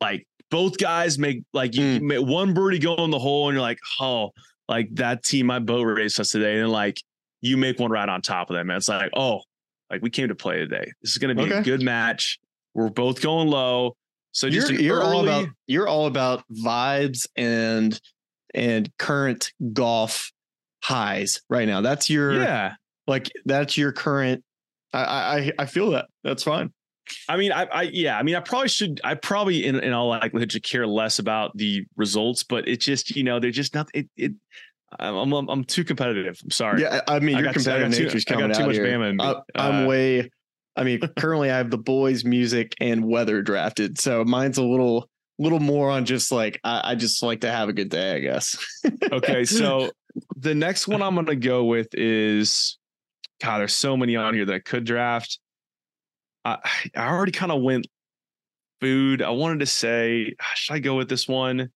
Like 0.00 0.26
both 0.50 0.78
guys 0.78 1.18
make 1.18 1.42
like 1.52 1.74
you, 1.74 1.84
you 1.84 2.00
make 2.00 2.26
one 2.26 2.54
birdie 2.54 2.78
go 2.78 2.96
in 3.04 3.10
the 3.10 3.18
hole 3.18 3.48
and 3.48 3.54
you're 3.54 3.62
like, 3.62 3.78
oh, 4.00 4.30
like 4.68 4.88
that 4.94 5.22
team 5.22 5.46
my 5.46 5.58
boat 5.58 5.82
raced 5.82 6.20
us 6.20 6.30
today. 6.30 6.60
And 6.60 6.70
like 6.70 7.02
you 7.40 7.56
make 7.56 7.78
one 7.78 7.90
right 7.90 8.08
on 8.08 8.22
top 8.22 8.50
of 8.50 8.56
them. 8.56 8.70
And 8.70 8.76
it's 8.76 8.88
like, 8.88 9.10
oh, 9.14 9.42
like 9.90 10.02
we 10.02 10.10
came 10.10 10.28
to 10.28 10.34
play 10.34 10.58
today. 10.58 10.90
This 11.02 11.12
is 11.12 11.18
gonna 11.18 11.34
be 11.34 11.50
a 11.50 11.62
good 11.62 11.82
match. 11.82 12.38
We're 12.74 12.90
both 12.90 13.22
going 13.22 13.48
low. 13.48 13.96
So 14.32 14.50
just 14.50 14.70
You're 14.70 14.80
you're 14.80 15.02
all 15.02 15.22
about 15.22 15.48
you're 15.66 15.88
all 15.88 16.06
about 16.06 16.44
vibes 16.52 17.26
and 17.36 17.98
and 18.54 18.90
current 18.98 19.52
golf 19.72 20.30
highs 20.82 21.40
right 21.48 21.66
now. 21.66 21.80
That's 21.80 22.10
your 22.10 22.34
yeah. 22.34 22.74
like 23.06 23.30
that's 23.44 23.76
your 23.76 23.92
current. 23.92 24.44
I 24.92 25.00
I 25.00 25.52
I 25.60 25.66
feel 25.66 25.90
that. 25.92 26.06
That's 26.22 26.42
fine. 26.42 26.72
I 27.28 27.36
mean, 27.36 27.52
I, 27.52 27.64
I, 27.64 27.82
yeah, 27.82 28.18
I 28.18 28.22
mean, 28.22 28.34
I 28.34 28.40
probably 28.40 28.68
should, 28.68 29.00
I 29.04 29.14
probably, 29.14 29.64
in, 29.64 29.76
in 29.80 29.92
all 29.92 30.08
likelihood, 30.08 30.52
should 30.52 30.62
care 30.62 30.86
less 30.86 31.18
about 31.18 31.56
the 31.56 31.84
results, 31.96 32.42
but 32.42 32.66
it's 32.68 32.84
just, 32.84 33.14
you 33.14 33.22
know, 33.22 33.38
they're 33.40 33.50
just 33.50 33.74
not, 33.74 33.88
it, 33.94 34.08
it, 34.16 34.32
I'm, 34.98 35.32
I'm, 35.32 35.48
I'm 35.48 35.64
too 35.64 35.84
competitive. 35.84 36.38
I'm 36.42 36.50
sorry. 36.50 36.82
Yeah, 36.82 37.00
I 37.08 37.18
mean 37.18 37.36
I 37.36 37.40
your 37.40 37.52
got 37.52 37.54
too- 37.54 37.70
I 37.70 37.80
competitive 37.80 37.90
got 37.90 37.96
too- 37.96 38.04
nature's 38.04 38.24
I 38.26 38.30
got 38.30 38.40
coming 38.40 38.56
too 38.56 38.62
out 38.62 38.66
much 38.68 38.76
here. 38.76 38.86
Bama. 38.86 39.42
I, 39.56 39.60
I'm 39.60 39.84
Uh, 39.84 39.88
way. 39.88 40.30
I 40.76 40.84
mean, 40.84 41.00
currently 41.18 41.50
I 41.50 41.56
have 41.58 41.70
the 41.70 41.78
boys, 41.78 42.24
music, 42.24 42.74
and 42.80 43.04
weather 43.04 43.42
drafted, 43.42 43.98
so 43.98 44.24
mine's 44.24 44.58
a 44.58 44.62
little, 44.64 45.08
little 45.38 45.60
more 45.60 45.90
on 45.90 46.04
just 46.06 46.30
like 46.32 46.60
I, 46.64 46.92
I 46.92 46.94
just 46.94 47.22
like 47.22 47.40
to 47.42 47.50
have 47.50 47.68
a 47.68 47.72
good 47.72 47.88
day, 47.90 48.16
I 48.16 48.20
guess. 48.20 48.56
okay. 49.12 49.44
So 49.44 49.90
the 50.36 50.54
next 50.54 50.86
one 50.88 51.02
I'm 51.02 51.14
going 51.14 51.26
to 51.26 51.36
go 51.36 51.64
with 51.64 51.88
is, 51.92 52.78
God, 53.42 53.58
there's 53.58 53.74
so 53.74 53.96
many 53.96 54.16
on 54.16 54.34
here 54.34 54.44
that 54.46 54.54
I 54.54 54.58
could 54.60 54.84
draft. 54.84 55.38
I, 56.46 56.58
I 56.94 57.08
already 57.08 57.32
kind 57.32 57.50
of 57.50 57.60
went 57.60 57.86
food. 58.80 59.20
I 59.20 59.30
wanted 59.30 59.60
to 59.60 59.66
say, 59.66 60.34
ah, 60.40 60.52
should 60.54 60.74
I 60.74 60.78
go 60.78 60.94
with 60.94 61.08
this 61.08 61.26
one? 61.26 61.70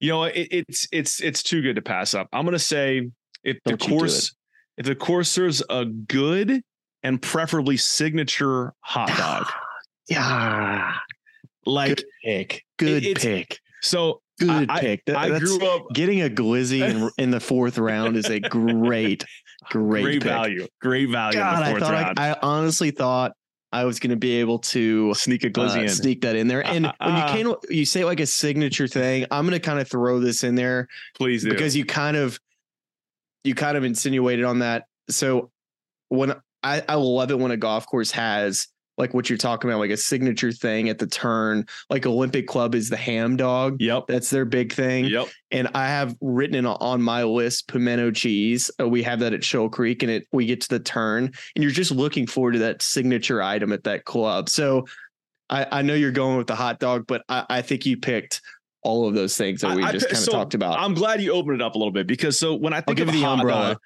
You 0.00 0.10
know, 0.10 0.24
it, 0.24 0.48
it's 0.50 0.86
it's 0.92 1.20
it's 1.20 1.42
too 1.42 1.62
good 1.62 1.76
to 1.76 1.82
pass 1.82 2.12
up. 2.12 2.28
I'm 2.32 2.44
gonna 2.44 2.58
say 2.58 3.10
if 3.42 3.56
the 3.64 3.70
Don't 3.70 3.80
do 3.80 3.88
course 3.88 4.34
if 4.76 4.84
the 4.84 4.94
course 4.94 5.30
serves 5.30 5.62
a 5.70 5.86
good 5.86 6.60
and 7.02 7.22
preferably 7.22 7.78
signature 7.78 8.74
hot 8.80 9.08
dog, 9.16 9.46
yeah, 10.08 10.92
like 11.64 11.96
good 11.96 12.04
pick, 12.22 12.64
good 12.78 13.04
it's- 13.04 13.24
pick, 13.24 13.58
so. 13.82 14.20
good 14.38 14.70
I- 14.70 14.80
pick. 14.80 15.04
That- 15.06 15.16
I 15.16 15.38
grew 15.38 15.66
up 15.66 15.86
getting 15.94 16.20
a 16.20 16.28
glizzy 16.28 16.82
in, 16.86 17.08
in 17.16 17.30
the 17.30 17.40
fourth 17.40 17.78
round 17.78 18.18
is 18.18 18.28
a 18.28 18.38
great, 18.38 19.24
great, 19.70 20.02
great, 20.02 20.22
value, 20.22 20.66
great 20.82 21.08
value 21.08 21.38
God, 21.38 21.54
in 21.54 21.60
the 21.60 21.64
I 21.64 21.70
fourth 21.70 21.82
thought 21.82 22.18
I. 22.18 22.32
I 22.32 22.36
honestly 22.42 22.90
thought 22.90 23.32
I 23.76 23.84
was 23.84 24.00
going 24.00 24.10
to 24.10 24.16
be 24.16 24.36
able 24.36 24.58
to 24.60 25.12
Sneak 25.12 25.44
a 25.44 25.50
glizzy 25.50 25.80
uh, 25.80 25.82
in. 25.82 25.88
sneak 25.90 26.22
that 26.22 26.34
in 26.34 26.48
there. 26.48 26.64
And 26.64 26.86
when 26.98 27.16
you 27.16 27.22
can, 27.24 27.54
you 27.68 27.84
say 27.84 28.06
like 28.06 28.20
a 28.20 28.26
signature 28.26 28.88
thing. 28.88 29.26
I'm 29.30 29.44
going 29.44 29.52
to 29.52 29.60
kind 29.60 29.78
of 29.78 29.86
throw 29.86 30.18
this 30.18 30.44
in 30.44 30.54
there 30.54 30.88
Please 31.14 31.44
do. 31.44 31.50
because 31.50 31.76
you 31.76 31.84
kind 31.84 32.16
of, 32.16 32.40
you 33.44 33.54
kind 33.54 33.76
of 33.76 33.84
insinuated 33.84 34.46
on 34.46 34.60
that. 34.60 34.86
So 35.10 35.50
when 36.08 36.34
I, 36.62 36.84
I 36.88 36.94
love 36.94 37.30
it 37.30 37.38
when 37.38 37.50
a 37.50 37.58
golf 37.58 37.86
course 37.86 38.10
has 38.12 38.66
like 38.98 39.14
what 39.14 39.28
you're 39.28 39.38
talking 39.38 39.70
about, 39.70 39.78
like 39.78 39.90
a 39.90 39.96
signature 39.96 40.52
thing 40.52 40.88
at 40.88 40.98
the 40.98 41.06
turn. 41.06 41.66
Like 41.90 42.06
Olympic 42.06 42.46
Club 42.46 42.74
is 42.74 42.88
the 42.88 42.96
ham 42.96 43.36
dog. 43.36 43.80
Yep. 43.80 44.04
That's 44.08 44.30
their 44.30 44.44
big 44.44 44.72
thing. 44.72 45.06
Yep. 45.06 45.28
And 45.50 45.68
I 45.74 45.86
have 45.88 46.16
written 46.20 46.56
in 46.56 46.66
on 46.66 47.02
my 47.02 47.22
list 47.24 47.68
pimento 47.68 48.10
cheese. 48.10 48.70
Uh, 48.80 48.88
we 48.88 49.02
have 49.02 49.20
that 49.20 49.32
at 49.32 49.44
Shoal 49.44 49.68
Creek, 49.68 50.02
and 50.02 50.10
it 50.10 50.26
we 50.32 50.46
get 50.46 50.60
to 50.62 50.68
the 50.68 50.80
turn, 50.80 51.24
and 51.54 51.62
you're 51.62 51.70
just 51.70 51.90
looking 51.90 52.26
forward 52.26 52.52
to 52.52 52.58
that 52.60 52.82
signature 52.82 53.42
item 53.42 53.72
at 53.72 53.84
that 53.84 54.04
club. 54.04 54.48
So 54.48 54.86
I, 55.48 55.66
I 55.70 55.82
know 55.82 55.94
you're 55.94 56.10
going 56.10 56.36
with 56.36 56.46
the 56.46 56.56
hot 56.56 56.80
dog, 56.80 57.06
but 57.06 57.22
I, 57.28 57.44
I 57.48 57.62
think 57.62 57.86
you 57.86 57.96
picked 57.96 58.40
all 58.82 59.08
of 59.08 59.14
those 59.14 59.36
things 59.36 59.60
that 59.62 59.76
we 59.76 59.82
I- 59.82 59.92
just 59.92 60.06
kind 60.06 60.16
of 60.16 60.22
so 60.24 60.32
talked 60.32 60.54
about. 60.54 60.78
I'm 60.78 60.94
glad 60.94 61.20
you 61.20 61.32
opened 61.32 61.56
it 61.56 61.62
up 61.62 61.74
a 61.74 61.78
little 61.78 61.92
bit 61.92 62.06
because 62.06 62.38
so 62.38 62.54
when 62.54 62.72
I 62.72 62.80
think 62.80 63.00
of 63.00 63.08
the 63.10 63.20
hot 63.20 63.40
umbrella. 63.40 63.68
dog, 63.74 63.78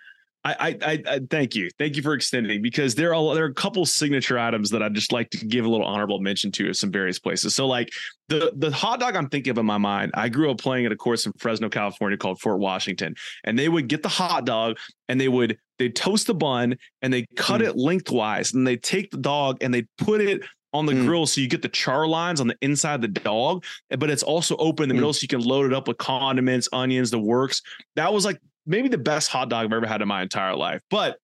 I, 0.43 0.78
I, 0.82 1.03
I, 1.07 1.20
thank 1.28 1.55
you, 1.55 1.68
thank 1.78 1.97
you 1.97 2.03
for 2.03 2.14
extending 2.14 2.62
because 2.62 2.95
there 2.95 3.14
are 3.14 3.34
there 3.34 3.45
are 3.45 3.49
a 3.49 3.55
couple 3.55 3.84
signature 3.84 4.38
items 4.38 4.70
that 4.70 4.82
I 4.82 4.86
would 4.86 4.95
just 4.95 5.12
like 5.12 5.28
to 5.30 5.45
give 5.45 5.66
a 5.66 5.68
little 5.68 5.84
honorable 5.86 6.18
mention 6.18 6.51
to 6.53 6.70
at 6.70 6.76
some 6.76 6.91
various 6.91 7.18
places. 7.18 7.55
So 7.55 7.66
like 7.66 7.91
the 8.28 8.51
the 8.57 8.70
hot 8.70 9.01
dog 9.01 9.16
I'm 9.16 9.28
thinking 9.28 9.51
of 9.51 9.59
in 9.59 9.66
my 9.66 9.76
mind, 9.76 10.12
I 10.14 10.30
grew 10.30 10.51
up 10.51 10.57
playing 10.59 10.86
at 10.86 10.93
a 10.93 10.97
course 10.97 11.26
in 11.26 11.32
Fresno, 11.38 11.68
California 11.68 12.16
called 12.16 12.41
Fort 12.41 12.59
Washington, 12.59 13.14
and 13.45 13.59
they 13.59 13.68
would 13.68 13.88
get 13.88 14.03
the 14.03 14.09
hot 14.09 14.47
dog 14.47 14.78
and 15.11 15.20
they 15.20 15.28
would 15.28 15.59
they 15.78 15.91
toast 15.91 16.26
the 16.26 16.34
bun 16.34 16.76
and 17.03 17.12
they 17.12 17.26
cut 17.36 17.61
Mm. 17.61 17.66
it 17.68 17.76
lengthwise 17.76 18.55
and 18.55 18.66
they 18.66 18.76
take 18.76 19.11
the 19.11 19.18
dog 19.18 19.59
and 19.62 19.74
they 19.74 19.82
put 19.99 20.22
it 20.22 20.43
on 20.72 20.86
the 20.86 20.93
Mm. 20.93 21.05
grill 21.05 21.26
so 21.26 21.41
you 21.41 21.49
get 21.49 21.62
the 21.62 21.68
char 21.68 22.07
lines 22.07 22.41
on 22.41 22.47
the 22.47 22.57
inside 22.62 22.95
of 22.95 23.01
the 23.03 23.09
dog, 23.09 23.64
but 23.99 24.09
it's 24.09 24.22
also 24.22 24.57
open 24.57 24.84
in 24.84 24.88
the 24.88 24.95
Mm. 24.95 24.99
middle 24.99 25.12
so 25.12 25.20
you 25.22 25.28
can 25.28 25.41
load 25.41 25.66
it 25.66 25.74
up 25.74 25.86
with 25.88 25.99
condiments, 25.99 26.68
onions, 26.72 27.11
the 27.11 27.18
works. 27.18 27.61
That 27.97 28.14
was 28.14 28.24
like 28.24 28.38
maybe 28.71 28.89
the 28.89 28.99
best 28.99 29.29
hot 29.29 29.51
dog 29.51 29.66
I've 29.66 29.73
ever 29.73 29.87
had 29.87 30.01
in 30.01 30.09
my 30.09 30.23
entire 30.23 30.55
life. 30.55 30.81
But 30.91 31.18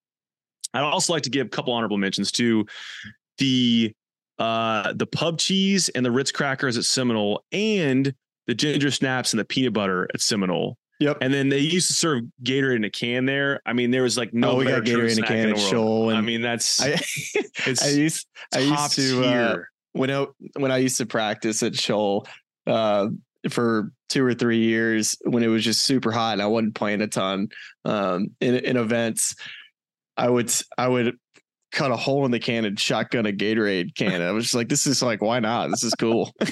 I'd 0.74 0.82
also 0.82 1.12
like 1.12 1.22
to 1.22 1.30
give 1.30 1.46
a 1.46 1.50
couple 1.50 1.72
honorable 1.72 1.96
mentions 1.96 2.30
to 2.32 2.66
the 3.38 3.92
uh 4.38 4.92
the 4.92 5.06
pub 5.06 5.38
cheese 5.38 5.88
and 5.90 6.04
the 6.04 6.10
Ritz 6.10 6.32
crackers 6.32 6.76
at 6.76 6.84
Seminole 6.84 7.42
and 7.52 8.12
the 8.46 8.54
ginger 8.54 8.90
snaps 8.90 9.32
and 9.32 9.40
the 9.40 9.44
peanut 9.44 9.72
butter 9.72 10.08
at 10.12 10.20
Seminole. 10.20 10.76
Yep. 10.98 11.18
And 11.20 11.32
then 11.32 11.48
they 11.50 11.58
used 11.58 11.88
to 11.88 11.94
serve 11.94 12.24
Gatorade 12.42 12.76
in 12.76 12.84
a 12.84 12.90
can 12.90 13.26
there. 13.26 13.60
I 13.66 13.74
mean, 13.74 13.90
there 13.90 14.02
was 14.02 14.16
like 14.16 14.32
no 14.32 14.52
Oh, 14.52 14.56
we 14.56 14.64
got 14.64 14.82
Gatorade 14.82 15.18
in 15.18 15.24
a 15.24 15.26
can 15.26 15.50
the 15.50 15.56
at. 15.56 15.58
Shoal, 15.58 16.10
I 16.10 16.20
mean, 16.20 16.42
that's 16.42 16.80
I, 16.80 16.88
it's 17.66 17.84
I 17.84 17.90
used 17.90 18.26
I 18.54 18.58
used 18.60 18.92
to 18.92 19.24
uh, 19.24 19.56
when 19.92 20.10
I 20.10 20.26
when 20.56 20.72
I 20.72 20.78
used 20.78 20.96
to 20.98 21.06
practice 21.06 21.62
at 21.62 21.74
Shoal 21.76 22.26
uh, 22.66 23.08
for 23.52 23.92
two 24.08 24.24
or 24.24 24.34
three 24.34 24.58
years 24.58 25.16
when 25.24 25.42
it 25.42 25.48
was 25.48 25.64
just 25.64 25.82
super 25.82 26.12
hot 26.12 26.34
and 26.34 26.42
I 26.42 26.46
wasn't 26.46 26.74
playing 26.74 27.00
a 27.02 27.06
ton 27.06 27.48
um, 27.84 28.28
in 28.40 28.56
in 28.56 28.76
events. 28.76 29.34
I 30.16 30.30
would 30.30 30.52
I 30.78 30.88
would 30.88 31.18
cut 31.72 31.90
a 31.90 31.96
hole 31.96 32.24
in 32.24 32.30
the 32.30 32.38
can 32.38 32.64
and 32.64 32.78
shotgun 32.78 33.26
a 33.26 33.32
Gatorade 33.32 33.94
can. 33.94 34.22
I 34.22 34.32
was 34.32 34.44
just 34.44 34.54
like, 34.54 34.68
this 34.68 34.86
is 34.86 35.02
like, 35.02 35.20
why 35.20 35.40
not? 35.40 35.70
This 35.70 35.84
is 35.84 35.94
cool. 35.94 36.34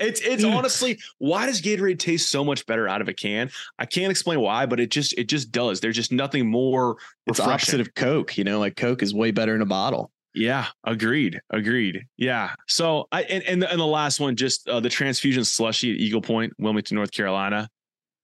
It's 0.00 0.20
it's 0.22 0.44
honestly 0.44 0.98
why 1.18 1.46
does 1.46 1.62
Gatorade 1.62 1.98
taste 1.98 2.30
so 2.30 2.44
much 2.44 2.66
better 2.66 2.88
out 2.88 3.00
of 3.00 3.08
a 3.08 3.14
can? 3.14 3.50
I 3.78 3.86
can't 3.86 4.10
explain 4.10 4.40
why, 4.40 4.66
but 4.66 4.80
it 4.80 4.90
just 4.90 5.12
it 5.18 5.28
just 5.28 5.52
does. 5.52 5.80
There's 5.80 5.96
just 5.96 6.12
nothing 6.12 6.50
more 6.50 6.96
it's 7.26 7.40
opposite 7.40 7.80
of 7.80 7.94
Coke. 7.94 8.36
You 8.36 8.44
know, 8.44 8.58
like 8.58 8.76
Coke 8.76 9.02
is 9.02 9.14
way 9.14 9.30
better 9.30 9.54
in 9.54 9.62
a 9.62 9.66
bottle. 9.66 10.10
Yeah, 10.34 10.66
agreed, 10.84 11.40
agreed. 11.50 12.04
Yeah. 12.16 12.52
So 12.66 13.06
I 13.12 13.22
and 13.22 13.42
and 13.44 13.62
the, 13.62 13.70
and 13.70 13.78
the 13.80 13.86
last 13.86 14.20
one, 14.20 14.36
just 14.36 14.68
uh, 14.68 14.80
the 14.80 14.88
transfusion 14.88 15.44
slushy 15.44 15.92
at 15.92 15.96
Eagle 15.98 16.20
Point, 16.20 16.52
Wilmington, 16.58 16.96
North 16.96 17.12
Carolina, 17.12 17.68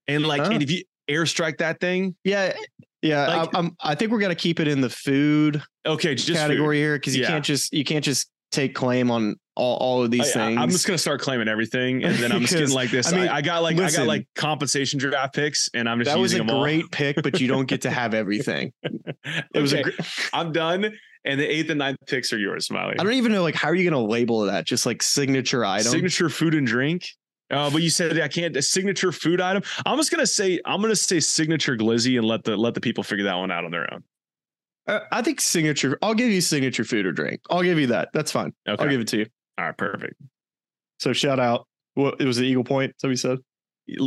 and 0.09 0.27
like 0.27 0.43
Huh. 0.43 0.51
and 0.53 0.63
if 0.63 0.71
you 0.71 0.83
airstrike 1.09 1.59
that 1.59 1.81
thing, 1.81 2.17
Yeah, 2.25 2.53
yeah. 3.03 3.45
Like- 3.45 3.55
I, 3.55 3.71
I 3.93 3.95
think 3.95 4.11
we're 4.11 4.21
gonna 4.21 4.35
keep 4.35 4.61
it 4.61 4.69
in 4.69 4.81
the 4.81 4.91
food 4.91 5.63
okay, 5.87 6.15
just 6.15 6.29
food. 6.29 6.35
category 6.37 6.79
here 6.79 6.97
because 6.97 7.17
you 7.17 7.23
Yeah. 7.23 7.29
can't 7.29 7.45
just 7.45 7.73
you 7.73 7.85
can't 7.85 8.05
just 8.05 8.29
take 8.51 8.75
claim 8.75 9.11
on 9.13 9.37
all, 9.55 9.77
all 9.77 10.03
of 10.03 10.11
these 10.11 10.31
I, 10.31 10.47
things. 10.47 10.59
I, 10.59 10.63
am 10.65 10.71
just 10.71 10.87
gonna 10.87 10.99
start 10.99 11.21
claiming 11.21 11.47
everything, 11.47 12.03
and 12.03 12.17
then 12.17 12.33
I'm 12.33 12.41
just 12.41 12.55
getting 12.55 12.75
like 12.75 12.91
this. 12.91 13.13
I 13.13 13.17
mean, 13.17 13.29
I, 13.29 13.37
I 13.37 13.43
got 13.43 13.63
like 13.63 13.79
I 13.79 13.91
got 13.91 14.07
like 14.07 14.27
compensation 14.35 14.99
draft 14.99 15.35
picks, 15.35 15.69
and 15.75 15.89
I'm 15.89 15.99
just 16.01 16.11
that 16.11 16.19
was 16.19 16.35
a 16.35 16.39
them 16.39 16.51
all. 16.51 16.63
great 16.63 16.91
pick, 16.91 17.23
but 17.23 17.41
you 17.41 17.47
don't 17.47 17.67
get 17.67 17.83
to 17.83 17.91
have 17.93 18.15
everything. 18.15 18.73
It 18.83 19.61
was 19.61 19.73
a. 19.73 19.83
Gr- 19.83 19.91
I'm 20.33 20.51
done, 20.53 20.93
and 21.25 21.39
the 21.39 21.47
eighth 21.47 21.71
and 21.71 21.79
ninth 21.79 21.99
picks 22.07 22.33
are 22.33 22.39
yours, 22.39 22.69
Smylie. 22.69 22.95
I 22.99 23.05
don't 23.05 23.13
even 23.13 23.33
know 23.33 23.43
like 23.43 23.55
how 23.55 23.69
are 23.69 23.75
you 23.75 23.89
going 23.89 24.01
to 24.03 24.11
label 24.11 24.41
that? 24.43 24.65
Just 24.67 24.87
like 24.87 25.03
signature 25.03 25.65
item. 25.65 25.91
signature 25.91 26.29
food 26.29 26.55
and 26.55 26.67
drink. 26.67 27.09
Uh, 27.51 27.69
but 27.69 27.83
you 27.83 27.91
said 27.91 28.19
I 28.21 28.29
can't 28.29 28.57
a 28.57 28.63
signature 28.63 29.11
food 29.11 29.41
item. 29.41 29.63
I'm 29.85 29.97
just 29.99 30.13
gonna 30.13 30.27
say 30.27 30.61
I'm 30.65 30.81
gonna 30.81 30.95
say 30.95 31.19
signature 31.19 31.77
glizzy 31.77 32.17
and 32.17 32.25
let 32.25 32.45
the 32.45 32.57
let 32.57 32.75
the 32.75 32.81
people 32.81 33.03
figure 33.03 33.25
that 33.25 33.35
one 33.35 33.51
out 33.51 33.65
on 33.65 33.73
their 33.73 33.93
own. 33.93 34.05
Uh, 34.87 35.01
I 35.11 35.21
think 35.23 35.41
signature. 35.41 35.99
I'll 36.01 36.15
give 36.15 36.31
you 36.31 36.41
signature 36.41 36.85
food 36.85 37.07
or 37.07 37.13
drink. 37.13 37.41
I'll 37.51 37.63
give 37.63 37.79
you 37.79 37.89
that. 37.89 38.11
That's 38.13 38.31
fine. 38.31 38.53
Okay. 38.69 38.83
I'll 38.83 38.89
give 38.89 39.01
it 39.01 39.09
to 39.09 39.19
you. 39.19 39.27
All 39.59 39.67
right, 39.67 39.77
perfect. 39.77 40.15
So 41.01 41.13
shout 41.13 41.41
out. 41.41 41.67
What 41.95 42.21
it 42.21 42.25
was 42.25 42.37
the 42.37 42.45
Eagle 42.45 42.65
Point. 42.65 42.95
So 42.99 43.09
we 43.09 43.17
said. 43.17 43.39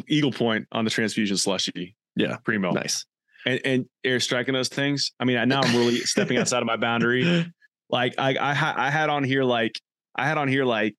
Eagle 0.07 0.31
Point 0.31 0.65
on 0.71 0.85
the 0.85 0.91
transfusion 0.91 1.35
slushy. 1.35 1.95
Yeah. 2.15 2.37
primo. 2.45 2.71
Nice. 2.71 3.05
And 3.45 3.59
and 3.65 3.85
air 4.03 4.19
striking 4.19 4.53
those 4.53 4.69
things. 4.69 5.11
I 5.19 5.25
mean, 5.25 5.47
now 5.49 5.61
I'm 5.61 5.75
really 5.75 5.97
stepping 5.97 6.37
outside 6.37 6.59
of 6.59 6.65
my 6.65 6.77
boundary. 6.77 7.45
Like 7.89 8.15
I 8.17 8.35
I, 8.35 8.87
I 8.87 8.89
had 8.89 9.09
on 9.09 9.23
here 9.23 9.43
like 9.43 9.79
I 10.15 10.25
had 10.25 10.37
on 10.37 10.47
here 10.47 10.65
like 10.65 10.95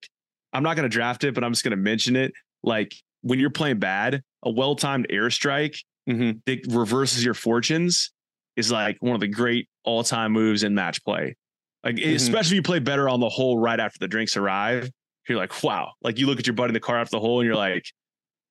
I'm 0.53 0.63
not 0.63 0.77
gonna 0.77 0.89
draft 0.89 1.25
it, 1.25 1.35
but 1.35 1.43
I'm 1.43 1.53
just 1.53 1.65
gonna 1.65 1.77
mention 1.77 2.17
it. 2.17 2.33
Like 2.63 2.95
when 3.23 3.39
you're 3.41 3.51
playing 3.51 3.79
bad, 3.79 4.23
a 4.43 4.51
well 4.51 4.77
timed 4.77 5.09
airstrike 5.11 5.79
Mhm. 6.09 6.41
that 6.45 6.67
reverses 6.69 7.25
your 7.25 7.33
fortunes 7.35 8.13
is 8.57 8.71
like 8.71 8.99
one 9.01 9.15
of 9.15 9.21
the 9.21 9.29
great 9.29 9.69
all 9.85 10.05
time 10.05 10.33
moves 10.33 10.63
in 10.63 10.75
match 10.75 11.03
play. 11.03 11.35
Like 11.83 11.97
Mhm. 11.97 12.15
especially 12.15 12.57
if 12.57 12.59
you 12.59 12.63
play 12.63 12.79
better 12.79 13.09
on 13.09 13.21
the 13.21 13.29
hole 13.31 13.59
right 13.59 13.81
after 13.81 13.99
the 13.99 14.09
drinks 14.09 14.37
arrive. 14.37 14.91
You're 15.29 15.39
like, 15.39 15.63
wow. 15.63 15.93
Like 16.03 16.19
you 16.19 16.27
look 16.27 16.39
at 16.39 16.47
your 16.47 16.53
butt 16.55 16.69
in 16.69 16.75
the 16.75 16.81
car 16.81 16.99
after 17.01 17.17
the 17.17 17.21
hole 17.21 17.41
and 17.41 17.47
you're 17.47 17.57
like, 17.57 17.87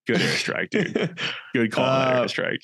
good 0.08 0.18
airstrike, 0.18 0.72
dude. 0.72 1.20
Good 1.54 1.72
call 1.72 1.86
Uh, 1.86 2.24
airstrike. 2.26 2.58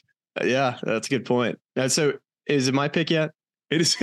Yeah, 0.44 0.78
that's 0.84 1.08
a 1.08 1.10
good 1.10 1.26
point. 1.26 1.58
Uh, 1.76 1.88
so 1.88 2.14
is 2.48 2.68
it 2.68 2.74
my 2.74 2.88
pick 2.88 3.10
yet? 3.10 3.32
It 3.72 3.82
is 3.82 3.96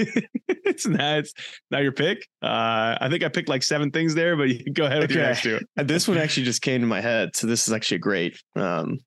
it's 0.49 0.87
not 0.87 1.18
it's 1.18 1.35
not 1.72 1.83
your 1.83 1.91
pick. 1.91 2.18
Uh 2.41 2.97
I 3.01 3.09
think 3.11 3.24
I 3.24 3.29
picked 3.29 3.49
like 3.49 3.64
seven 3.64 3.91
things 3.91 4.14
there, 4.14 4.37
but 4.37 4.49
you 4.49 4.59
can 4.64 4.72
go 4.74 4.85
ahead 4.87 5.01
with 5.01 5.11
your 5.11 5.22
Okay. 5.22 5.29
next 5.31 5.43
two. 5.43 5.59
Uh, 5.77 5.83
This 5.83 6.07
one 6.07 6.18
actually 6.18 6.45
just 6.45 6.62
came 6.62 6.83
to 6.83 6.87
my 6.87 7.01
head, 7.01 7.35
so 7.35 7.49
this 7.49 7.66
is 7.66 7.74
actually 7.74 7.99
great. 7.99 8.41
Um, 8.55 8.99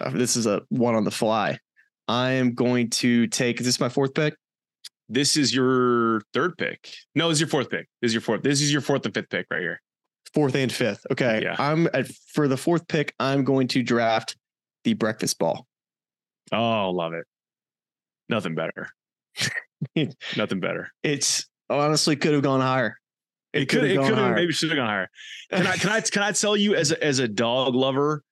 uh, 0.00 0.10
this 0.10 0.36
is 0.36 0.46
a 0.46 0.62
one 0.68 0.94
on 0.94 1.02
the 1.02 1.10
fly. 1.10 1.58
I 2.06 2.30
am 2.32 2.54
going 2.54 2.90
to 2.90 3.26
take. 3.26 3.58
Is 3.58 3.66
this 3.66 3.80
my 3.80 3.88
fourth 3.88 4.14
pick? 4.14 4.36
This 5.08 5.36
is 5.36 5.52
your 5.52 6.20
third 6.32 6.56
pick. 6.58 6.94
No, 7.16 7.30
is 7.30 7.40
your 7.40 7.48
fourth 7.48 7.68
pick. 7.68 7.88
This 8.00 8.10
is 8.10 8.14
your 8.14 8.20
fourth. 8.20 8.42
This 8.44 8.60
is 8.60 8.72
your 8.72 8.82
fourth 8.82 9.04
and 9.06 9.12
fifth 9.14 9.30
pick 9.30 9.46
right 9.50 9.60
here. 9.62 9.80
Fourth 10.32 10.54
and 10.54 10.70
fifth. 10.72 11.04
Okay. 11.10 11.40
Yeah. 11.42 11.56
I'm 11.58 11.88
at, 11.92 12.06
for 12.32 12.46
the 12.46 12.56
fourth 12.56 12.86
pick. 12.86 13.14
I'm 13.18 13.42
going 13.42 13.66
to 13.68 13.82
draft 13.82 14.36
the 14.84 14.94
breakfast 14.94 15.40
ball. 15.40 15.66
Oh, 16.52 16.90
love 16.90 17.12
it. 17.14 17.24
Nothing 18.28 18.54
better. 18.54 18.88
Nothing 20.36 20.60
better. 20.60 20.90
It's 21.02 21.46
honestly 21.68 22.16
could 22.16 22.32
have 22.32 22.42
gone 22.42 22.60
higher. 22.60 22.96
It 23.52 23.68
could 23.68 23.84
it 23.84 23.98
could 23.98 24.18
have 24.18 24.34
maybe 24.34 24.52
should 24.52 24.70
have 24.70 24.76
gone 24.76 24.88
higher. 24.88 25.08
Can 25.50 25.66
I 25.66 25.76
can 25.76 25.90
I 25.90 26.00
can 26.12 26.22
I 26.22 26.32
tell 26.32 26.56
you 26.56 26.74
as 26.74 26.90
a, 26.90 27.02
as 27.02 27.20
a 27.20 27.28
dog 27.28 27.74
lover, 27.74 28.22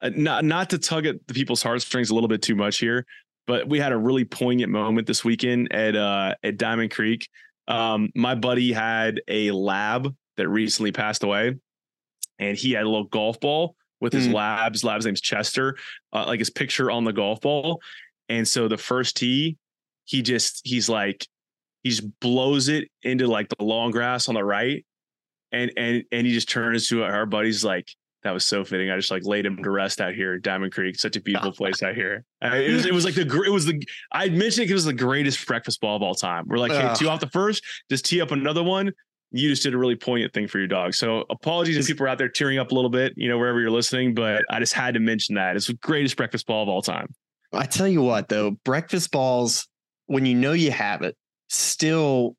uh, 0.00 0.10
not 0.14 0.44
not 0.44 0.70
to 0.70 0.78
tug 0.78 1.06
at 1.06 1.16
the 1.26 1.34
people's 1.34 1.62
heartstrings 1.62 2.10
a 2.10 2.14
little 2.14 2.28
bit 2.28 2.42
too 2.42 2.56
much 2.56 2.78
here, 2.78 3.06
but 3.46 3.68
we 3.68 3.78
had 3.78 3.92
a 3.92 3.96
really 3.96 4.24
poignant 4.24 4.72
moment 4.72 5.06
this 5.06 5.24
weekend 5.24 5.72
at 5.72 5.94
uh 5.94 6.34
at 6.42 6.56
Diamond 6.56 6.90
Creek. 6.90 7.28
Um, 7.68 8.10
my 8.16 8.34
buddy 8.34 8.72
had 8.72 9.20
a 9.28 9.52
lab 9.52 10.12
that 10.36 10.48
recently 10.48 10.90
passed 10.90 11.22
away, 11.22 11.54
and 12.40 12.56
he 12.58 12.72
had 12.72 12.82
a 12.82 12.88
little 12.88 13.04
golf 13.04 13.38
ball 13.38 13.76
with 14.02 14.12
his 14.12 14.28
Mm. 14.28 14.34
lab's 14.34 14.84
lab's 14.84 15.06
name's 15.06 15.20
Chester, 15.22 15.78
uh, 16.12 16.24
like 16.26 16.40
his 16.40 16.50
picture 16.50 16.90
on 16.90 17.04
the 17.04 17.12
golf 17.12 17.40
ball. 17.40 17.80
And 18.28 18.46
so 18.46 18.68
the 18.68 18.76
first 18.76 19.16
tee, 19.16 19.56
he 20.04 20.20
just 20.20 20.60
he's 20.64 20.88
like 20.90 21.26
he 21.82 21.90
just 21.90 22.20
blows 22.20 22.68
it 22.68 22.88
into 23.02 23.26
like 23.28 23.48
the 23.48 23.64
long 23.64 23.92
grass 23.92 24.28
on 24.28 24.34
the 24.34 24.44
right, 24.44 24.84
and 25.52 25.72
and 25.76 26.02
and 26.12 26.26
he 26.26 26.32
just 26.34 26.48
turns 26.50 26.88
to 26.88 27.04
our 27.04 27.24
buddies 27.26 27.64
like 27.64 27.88
that 28.24 28.32
was 28.32 28.44
so 28.44 28.64
fitting. 28.64 28.90
I 28.90 28.96
just 28.96 29.10
like 29.10 29.24
laid 29.24 29.46
him 29.46 29.60
to 29.62 29.70
rest 29.70 30.00
out 30.00 30.14
here, 30.14 30.38
Diamond 30.38 30.72
Creek, 30.72 30.96
such 30.98 31.16
a 31.16 31.20
beautiful 31.20 31.52
place 31.60 31.82
out 31.82 31.94
here. 31.94 32.24
It 32.40 32.72
was 32.72 32.86
it 32.86 32.94
was 32.94 33.04
like 33.04 33.14
the 33.14 33.22
it 33.46 33.50
was 33.50 33.66
the 33.66 33.80
I 34.12 34.28
mentioned 34.28 34.68
it 34.70 34.74
was 34.74 34.84
the 34.84 34.92
greatest 34.92 35.44
breakfast 35.46 35.80
ball 35.80 35.96
of 35.96 36.02
all 36.02 36.14
time. 36.14 36.44
We're 36.46 36.58
like, 36.58 36.72
hey, 36.72 36.82
Ugh. 36.82 36.96
two 36.96 37.08
off 37.08 37.20
the 37.20 37.28
first, 37.30 37.62
just 37.90 38.04
tee 38.04 38.20
up 38.20 38.30
another 38.32 38.62
one. 38.62 38.92
You 39.32 39.48
just 39.48 39.62
did 39.62 39.74
a 39.74 39.78
really 39.78 39.96
poignant 39.96 40.32
thing 40.32 40.46
for 40.46 40.58
your 40.58 40.68
dog. 40.68 40.94
So 40.94 41.24
apologies 41.30 41.76
if 41.76 41.86
people 41.86 42.06
are 42.06 42.08
out 42.08 42.18
there 42.18 42.28
tearing 42.28 42.58
up 42.58 42.70
a 42.70 42.74
little 42.74 42.90
bit, 42.90 43.14
you 43.16 43.28
know, 43.28 43.38
wherever 43.38 43.60
you're 43.60 43.70
listening, 43.70 44.14
but 44.14 44.44
I 44.50 44.58
just 44.58 44.74
had 44.74 44.94
to 44.94 45.00
mention 45.00 45.34
that. 45.36 45.56
It's 45.56 45.68
the 45.68 45.74
greatest 45.74 46.16
breakfast 46.16 46.46
ball 46.46 46.62
of 46.62 46.68
all 46.68 46.82
time. 46.82 47.14
I 47.52 47.66
tell 47.66 47.88
you 47.88 48.02
what, 48.02 48.28
though, 48.28 48.52
breakfast 48.64 49.10
balls, 49.10 49.66
when 50.06 50.26
you 50.26 50.34
know 50.34 50.52
you 50.52 50.70
have 50.70 51.02
it, 51.02 51.16
still, 51.48 52.36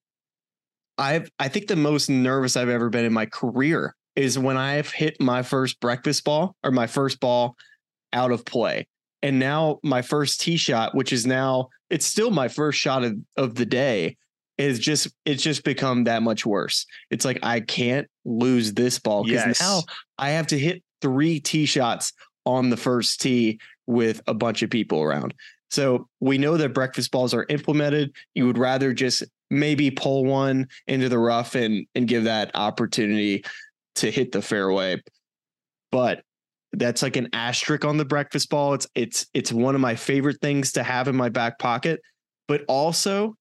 I've 0.98 1.30
I 1.40 1.48
think 1.48 1.68
the 1.68 1.76
most 1.76 2.10
nervous 2.10 2.56
I've 2.56 2.70
ever 2.70 2.90
been 2.90 3.06
in 3.06 3.14
my 3.14 3.26
career 3.26 3.96
is 4.16 4.38
when 4.38 4.58
I've 4.58 4.92
hit 4.92 5.20
my 5.20 5.42
first 5.42 5.80
breakfast 5.80 6.24
ball 6.24 6.56
or 6.64 6.72
my 6.72 6.88
first 6.88 7.20
ball 7.20 7.56
out 8.12 8.32
of 8.32 8.46
play. 8.46 8.88
And 9.22 9.40
now 9.40 9.80
my 9.84 10.02
first 10.02 10.42
tee 10.42 10.58
shot, 10.58 10.94
which 10.94 11.14
is 11.14 11.26
now 11.26 11.70
it's 11.90 12.06
still 12.06 12.30
my 12.30 12.48
first 12.48 12.80
shot 12.80 13.04
of, 13.04 13.14
of 13.38 13.56
the 13.56 13.66
day, 13.66 14.18
It's 14.58 14.80
just 14.80 15.08
it's 15.26 15.42
just 15.42 15.64
become 15.64 16.04
that 16.04 16.22
much 16.22 16.46
worse. 16.46 16.86
It's 17.10 17.26
like 17.26 17.40
I 17.44 17.60
can't 17.60 18.08
lose 18.26 18.74
this 18.74 19.00
ball 19.00 19.24
because 19.24 19.46
Yes. 19.46 19.62
now 19.62 19.82
I 20.18 20.30
have 20.32 20.48
to 20.48 20.60
hit 20.60 20.84
three 21.02 21.40
tee 21.40 21.66
shots 21.66 22.14
on 22.46 22.70
the 22.70 22.78
first 22.78 23.22
tee 23.22 23.60
with 23.88 24.22
a 24.28 24.34
bunch 24.34 24.62
of 24.62 24.70
people 24.70 25.02
around. 25.02 25.34
So 25.72 26.08
we 26.20 26.38
know 26.38 26.56
that 26.58 26.74
breakfast 26.74 27.12
balls 27.12 27.34
are 27.34 27.46
implemented. 27.50 28.14
You 28.36 28.46
would 28.46 28.60
rather 28.60 28.94
just 28.94 29.24
maybe 29.50 29.90
pull 29.92 30.26
one 30.26 30.68
into 30.88 31.10
the 31.10 31.18
rough 31.18 31.56
and 31.56 31.88
and 31.96 32.08
give 32.08 32.26
that 32.26 32.52
opportunity 32.54 33.44
to 33.96 34.12
hit 34.12 34.32
the 34.32 34.42
fairway. 34.42 35.02
But 35.92 36.24
that's 36.74 37.02
like 37.04 37.16
an 37.16 37.30
asterisk 37.34 37.86
on 37.86 37.98
the 37.98 38.06
breakfast 38.06 38.50
ball. 38.50 38.74
It's 38.76 38.88
it's 38.96 39.26
it's 39.34 39.52
one 39.52 39.74
of 39.76 39.82
my 39.82 39.96
favorite 39.96 40.38
things 40.42 40.72
to 40.74 40.84
have 40.84 41.08
in 41.08 41.16
my 41.16 41.30
back 41.30 41.60
pocket, 41.60 42.02
but 42.48 42.64
also 42.68 43.36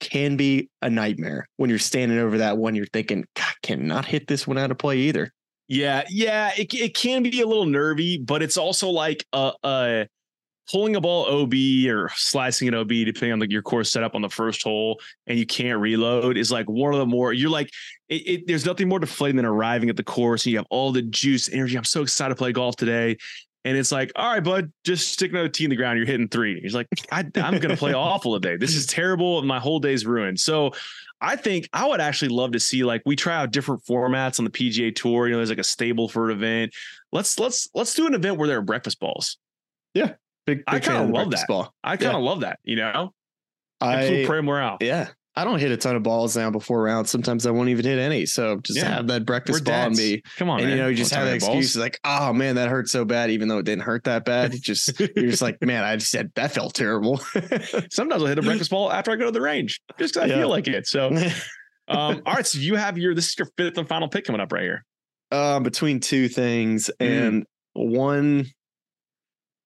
can 0.00 0.36
be 0.36 0.68
a 0.82 0.90
nightmare 0.90 1.48
when 1.56 1.70
you're 1.70 1.78
standing 1.78 2.18
over 2.18 2.38
that 2.38 2.58
one. 2.58 2.74
You're 2.74 2.86
thinking, 2.86 3.24
God, 3.34 3.54
cannot 3.62 4.04
hit 4.04 4.26
this 4.26 4.46
one 4.46 4.58
out 4.58 4.70
of 4.70 4.78
play 4.78 4.98
either. 4.98 5.32
Yeah, 5.68 6.04
yeah, 6.08 6.52
it 6.56 6.72
it 6.72 6.94
can 6.94 7.22
be 7.22 7.40
a 7.42 7.46
little 7.46 7.66
nervy, 7.66 8.16
but 8.16 8.42
it's 8.42 8.56
also 8.56 8.88
like 8.88 9.26
uh 9.32 9.52
uh 9.62 10.04
pulling 10.70 10.96
a 10.96 11.00
ball 11.00 11.26
OB 11.26 11.54
or 11.88 12.10
slicing 12.14 12.68
an 12.68 12.74
OB 12.74 12.88
depending 12.88 13.32
on 13.32 13.40
like 13.40 13.50
your 13.50 13.62
course 13.62 13.90
setup 13.90 14.14
on 14.14 14.22
the 14.22 14.28
first 14.28 14.62
hole 14.62 15.00
and 15.26 15.38
you 15.38 15.46
can't 15.46 15.80
reload 15.80 16.36
is 16.36 16.52
like 16.52 16.68
one 16.68 16.92
of 16.92 16.98
the 16.98 17.06
more 17.06 17.32
you're 17.32 17.50
like 17.50 17.70
it, 18.08 18.14
it 18.14 18.46
there's 18.46 18.66
nothing 18.66 18.88
more 18.88 18.98
deflating 18.98 19.36
than 19.36 19.46
arriving 19.46 19.88
at 19.88 19.96
the 19.96 20.02
course 20.02 20.44
and 20.44 20.52
you 20.52 20.58
have 20.58 20.66
all 20.70 20.92
the 20.92 21.02
juice 21.02 21.48
energy. 21.50 21.76
I'm 21.76 21.84
so 21.84 22.02
excited 22.02 22.30
to 22.30 22.38
play 22.38 22.52
golf 22.52 22.76
today. 22.76 23.16
And 23.68 23.76
it's 23.76 23.92
like, 23.92 24.10
all 24.16 24.32
right, 24.32 24.42
bud, 24.42 24.72
just 24.82 25.12
stick 25.12 25.30
another 25.30 25.50
tee 25.50 25.64
in 25.64 25.70
the 25.70 25.76
ground. 25.76 25.98
You're 25.98 26.06
hitting 26.06 26.28
three. 26.28 26.58
He's 26.58 26.74
like, 26.74 26.86
I, 27.12 27.20
I'm 27.36 27.58
going 27.58 27.68
to 27.68 27.76
play 27.76 27.92
awful 27.94 28.40
today. 28.40 28.56
This 28.56 28.74
is 28.74 28.86
terrible. 28.86 29.38
and 29.40 29.46
My 29.46 29.58
whole 29.58 29.78
day's 29.78 30.06
ruined. 30.06 30.40
So 30.40 30.72
I 31.20 31.36
think 31.36 31.68
I 31.74 31.86
would 31.86 32.00
actually 32.00 32.30
love 32.30 32.52
to 32.52 32.60
see 32.60 32.82
like 32.82 33.02
we 33.04 33.14
try 33.14 33.36
out 33.36 33.50
different 33.50 33.84
formats 33.84 34.38
on 34.38 34.46
the 34.46 34.50
PGA 34.50 34.94
Tour. 34.94 35.26
You 35.26 35.32
know, 35.32 35.36
there's 35.36 35.50
like 35.50 35.58
a 35.58 35.60
Stableford 35.60 36.32
an 36.32 36.38
event. 36.38 36.74
Let's 37.12 37.38
let's 37.38 37.68
let's 37.74 37.92
do 37.92 38.06
an 38.06 38.14
event 38.14 38.38
where 38.38 38.48
there 38.48 38.56
are 38.56 38.62
breakfast 38.62 39.00
balls. 39.00 39.36
Big, 40.46 40.58
big 40.60 40.64
I 40.66 40.80
kinda 40.80 41.02
love 41.02 41.30
that. 41.32 41.46
Ball. 41.46 41.70
I 41.84 41.98
kind 41.98 42.16
of 42.16 42.22
love 42.22 42.40
that. 42.40 42.58
You 42.64 42.76
know, 42.76 43.12
I, 43.82 43.96
Absolute 43.96 44.26
prayer 44.26 44.42
morale. 44.42 44.78
yeah, 44.80 45.08
I 45.38 45.44
don't 45.44 45.58
hit 45.60 45.70
a 45.70 45.76
ton 45.76 45.94
of 45.96 46.02
balls 46.02 46.36
now 46.36 46.50
before 46.50 46.82
rounds. 46.82 47.10
Sometimes 47.10 47.46
I 47.46 47.50
won't 47.52 47.68
even 47.68 47.84
hit 47.84 47.98
any. 47.98 48.26
So 48.26 48.56
just 48.58 48.78
Yeah. 48.78 48.96
have 48.96 49.06
that 49.06 49.24
breakfast 49.24 49.60
We're 49.60 49.72
ball 49.72 49.86
and 49.86 49.96
be, 49.96 50.22
Come 50.36 50.50
on, 50.50 50.58
and 50.60 50.68
man. 50.68 50.76
you 50.76 50.82
know, 50.82 50.88
you 50.88 50.96
just 50.96 51.14
have 51.14 51.26
that 51.26 51.34
excuse 51.36 51.76
like, 51.76 51.98
oh 52.04 52.32
man, 52.32 52.56
that 52.56 52.68
hurt 52.68 52.88
so 52.88 53.04
bad, 53.04 53.30
even 53.30 53.46
though 53.48 53.58
it 53.58 53.64
didn't 53.64 53.84
hurt 53.84 54.04
that 54.04 54.24
bad. 54.24 54.52
It 54.54 54.62
just 54.62 54.98
you're 54.98 55.30
just 55.30 55.40
like, 55.42 55.56
man, 55.62 55.84
I 55.84 55.96
just 55.96 56.10
said 56.10 56.32
that 56.34 56.50
felt 56.52 56.74
terrible. 56.74 57.18
Sometimes 57.90 58.22
I'll 58.22 58.26
hit 58.26 58.38
a 58.38 58.42
breakfast 58.42 58.70
ball 58.70 58.92
after 58.92 59.10
I 59.12 59.16
go 59.16 59.26
to 59.26 59.30
the 59.30 59.40
range, 59.40 59.80
just 59.98 60.14
because 60.14 60.28
I 60.28 60.32
Yeah. 60.34 60.40
feel 60.40 60.48
like 60.50 60.66
it. 60.66 60.86
So, 60.88 61.08
um, 61.88 62.22
all 62.26 62.34
right. 62.34 62.46
So 62.46 62.58
you 62.58 62.74
have 62.74 62.98
your 62.98 63.14
this 63.14 63.28
is 63.28 63.38
your 63.38 63.48
fifth 63.56 63.78
and 63.78 63.88
final 63.88 64.08
pick 64.08 64.24
coming 64.24 64.40
up 64.40 64.52
right 64.52 64.62
here. 64.62 64.84
um, 65.30 65.62
between 65.62 66.00
two 66.00 66.28
things 66.28 66.90
Mm. 67.00 67.06
and 67.06 67.46
one 67.74 68.46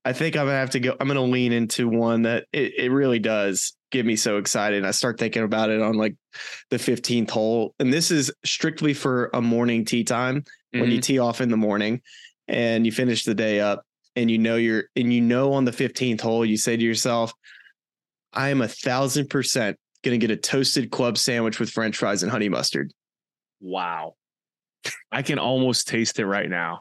i 0.05 0.13
think 0.13 0.37
i'm 0.37 0.47
gonna 0.47 0.59
have 0.59 0.71
to 0.71 0.81
go 0.81 0.97
i'm 1.01 1.07
gonna 1.09 1.23
lean 1.23 1.53
into 1.53 1.89
one 1.89 2.23
that 2.23 2.45
it, 2.53 2.73
it 2.77 2.91
really 2.91 3.21
does 3.21 3.75
get 3.93 4.05
me 4.05 4.17
so 4.17 4.39
excited 4.39 4.85
i 4.85 4.91
start 4.91 5.19
thinking 5.19 5.43
about 5.43 5.71
it 5.71 5.81
on 5.81 5.95
like 5.95 6.17
the 6.71 6.77
15th 6.77 7.31
hole 7.31 7.75
and 7.79 7.93
this 7.93 8.11
is 8.11 8.33
strictly 8.45 8.93
for 8.93 9.31
a 9.35 9.41
morning 9.41 9.85
tee 9.85 10.03
time 10.03 10.45
when 10.73 10.85
you 10.85 10.93
mm-hmm. 10.93 11.01
tee 11.01 11.19
off 11.19 11.41
in 11.41 11.51
the 11.51 11.57
morning 11.57 12.01
and 12.49 12.85
you 12.85 12.91
finish 12.91 13.25
the 13.25 13.35
day 13.35 13.61
up 13.61 13.85
and 14.17 14.31
you 14.31 14.39
know 14.39 14.57
you're 14.57 14.85
and 14.97 15.13
you 15.13 15.21
know 15.21 15.53
on 15.53 15.65
the 15.65 15.71
15th 15.71 16.21
hole 16.21 16.45
you 16.45 16.57
say 16.57 16.77
to 16.77 16.83
yourself 16.83 17.33
i 18.33 18.49
am 18.49 18.61
a 18.61 18.69
thousand 18.69 19.31
percent 19.31 19.79
gonna 20.03 20.19
get 20.19 20.31
a 20.33 20.37
toasted 20.37 20.91
club 20.91 21.17
sandwich 21.17 21.61
with 21.61 21.71
french 21.71 21.97
fries 21.97 22.23
and 22.23 22.33
honey 22.33 22.49
mustard 22.49 22.93
Wow. 23.63 24.17
I 25.13 25.23
can 25.23 25.39
almost 25.39 25.87
taste 25.87 26.19
it 26.19 26.27
right 26.27 26.51
now. 26.51 26.81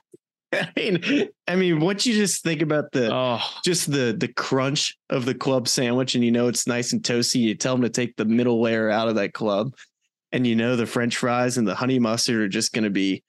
I 0.54 0.70
mean, 0.76 1.30
I 1.48 1.56
mean, 1.56 1.80
once 1.80 2.06
you 2.06 2.14
just 2.14 2.44
think 2.44 2.62
about 2.62 2.92
the 2.92 3.14
Oh, 3.14 3.40
just 3.64 3.92
the 3.92 4.16
the 4.18 4.28
crunch 4.28 4.98
of 5.10 5.26
the 5.26 5.36
club 5.36 5.68
sandwich, 5.68 6.16
and 6.16 6.24
you 6.24 6.32
know 6.32 6.48
it's 6.48 6.68
nice 6.68 6.92
and 6.92 7.02
toasty, 7.02 7.40
you 7.40 7.56
tell 7.56 7.74
them 7.76 7.84
to 7.84 7.90
take 7.90 8.16
the 8.16 8.26
middle 8.26 8.62
layer 8.62 8.90
out 8.90 9.08
of 9.08 9.16
that 9.16 9.34
club, 9.34 9.74
and 10.32 10.46
you 10.46 10.56
know 10.56 10.76
the 10.76 10.86
French 10.86 11.16
fries 11.16 11.58
and 11.58 11.68
the 11.68 11.76
honey 11.76 12.00
mustard 12.00 12.42
are 12.42 12.50
just 12.50 12.74
going 12.74 12.84
to 12.84 12.90
be 12.90 13.24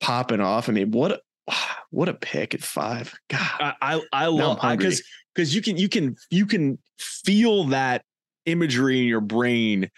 popping 0.00 0.40
off. 0.40 0.68
I 0.68 0.72
mean, 0.72 0.90
what 0.90 1.12
a 1.12 1.20
what 1.90 2.08
a 2.08 2.14
pick 2.14 2.54
at 2.54 2.62
five. 2.62 3.14
God, 3.28 3.40
I 3.60 3.74
I, 3.80 4.00
I 4.12 4.26
love 4.26 4.58
because 4.76 5.02
because 5.34 5.54
you 5.54 5.62
can 5.62 5.76
you 5.76 5.88
can 5.88 6.16
you 6.30 6.46
can 6.46 6.78
feel 6.98 7.64
that 7.64 8.04
imagery 8.46 9.00
in 9.00 9.06
your 9.06 9.20
brain 9.20 9.90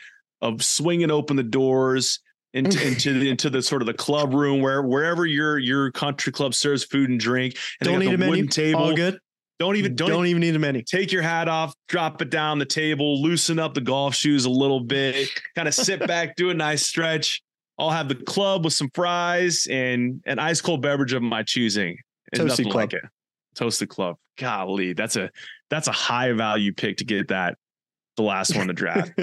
of 0.43 0.63
swinging 0.63 1.11
open 1.11 1.37
the 1.37 1.43
doors 1.43 2.21
into 2.57 2.83
into 2.87 3.19
the, 3.19 3.29
into 3.31 3.51
the 3.51 3.63
sort 3.63 3.83
of 3.83 3.87
the 3.87 3.95
club 3.95 4.33
room 4.35 4.61
where 4.61 4.83
wherever 4.83 5.27
your 5.27 5.59
your 5.59 5.91
country 5.93 6.33
club 6.33 6.55
serves 6.55 6.85
food 6.85 7.11
and 7.11 7.21
drink 7.21 7.57
and 7.81 7.89
don't 7.89 7.99
need 8.01 8.13
a 8.13 8.19
menu. 8.19 8.31
wooden 8.31 8.49
table 8.49 8.81
All 8.81 8.95
good. 8.97 9.19
don't 9.59 9.77
even 9.77 9.95
don't, 9.95 10.09
Don't, 10.09 10.27
even 10.27 10.41
need 10.41 10.55
a 10.57 10.59
menu. 10.59 10.83
take 10.83 11.13
your 11.13 11.23
hat 11.23 11.49
off 11.49 11.75
drop 11.89 12.21
it 12.23 12.31
down 12.31 12.59
the 12.59 12.65
table 12.67 13.23
loosen 13.23 13.59
up 13.59 13.75
the 13.75 13.81
golf 13.81 14.15
shoes 14.15 14.45
a 14.45 14.51
little 14.51 14.81
bit 14.81 15.29
kind 15.55 15.69
of 15.69 15.75
sit 15.75 16.07
back 16.07 16.35
do 16.37 16.51
a 16.51 16.55
nice 16.55 16.87
stretch 16.87 17.43
I'll 17.79 17.91
have 17.91 18.09
the 18.09 18.15
club 18.15 18.65
with 18.65 18.73
some 18.73 18.89
fries 18.95 19.67
and 19.71 20.23
an 20.25 20.39
ice 20.39 20.63
cold 20.63 20.81
beverage 20.81 21.13
of 21.13 21.23
my 21.23 21.43
choosing. 21.43 21.99
And 22.33 22.41
Toasted 22.49 22.65
club. 22.67 22.75
like 22.75 22.93
it. 22.95 23.03
Toasted 23.55 23.91
club. 23.91 24.17
Golly, 24.39 24.95
that's 24.95 25.17
a 25.17 25.31
that's 25.69 25.87
a 25.87 25.93
high 25.93 26.33
value 26.33 26.73
pick 26.73 26.97
to 26.97 27.05
get 27.05 27.29
that 27.29 27.59
the 28.17 28.23
last 28.23 28.57
one 28.57 28.69
to 28.69 28.73
draft. 28.73 29.13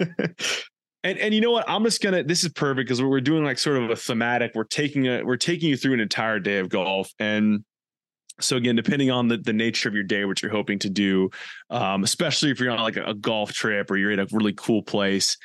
and 1.03 1.17
and 1.19 1.33
you 1.33 1.41
know 1.41 1.51
what? 1.51 1.65
I'm 1.69 1.83
just 1.83 2.01
gonna. 2.01 2.23
This 2.23 2.43
is 2.43 2.51
perfect 2.51 2.87
because 2.87 3.01
we're 3.01 3.21
doing 3.21 3.43
like 3.43 3.57
sort 3.59 3.77
of 3.77 3.89
a 3.89 3.95
thematic. 3.95 4.51
We're 4.55 4.63
taking 4.63 5.07
a 5.07 5.23
we're 5.23 5.37
taking 5.37 5.69
you 5.69 5.77
through 5.77 5.93
an 5.93 5.99
entire 5.99 6.39
day 6.39 6.57
of 6.59 6.69
golf 6.69 7.11
and. 7.19 7.63
So 8.41 8.57
again, 8.57 8.75
depending 8.75 9.11
on 9.11 9.27
the, 9.27 9.37
the 9.37 9.53
nature 9.53 9.87
of 9.87 9.93
your 9.93 10.03
day, 10.03 10.25
what 10.25 10.41
you're 10.41 10.51
hoping 10.51 10.79
to 10.79 10.89
do, 10.89 11.29
um, 11.69 12.03
especially 12.03 12.49
if 12.49 12.59
you're 12.59 12.71
on 12.71 12.79
like 12.79 12.97
a, 12.97 13.03
a 13.03 13.13
golf 13.13 13.53
trip 13.53 13.91
or 13.91 13.95
you're 13.95 14.09
in 14.09 14.17
a 14.19 14.25
really 14.31 14.53
cool 14.53 14.81
place, 14.81 15.37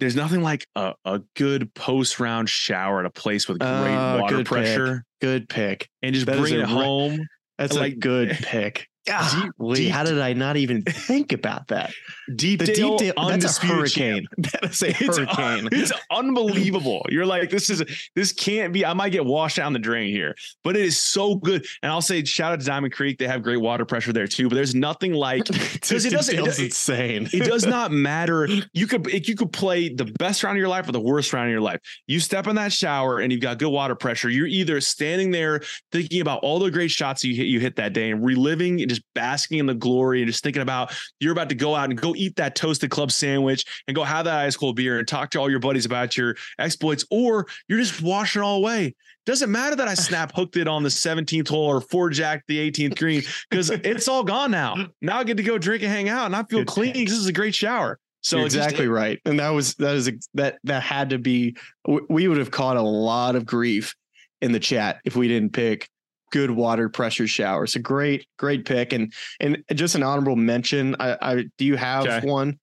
there's 0.00 0.14
nothing 0.14 0.42
like 0.42 0.66
a, 0.76 0.92
a 1.06 1.22
good 1.34 1.72
post 1.72 2.20
round 2.20 2.50
shower 2.50 3.00
at 3.00 3.06
a 3.06 3.10
place 3.10 3.48
with 3.48 3.58
great 3.60 3.68
Ah, 3.70 4.18
water 4.20 4.36
good 4.36 4.44
pick. 4.44 4.52
pressure 4.52 5.04
good 5.22 5.48
pick. 5.48 5.88
and 6.02 6.12
just 6.14 6.26
That 6.26 6.38
bring 6.38 6.56
it 6.56 6.66
home. 6.66 7.26
That's 7.56 7.74
Like- 7.74 7.94
a 7.94 7.96
good 7.96 8.30
pick. 8.32 8.86
Deep- 9.34 9.74
deep- 9.74 9.90
how 9.92 10.04
did 10.04 10.18
I 10.20 10.32
not 10.32 10.56
even 10.56 10.82
think 10.88 11.32
about 11.32 11.68
that? 11.68 11.92
Deep 12.36 12.60
The 12.60 12.66
Dale, 12.66 12.96
Deepdale, 12.98 13.28
that's 13.28 13.58
a 13.62 13.66
hurricane. 13.66 14.26
That 14.38 14.64
is 14.70 14.82
a 14.82 14.88
It's, 14.90 15.16
hurricane. 15.18 15.68
it's 15.72 15.92
unbelievable. 16.10 17.04
You're 17.08 17.26
like, 17.26 17.50
this 17.50 17.70
is 17.70 17.82
this 18.14 18.32
can't 18.32 18.72
be. 18.72 18.84
I 18.84 18.92
might 18.94 19.10
get 19.10 19.24
washed 19.24 19.56
down 19.56 19.72
the 19.72 19.78
drain 19.78 20.10
here, 20.12 20.34
but 20.62 20.76
it 20.76 20.84
is 20.84 20.98
so 21.00 21.34
good. 21.34 21.66
And 21.82 21.90
I'll 21.90 22.00
say, 22.00 22.24
shout 22.24 22.52
out 22.52 22.60
to 22.60 22.66
Diamond 22.66 22.92
Creek. 22.92 23.18
They 23.18 23.26
have 23.26 23.42
great 23.42 23.60
water 23.60 23.84
pressure 23.84 24.12
there 24.12 24.26
too. 24.26 24.48
But 24.48 24.54
there's 24.54 24.74
nothing 24.74 25.12
like 25.12 25.44
because 25.72 26.04
it 26.04 26.10
doesn't. 26.10 26.34
Dale's 26.36 26.58
It, 26.58 26.66
insane. 26.66 27.28
it 27.32 27.44
does 27.44 27.66
not 27.66 27.90
matter. 27.90 28.46
You 28.72 28.86
could 28.86 29.06
you 29.28 29.34
could 29.34 29.52
play 29.52 29.88
the 29.92 30.04
best 30.04 30.44
round 30.44 30.56
of 30.56 30.60
your 30.60 30.68
life 30.68 30.88
or 30.88 30.92
the 30.92 31.00
worst 31.00 31.32
round 31.32 31.48
of 31.48 31.52
your 31.52 31.60
life. 31.60 31.80
You 32.06 32.20
step 32.20 32.46
in 32.46 32.56
that 32.56 32.72
shower 32.72 33.18
and 33.18 33.32
you've 33.32 33.40
got 33.42 33.58
good 33.58 33.70
water 33.70 33.94
pressure. 33.94 34.28
You're 34.28 34.46
either 34.46 34.80
standing 34.80 35.30
there 35.30 35.60
thinking 35.92 36.20
about 36.20 36.40
all 36.42 36.58
the 36.58 36.70
great 36.70 36.90
shots 36.90 37.24
you 37.24 37.34
hit 37.34 37.46
you 37.46 37.58
hit 37.60 37.76
that 37.76 37.92
day 37.92 38.10
and 38.10 38.24
reliving 38.24 38.80
and 38.80 38.88
just 38.88 38.99
basking 39.14 39.58
in 39.58 39.66
the 39.66 39.74
glory 39.74 40.22
and 40.22 40.30
just 40.30 40.42
thinking 40.42 40.62
about 40.62 40.92
you're 41.20 41.32
about 41.32 41.48
to 41.48 41.54
go 41.54 41.74
out 41.74 41.90
and 41.90 42.00
go 42.00 42.14
eat 42.14 42.36
that 42.36 42.54
toasted 42.54 42.90
club 42.90 43.12
sandwich 43.12 43.64
and 43.86 43.94
go 43.94 44.04
have 44.04 44.24
that 44.24 44.38
ice 44.44 44.56
cold 44.56 44.76
beer 44.76 44.98
and 44.98 45.06
talk 45.08 45.30
to 45.30 45.38
all 45.38 45.50
your 45.50 45.60
buddies 45.60 45.86
about 45.86 46.16
your 46.16 46.36
exploits, 46.58 47.04
or 47.10 47.46
you're 47.68 47.78
just 47.80 48.02
washing 48.02 48.42
all 48.42 48.56
away. 48.56 48.94
Doesn't 49.26 49.50
matter 49.50 49.76
that 49.76 49.88
I 49.88 49.94
snap 50.08 50.32
hooked 50.34 50.56
it 50.56 50.66
on 50.68 50.82
the 50.82 50.88
17th 50.88 51.48
hole 51.48 51.66
or 51.66 51.80
four 51.80 52.10
jacked 52.10 52.44
the 52.48 52.70
18th 52.70 52.98
green 52.98 53.22
because 53.48 53.70
it's 53.70 54.08
all 54.08 54.24
gone 54.24 54.50
now. 54.50 54.76
Now 55.00 55.18
I 55.18 55.24
get 55.24 55.36
to 55.36 55.42
go 55.42 55.58
drink 55.58 55.82
and 55.82 55.92
hang 55.92 56.08
out 56.08 56.26
and 56.26 56.36
I 56.36 56.42
feel 56.44 56.60
Good 56.60 56.68
clean 56.68 56.92
because 56.92 57.10
this 57.12 57.20
is 57.20 57.26
a 57.26 57.32
great 57.32 57.54
shower. 57.54 57.98
So 58.22 58.36
You're 58.36 58.46
it's 58.46 58.54
just- 58.54 58.66
exactly 58.66 58.88
right, 58.88 59.18
and 59.24 59.40
that 59.40 59.48
was 59.48 59.76
that 59.76 59.94
is 59.94 60.10
that 60.34 60.58
that 60.64 60.82
had 60.82 61.10
to 61.10 61.18
be. 61.18 61.56
We 61.86 62.28
would 62.28 62.36
have 62.36 62.50
caught 62.50 62.76
a 62.76 62.82
lot 62.82 63.34
of 63.34 63.46
grief 63.46 63.94
in 64.42 64.52
the 64.52 64.60
chat 64.60 65.00
if 65.04 65.16
we 65.16 65.26
didn't 65.26 65.54
pick 65.54 65.88
good 66.30 66.50
water 66.50 66.88
pressure 66.88 67.26
shower. 67.26 67.64
It's 67.64 67.76
a 67.76 67.80
great, 67.80 68.26
great 68.38 68.64
pick, 68.64 68.92
and 68.92 69.12
and 69.40 69.62
just 69.74 69.94
an 69.94 70.02
honorable 70.02 70.36
mention. 70.36 70.96
I, 70.98 71.16
I 71.20 71.44
do 71.58 71.64
you 71.64 71.76
have 71.76 72.06
Okay. 72.06 72.26
one? 72.26 72.58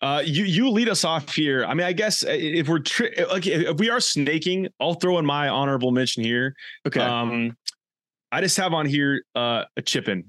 Uh, 0.00 0.22
you 0.24 0.44
you 0.44 0.70
lead 0.70 0.88
us 0.88 1.04
off 1.04 1.34
here. 1.34 1.64
I 1.64 1.74
mean, 1.74 1.86
I 1.86 1.92
guess 1.92 2.24
uh, 2.24 2.28
if 2.30 2.68
we're 2.68 2.78
tri- 2.78 3.10
like 3.30 3.46
if 3.46 3.78
we 3.78 3.90
are 3.90 4.00
snaking, 4.00 4.68
I'll 4.80 4.94
throw 4.94 5.18
in 5.18 5.26
my 5.26 5.48
honorable 5.48 5.90
mention 5.90 6.22
here. 6.22 6.54
Okay, 6.86 7.00
Um, 7.00 7.56
I 8.30 8.40
just 8.40 8.56
have 8.58 8.72
on 8.74 8.86
here 8.86 9.22
uh, 9.34 9.64
a 9.76 9.82
chip 9.82 10.08
in. 10.08 10.24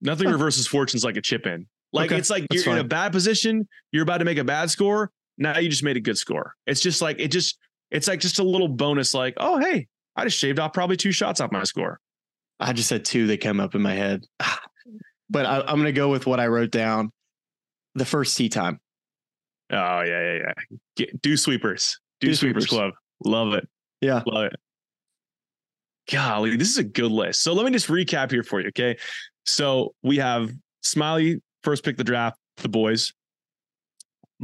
Nothing 0.00 0.28
reverses 0.28 0.66
fortunes 0.66 1.04
like 1.04 1.16
a 1.16 1.20
chip 1.20 1.46
in. 1.46 1.66
Like 1.92 2.10
Okay, 2.10 2.18
it's 2.18 2.30
like 2.30 2.46
that's 2.48 2.64
you're 2.64 2.74
in 2.74 2.80
a 2.80 2.84
bad 2.88 3.12
position. 3.12 3.68
You're 3.92 4.02
about 4.02 4.18
to 4.18 4.24
make 4.24 4.38
a 4.38 4.44
bad 4.44 4.70
score. 4.70 5.10
Now 5.36 5.58
you 5.58 5.68
just 5.68 5.82
made 5.84 5.96
a 5.98 6.00
good 6.00 6.16
score. 6.16 6.54
It's 6.66 6.80
just 6.80 7.02
like 7.02 7.20
it 7.20 7.28
just 7.28 7.58
it's 7.90 8.08
like 8.08 8.18
just 8.20 8.38
a 8.38 8.42
little 8.42 8.68
bonus. 8.68 9.12
Like 9.12 9.34
oh 9.36 9.58
hey, 9.58 9.88
I 10.16 10.24
just 10.24 10.38
shaved 10.38 10.58
off 10.58 10.72
probably 10.72 10.96
two 10.96 11.12
shots 11.12 11.40
off 11.40 11.52
my 11.52 11.64
score. 11.64 11.98
I 12.60 12.72
just 12.72 12.90
had 12.90 13.04
two 13.04 13.26
that 13.28 13.38
came 13.38 13.60
up 13.60 13.74
in 13.74 13.82
my 13.82 13.94
head, 13.94 14.24
but 15.30 15.46
I, 15.46 15.60
I'm 15.60 15.76
going 15.76 15.84
to 15.84 15.92
go 15.92 16.08
with 16.08 16.26
what 16.26 16.40
I 16.40 16.46
wrote 16.46 16.70
down. 16.70 17.10
The 17.94 18.04
first 18.04 18.36
tee 18.36 18.48
time. 18.48 18.80
Oh 19.70 20.00
yeah, 20.02 20.04
yeah, 20.04 20.34
yeah. 20.38 20.76
Get, 20.96 21.22
do 21.22 21.36
sweepers. 21.36 21.98
Do, 22.20 22.28
Do 22.28 22.34
sweepers. 22.34 22.64
sweepers. 22.64 22.78
club. 22.78 22.92
Love 23.24 23.52
it. 23.54 23.68
Yeah. 24.00 24.22
Love 24.26 24.46
it. 24.46 24.56
Golly, 26.10 26.56
this 26.56 26.68
is 26.70 26.78
a 26.78 26.84
good 26.84 27.10
list. 27.10 27.42
So 27.42 27.52
let 27.52 27.64
me 27.64 27.72
just 27.72 27.88
recap 27.88 28.30
here 28.30 28.42
for 28.42 28.60
you. 28.60 28.68
Okay. 28.68 28.96
So 29.44 29.94
we 30.02 30.16
have 30.18 30.50
Smylie 30.84 31.40
first 31.62 31.84
pick 31.84 31.96
the 31.96 32.04
draft, 32.04 32.38
the 32.56 32.68
boys. 32.68 33.12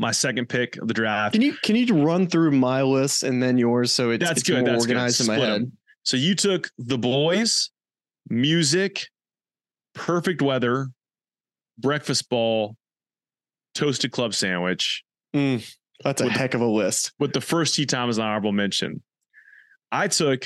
My 0.01 0.12
second 0.12 0.49
pick 0.49 0.76
of 0.76 0.86
the 0.86 0.94
draft. 0.94 1.32
Can 1.32 1.42
you 1.42 1.55
can 1.64 1.74
you 1.74 1.86
run 2.05 2.28
through 2.28 2.53
my 2.53 2.82
list 2.82 3.24
and 3.24 3.42
then 3.42 3.59
yours 3.59 3.92
so 3.92 4.11
it's, 4.11 4.24
That's 4.24 4.40
it's 4.40 4.49
good, 4.49 4.61
more 4.61 4.70
that's 4.74 4.86
good. 4.86 4.92
organized 4.96 5.20
in 5.22 5.26
my 5.26 5.38
head? 5.38 5.72
So 6.05 6.16
you 6.16 6.36
took 6.36 6.70
the 6.78 6.96
boys, 6.96 7.70
music, 8.30 9.09
perfect 9.94 10.40
weather, 10.40 10.86
breakfast 11.78 12.28
ball, 12.30 12.76
toasted 13.74 14.12
club 14.12 14.34
sandwich, 14.34 15.03
Mm, 15.34 15.68
that's 16.05 16.20
a 16.22 16.28
heck 16.30 16.55
of 16.55 16.61
a 16.61 16.66
list. 16.66 17.12
with 17.18 17.32
the 17.32 17.40
first 17.40 17.74
tee 17.74 17.84
time 17.84 18.09
as 18.09 18.18
an 18.18 18.24
honorable 18.24 18.53
mention. 18.53 19.03
I 19.92 20.07
took 20.09 20.44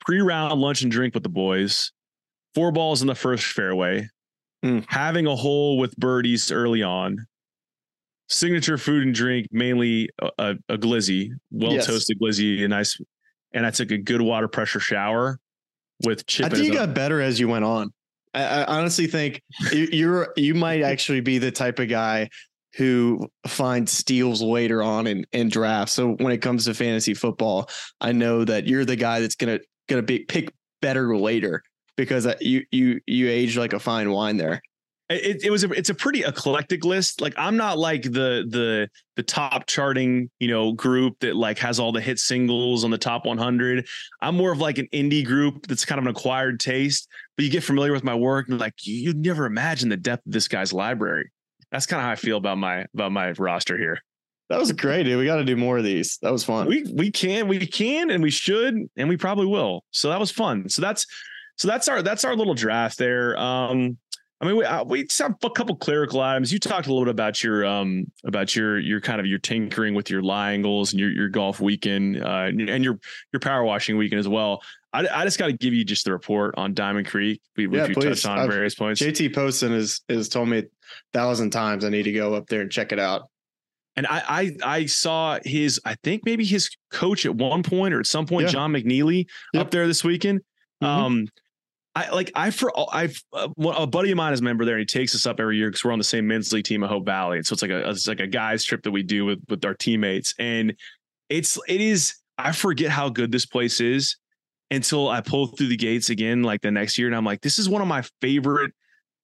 pre-round 0.00 0.58
lunch 0.60 0.82
and 0.82 0.90
drink 0.92 1.12
with 1.14 1.22
the 1.24 1.28
boys, 1.28 1.92
four 2.54 2.70
balls 2.72 3.00
in 3.02 3.08
the 3.08 3.14
first 3.14 3.46
fairway, 3.46 4.08
Mm. 4.64 4.84
having 4.88 5.26
a 5.26 5.34
hole 5.36 5.76
with 5.78 5.96
birdies 5.96 6.50
early 6.52 6.82
on, 6.82 7.26
signature 8.28 8.78
food 8.78 9.04
and 9.04 9.14
drink, 9.14 9.48
mainly 9.50 10.10
a, 10.38 10.56
a, 10.68 10.78
glizzy, 10.78 11.30
well 11.50 11.72
Yes. 11.72 11.86
toasted 11.86 12.18
glizzy, 12.20 12.64
a 12.64 12.68
nice, 12.68 13.00
and 13.52 13.66
I 13.66 13.70
took 13.70 13.90
a 13.90 13.98
good 13.98 14.20
water 14.20 14.48
pressure 14.48 14.80
shower 14.80 15.38
with 16.04 16.26
chip. 16.26 16.46
I 16.46 16.48
think 16.50 16.66
you 16.66 16.74
got 16.74 16.94
better 16.94 17.20
as 17.20 17.40
you 17.40 17.48
went 17.48 17.64
on. 17.64 17.92
I, 18.34 18.44
I 18.44 18.78
honestly 18.78 19.06
think 19.06 19.42
you, 19.72 19.88
you're 19.90 20.32
you 20.36 20.54
might 20.54 20.82
actually 20.82 21.20
be 21.20 21.38
the 21.38 21.50
type 21.50 21.78
of 21.78 21.88
guy 21.88 22.28
who 22.76 23.26
finds 23.46 23.92
steals 23.92 24.42
later 24.42 24.82
on 24.82 25.06
in, 25.06 25.24
in 25.32 25.48
drafts. 25.48 25.94
So 25.94 26.12
when 26.12 26.32
it 26.32 26.38
comes 26.38 26.66
to 26.66 26.74
fantasy 26.74 27.14
football, 27.14 27.68
I 28.00 28.12
know 28.12 28.44
that 28.44 28.66
you're 28.66 28.84
the 28.84 28.96
guy 28.96 29.20
that's 29.20 29.34
gonna 29.34 29.60
gonna 29.88 30.02
be 30.02 30.20
pick 30.20 30.52
better 30.80 31.16
later 31.16 31.62
because 31.96 32.26
uh, 32.26 32.34
you 32.40 32.64
you 32.70 33.00
you 33.06 33.28
age 33.28 33.56
like 33.56 33.72
a 33.72 33.80
fine 33.80 34.10
wine 34.10 34.36
there. 34.36 34.60
It, 35.10 35.44
it 35.44 35.50
was 35.50 35.64
a, 35.64 35.70
it's 35.70 35.90
a 35.90 35.94
pretty 35.94 36.24
eclectic 36.24 36.84
list. 36.84 37.20
Like 37.20 37.34
i'm 37.36 37.56
not 37.56 37.78
like 37.78 38.02
the 38.02 38.46
the 38.48 38.88
the 39.16 39.22
top 39.22 39.66
charting 39.66 40.30
you 40.38 40.48
know 40.48 40.72
group 40.72 41.18
that 41.20 41.36
like 41.36 41.58
has 41.58 41.80
all 41.80 41.92
the 41.92 42.00
hit 42.00 42.18
singles 42.18 42.84
on 42.84 42.90
the 42.90 42.98
top 42.98 43.26
100 43.26 43.84
i'm 44.22 44.36
more 44.36 44.52
of 44.52 44.58
like 44.58 44.78
an 44.78 44.86
indie 44.92 45.24
group 45.24 45.66
that's 45.66 45.84
kind 45.84 45.98
of 45.98 46.04
an 46.04 46.10
acquired 46.10 46.60
taste 46.60 47.08
but 47.38 47.44
you 47.44 47.50
get 47.52 47.62
familiar 47.62 47.92
with 47.92 48.02
my 48.02 48.16
work 48.16 48.48
and 48.48 48.58
like 48.58 48.74
you, 48.82 48.94
you'd 48.94 49.24
never 49.24 49.46
imagine 49.46 49.88
the 49.88 49.96
depth 49.96 50.26
of 50.26 50.32
this 50.32 50.48
guy's 50.48 50.72
library. 50.72 51.30
That's 51.70 51.86
kind 51.86 52.00
of 52.00 52.06
how 52.06 52.10
i 52.10 52.16
feel 52.16 52.36
about 52.36 52.58
my 52.58 52.84
about 52.92 53.12
my 53.12 53.30
roster 53.32 53.78
here. 53.78 54.02
That 54.50 54.58
was 54.58 54.72
great, 54.72 55.04
dude. 55.04 55.18
We 55.18 55.26
got 55.26 55.36
to 55.36 55.44
do 55.44 55.56
more 55.56 55.78
of 55.78 55.84
these. 55.84 56.18
That 56.22 56.32
was 56.32 56.42
fun. 56.42 56.66
we 56.66 56.84
we 56.92 57.12
can 57.12 57.46
we 57.46 57.64
can 57.64 58.10
and 58.10 58.22
we 58.22 58.30
should 58.30 58.74
and 58.96 59.08
we 59.08 59.16
probably 59.16 59.46
will. 59.46 59.84
So 59.92 60.08
that 60.08 60.18
was 60.18 60.32
fun. 60.32 60.68
So 60.68 60.82
that's 60.82 61.06
so 61.56 61.68
that's 61.68 61.86
our 61.86 62.02
that's 62.02 62.24
our 62.24 62.34
little 62.34 62.54
draft 62.54 62.98
there. 62.98 63.38
Um 63.38 63.98
I 64.40 64.46
mean, 64.46 64.56
we 64.56 64.64
uh, 64.64 64.84
we 64.84 65.02
just 65.04 65.18
have 65.20 65.34
a 65.42 65.50
couple 65.50 65.74
clerical 65.76 66.20
items. 66.20 66.52
You 66.52 66.60
talked 66.60 66.86
a 66.86 66.90
little 66.90 67.04
bit 67.04 67.10
about 67.10 67.42
your 67.42 67.66
um 67.66 68.06
about 68.24 68.54
your 68.54 68.78
your 68.78 69.00
kind 69.00 69.18
of 69.20 69.26
your 69.26 69.38
tinkering 69.40 69.94
with 69.94 70.10
your 70.10 70.22
lie 70.22 70.52
angles 70.52 70.92
and 70.92 71.00
your 71.00 71.10
your 71.10 71.28
golf 71.28 71.60
weekend 71.60 72.22
uh, 72.22 72.46
and 72.48 72.84
your 72.84 72.98
your 73.32 73.40
power 73.40 73.64
washing 73.64 73.96
weekend 73.96 74.20
as 74.20 74.28
well. 74.28 74.62
I, 74.92 75.06
I 75.08 75.24
just 75.24 75.38
got 75.38 75.46
to 75.48 75.52
give 75.52 75.74
you 75.74 75.84
just 75.84 76.04
the 76.04 76.12
report 76.12 76.54
on 76.56 76.72
Diamond 76.72 77.08
Creek. 77.08 77.42
We, 77.56 77.64
Yeah, 77.64 77.82
which 77.82 77.88
we 77.88 77.94
please. 77.96 78.04
touched 78.22 78.26
on 78.26 78.38
I've- 78.38 78.52
various 78.52 78.74
points. 78.76 79.02
JT 79.02 79.34
Poston 79.34 79.72
has 79.72 80.02
has 80.08 80.28
told 80.28 80.48
me 80.48 80.58
a 80.58 80.64
thousand 81.12 81.50
times 81.50 81.84
I 81.84 81.88
need 81.88 82.04
to 82.04 82.12
go 82.12 82.34
up 82.34 82.46
there 82.46 82.60
and 82.60 82.70
check 82.70 82.92
it 82.92 82.98
out. 83.00 83.28
And 83.96 84.06
I, 84.06 84.22
I 84.28 84.56
I 84.78 84.86
saw 84.86 85.40
his 85.44 85.80
I 85.84 85.96
think 86.04 86.22
maybe 86.24 86.44
his 86.44 86.70
coach 86.92 87.26
at 87.26 87.34
one 87.34 87.64
point 87.64 87.92
or 87.92 87.98
at 87.98 88.06
some 88.06 88.24
point 88.24 88.46
Yeah. 88.46 88.52
John 88.52 88.72
McNeely 88.72 89.26
Yep. 89.52 89.60
up 89.66 89.70
there 89.72 89.88
this 89.88 90.04
weekend. 90.04 90.42
Mhm. 90.80 90.86
Um, 90.86 91.26
I 91.94 92.10
like 92.10 92.30
I 92.34 92.50
for 92.50 92.72
I've 92.92 93.20
uh, 93.32 93.48
a 93.58 93.86
buddy 93.86 94.10
of 94.10 94.16
mine 94.16 94.32
is 94.32 94.40
a 94.40 94.44
member 94.44 94.64
there. 94.64 94.74
and 94.74 94.82
He 94.82 94.86
takes 94.86 95.14
us 95.14 95.26
up 95.26 95.40
every 95.40 95.56
year 95.56 95.68
because 95.68 95.84
we're 95.84 95.92
on 95.92 95.98
the 95.98 96.04
same 96.04 96.26
men's 96.26 96.52
league 96.52 96.64
team 96.64 96.84
at 96.84 96.90
Hope 96.90 97.04
Valley. 97.04 97.38
And 97.38 97.46
so 97.46 97.54
it's 97.54 97.62
like 97.62 97.70
a 97.70 97.88
it's 97.90 98.06
like 98.06 98.20
a 98.20 98.26
guys 98.26 98.64
trip 98.64 98.82
that 98.84 98.90
we 98.90 99.02
do 99.02 99.24
with 99.24 99.40
with 99.48 99.64
our 99.64 99.74
teammates. 99.74 100.34
And 100.38 100.74
it's 101.28 101.58
it 101.66 101.80
is 101.80 102.14
I 102.36 102.52
forget 102.52 102.90
how 102.90 103.08
good 103.08 103.32
this 103.32 103.46
place 103.46 103.80
is 103.80 104.16
until 104.70 105.08
I 105.08 105.20
pull 105.20 105.48
through 105.48 105.68
the 105.68 105.76
gates 105.76 106.10
again 106.10 106.42
like 106.42 106.60
the 106.60 106.70
next 106.70 106.98
year, 106.98 107.08
and 107.08 107.16
I'm 107.16 107.24
like, 107.24 107.40
this 107.40 107.58
is 107.58 107.68
one 107.68 107.82
of 107.82 107.88
my 107.88 108.04
favorite. 108.20 108.72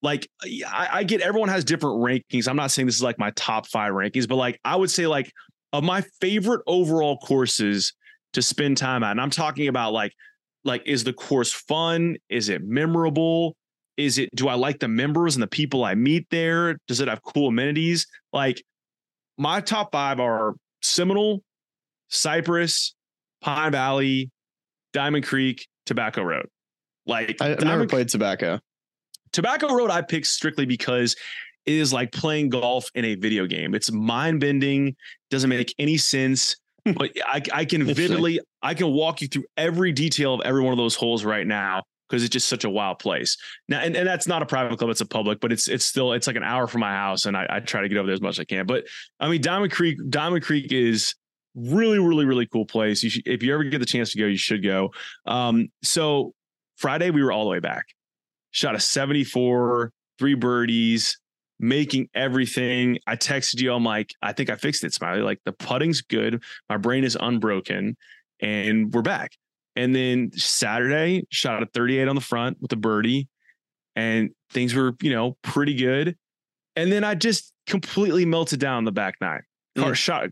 Like 0.03 0.29
I, 0.43 0.89
I 0.93 1.05
get 1.05 1.21
everyone 1.21 1.49
has 1.51 1.65
different 1.65 1.97
rankings. 1.97 2.49
I'm 2.49 2.57
not 2.57 2.71
saying 2.71 2.87
this 2.87 2.97
is 2.97 3.03
like 3.03 3.19
my 3.19 3.31
top 3.37 3.67
five 3.69 3.93
rankings, 3.93 4.29
but 4.29 4.37
like 4.37 4.61
I 4.65 4.77
would 4.77 4.91
say 4.91 5.07
like 5.07 5.33
of 5.73 5.85
my 5.85 6.03
favorite 6.21 6.63
overall 6.67 7.19
courses 7.19 7.93
to 8.33 8.43
spend 8.43 8.77
time 8.79 9.03
at. 9.03 9.13
And 9.13 9.21
I'm 9.21 9.31
talking 9.31 9.69
about 9.69 9.93
like 9.93 10.13
like 10.65 10.83
is 10.87 11.05
the 11.05 11.13
course 11.13 11.53
fun? 11.53 12.17
Is 12.29 12.49
it 12.49 12.63
memorable? 12.63 13.57
Is 13.97 14.19
it 14.19 14.31
do 14.35 14.49
I 14.49 14.55
like 14.55 14.81
the 14.81 14.89
members 14.89 15.37
and 15.37 15.43
the 15.43 15.49
people 15.49 15.85
I 15.85 15.95
meet 15.95 16.27
there? 16.31 16.79
Does 16.89 17.01
it 17.01 17.09
have 17.09 17.23
cool 17.23 17.49
amenities? 17.49 18.07
Like 18.33 18.63
my 19.39 19.61
top 19.61 19.93
5 19.93 20.21
are 20.21 20.55
Seminole, 20.83 21.43
Cypress, 22.09 22.95
Pine 23.41 23.73
Valley, 23.73 24.31
Diamond 24.93 25.27
Creek, 25.27 25.67
Tobacco 25.87 26.23
Road. 26.23 26.47
Like 27.07 27.41
I, 27.41 27.53
I've 27.53 27.65
never 27.65 27.87
played 27.87 28.09
tobacco. 28.09 28.61
Tobacco 29.33 29.75
Road 29.75 29.91
I 29.91 30.01
picked 30.03 30.27
strictly 30.27 30.65
because 30.65 31.17
it 31.67 31.75
is 31.75 31.93
like 31.93 32.13
playing 32.13 32.51
golf 32.51 32.89
in 32.95 33.05
a 33.05 33.15
video 33.15 33.47
game. 33.47 33.75
It's 33.75 33.91
mind 33.91 34.41
bending, 34.41 34.97
doesn't 35.31 35.51
make 35.51 35.75
any 35.79 35.97
sense. 35.97 36.57
But 36.85 37.13
I, 37.25 37.43
I 37.53 37.65
can 37.65 37.85
vividly, 37.85 38.41
I 38.63 38.75
can 38.75 38.89
walk 38.89 39.23
you 39.23 39.29
through 39.29 39.45
every 39.57 39.93
detail 39.93 40.35
of 40.35 40.41
every 40.43 40.63
one 40.63 40.73
of 40.73 40.79
those 40.79 40.95
holes 40.95 41.25
right 41.25 41.47
now 41.47 41.83
because 42.09 42.23
it's 42.23 42.33
just 42.33 42.49
such 42.49 42.65
a 42.65 42.71
wild 42.71 42.99
place. 42.99 43.37
Now, 43.69 43.81
and, 43.81 43.97
and 43.97 44.07
that's 44.07 44.27
not 44.27 44.43
a 44.43 44.47
private 44.47 44.79
club; 44.79 44.91
it's 44.91 45.01
a 45.01 45.07
public, 45.07 45.41
but 45.41 45.53
it's 45.53 45.69
it's 45.69 45.85
still 45.85 46.13
it's 46.13 46.27
like 46.27 46.37
an 46.37 46.45
hour 46.45 46.67
from 46.67 46.81
my 46.81 46.93
house, 46.93 47.27
and 47.27 47.37
I, 47.37 47.47
I 47.49 47.61
try 47.61 47.81
to 47.81 47.89
get 47.89 47.97
over 47.97 48.07
there 48.07 48.15
as 48.15 48.21
much 48.21 48.35
as 48.37 48.41
I 48.41 48.45
can. 48.45 48.67
But 48.67 48.85
I 49.19 49.29
mean, 49.29 49.41
Diamond 49.41 49.73
Creek, 49.73 49.99
Diamond 50.11 50.45
Creek 50.45 50.73
is 50.73 51.15
really, 51.55 51.99
really, 51.99 52.27
really 52.27 52.47
cool 52.47 52.67
place. 52.67 53.03
You 53.03 53.11
should, 53.11 53.27
if 53.27 53.43
you 53.43 53.55
ever 53.55 53.65
get 53.65 53.79
the 53.79 53.87
chance 53.87 54.13
to 54.13 54.19
go, 54.19 54.27
you 54.27 54.37
should 54.37 54.63
go. 54.63 54.93
Um, 55.27 55.69
so 55.83 56.35
Friday 56.77 57.11
we 57.11 57.23
were 57.23 57.33
all 57.33 57.45
the 57.45 57.51
way 57.51 57.61
back 57.61 57.87
shot 58.55 58.77
a 58.77 58.81
74, 58.81 59.93
three 60.19 60.35
birdies, 60.35 61.19
making 61.59 62.09
everything. 62.15 62.99
I 63.07 63.17
texted 63.17 63.61
you. 63.61 63.73
I'm 63.73 63.85
like, 63.85 64.15
I 64.23 64.33
think 64.33 64.51
I 64.51 64.57
fixed 64.57 64.85
it, 64.85 64.93
Smylie. 64.93 65.25
Like 65.25 65.41
the 65.45 65.53
putting's 65.53 66.01
good. 66.01 66.43
My 66.69 66.77
brain 66.77 67.05
is 67.05 67.17
unbroken 67.19 67.97
and 68.41 68.93
we're 68.93 69.03
back. 69.03 69.33
And 69.77 69.95
then 69.95 70.31
Saturday, 70.35 71.27
shot 71.31 71.63
a 71.63 71.67
38 71.67 72.09
on 72.09 72.15
the 72.15 72.21
front 72.21 72.59
with 72.61 72.73
a 72.73 72.77
birdie 72.77 73.29
and 73.97 74.31
things 74.51 74.75
were, 74.75 74.95
you 75.01 75.11
know, 75.11 75.37
pretty 75.43 75.75
good. 75.75 76.17
And 76.77 76.91
then 76.91 77.05
I 77.05 77.15
just 77.15 77.53
completely 77.67 78.25
melted 78.25 78.61
down 78.61 78.85
the 78.85 78.93
back 78.93 79.15
nine. 79.21 79.43
Car 79.77 79.93
Mm. 79.93 79.97
shot, 79.97 80.31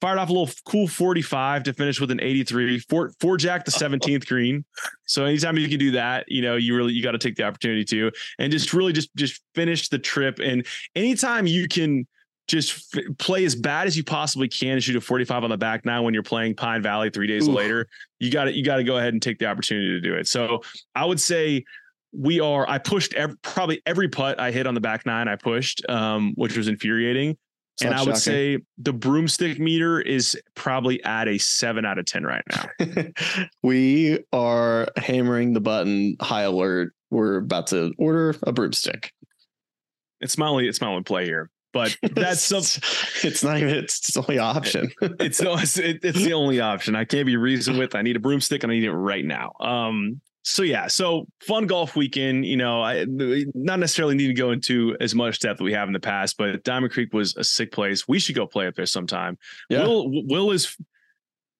fired 0.00 0.18
off 0.18 0.28
a 0.28 0.32
little 0.32 0.50
cool 0.66 0.86
45 0.88 1.62
to 1.64 1.72
finish 1.72 2.00
with 2.00 2.10
an 2.10 2.20
83, 2.20 2.78
four, 2.80 3.12
four 3.20 3.36
jack 3.36 3.64
the 3.64 3.70
17th 3.72 4.26
green. 4.26 4.64
So 5.06 5.24
anytime 5.24 5.56
you 5.56 5.68
can 5.68 5.78
do 5.78 5.92
that, 5.92 6.24
you 6.28 6.42
know, 6.42 6.56
you 6.56 6.76
really 6.76 6.92
you 6.92 7.02
got 7.02 7.12
to 7.12 7.18
take 7.18 7.36
the 7.36 7.44
opportunity 7.44 7.84
to 7.86 8.10
and 8.38 8.50
just 8.52 8.72
really 8.72 8.92
just 8.92 9.14
just 9.16 9.40
finish 9.54 9.88
the 9.88 9.98
trip. 9.98 10.38
And 10.40 10.66
anytime 10.94 11.46
you 11.46 11.68
can 11.68 12.06
just 12.48 12.96
f- 12.96 13.04
play 13.18 13.44
as 13.44 13.54
bad 13.54 13.86
as 13.86 13.96
you 13.96 14.02
possibly 14.02 14.48
can 14.48 14.72
and 14.72 14.82
shoot 14.82 14.96
a 14.96 15.00
45 15.00 15.44
on 15.44 15.50
the 15.50 15.56
back 15.56 15.84
nine 15.86 16.02
when 16.02 16.12
you're 16.12 16.24
playing 16.24 16.56
Pine 16.56 16.82
Valley 16.82 17.08
three 17.08 17.28
days 17.28 17.48
Oof. 17.48 17.54
later, 17.54 17.86
you 18.18 18.30
got 18.32 18.44
to 18.44 18.52
you 18.52 18.64
got 18.64 18.76
to 18.76 18.84
go 18.84 18.98
ahead 18.98 19.12
and 19.14 19.22
take 19.22 19.38
the 19.38 19.46
opportunity 19.46 19.88
to 19.90 20.00
do 20.00 20.14
it. 20.14 20.26
So 20.26 20.60
I 20.94 21.04
would 21.04 21.20
say 21.20 21.64
we 22.12 22.40
are. 22.40 22.68
I 22.68 22.76
pushed 22.78 23.14
ev- 23.14 23.40
probably 23.42 23.80
every 23.86 24.08
putt 24.08 24.38
I 24.40 24.50
hit 24.50 24.66
on 24.66 24.74
the 24.74 24.80
back 24.80 25.06
nine. 25.06 25.28
I 25.28 25.36
pushed, 25.36 25.82
um, 25.88 26.32
which 26.34 26.56
was 26.56 26.66
infuriating. 26.68 27.38
It's 27.74 27.82
and 27.82 27.94
I 27.94 28.00
would 28.00 28.16
shocking. 28.16 28.20
say 28.20 28.58
the 28.78 28.92
broomstick 28.92 29.58
meter 29.58 30.00
is 30.00 30.38
probably 30.54 31.02
at 31.04 31.26
a 31.26 31.38
seven 31.38 31.86
out 31.86 31.98
of 31.98 32.04
ten 32.04 32.24
right 32.24 32.44
now. 32.50 33.06
we 33.62 34.18
are 34.32 34.88
hammering 34.96 35.54
the 35.54 35.60
button 35.60 36.16
high 36.20 36.42
alert. 36.42 36.92
We're 37.10 37.38
about 37.38 37.68
to 37.68 37.94
order 37.98 38.34
a 38.42 38.52
broomstick. 38.52 39.12
It's 40.20 40.36
my 40.36 40.48
only 40.48 40.68
it's 40.68 40.80
my 40.80 40.88
only 40.88 41.02
play 41.02 41.24
here, 41.24 41.50
but 41.72 41.96
that's 42.14 42.42
some. 42.42 42.62
it's 43.22 43.42
not 43.42 43.56
even 43.56 43.70
it's, 43.70 44.12
the 44.12 44.20
only 44.20 44.38
option. 44.38 44.92
It's 45.20 45.40
it's, 45.40 45.78
it's 45.78 46.22
the 46.22 46.34
only 46.34 46.60
option. 46.60 46.94
I 46.94 47.04
can't 47.04 47.26
be 47.26 47.36
reasoned 47.36 47.78
with. 47.78 47.94
I 47.94 48.02
need 48.02 48.16
a 48.16 48.20
broomstick 48.20 48.62
and 48.62 48.70
I 48.70 48.76
need 48.76 48.84
it 48.84 48.92
right 48.92 49.24
now. 49.24 49.52
Um. 49.60 50.20
So 50.44 50.64
yeah, 50.64 50.88
so 50.88 51.26
fun 51.40 51.66
golf 51.66 51.94
weekend. 51.94 52.44
You 52.46 52.56
know, 52.56 52.82
I 52.82 53.06
not 53.08 53.78
necessarily 53.78 54.16
need 54.16 54.26
to 54.26 54.34
go 54.34 54.50
into 54.50 54.96
as 55.00 55.14
much 55.14 55.38
depth 55.38 55.58
that 55.58 55.64
we 55.64 55.72
have 55.72 55.88
in 55.88 55.92
the 55.92 56.00
past, 56.00 56.36
but 56.36 56.64
Diamond 56.64 56.92
Creek 56.92 57.12
was 57.14 57.36
a 57.36 57.44
sick 57.44 57.70
place. 57.70 58.08
We 58.08 58.18
should 58.18 58.34
go 58.34 58.46
play 58.46 58.66
up 58.66 58.74
there 58.74 58.86
sometime. 58.86 59.38
Yeah. 59.70 59.84
Will 59.84 60.26
Will 60.26 60.50
is 60.50 60.76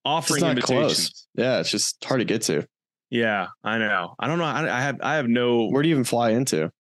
offering 0.05 0.45
invitations. 0.45 0.67
close. 0.69 1.27
Yeah, 1.35 1.61
it's 1.61 1.71
just 1.71 2.05
hard 2.05 2.21
to 2.21 2.25
get 2.25 2.43
to. 2.43 2.67
Yeah, 3.11 3.49
I 3.63 3.79
know. 3.79 4.15
I 4.19 4.27
don't 4.27 4.39
know. 4.39 4.45
I, 4.45 4.79
I 4.79 4.81
have 4.81 5.01
I 5.01 5.15
have 5.15 5.29
no. 5.29 5.67
Where 5.67 5.83
do 5.83 5.89
you 5.89 5.95
even 5.95 6.05
fly 6.05 6.31
into? 6.31 6.73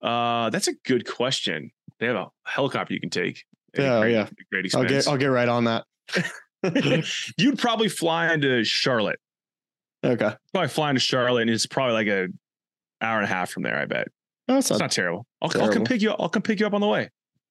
Uh, 0.00 0.48
that's 0.50 0.68
a 0.68 0.74
good 0.84 1.06
question. 1.06 1.72
They 1.98 2.06
have 2.06 2.16
a 2.16 2.28
helicopter 2.44 2.94
you 2.94 3.00
can 3.00 3.10
take. 3.10 3.44
Yeah, 3.76 4.00
great, 4.00 4.12
yeah. 4.12 4.28
great 4.50 4.74
I'll 4.74 4.84
get 4.84 5.08
I'll 5.08 5.16
get 5.16 5.26
right 5.26 5.48
on 5.48 5.64
that. 5.64 5.84
You'd 7.36 7.58
probably 7.58 7.88
fly 7.88 8.32
into 8.32 8.64
Charlotte. 8.64 9.20
Okay. 10.04 10.34
Probably 10.52 10.68
fly 10.68 10.90
into 10.90 11.00
Charlotte, 11.00 11.42
and 11.42 11.50
it's 11.50 11.66
probably 11.66 11.94
like 11.94 12.06
a 12.08 12.28
hour 13.00 13.16
and 13.16 13.24
a 13.24 13.28
half 13.28 13.50
from 13.50 13.62
there. 13.62 13.78
I 13.78 13.84
bet 13.86 14.08
That's 14.46 14.70
it's 14.70 14.78
not, 14.78 14.86
not 14.86 14.90
terrible. 14.92 15.26
I'll, 15.42 15.50
I'll 15.62 15.72
come 15.72 15.84
pick 15.84 16.02
you. 16.02 16.10
up. 16.12 16.16
I'll 16.20 16.28
come 16.28 16.42
pick 16.42 16.60
you 16.60 16.66
up 16.66 16.74
on 16.74 16.80
the 16.80 16.86
way. 16.86 17.10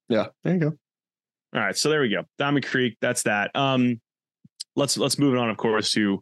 yeah. 0.10 0.28
There 0.44 0.54
you 0.54 0.60
go. 0.60 0.74
All 1.56 1.62
right, 1.62 1.78
so 1.78 1.90
there 1.90 2.02
we 2.02 2.10
go. 2.10 2.24
Diamond 2.38 2.66
Creek. 2.66 2.98
That's 3.00 3.24
that. 3.24 3.56
Um, 3.56 4.02
let's 4.76 4.98
let's 4.98 5.18
move 5.18 5.34
it 5.34 5.40
on, 5.40 5.50
of 5.50 5.58
course, 5.58 5.92
to 5.94 6.22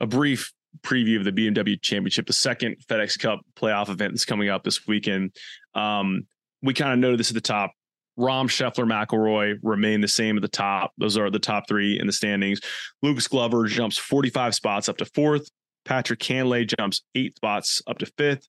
a 0.00 0.06
brief 0.06 0.52
preview 0.82 1.18
of 1.18 1.24
the 1.24 1.32
BMW 1.32 1.80
Championship, 1.80 2.26
the 2.26 2.32
second 2.32 2.76
FedEx 2.88 3.18
Cup 3.18 3.40
playoff 3.56 3.88
event 3.90 4.12
that's 4.12 4.24
coming 4.24 4.48
up 4.48 4.64
this 4.64 4.86
weekend. 4.86 5.34
Um, 5.74 6.26
we 6.62 6.74
kind 6.74 6.92
of 6.92 6.98
noted 6.98 7.18
this 7.20 7.30
at 7.30 7.34
the 7.34 7.40
top. 7.40 7.72
Rahm 8.18 8.46
Scheffler, 8.46 8.86
McIlroy 8.86 9.58
remain 9.62 10.00
the 10.00 10.08
same 10.08 10.36
at 10.36 10.42
the 10.42 10.48
top. 10.48 10.92
Those 10.98 11.16
are 11.16 11.30
the 11.30 11.38
top 11.38 11.64
three 11.66 11.98
in 11.98 12.06
the 12.06 12.12
standings. 12.12 12.60
Lucas 13.02 13.26
Glover 13.26 13.66
jumps 13.66 13.98
45 13.98 14.54
spots 14.54 14.88
up 14.88 14.98
to 14.98 15.04
fourth. 15.06 15.48
Patrick 15.84 16.20
Cantlay 16.20 16.72
jumps 16.78 17.02
eight 17.14 17.34
spots 17.36 17.82
up 17.86 17.98
to 17.98 18.06
fifth. 18.18 18.46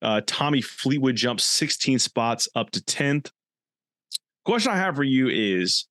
Uh, 0.00 0.20
Tommy 0.26 0.62
Fleetwood 0.62 1.16
jumps 1.16 1.44
16 1.44 1.98
spots 1.98 2.48
up 2.54 2.70
to 2.70 2.80
10th. 2.80 3.30
Question 4.44 4.72
I 4.72 4.76
have 4.76 4.96
for 4.96 5.04
you 5.04 5.28
is, 5.28 5.86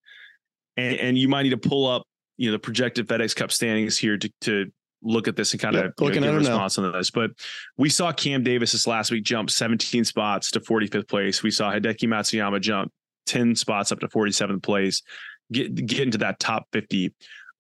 and, 0.78 0.96
and 0.96 1.18
you 1.18 1.28
might 1.28 1.44
need 1.44 1.52
to 1.52 1.58
pull 1.58 1.86
up, 1.86 2.04
you 2.38 2.48
know, 2.48 2.54
the 2.54 2.60
projected 2.60 3.08
FedEx 3.08 3.36
Cup 3.36 3.52
standings 3.52 3.98
here 3.98 4.18
to 4.18 4.32
to 4.42 4.72
look 5.02 5.28
at 5.28 5.36
this 5.36 5.54
and 5.54 5.62
kind 5.62 5.76
Yeah, 5.76 5.82
of 5.86 5.94
looking 6.00 6.24
give 6.24 6.24
at 6.24 6.30
a 6.30 6.34
them 6.34 6.44
now. 6.44 6.50
response 6.50 6.78
on 6.78 6.92
this. 6.92 7.12
But 7.12 7.32
we 7.78 7.90
saw 7.90 8.12
Cam 8.12 8.44
Davis 8.44 8.72
this 8.72 8.88
last 8.88 9.12
week 9.12 9.24
jump 9.24 9.50
17 9.50 10.04
spots 10.04 10.52
to 10.52 10.60
45th 10.60 11.08
place. 11.08 11.44
We 11.44 11.52
saw 11.52 11.72
Hideki 11.72 12.06
Matsuyama 12.08 12.60
jump 12.60 12.92
10 13.26 13.56
spots 13.56 13.92
up 13.92 14.00
to 14.00 14.08
47th 14.08 14.64
place, 14.64 15.02
get 15.52 15.74
get 15.74 16.02
into 16.02 16.18
that 16.20 16.40
top 16.40 16.68
50. 16.74 17.14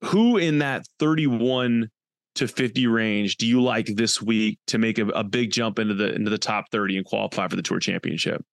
Who 0.06 0.38
in 0.38 0.60
that 0.60 0.86
31 1.00 1.90
to 2.36 2.48
50 2.48 2.88
range 2.88 3.38
do 3.38 3.46
you 3.46 3.62
like 3.62 3.88
this 3.88 4.22
week 4.22 4.60
to 4.68 4.78
make 4.78 4.98
a, 4.98 5.08
a 5.08 5.24
big 5.24 5.52
jump 5.52 5.80
into 5.80 5.94
the 5.94 6.14
into 6.14 6.30
the 6.30 6.38
top 6.38 6.66
30 6.72 6.98
and 6.98 7.06
qualify 7.06 7.48
for 7.48 7.56
the 7.56 7.62
tour 7.62 7.80
championship? 7.80 8.44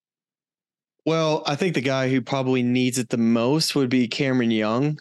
Well, 1.04 1.44
I 1.46 1.54
think 1.54 1.74
the 1.74 1.80
guy 1.80 2.08
who 2.08 2.20
probably 2.20 2.64
needs 2.64 2.98
it 2.98 3.10
the 3.10 3.16
most 3.16 3.76
would 3.76 3.88
be 3.88 4.08
Cameron 4.08 4.50
Young. 4.50 4.98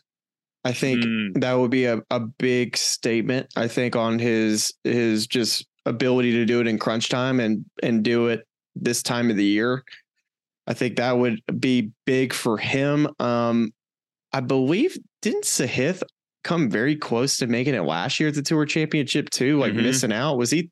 I 0.63 0.71
think 0.71 1.03
Mm, 1.03 1.41
that 1.41 1.53
would 1.53 1.71
be 1.71 1.85
a, 1.85 2.01
a 2.11 2.19
big 2.19 2.77
statement, 2.77 3.47
I 3.55 3.67
think, 3.67 3.95
on 3.95 4.19
his 4.19 4.71
his 4.83 5.27
just 5.27 5.65
ability 5.85 6.31
to 6.33 6.45
do 6.45 6.61
it 6.61 6.67
in 6.67 6.77
crunch 6.77 7.09
time 7.09 7.39
and 7.39 7.65
and 7.81 8.03
do 8.03 8.27
it 8.27 8.47
this 8.75 9.01
time 9.01 9.29
of 9.29 9.37
the 9.37 9.45
year. 9.45 9.83
I 10.67 10.73
think 10.73 10.95
that 10.97 11.17
would 11.17 11.41
be 11.59 11.91
big 12.05 12.33
for 12.33 12.57
him. 12.57 13.07
Um, 13.19 13.71
I 14.33 14.39
believe 14.41 14.97
didn't 15.21 15.43
Sahith 15.43 16.01
come 16.43 16.69
very 16.69 16.95
close 16.95 17.37
to 17.37 17.47
making 17.47 17.73
it 17.75 17.81
last 17.81 18.19
year 18.19 18.29
at 18.29 18.35
the 18.35 18.41
Tour 18.41 18.65
Championship 18.65 19.29
too, 19.29 19.57
like 19.59 19.73
Mhm. 19.73 19.83
missing 19.83 20.11
out. 20.13 20.37
Was 20.37 20.51
he? 20.51 20.69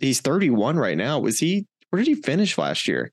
He's 0.00 0.20
31 0.20 0.76
right 0.76 0.96
now. 0.96 1.18
Was 1.20 1.38
he? 1.38 1.66
Where 1.90 2.02
did 2.02 2.08
he 2.08 2.20
finish 2.20 2.58
last 2.58 2.88
year? 2.88 3.12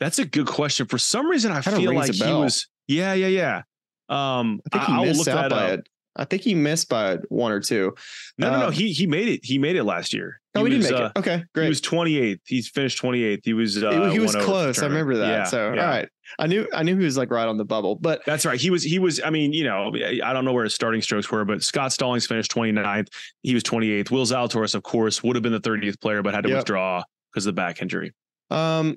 That's 0.00 0.18
a 0.18 0.24
good 0.24 0.46
question. 0.46 0.86
For 0.86 0.98
some 0.98 1.26
reason, 1.28 1.52
I 1.52 1.60
feel 1.60 1.94
like 1.94 2.12
he 2.14 2.22
was. 2.32 2.66
Yeah, 2.88 3.12
yeah, 3.14 3.26
yeah. 3.28 3.62
Um, 4.08 4.60
I 4.72 4.76
think 4.78 4.84
he 4.88 4.92
I, 4.94 4.98
will 4.98 5.06
missed 5.06 5.18
look 5.20 5.28
out 5.28 5.42
that 5.42 5.50
by 5.50 5.72
up. 5.72 5.78
it. 5.80 5.88
I 6.16 6.24
think 6.24 6.42
he 6.42 6.54
missed 6.54 6.88
by 6.88 7.18
one 7.28 7.52
or 7.52 7.60
two. 7.60 7.94
No, 8.36 8.50
no, 8.50 8.58
no. 8.60 8.66
Um, 8.66 8.72
He 8.72 8.92
he 8.92 9.06
made 9.06 9.28
it. 9.28 9.40
He 9.44 9.58
made 9.58 9.76
it 9.76 9.84
last 9.84 10.12
year. 10.12 10.40
Oh, 10.56 10.64
he, 10.64 10.76
was, 10.76 10.86
did 10.86 10.92
make 10.94 11.00
uh, 11.00 11.04
it. 11.14 11.18
Okay, 11.20 11.44
great. 11.54 11.64
He 11.64 11.68
was 11.68 11.80
28th. 11.80 12.40
He's 12.44 12.68
finished 12.68 13.00
28th. 13.00 13.40
He 13.44 13.54
was. 13.54 13.82
Uh, 13.82 14.06
he, 14.06 14.12
he 14.14 14.18
was 14.18 14.34
one 14.34 14.36
over 14.36 14.38
the 14.38 14.44
close. 14.44 14.82
I 14.82 14.86
remember 14.86 15.16
that. 15.18 15.28
Yeah, 15.28 15.44
so 15.44 15.72
yeah. 15.72 15.80
all 15.82 15.88
right, 15.88 16.08
I 16.40 16.46
knew 16.48 16.66
I 16.74 16.82
knew 16.82 16.96
he 16.98 17.04
was 17.04 17.16
like 17.16 17.30
right 17.30 17.46
on 17.46 17.56
the 17.56 17.64
bubble, 17.64 17.94
but 17.94 18.22
That's 18.26 18.44
right. 18.44 18.60
He 18.60 18.70
was. 18.70 18.82
He 18.82 18.98
was. 18.98 19.20
I 19.24 19.30
mean, 19.30 19.52
you 19.52 19.64
know, 19.64 19.92
I 20.24 20.32
don't 20.32 20.44
know 20.44 20.52
where 20.52 20.64
his 20.64 20.74
starting 20.74 21.00
strokes 21.02 21.30
were, 21.30 21.44
but 21.44 21.62
Scott 21.62 21.92
Stallings 21.92 22.26
finished 22.26 22.50
29th. 22.50 23.06
He 23.42 23.54
was 23.54 23.62
28th. 23.62 24.10
Will 24.10 24.26
Zalatoris, 24.26 24.74
of 24.74 24.82
course, 24.82 25.22
would 25.22 25.36
have 25.36 25.42
been 25.44 25.52
the 25.52 25.60
30th 25.60 26.00
player, 26.00 26.22
but 26.22 26.34
had 26.34 26.42
to 26.44 26.50
Yep. 26.50 26.58
withdraw 26.58 27.02
because 27.32 27.46
of 27.46 27.54
the 27.54 27.60
back 27.60 27.80
injury. 27.80 28.12
um, 28.50 28.96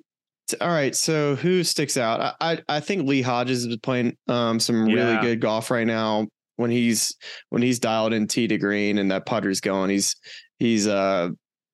all 0.59 0.67
right. 0.67 0.93
So 0.95 1.35
who 1.35 1.63
sticks 1.63 1.95
out? 1.95 2.19
I 2.19 2.33
I, 2.53 2.61
I 2.67 2.79
think 2.81 3.07
Lee 3.07 3.21
Hodges 3.21 3.63
is 3.65 3.77
playing 3.77 4.17
um 4.27 4.59
some 4.59 4.85
really 4.85 4.97
Yeah. 5.13 5.21
good 5.21 5.39
golf 5.39 5.69
right 5.71 5.87
now. 5.87 6.27
When 6.55 6.69
he's 6.69 7.15
when 7.49 7.61
he's 7.61 7.79
dialed 7.79 8.13
in 8.13 8.27
tee 8.27 8.47
to 8.47 8.57
green 8.57 8.97
and 8.99 9.09
that 9.11 9.25
putter's 9.25 9.59
going, 9.61 9.89
he's 9.89 10.15
he's 10.59 10.87
uh 10.87 11.29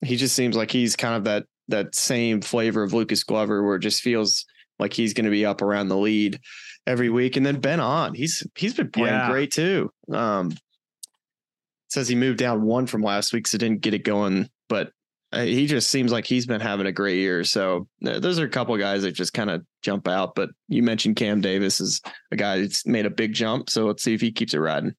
he 0.05 0.15
just 0.15 0.35
seems 0.35 0.55
like 0.55 0.71
he's 0.71 0.95
kind 0.95 1.15
of 1.15 1.25
that 1.25 1.43
that 1.67 1.93
same 1.93 2.41
flavor 2.41 2.83
of 2.83 2.93
Lucas 2.93 3.23
Glover, 3.23 3.63
where 3.63 3.75
it 3.75 3.81
just 3.81 4.01
feels 4.01 4.45
like 4.79 4.93
he's 4.93 5.13
going 5.13 5.25
to 5.25 5.31
be 5.31 5.45
up 5.45 5.61
around 5.61 5.89
the 5.89 5.97
lead 5.97 6.39
every 6.87 7.09
week. 7.09 7.35
And 7.35 7.45
then 7.45 7.59
Ben 7.59 7.79
An, 7.79 8.13
he's 8.15 8.45
he's 8.55 8.73
been 8.73 8.89
playing 8.89 9.15
Yeah. 9.15 9.29
great 9.29 9.51
too. 9.51 9.91
Um, 10.11 10.55
says 11.89 12.07
he 12.07 12.15
moved 12.15 12.39
down 12.39 12.61
one 12.61 12.87
from 12.87 13.01
last 13.01 13.33
week, 13.33 13.47
so 13.47 13.57
didn't 13.57 13.81
get 13.81 13.93
it 13.93 14.03
going, 14.03 14.49
but 14.69 14.91
he 15.33 15.67
just 15.67 15.89
seems 15.89 16.11
like 16.11 16.25
he's 16.25 16.45
been 16.45 16.61
having 16.61 16.87
a 16.87 16.91
great 16.91 17.17
year. 17.17 17.43
So 17.43 17.87
uh, 18.05 18.19
those 18.19 18.39
are 18.39 18.45
a 18.45 18.49
couple 18.49 18.75
guys 18.77 19.03
that 19.03 19.11
just 19.11 19.33
kind 19.33 19.49
of 19.49 19.63
jump 19.81 20.07
out. 20.07 20.33
But 20.35 20.49
you 20.67 20.81
mentioned 20.81 21.17
Cam 21.17 21.41
Davis 21.41 21.79
is 21.79 22.01
a 22.31 22.35
guy 22.35 22.61
that's 22.61 22.85
made 22.85 23.05
a 23.05 23.11
big 23.11 23.33
jump. 23.33 23.69
So 23.69 23.85
let's 23.85 24.03
see 24.03 24.13
if 24.13 24.21
he 24.21 24.31
keeps 24.31 24.53
it 24.53 24.59
riding. 24.59 24.95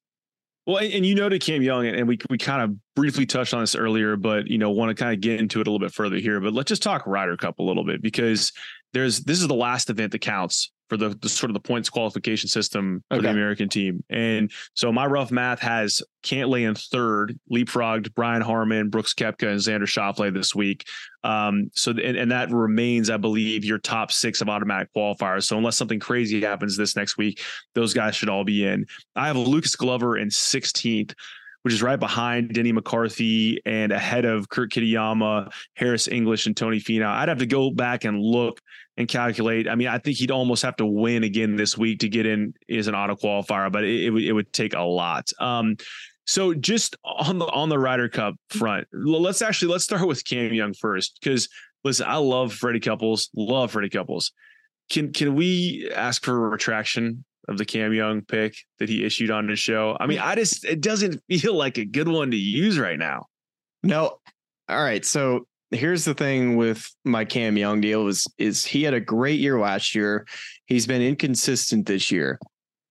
Well, 0.65 0.77
and, 0.77 0.93
and 0.93 1.05
you 1.05 1.15
noted 1.15 1.41
Cam 1.41 1.61
Young, 1.61 1.87
and 1.87 2.07
we 2.07 2.19
we 2.29 2.37
kind 2.37 2.61
of 2.61 2.77
briefly 2.95 3.25
touched 3.25 3.53
on 3.53 3.61
this 3.61 3.75
earlier, 3.75 4.15
but 4.15 4.47
you 4.47 4.57
know, 4.57 4.69
want 4.69 4.95
to 4.95 5.03
kind 5.03 5.13
of 5.13 5.19
get 5.19 5.39
into 5.39 5.59
it 5.59 5.67
a 5.67 5.71
little 5.71 5.85
bit 5.85 5.93
further 5.93 6.17
here. 6.17 6.39
But 6.39 6.53
let's 6.53 6.69
just 6.69 6.83
talk 6.83 7.05
Ryder 7.07 7.35
Cup 7.35 7.59
a 7.59 7.63
little 7.63 7.83
bit 7.83 8.01
because 8.01 8.53
there's 8.93 9.21
this 9.21 9.41
is 9.41 9.47
the 9.47 9.55
last 9.55 9.89
event 9.89 10.11
that 10.11 10.19
counts 10.19 10.71
for 10.91 10.97
the, 10.97 11.17
the 11.21 11.29
sort 11.29 11.49
of 11.49 11.53
the 11.53 11.61
points 11.61 11.89
qualification 11.89 12.49
system 12.49 13.01
for 13.09 13.21
the 13.21 13.29
American 13.29 13.69
team. 13.69 14.03
And 14.09 14.51
so 14.73 14.91
my 14.91 15.05
rough 15.05 15.31
math 15.31 15.61
has 15.61 16.01
Cantlay 16.21 16.67
in 16.67 16.75
third, 16.75 17.39
leapfrogged 17.49 18.13
Brian 18.13 18.41
Harman, 18.41 18.89
Brooks 18.89 19.13
Koepka, 19.13 19.47
and 19.47 19.57
Xander 19.57 19.83
Schauffele 19.83 20.33
this 20.33 20.53
week. 20.53 20.85
Um, 21.23 21.71
so 21.73 21.91
and, 21.91 22.17
and 22.17 22.29
that 22.31 22.51
remains, 22.51 23.09
I 23.09 23.15
believe, 23.15 23.63
your 23.63 23.77
top 23.77 24.11
six 24.11 24.41
of 24.41 24.49
automatic 24.49 24.89
qualifiers. 24.93 25.43
So 25.43 25.57
unless 25.57 25.77
something 25.77 26.01
crazy 26.01 26.41
happens 26.41 26.75
this 26.75 26.97
next 26.97 27.17
week, 27.17 27.41
those 27.73 27.93
guys 27.93 28.13
should 28.13 28.27
all 28.27 28.43
be 28.43 28.67
in. 28.67 28.85
I 29.15 29.27
have 29.27 29.37
Lucas 29.37 29.77
Glover 29.77 30.17
in 30.17 30.27
16th, 30.27 31.13
which 31.63 31.73
is 31.73 31.81
right 31.83 31.99
behind 31.99 32.53
Denny 32.53 32.71
McCarthy 32.71 33.59
and 33.65 33.91
ahead 33.91 34.25
of 34.25 34.49
Kurt 34.49 34.71
Kitayama, 34.71 35.51
Harris 35.75 36.07
English, 36.07 36.47
and 36.47 36.57
Tony 36.57 36.79
Finau. 36.79 37.07
I'd 37.07 37.29
have 37.29 37.39
to 37.39 37.45
go 37.45 37.71
back 37.71 38.03
and 38.03 38.19
look 38.19 38.59
and 38.97 39.07
calculate. 39.07 39.67
I 39.67 39.75
mean, 39.75 39.87
I 39.87 39.97
think 39.97 40.17
he'd 40.17 40.31
almost 40.31 40.63
have 40.63 40.75
to 40.77 40.85
win 40.85 41.23
again 41.23 41.55
this 41.55 41.77
week 41.77 41.99
to 41.99 42.09
get 42.09 42.25
in 42.25 42.53
as 42.69 42.87
an 42.87 42.95
auto 42.95 43.15
qualifier, 43.15 43.71
but 43.71 43.83
it, 43.83 44.05
it 44.05 44.09
would 44.09 44.23
it 44.23 44.33
would 44.33 44.51
take 44.53 44.73
a 44.73 44.81
lot. 44.81 45.29
Um, 45.39 45.75
so 46.25 46.53
just 46.53 46.95
on 47.03 47.39
the 47.39 47.45
on 47.47 47.69
the 47.69 47.79
Ryder 47.79 48.09
Cup 48.09 48.35
front, 48.49 48.87
let's 48.93 49.41
actually 49.41 49.71
let's 49.71 49.83
start 49.83 50.07
with 50.07 50.23
Cam 50.25 50.53
Young 50.53 50.73
first 50.73 51.17
because 51.21 51.49
listen, 51.83 52.05
I 52.07 52.17
love 52.17 52.53
Freddie 52.53 52.79
Couples, 52.79 53.29
love 53.35 53.71
Freddie 53.71 53.89
Couples. 53.89 54.31
Can 54.89 55.13
can 55.13 55.35
we 55.35 55.89
ask 55.95 56.23
for 56.23 56.45
a 56.45 56.49
retraction 56.49 57.23
of 57.51 57.57
the 57.57 57.65
Cam 57.65 57.93
Young 57.93 58.21
pick 58.21 58.55
that 58.79 58.89
he 58.89 59.05
issued 59.05 59.29
on 59.29 59.47
his 59.47 59.59
show? 59.59 59.95
I 59.99 60.07
mean, 60.07 60.19
I 60.19 60.35
just 60.35 60.65
it 60.65 60.81
doesn't 60.81 61.21
feel 61.29 61.53
like 61.53 61.77
a 61.77 61.85
good 61.85 62.07
one 62.07 62.31
to 62.31 62.37
use 62.37 62.79
right 62.79 62.97
now. 62.97 63.27
No. 63.83 64.17
All 64.69 64.83
right. 64.83 65.05
So 65.05 65.45
here's 65.71 66.05
the 66.05 66.13
thing 66.13 66.57
with 66.57 66.89
my 67.05 67.25
Cam 67.25 67.57
Young 67.57 67.81
deal 67.81 68.07
is 68.07 68.27
is 68.37 68.65
he 68.65 68.83
had 68.83 68.93
a 68.93 68.99
great 68.99 69.39
year 69.39 69.59
last 69.59 69.95
year. 69.95 70.25
He's 70.65 70.87
been 70.87 71.01
inconsistent 71.01 71.85
this 71.85 72.11
year, 72.11 72.39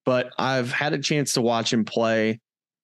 but 0.05 0.31
I've 0.39 0.73
had 0.73 0.93
a 0.93 0.99
chance 0.99 1.35
to 1.35 1.43
watch 1.43 1.73
him 1.73 1.85
play, 1.85 2.41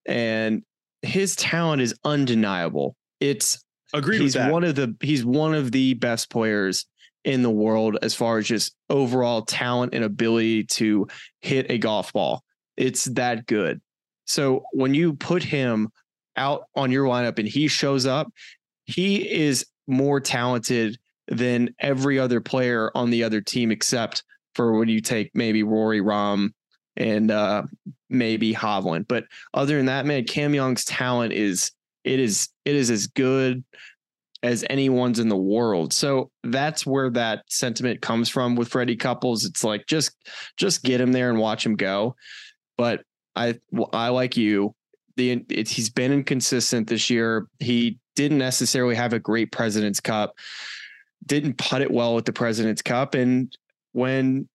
and 0.07 0.63
his 1.03 1.37
talent 1.37 1.83
is 1.83 1.95
undeniable. 2.05 2.97
It's 3.21 3.63
Agreed 3.95 4.21
he's 4.21 4.37
one 4.37 4.65
of 4.65 4.75
the 4.75 4.95
he's 5.01 5.25
one 5.25 5.55
of 5.55 5.73
the 5.73 5.95
best 5.95 6.31
players 6.31 6.87
in 7.27 7.43
the 7.43 7.51
world 7.51 7.99
as 8.03 8.15
far 8.15 8.39
as 8.39 8.47
just 8.47 8.75
overall 8.89 9.43
talent 9.43 9.93
and 9.93 10.05
ability 10.05 10.63
to 10.65 11.07
hit 11.43 11.67
a 11.69 11.77
golf 11.77 12.13
ball. 12.13 12.43
It's 12.77 13.05
that 13.07 13.47
good. 13.47 13.81
So 14.27 14.65
when 14.73 14.95
you 14.95 15.15
put 15.15 15.43
him 15.43 15.91
out 16.37 16.67
on 16.77 16.93
your 16.93 17.07
lineup 17.07 17.39
and 17.39 17.49
he 17.49 17.67
shows 17.67 18.07
up, 18.07 18.33
he 18.85 19.29
is 19.29 19.67
more 19.89 20.21
talented 20.21 20.99
than 21.27 21.75
every 21.81 22.19
other 22.19 22.41
player 22.41 22.93
on 22.95 23.11
the 23.11 23.25
other 23.25 23.41
team 23.41 23.73
except 23.73 24.23
for 24.55 24.79
when 24.79 24.89
you 24.89 25.01
take 25.01 25.33
maybe 25.35 25.65
Rory 25.65 26.01
Rahm 26.01 26.51
and 26.97 27.31
uh 27.31 27.65
maybe 28.09 28.55
Hovland. 28.55 29.09
But 29.09 29.25
other 29.53 29.77
than 29.77 29.87
that, 29.87 30.07
man, 30.07 30.25
Cam 30.25 30.55
Young's 30.55 30.85
talent 30.85 31.33
is 31.33 31.73
it 32.05 32.21
is 32.21 32.49
it 32.65 32.77
is 32.77 32.89
as 32.91 33.09
good 33.09 33.65
as 34.47 34.65
anyone's 34.71 35.19
in 35.19 35.29
the 35.29 35.37
world. 35.37 35.93
So 35.93 36.31
that's 36.45 36.87
where 36.87 37.11
that 37.11 37.43
sentiment 37.49 38.01
comes 38.01 38.29
from 38.29 38.55
with 38.55 38.69
Freddie 38.69 38.97
Couples. 38.97 39.45
It's 39.45 39.65
like 39.65 39.87
just 39.87 40.13
just 40.57 40.85
get 40.85 41.01
him 41.01 41.13
there 41.13 41.31
and 41.31 41.39
watch 41.39 41.67
him 41.67 41.75
go. 41.75 42.15
But 42.79 43.03
I 43.35 43.59
I 43.93 44.09
like 44.09 44.37
you. 44.37 44.75
The 45.17 45.45
he's 45.49 45.91
been 45.91 46.13
inconsistent 46.13 46.89
this 46.89 47.11
year. 47.11 47.49
He 47.59 47.99
didn't 48.15 48.39
necessarily 48.39 48.95
have 48.95 49.13
a 49.13 49.19
great 49.19 49.51
President's 49.51 50.01
Cup. 50.01 50.35
Didn't 51.27 51.59
putt 51.59 51.83
it 51.83 51.91
well 51.91 52.15
with 52.15 52.25
the 52.25 52.33
President's 52.33 52.83
Cup, 52.83 53.15
and 53.15 53.55
when 53.93 54.49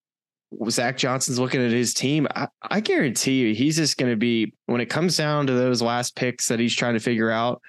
Zach 0.69 0.97
Johnson's 0.97 1.39
looking 1.39 1.63
at 1.63 1.71
his 1.71 1.93
team, 1.93 2.27
I, 2.35 2.47
I 2.61 2.79
guarantee 2.79 3.39
you 3.39 3.55
he's 3.55 3.75
just 3.75 3.97
going 3.97 4.11
to 4.11 4.17
be 4.17 4.53
when 4.67 4.79
it 4.79 4.89
comes 4.89 5.17
down 5.17 5.47
to 5.47 5.53
those 5.53 5.81
last 5.81 6.15
picks 6.15 6.47
that 6.47 6.59
he's 6.59 6.75
trying 6.75 6.93
to 6.93 6.99
figure 6.99 7.31
out. 7.31 7.61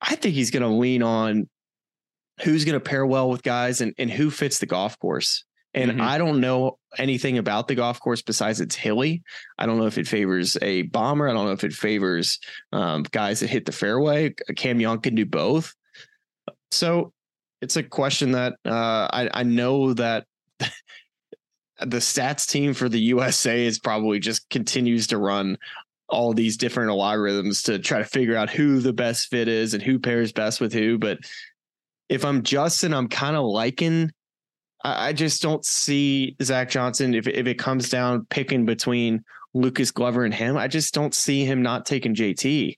I 0.00 0.14
think 0.14 0.34
he's 0.34 0.50
going 0.50 0.62
to 0.62 0.68
lean 0.68 1.02
on 1.02 1.48
who's 2.42 2.64
going 2.64 2.74
to 2.74 2.80
pair 2.80 3.04
well 3.04 3.28
with 3.28 3.42
guys 3.42 3.80
and, 3.80 3.94
and 3.98 4.10
who 4.10 4.30
fits 4.30 4.58
the 4.58 4.66
golf 4.66 4.98
course. 4.98 5.44
And 5.74 5.92
mm-hmm. 5.92 6.00
I 6.00 6.18
don't 6.18 6.40
know 6.40 6.78
anything 6.96 7.38
about 7.38 7.68
the 7.68 7.74
golf 7.74 8.00
course 8.00 8.22
besides 8.22 8.60
it's 8.60 8.74
hilly. 8.74 9.22
I 9.58 9.66
don't 9.66 9.78
know 9.78 9.86
if 9.86 9.98
it 9.98 10.08
favors 10.08 10.56
a 10.62 10.82
bomber. 10.82 11.28
I 11.28 11.32
don't 11.32 11.46
know 11.46 11.52
if 11.52 11.64
it 11.64 11.72
favors 11.72 12.38
um, 12.72 13.02
guys 13.10 13.40
that 13.40 13.50
hit 13.50 13.66
the 13.66 13.72
fairway. 13.72 14.34
Cam 14.56 14.80
Young 14.80 15.00
can 15.00 15.14
do 15.14 15.26
both. 15.26 15.74
So 16.70 17.12
it's 17.60 17.76
a 17.76 17.82
question 17.82 18.32
that 18.32 18.54
uh, 18.64 19.08
I, 19.12 19.30
I 19.34 19.42
know 19.42 19.92
that 19.94 20.26
the 20.60 21.98
stats 21.98 22.48
team 22.48 22.72
for 22.72 22.88
the 22.88 23.00
USA 23.00 23.64
is 23.64 23.78
probably 23.78 24.20
just 24.20 24.48
continues 24.48 25.08
to 25.08 25.18
run 25.18 25.58
all 26.08 26.32
these 26.32 26.56
different 26.56 26.90
algorithms 26.90 27.62
to 27.64 27.78
try 27.78 27.98
to 27.98 28.04
figure 28.04 28.36
out 28.36 28.50
who 28.50 28.80
the 28.80 28.92
best 28.92 29.28
fit 29.28 29.48
is 29.48 29.74
and 29.74 29.82
who 29.82 29.98
pairs 29.98 30.32
best 30.32 30.60
with 30.60 30.72
who. 30.72 30.98
But 30.98 31.18
if 32.08 32.24
I'm 32.24 32.42
Justin, 32.42 32.94
I'm 32.94 33.08
kind 33.08 33.36
of 33.36 33.44
liking. 33.44 34.10
I, 34.84 35.08
I 35.08 35.12
just 35.12 35.42
don't 35.42 35.64
see 35.64 36.36
Zach 36.42 36.70
Johnson 36.70 37.14
if 37.14 37.26
if 37.26 37.46
it 37.46 37.58
comes 37.58 37.90
down 37.90 38.26
picking 38.30 38.64
between 38.64 39.24
Lucas 39.54 39.90
Glover 39.90 40.24
and 40.24 40.34
him. 40.34 40.56
I 40.56 40.68
just 40.68 40.94
don't 40.94 41.14
see 41.14 41.44
him 41.44 41.62
not 41.62 41.86
taking 41.86 42.14
JT. 42.14 42.76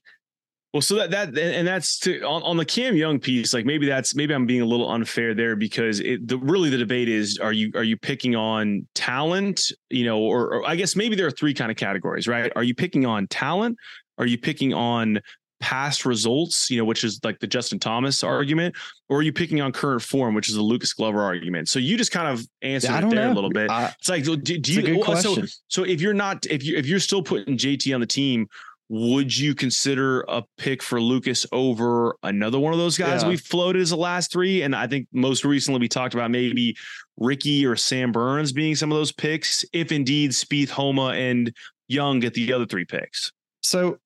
Well, 0.73 0.81
so 0.81 0.95
that 0.95 1.11
that 1.11 1.37
and 1.37 1.67
that's 1.67 1.99
to, 1.99 2.21
on, 2.21 2.43
on 2.43 2.55
the 2.55 2.63
Cam 2.63 2.95
Young 2.95 3.19
piece. 3.19 3.53
Like 3.53 3.65
maybe 3.65 3.85
that's 3.85 4.15
maybe 4.15 4.33
I'm 4.33 4.45
being 4.45 4.61
a 4.61 4.65
little 4.65 4.89
unfair 4.89 5.33
there 5.33 5.57
because 5.57 5.99
it 5.99 6.25
the 6.25 6.37
really 6.37 6.69
the 6.69 6.77
debate 6.77 7.09
is 7.09 7.39
are 7.39 7.51
you 7.51 7.71
are 7.75 7.83
you 7.83 7.97
picking 7.97 8.35
on 8.37 8.87
talent, 8.95 9.71
you 9.89 10.05
know, 10.05 10.19
or, 10.19 10.53
or 10.53 10.67
I 10.67 10.77
guess 10.77 10.95
maybe 10.95 11.15
there 11.15 11.27
are 11.27 11.31
three 11.31 11.53
kind 11.53 11.71
of 11.71 11.77
categories, 11.77 12.25
right? 12.27 12.51
Are 12.55 12.63
you 12.63 12.73
picking 12.73 13.05
on 13.05 13.27
talent? 13.27 13.77
Are 14.17 14.25
you 14.25 14.37
picking 14.37 14.73
on 14.73 15.19
past 15.61 16.05
results, 16.05 16.69
you 16.69 16.77
know, 16.77 16.85
which 16.85 17.03
is 17.03 17.19
like 17.23 17.39
the 17.39 17.47
Justin 17.47 17.77
Thomas 17.77 18.23
argument, 18.23 18.75
or 19.09 19.19
are 19.19 19.21
you 19.21 19.31
picking 19.33 19.59
on 19.61 19.71
current 19.71 20.01
form, 20.01 20.33
which 20.33 20.49
is 20.49 20.55
the 20.55 20.61
Lucas 20.61 20.93
Glover 20.93 21.21
argument? 21.21 21.67
So 21.69 21.79
you 21.79 21.97
just 21.97 22.11
kind 22.11 22.27
of 22.27 22.45
answered 22.61 22.91
yeah, 22.91 23.07
it 23.07 23.09
there 23.09 23.25
know. 23.25 23.31
a 23.31 23.35
little 23.35 23.49
bit. 23.49 23.69
I, 23.69 23.93
it's 23.99 24.09
like, 24.09 24.23
do, 24.23 24.37
do 24.37 24.73
you? 24.73 24.99
Well, 24.99 25.11
oh, 25.11 25.15
so, 25.15 25.37
so 25.67 25.83
if 25.83 26.01
you're 26.01 26.13
not, 26.13 26.45
if 26.47 26.63
you 26.63 26.77
if 26.77 26.85
you're 26.85 26.99
still 26.99 27.21
putting 27.23 27.57
JT 27.57 27.93
on 27.93 28.01
the 28.01 28.07
team, 28.07 28.47
would 28.93 29.35
you 29.35 29.55
consider 29.55 30.25
a 30.27 30.43
pick 30.57 30.83
for 30.83 30.99
Lucas 30.99 31.45
over 31.53 32.17
another 32.23 32.59
one 32.59 32.73
of 32.73 32.79
those 32.79 32.97
guys 32.97 33.23
yeah. 33.23 33.29
we 33.29 33.37
floated 33.37 33.81
as 33.81 33.91
the 33.91 33.95
last 33.95 34.33
three? 34.33 34.63
And 34.63 34.75
I 34.75 34.85
think 34.85 35.07
most 35.13 35.45
recently 35.45 35.79
we 35.79 35.87
talked 35.87 36.13
about 36.13 36.29
maybe 36.29 36.75
Ricky 37.15 37.65
or 37.65 37.77
Sam 37.77 38.11
Burns 38.11 38.51
being 38.51 38.75
some 38.75 38.91
of 38.91 38.97
those 38.97 39.13
picks, 39.13 39.63
if 39.71 39.93
indeed 39.93 40.31
Spieth, 40.31 40.71
Homa, 40.71 41.11
and 41.11 41.55
Young 41.87 42.19
get 42.19 42.33
the 42.33 42.51
other 42.51 42.65
three 42.65 42.83
picks. 42.83 43.31
So 43.61 43.97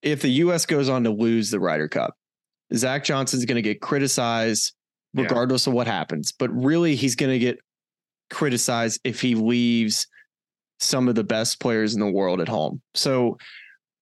if 0.00 0.22
the 0.22 0.30
U.S. 0.30 0.64
goes 0.64 0.88
on 0.88 1.02
to 1.02 1.10
lose 1.10 1.50
the 1.50 1.58
Ryder 1.58 1.88
Cup, 1.88 2.14
Zach 2.72 3.02
Johnson's 3.02 3.44
going 3.46 3.56
to 3.56 3.62
get 3.62 3.80
criticized 3.80 4.74
regardless 5.12 5.66
yeah. 5.66 5.72
of 5.72 5.74
what 5.74 5.88
happens. 5.88 6.30
But 6.30 6.50
really, 6.50 6.94
he's 6.94 7.16
going 7.16 7.32
to 7.32 7.38
get 7.40 7.58
criticized 8.30 9.00
if 9.02 9.20
he 9.20 9.34
leaves 9.34 10.06
some 10.78 11.08
of 11.08 11.16
the 11.16 11.24
best 11.24 11.58
players 11.58 11.94
in 11.94 12.00
the 12.00 12.10
world 12.10 12.40
at 12.40 12.46
home. 12.46 12.80
So 12.94 13.38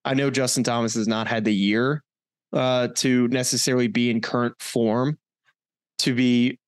I 0.08 0.14
know 0.14 0.30
Justin 0.30 0.64
Thomas 0.64 0.94
has 0.94 1.06
not 1.06 1.28
had 1.28 1.44
the 1.44 1.54
year 1.54 2.02
uh, 2.54 2.88
to 2.96 3.28
necessarily 3.28 3.88
be 3.88 4.10
in 4.10 4.22
current 4.22 4.54
form 4.58 5.18
to 5.98 6.14
be 6.14 6.58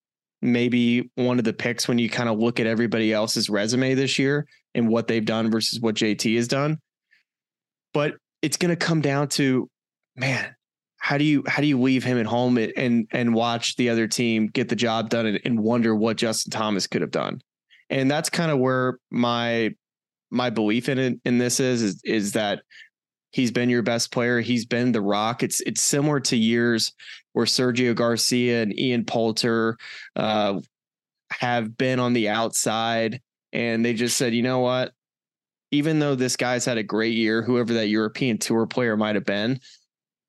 maybe 0.43 1.11
one 1.15 1.39
of 1.39 1.47
the 1.47 1.55
picks 1.55 1.89
when 1.89 1.99
you 1.99 2.11
kind 2.11 2.29
of 2.29 2.39
look 2.39 2.61
at 2.61 2.67
everybody 2.67 3.15
else's 3.15 3.49
resume 3.49 3.95
this 3.95 4.19
year 4.19 4.47
and 4.75 4.91
what 4.91 5.07
they've 5.09 5.25
done 5.25 5.51
versus 5.51 5.81
what 5.81 5.95
JT 5.95 6.37
has 6.37 6.49
done. 6.49 6.79
But 7.95 8.17
it's 8.43 8.59
going 8.59 8.71
to 8.71 8.77
come 8.77 9.01
down 9.01 9.29
to, 9.29 9.71
man, 10.17 10.55
how 10.99 11.17
do 11.17 11.25
you 11.25 11.43
how 11.47 11.63
do 11.63 11.67
you 11.67 11.81
leave 11.81 12.05
him 12.05 12.19
at 12.19 12.27
home 12.27 12.59
and 12.59 13.09
and 13.11 13.35
watch 13.35 13.77
the 13.77 13.89
other 13.89 14.07
team 14.07 14.49
get 14.49 14.69
the 14.69 14.77
job 14.77 15.09
done 15.09 15.25
and, 15.25 15.41
and 15.47 15.59
wonder 15.61 15.95
what 15.95 16.19
Justin 16.19 16.51
Thomas 16.51 16.87
could 16.87 17.01
have 17.01 17.11
done? 17.11 17.41
And 17.89 18.11
that's 18.11 18.29
kind 18.29 18.51
of 18.51 18.59
where 18.59 18.99
my 19.11 19.71
my 20.31 20.51
belief 20.51 20.91
in 20.91 20.99
it 20.99 21.21
in 21.25 21.39
this 21.39 21.59
is 21.59 21.81
is, 21.81 22.03
is 22.05 22.33
that 22.33 22.61
He's 23.31 23.51
been 23.51 23.71
your 23.71 23.83
best 23.83 24.11
player. 24.11 24.41
He's 24.41 24.67
been 24.67 24.93
the 24.93 25.01
rock. 25.01 25.43
It's 25.43 25.61
it's 25.61 25.81
similar 25.81 26.21
to 26.21 26.37
years 26.37 26.93
where 27.33 27.47
Sergio 27.47 27.95
Garcia 27.95 28.63
and 28.63 28.79
Ian 28.79 29.05
Poulter 29.05 29.77
uh, 30.17 30.61
have 31.31 31.77
been 31.77 32.01
on 32.01 32.13
the 32.13 32.29
outside, 32.29 33.21
and 33.53 33.85
they 33.85 33.95
just 33.95 34.17
said, 34.17 34.35
you 34.35 34.43
know 34.43 34.61
what? 34.61 34.93
Even 35.71 36.01
though 36.01 36.17
this 36.17 36.37
guy's 36.37 36.65
had 36.65 36.79
a 36.79 36.83
great 36.83 37.15
year, 37.15 37.43
whoever 37.43 37.73
that 37.75 37.89
European 37.89 38.39
Tour 38.39 38.67
player 38.67 38.97
might 38.97 39.15
have 39.15 39.25
been, 39.25 39.61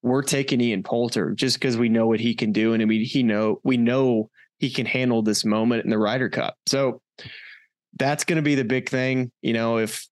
we're 0.03 0.22
taking 0.22 0.61
Ian 0.61 0.84
Poulter 0.84 1.32
just 1.32 1.57
because 1.57 1.78
we 1.78 1.90
know 1.90 2.06
what 2.06 2.19
he 2.19 2.36
can 2.36 2.52
do, 2.52 2.73
and 2.73 2.82
I 2.82 2.86
mean, 2.86 3.03
he 3.03 3.23
know 3.23 3.60
we 3.64 3.78
know 3.78 4.30
he 4.60 4.69
can 4.69 4.86
handle 4.86 5.23
this 5.23 5.44
moment 5.44 5.84
in 5.84 5.90
the 5.90 5.98
Ryder 5.98 6.30
Cup. 6.30 6.56
So 6.68 7.02
that's 7.98 8.23
going 8.23 8.38
to 8.38 8.44
be 8.44 8.56
the 8.56 8.64
big 8.64 8.90
thing, 8.90 9.32
you 9.41 9.53
know. 9.53 9.78
If 9.78 10.07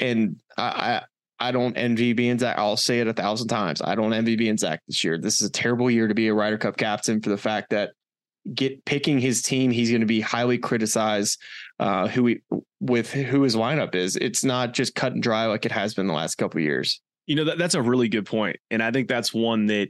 and 0.00 0.40
I, 0.56 1.02
I 1.40 1.52
don't 1.52 1.76
envy 1.76 2.12
being 2.12 2.38
Zach. 2.38 2.58
I'll 2.58 2.76
say 2.76 3.00
it 3.00 3.08
a 3.08 3.12
thousand 3.12 3.48
times. 3.48 3.80
I 3.82 3.94
don't 3.94 4.12
envy 4.12 4.36
being 4.36 4.58
Zach 4.58 4.80
this 4.86 5.02
year. 5.02 5.18
This 5.18 5.40
is 5.40 5.48
a 5.48 5.52
terrible 5.52 5.90
year 5.90 6.06
to 6.06 6.14
be 6.14 6.28
a 6.28 6.34
Ryder 6.34 6.58
Cup 6.58 6.76
captain 6.76 7.20
for 7.20 7.30
the 7.30 7.38
fact 7.38 7.70
that 7.70 7.90
get 8.54 8.84
picking 8.84 9.18
his 9.18 9.42
team, 9.42 9.70
he's 9.70 9.90
going 9.90 10.00
to 10.00 10.06
be 10.06 10.20
highly 10.20 10.58
criticized. 10.58 11.38
Uh, 11.80 12.06
who 12.08 12.26
he, 12.26 12.40
with 12.80 13.10
who 13.10 13.40
his 13.40 13.56
lineup 13.56 13.94
is. 13.94 14.14
It's 14.16 14.44
not 14.44 14.74
just 14.74 14.94
cut 14.94 15.14
and 15.14 15.22
dry 15.22 15.46
like 15.46 15.64
it 15.64 15.72
has 15.72 15.94
been 15.94 16.06
the 16.06 16.12
last 16.12 16.34
couple 16.34 16.60
years. 16.60 17.00
You 17.26 17.36
know 17.36 17.44
that, 17.44 17.56
that's 17.56 17.74
a 17.74 17.80
really 17.80 18.08
good 18.08 18.26
point, 18.26 18.58
and 18.70 18.82
I 18.82 18.90
think 18.90 19.08
that's 19.08 19.32
one 19.32 19.64
that 19.66 19.88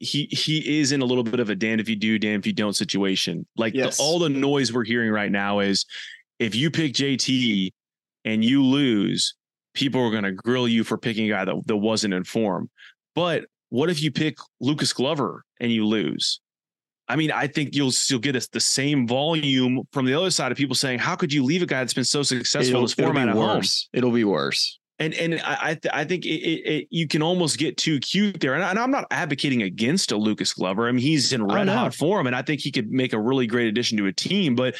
he 0.00 0.24
he 0.30 0.80
is 0.80 0.92
in 0.92 1.00
a 1.00 1.06
little 1.06 1.24
bit 1.24 1.40
of 1.40 1.48
a 1.48 1.54
damn 1.54 1.80
if 1.80 1.88
you 1.88 1.96
do, 1.96 2.18
damn 2.18 2.40
if 2.40 2.46
you 2.46 2.52
don't 2.52 2.74
situation. 2.74 3.46
Like 3.56 3.72
yes. 3.72 3.96
the, 3.96 4.02
all 4.02 4.18
the 4.18 4.28
noise 4.28 4.70
we're 4.70 4.84
hearing 4.84 5.10
right 5.10 5.32
now 5.32 5.60
is 5.60 5.86
if 6.38 6.54
you 6.54 6.70
pick 6.70 6.92
JT 6.92 7.70
and 8.26 8.44
you 8.44 8.62
lose, 8.62 9.34
people 9.80 10.02
are 10.02 10.10
going 10.10 10.24
to 10.24 10.32
grill 10.32 10.68
you 10.68 10.84
for 10.84 10.98
picking 10.98 11.24
a 11.26 11.28
guy 11.30 11.44
that, 11.44 11.56
that 11.66 11.76
wasn't 11.76 12.14
informed. 12.14 12.68
But 13.14 13.46
what 13.70 13.88
if 13.90 14.02
you 14.02 14.12
pick 14.12 14.36
Lucas 14.60 14.92
Glover 14.92 15.42
and 15.58 15.72
you 15.72 15.86
lose? 15.86 16.40
I 17.08 17.16
mean, 17.16 17.32
I 17.32 17.48
think 17.48 17.74
you'll 17.74 17.90
still 17.90 18.20
get 18.20 18.36
the 18.52 18.60
same 18.60 19.08
volume 19.08 19.82
from 19.92 20.06
the 20.06 20.14
other 20.14 20.30
side 20.30 20.52
of 20.52 20.58
people 20.58 20.76
saying, 20.76 21.00
"How 21.00 21.16
could 21.16 21.32
you 21.32 21.42
leave 21.42 21.60
a 21.60 21.66
guy 21.66 21.80
that's 21.80 21.94
been 21.94 22.04
so 22.04 22.22
successful 22.22 22.76
in 22.76 22.84
this 22.84 22.94
format 22.94 23.28
at 23.28 23.34
home?" 23.34 23.62
It'll 23.92 24.12
be 24.12 24.22
worse 24.22 24.79
and 25.00 25.14
and 25.14 25.40
I 25.40 25.74
th- 25.74 25.92
I 25.94 26.04
think 26.04 26.26
it, 26.26 26.28
it, 26.28 26.72
it, 26.72 26.88
you 26.90 27.08
can 27.08 27.22
almost 27.22 27.58
get 27.58 27.78
too 27.78 27.98
cute 28.00 28.38
there. 28.38 28.54
And, 28.54 28.62
I, 28.62 28.82
am 28.82 28.90
not 28.90 29.06
advocating 29.10 29.62
against 29.62 30.12
a 30.12 30.16
Lucas 30.16 30.52
Glover. 30.52 30.86
I 30.86 30.92
mean, 30.92 31.00
he's 31.00 31.32
in 31.32 31.40
oh, 31.40 31.46
red 31.46 31.68
hot 31.68 31.94
form, 31.94 32.26
and 32.26 32.36
I 32.36 32.42
think 32.42 32.60
he 32.60 32.70
could 32.70 32.92
make 32.92 33.14
a 33.14 33.18
really 33.18 33.46
great 33.46 33.66
addition 33.66 33.96
to 33.96 34.06
a 34.06 34.12
team. 34.12 34.54
But 34.54 34.76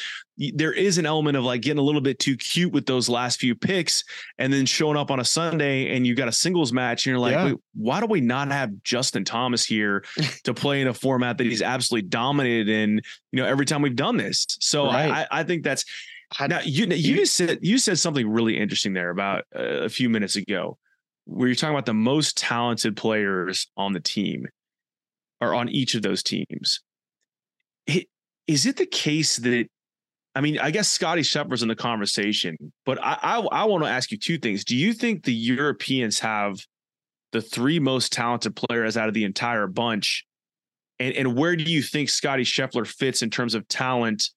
there 0.53 0.73
is 0.73 0.99
an 0.99 1.07
element 1.07 1.37
of 1.37 1.43
like 1.43 1.61
getting 1.61 1.79
a 1.79 1.83
little 1.83 2.01
bit 2.01 2.19
too 2.19 2.37
cute 2.37 2.71
with 2.71 2.85
those 2.85 3.09
last 3.09 3.39
few 3.39 3.55
picks, 3.55 4.03
and 4.37 4.53
then 4.53 4.67
showing 4.67 4.95
up 4.95 5.09
on 5.09 5.19
a 5.19 5.25
Sunday 5.25 5.95
and 5.95 6.05
you 6.05 6.13
got 6.13 6.27
a 6.27 6.31
singles 6.31 6.71
match, 6.71 7.07
and 7.07 7.11
you're 7.11 7.19
like, 7.19 7.33
yeah. 7.33 7.53
why 7.73 7.99
do 7.99 8.05
we 8.05 8.21
not 8.21 8.51
have 8.51 8.71
Justin 8.83 9.25
Thomas 9.25 9.65
here 9.65 10.05
to 10.43 10.53
play 10.53 10.81
in 10.81 10.87
a 10.87 10.93
format 10.93 11.39
that 11.39 11.47
he's 11.47 11.63
absolutely 11.63 12.07
dominated 12.07 12.69
in? 12.69 13.01
You 13.31 13.41
know, 13.41 13.45
every 13.45 13.65
time 13.65 13.81
we've 13.81 13.95
done 13.95 14.17
this. 14.17 14.45
So 14.59 14.85
right. 14.85 15.27
I, 15.31 15.39
I 15.39 15.43
think 15.43 15.63
that's 15.63 15.83
now 16.39 16.61
you 16.63 16.85
you 16.85 17.15
just 17.15 17.35
said 17.35 17.59
you 17.61 17.77
said 17.77 17.99
something 17.99 18.29
really 18.29 18.57
interesting 18.57 18.93
there 18.93 19.09
about 19.09 19.43
uh, 19.55 19.83
a 19.83 19.89
few 19.89 20.09
minutes 20.09 20.35
ago, 20.35 20.77
where 21.25 21.47
you're 21.47 21.55
talking 21.55 21.75
about 21.75 21.85
the 21.85 21.93
most 21.93 22.37
talented 22.37 22.95
players 22.95 23.67
on 23.75 23.93
the 23.93 23.99
team, 23.99 24.47
or 25.39 25.53
on 25.53 25.69
each 25.69 25.95
of 25.95 26.01
those 26.01 26.23
teams. 26.23 26.81
Is 28.47 28.65
it 28.65 28.77
the 28.77 28.85
case 28.85 29.37
that 29.37 29.67
I 30.33 30.41
mean, 30.41 30.59
I 30.59 30.71
guess 30.71 30.87
Scotty 30.87 31.21
Scheffler's 31.21 31.61
in 31.61 31.67
the 31.67 31.75
conversation, 31.75 32.55
but 32.85 32.97
I, 33.03 33.17
I, 33.21 33.39
I 33.39 33.63
want 33.65 33.83
to 33.83 33.89
ask 33.89 34.11
you 34.11 34.17
two 34.17 34.37
things. 34.37 34.63
Do 34.63 34.75
you 34.75 34.93
think 34.93 35.23
the 35.23 35.33
Europeans 35.33 36.19
have 36.19 36.59
the 37.33 37.41
three 37.41 37.79
most 37.79 38.13
talented 38.13 38.55
players 38.55 38.95
out 38.95 39.09
of 39.09 39.13
the 39.13 39.25
entire 39.25 39.67
bunch? 39.67 40.25
And, 40.99 41.13
and 41.15 41.35
where 41.35 41.55
do 41.55 41.63
you 41.63 41.81
think 41.81 42.09
Scotty 42.09 42.43
Scheffler 42.43 42.87
fits 42.87 43.21
in 43.21 43.29
terms 43.29 43.55
of 43.55 43.67
talent 43.67 44.29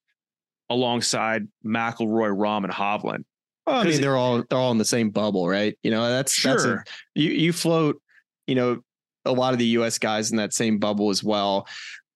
alongside 0.69 1.47
McIlroy, 1.65 2.35
Rahm, 2.35 2.63
and 2.63 2.73
Hovland. 2.73 3.23
Well, 3.67 3.77
I 3.77 3.83
mean, 3.83 4.01
they're 4.01 4.17
all 4.17 4.43
they're 4.49 4.59
all 4.59 4.71
in 4.71 4.77
the 4.77 4.85
same 4.85 5.09
bubble, 5.09 5.47
right? 5.47 5.77
You 5.81 5.91
know, 5.91 6.07
that's 6.07 6.33
sure. 6.33 6.51
that's 6.51 6.65
a, 6.65 6.83
you 7.15 7.31
you 7.31 7.53
float, 7.53 7.99
you 8.45 8.55
know, 8.55 8.81
a 9.25 9.31
lot 9.31 9.53
of 9.53 9.59
the 9.59 9.65
US 9.65 9.97
guys 9.97 10.31
in 10.31 10.37
that 10.37 10.53
same 10.53 10.77
bubble 10.77 11.09
as 11.09 11.23
well. 11.23 11.67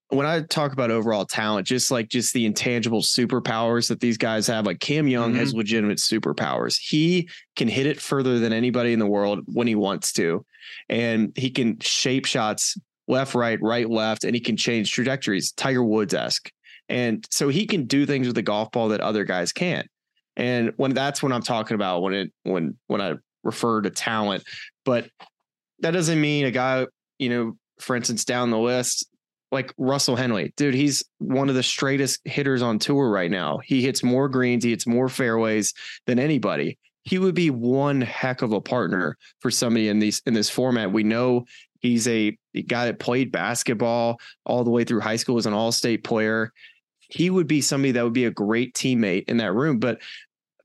When 0.10 0.26
I 0.26 0.42
talk 0.42 0.74
about 0.74 0.90
overall 0.90 1.26
talent, 1.26 1.68
just 1.68 1.92
like 1.92 2.10
just 2.10 2.34
the 2.34 2.46
intangible 2.46 3.02
superpowers 3.02 3.90
that 3.90 4.00
these 4.00 4.18
guys 4.18 4.48
have, 4.48 4.66
like 4.66 4.80
Cam 4.80 5.08
Young 5.08 5.32
mm-hmm. 5.32 5.40
has 5.40 5.54
legitimate 5.54 6.00
superpowers. 6.00 6.80
He 6.80 7.30
can 7.56 7.68
hit 7.68 7.86
it 7.86 8.02
further 8.02 8.40
than 8.40 8.52
anybody 8.52 8.94
in 8.94 9.00
the 9.00 9.06
world 9.06 9.42
when 9.46 9.68
he 9.68 9.76
wants 9.76 10.12
to. 10.14 10.44
And 10.88 11.32
he 11.36 11.52
can 11.52 11.80
shape 11.80 12.26
shots 12.26 12.76
left, 13.08 13.36
right, 13.36 13.62
right, 13.62 13.90
left, 13.90 14.24
and 14.24 14.34
he 14.34 14.40
can 14.40 14.58
change 14.58 14.92
trajectories, 14.92 15.52
Tiger 15.52 15.84
Woods 15.84 16.14
esque. 16.16 16.52
And 16.90 17.26
so 17.30 17.50
he 17.50 17.66
can 17.68 17.86
do 17.86 18.06
things 18.06 18.28
with 18.28 18.36
the 18.36 18.42
golf 18.42 18.72
ball 18.72 18.90
that 18.90 19.02
other 19.02 19.24
guys 19.24 19.52
can't. 19.54 19.88
And 20.36 20.74
when 20.78 20.94
that's 20.94 21.22
what 21.22 21.32
I'm 21.32 21.44
talking 21.44 21.76
about 21.76 22.02
when 22.02 22.14
it 22.14 22.32
when 22.44 22.78
when 22.88 23.02
I 23.02 23.16
refer 23.44 23.82
to 23.82 23.90
talent, 23.90 24.44
but 24.86 25.10
that 25.80 25.92
doesn't 25.92 26.20
mean 26.20 26.46
a 26.46 26.52
guy, 26.52 26.88
you 27.20 27.30
know, 27.30 27.58
for 27.80 27.96
instance, 27.96 28.26
down 28.26 28.50
the 28.50 28.58
list, 28.58 29.08
like 29.52 29.74
Russell 29.78 30.16
Henley, 30.16 30.54
dude, 30.58 30.74
he's 30.74 31.04
one 31.18 31.50
of 31.50 31.56
the 31.56 31.64
straightest 31.64 32.20
hitters 32.26 32.62
on 32.62 32.80
tour 32.80 33.10
right 33.10 33.32
now. 33.32 33.60
He 33.64 33.82
hits 33.82 34.04
more 34.04 34.30
greens, 34.30 34.64
he 34.64 34.72
hits 34.72 34.88
more 34.88 35.10
fairways 35.10 35.74
than 36.06 36.20
anybody. 36.20 36.78
He 37.04 37.18
would 37.18 37.36
be 37.36 37.50
one 37.50 38.02
heck 38.02 38.42
of 38.42 38.54
a 38.54 38.62
partner 38.62 39.18
for 39.40 39.50
somebody 39.50 39.90
in 39.90 40.00
these 40.00 40.22
in 40.26 40.34
this 40.34 40.50
format. 40.50 40.92
We 40.92 41.04
know 41.04 41.46
he's 41.80 42.08
a, 42.08 42.38
guy 42.68 42.86
that 42.86 43.00
played 43.00 43.32
basketball 43.32 44.20
all 44.46 44.66
the 44.66 44.70
way 44.70 44.84
through 44.84 45.00
high 45.00 45.16
school 45.16 45.38
as 45.38 45.46
an 45.46 45.54
all-state 45.54 46.04
player. 46.04 46.52
He 47.10 47.30
would 47.30 47.48
be 47.48 47.62
somebody 47.62 47.92
that 47.94 48.04
would 48.04 48.14
be 48.14 48.26
a 48.26 48.32
great 48.32 48.74
teammate 48.74 49.26
in 49.28 49.38
that 49.38 49.54
room, 49.54 49.80
but 49.80 50.02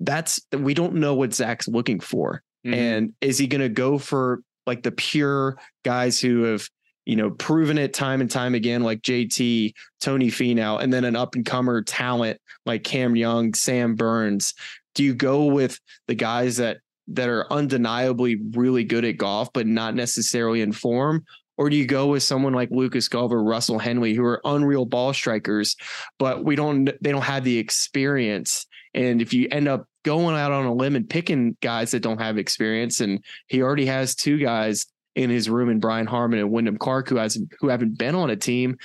that's 0.01 0.41
we 0.53 0.75
don't 0.75 0.95
know 0.95 1.15
what 1.15 1.35
Zach's 1.35 1.69
looking 1.69 2.01
for. 2.01 2.43
Mm-hmm. 2.67 2.75
And 2.75 3.13
is 3.21 3.39
he 3.39 3.47
going 3.47 3.61
to 3.61 3.69
go 3.69 3.99
for 3.99 4.41
like 4.67 4.83
the 4.83 4.93
pure 4.93 5.59
guys 5.85 6.21
who 6.21 6.45
have 6.45 6.69
you 7.05 7.17
know, 7.17 7.31
proven 7.31 7.79
it 7.79 7.93
time 7.93 8.21
and 8.21 8.31
time 8.31 8.55
again, 8.55 8.83
like 8.83 9.03
JT, 9.03 9.75
Tony 10.01 10.29
Finau, 10.29 10.83
and 10.83 10.93
then 10.93 11.05
an 11.05 11.17
up 11.17 11.35
and 11.35 11.45
comer 11.45 11.83
talent 11.83 12.41
like 12.65 12.85
Cam 12.85 13.15
Young, 13.15 13.53
Sam 13.55 13.95
Burns. 13.95 14.55
Do 14.95 15.05
you 15.05 15.15
go 15.15 15.45
with 15.45 15.79
the 16.07 16.15
guys 16.15 16.57
that 16.57 16.79
that 17.09 17.29
are 17.29 17.53
undeniably 17.53 18.39
really 18.53 18.85
good 18.85 19.05
at 19.05 19.19
golf, 19.19 19.53
but 19.53 19.67
not 19.67 19.95
necessarily 19.95 20.63
in 20.63 20.73
form? 20.73 21.25
Or 21.57 21.71
do 21.71 21.77
you 21.77 21.87
go 21.87 22.09
with 22.09 22.23
someone 22.23 22.53
like 22.53 22.71
Lucas 22.71 23.09
Glover, 23.09 23.43
Russell 23.43 23.79
Henley, 23.79 24.15
who 24.15 24.25
are 24.25 24.41
unreal 24.45 24.85
ball 24.85 25.13
strikers, 25.13 25.77
but 26.19 26.45
we 26.45 26.57
don't 26.57 26.87
they 27.01 27.13
don't 27.13 27.23
have 27.23 27.45
the 27.45 27.59
experience. 27.59 28.67
And 28.93 29.23
if 29.23 29.33
you 29.33 29.49
end 29.51 29.69
up 29.69 29.87
going 30.05 30.37
out 30.37 30.53
on 30.53 30.67
a 30.67 30.75
limb 30.75 30.97
and 30.97 31.09
picking 31.09 31.57
guys 31.61 31.93
that 31.93 32.01
don't 32.01 32.21
have 32.21 32.39
experience, 32.39 33.01
and 33.01 33.25
he 33.49 33.63
already 33.63 33.87
has 33.87 34.15
two 34.15 34.39
guys 34.39 34.87
in 35.15 35.31
his 35.31 35.49
room 35.49 35.69
and 35.69 35.81
Brian 35.81 36.07
Harman 36.07 36.41
and 36.41 36.51
Wyndham 36.51 36.77
Clark 36.77 37.09
who 37.09 37.17
has 37.17 37.39
who 37.61 37.69
haven't 37.69 37.99
been 37.99 38.15
on 38.15 38.31
a 38.31 38.37
team, 38.37 38.77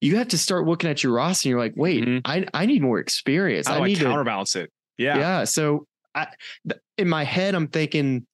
you 0.00 0.16
have 0.16 0.28
to 0.28 0.38
start 0.38 0.66
looking 0.66 0.90
at 0.90 1.02
your 1.02 1.12
roster 1.12 1.48
and 1.48 1.50
you're 1.50 1.60
like, 1.60 1.74
wait, 1.76 2.04
mm-hmm. 2.04 2.18
I 2.24 2.46
I 2.52 2.66
need 2.66 2.82
more 2.82 2.98
experience. 2.98 3.68
How 3.68 3.82
I 3.82 3.86
need 3.86 3.98
I 4.00 4.04
counterbalance 4.04 4.52
to, 4.52 4.62
it. 4.62 4.72
Yeah. 4.98 5.18
Yeah. 5.18 5.44
So 5.44 5.86
I 6.14 6.28
in 6.98 7.08
my 7.08 7.24
head, 7.24 7.54
I'm 7.54 7.68
thinking 7.68 8.26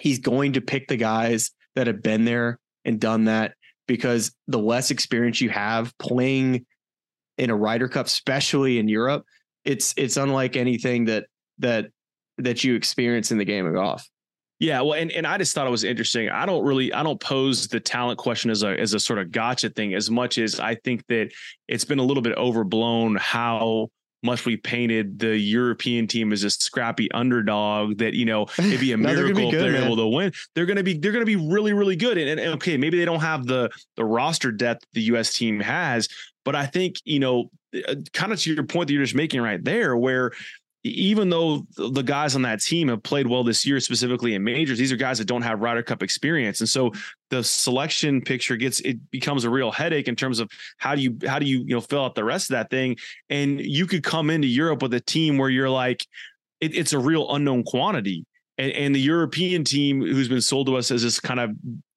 he's 0.00 0.18
going 0.18 0.54
to 0.54 0.60
pick 0.60 0.88
the 0.88 0.96
guys 0.96 1.50
that 1.74 1.86
have 1.86 2.02
been 2.02 2.24
there 2.24 2.58
and 2.84 3.00
done 3.00 3.24
that 3.24 3.54
because 3.86 4.34
the 4.48 4.58
less 4.58 4.90
experience 4.90 5.40
you 5.40 5.50
have 5.50 5.96
playing 5.98 6.66
in 7.38 7.50
a 7.50 7.56
Ryder 7.56 7.88
Cup, 7.88 8.06
especially 8.06 8.78
in 8.78 8.88
Europe, 8.88 9.24
it's 9.64 9.94
it's 9.96 10.16
unlike 10.16 10.56
anything 10.56 11.06
that 11.06 11.26
that 11.58 11.86
that 12.38 12.64
you 12.64 12.74
experience 12.74 13.30
in 13.30 13.38
the 13.38 13.44
game 13.44 13.66
of 13.66 13.74
golf. 13.74 14.08
Yeah, 14.58 14.80
well, 14.82 14.94
and, 14.94 15.10
and 15.10 15.26
I 15.26 15.38
just 15.38 15.54
thought 15.54 15.66
it 15.66 15.70
was 15.70 15.82
interesting. 15.82 16.28
I 16.28 16.46
don't 16.46 16.64
really 16.64 16.92
I 16.92 17.02
don't 17.02 17.20
pose 17.20 17.66
the 17.66 17.80
talent 17.80 18.18
question 18.18 18.50
as 18.50 18.62
a 18.62 18.78
as 18.78 18.94
a 18.94 19.00
sort 19.00 19.18
of 19.18 19.32
gotcha 19.32 19.70
thing 19.70 19.94
as 19.94 20.10
much 20.10 20.38
as 20.38 20.60
I 20.60 20.76
think 20.76 21.04
that 21.08 21.32
it's 21.66 21.84
been 21.84 21.98
a 21.98 22.04
little 22.04 22.22
bit 22.22 22.36
overblown 22.36 23.16
how 23.16 23.88
much 24.22 24.44
we 24.46 24.56
painted 24.56 25.18
the 25.18 25.36
European 25.36 26.06
team 26.06 26.32
as 26.32 26.44
a 26.44 26.50
scrappy 26.50 27.10
underdog 27.12 27.98
that 27.98 28.14
you 28.14 28.24
know 28.24 28.46
it'd 28.58 28.80
be 28.80 28.92
a 28.92 28.96
miracle 28.98 29.34
be 29.34 29.50
good, 29.50 29.54
if 29.54 29.60
they're 29.60 29.72
man. 29.72 29.84
able 29.84 29.96
to 29.96 30.06
win. 30.06 30.32
They're 30.54 30.66
gonna 30.66 30.82
be 30.82 30.94
they're 30.94 31.12
gonna 31.12 31.24
be 31.24 31.36
really 31.36 31.72
really 31.72 31.96
good. 31.96 32.18
And, 32.18 32.38
and, 32.38 32.54
okay, 32.54 32.76
maybe 32.76 32.98
they 32.98 33.04
don't 33.04 33.20
have 33.20 33.46
the 33.46 33.70
the 33.96 34.04
roster 34.04 34.52
depth 34.52 34.84
the 34.92 35.02
U.S. 35.02 35.34
team 35.34 35.60
has, 35.60 36.08
but 36.44 36.54
I 36.54 36.66
think 36.66 36.96
you 37.04 37.18
know, 37.18 37.50
uh, 37.88 37.96
kind 38.12 38.32
of 38.32 38.40
to 38.40 38.54
your 38.54 38.64
point 38.64 38.88
that 38.88 38.94
you're 38.94 39.02
just 39.02 39.14
making 39.14 39.40
right 39.40 39.62
there, 39.62 39.96
where 39.96 40.32
even 40.84 41.30
though 41.30 41.64
the 41.76 42.02
guys 42.02 42.34
on 42.34 42.42
that 42.42 42.60
team 42.60 42.88
have 42.88 43.02
played 43.02 43.26
well 43.26 43.44
this 43.44 43.64
year, 43.64 43.78
specifically 43.78 44.34
in 44.34 44.42
majors, 44.42 44.78
these 44.78 44.90
are 44.90 44.96
guys 44.96 45.18
that 45.18 45.26
don't 45.26 45.42
have 45.42 45.60
Ryder 45.60 45.82
Cup 45.82 46.02
experience, 46.02 46.60
and 46.60 46.68
so 46.68 46.92
the 47.30 47.44
selection 47.44 48.20
picture 48.20 48.56
gets 48.56 48.80
it 48.80 49.10
becomes 49.10 49.44
a 49.44 49.50
real 49.50 49.70
headache 49.70 50.08
in 50.08 50.16
terms 50.16 50.40
of 50.40 50.50
how 50.78 50.94
do 50.94 51.02
you 51.02 51.16
how 51.26 51.38
do 51.38 51.46
you 51.46 51.60
you 51.60 51.74
know 51.74 51.80
fill 51.80 52.04
out 52.04 52.14
the 52.14 52.24
rest 52.24 52.50
of 52.50 52.54
that 52.54 52.70
thing, 52.70 52.96
and 53.30 53.60
you 53.60 53.86
could 53.86 54.02
come 54.02 54.28
into 54.28 54.48
Europe 54.48 54.82
with 54.82 54.92
a 54.94 55.00
team 55.00 55.38
where 55.38 55.50
you're 55.50 55.70
like, 55.70 56.04
it, 56.60 56.74
it's 56.74 56.92
a 56.92 56.98
real 56.98 57.32
unknown 57.32 57.62
quantity, 57.62 58.26
and, 58.58 58.72
and 58.72 58.94
the 58.94 59.00
European 59.00 59.62
team 59.62 60.00
who's 60.00 60.28
been 60.28 60.40
sold 60.40 60.66
to 60.66 60.76
us 60.76 60.90
as 60.90 61.02
this 61.02 61.20
kind 61.20 61.38
of 61.38 61.50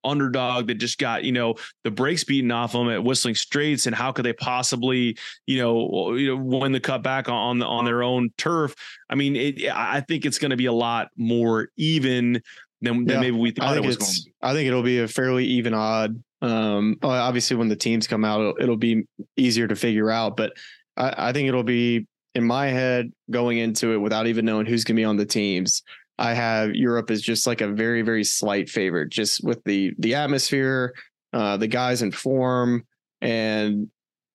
underdog 0.06 0.68
that 0.68 0.74
just 0.74 0.98
got 0.98 1.24
you 1.24 1.32
know 1.32 1.54
the 1.84 1.90
brakes 1.90 2.24
beaten 2.24 2.50
off 2.50 2.72
them 2.72 2.88
at 2.88 3.02
Whistling 3.02 3.34
Straits, 3.34 3.86
and 3.86 3.94
how 3.94 4.12
could 4.12 4.24
they 4.24 4.32
possibly 4.32 5.16
you 5.46 5.58
know 5.58 6.14
you 6.14 6.34
know 6.34 6.42
win 6.42 6.72
the 6.72 6.80
cut 6.80 7.02
back 7.02 7.28
on 7.28 7.62
on 7.62 7.84
their 7.84 8.02
own 8.02 8.30
turf? 8.38 8.74
I 9.10 9.14
mean, 9.14 9.36
it, 9.36 9.68
I 9.70 10.00
think 10.00 10.24
it's 10.24 10.38
going 10.38 10.50
to 10.50 10.56
be 10.56 10.66
a 10.66 10.72
lot 10.72 11.08
more 11.16 11.68
even 11.76 12.40
than, 12.82 13.04
than 13.04 13.08
yeah, 13.08 13.20
maybe 13.20 13.36
we 13.36 13.50
thought 13.50 13.76
it 13.76 13.84
was 13.84 13.96
going. 13.96 14.10
To 14.10 14.22
be. 14.24 14.32
I 14.42 14.52
think 14.52 14.68
it'll 14.68 14.82
be 14.82 15.00
a 15.00 15.08
fairly 15.08 15.44
even 15.44 15.74
odd. 15.74 16.22
Um, 16.42 16.96
obviously, 17.02 17.56
when 17.56 17.68
the 17.68 17.76
teams 17.76 18.06
come 18.06 18.24
out, 18.24 18.40
it'll, 18.40 18.54
it'll 18.60 18.76
be 18.76 19.06
easier 19.36 19.66
to 19.66 19.76
figure 19.76 20.10
out, 20.10 20.36
but 20.36 20.52
I, 20.96 21.28
I 21.28 21.32
think 21.32 21.48
it'll 21.48 21.62
be 21.62 22.06
in 22.34 22.44
my 22.44 22.66
head 22.66 23.10
going 23.30 23.58
into 23.58 23.92
it 23.92 23.96
without 23.96 24.26
even 24.26 24.44
knowing 24.44 24.66
who's 24.66 24.84
going 24.84 24.96
to 24.96 25.00
be 25.00 25.04
on 25.04 25.16
the 25.16 25.26
teams. 25.26 25.82
I 26.18 26.32
have 26.34 26.74
Europe 26.74 27.10
is 27.10 27.22
just 27.22 27.46
like 27.46 27.60
a 27.60 27.68
very 27.68 28.02
very 28.02 28.24
slight 28.24 28.68
favorite, 28.68 29.10
just 29.10 29.44
with 29.44 29.62
the 29.64 29.92
the 29.98 30.14
atmosphere, 30.14 30.94
uh, 31.32 31.56
the 31.56 31.66
guys 31.66 32.02
in 32.02 32.10
form, 32.10 32.86
and 33.20 33.90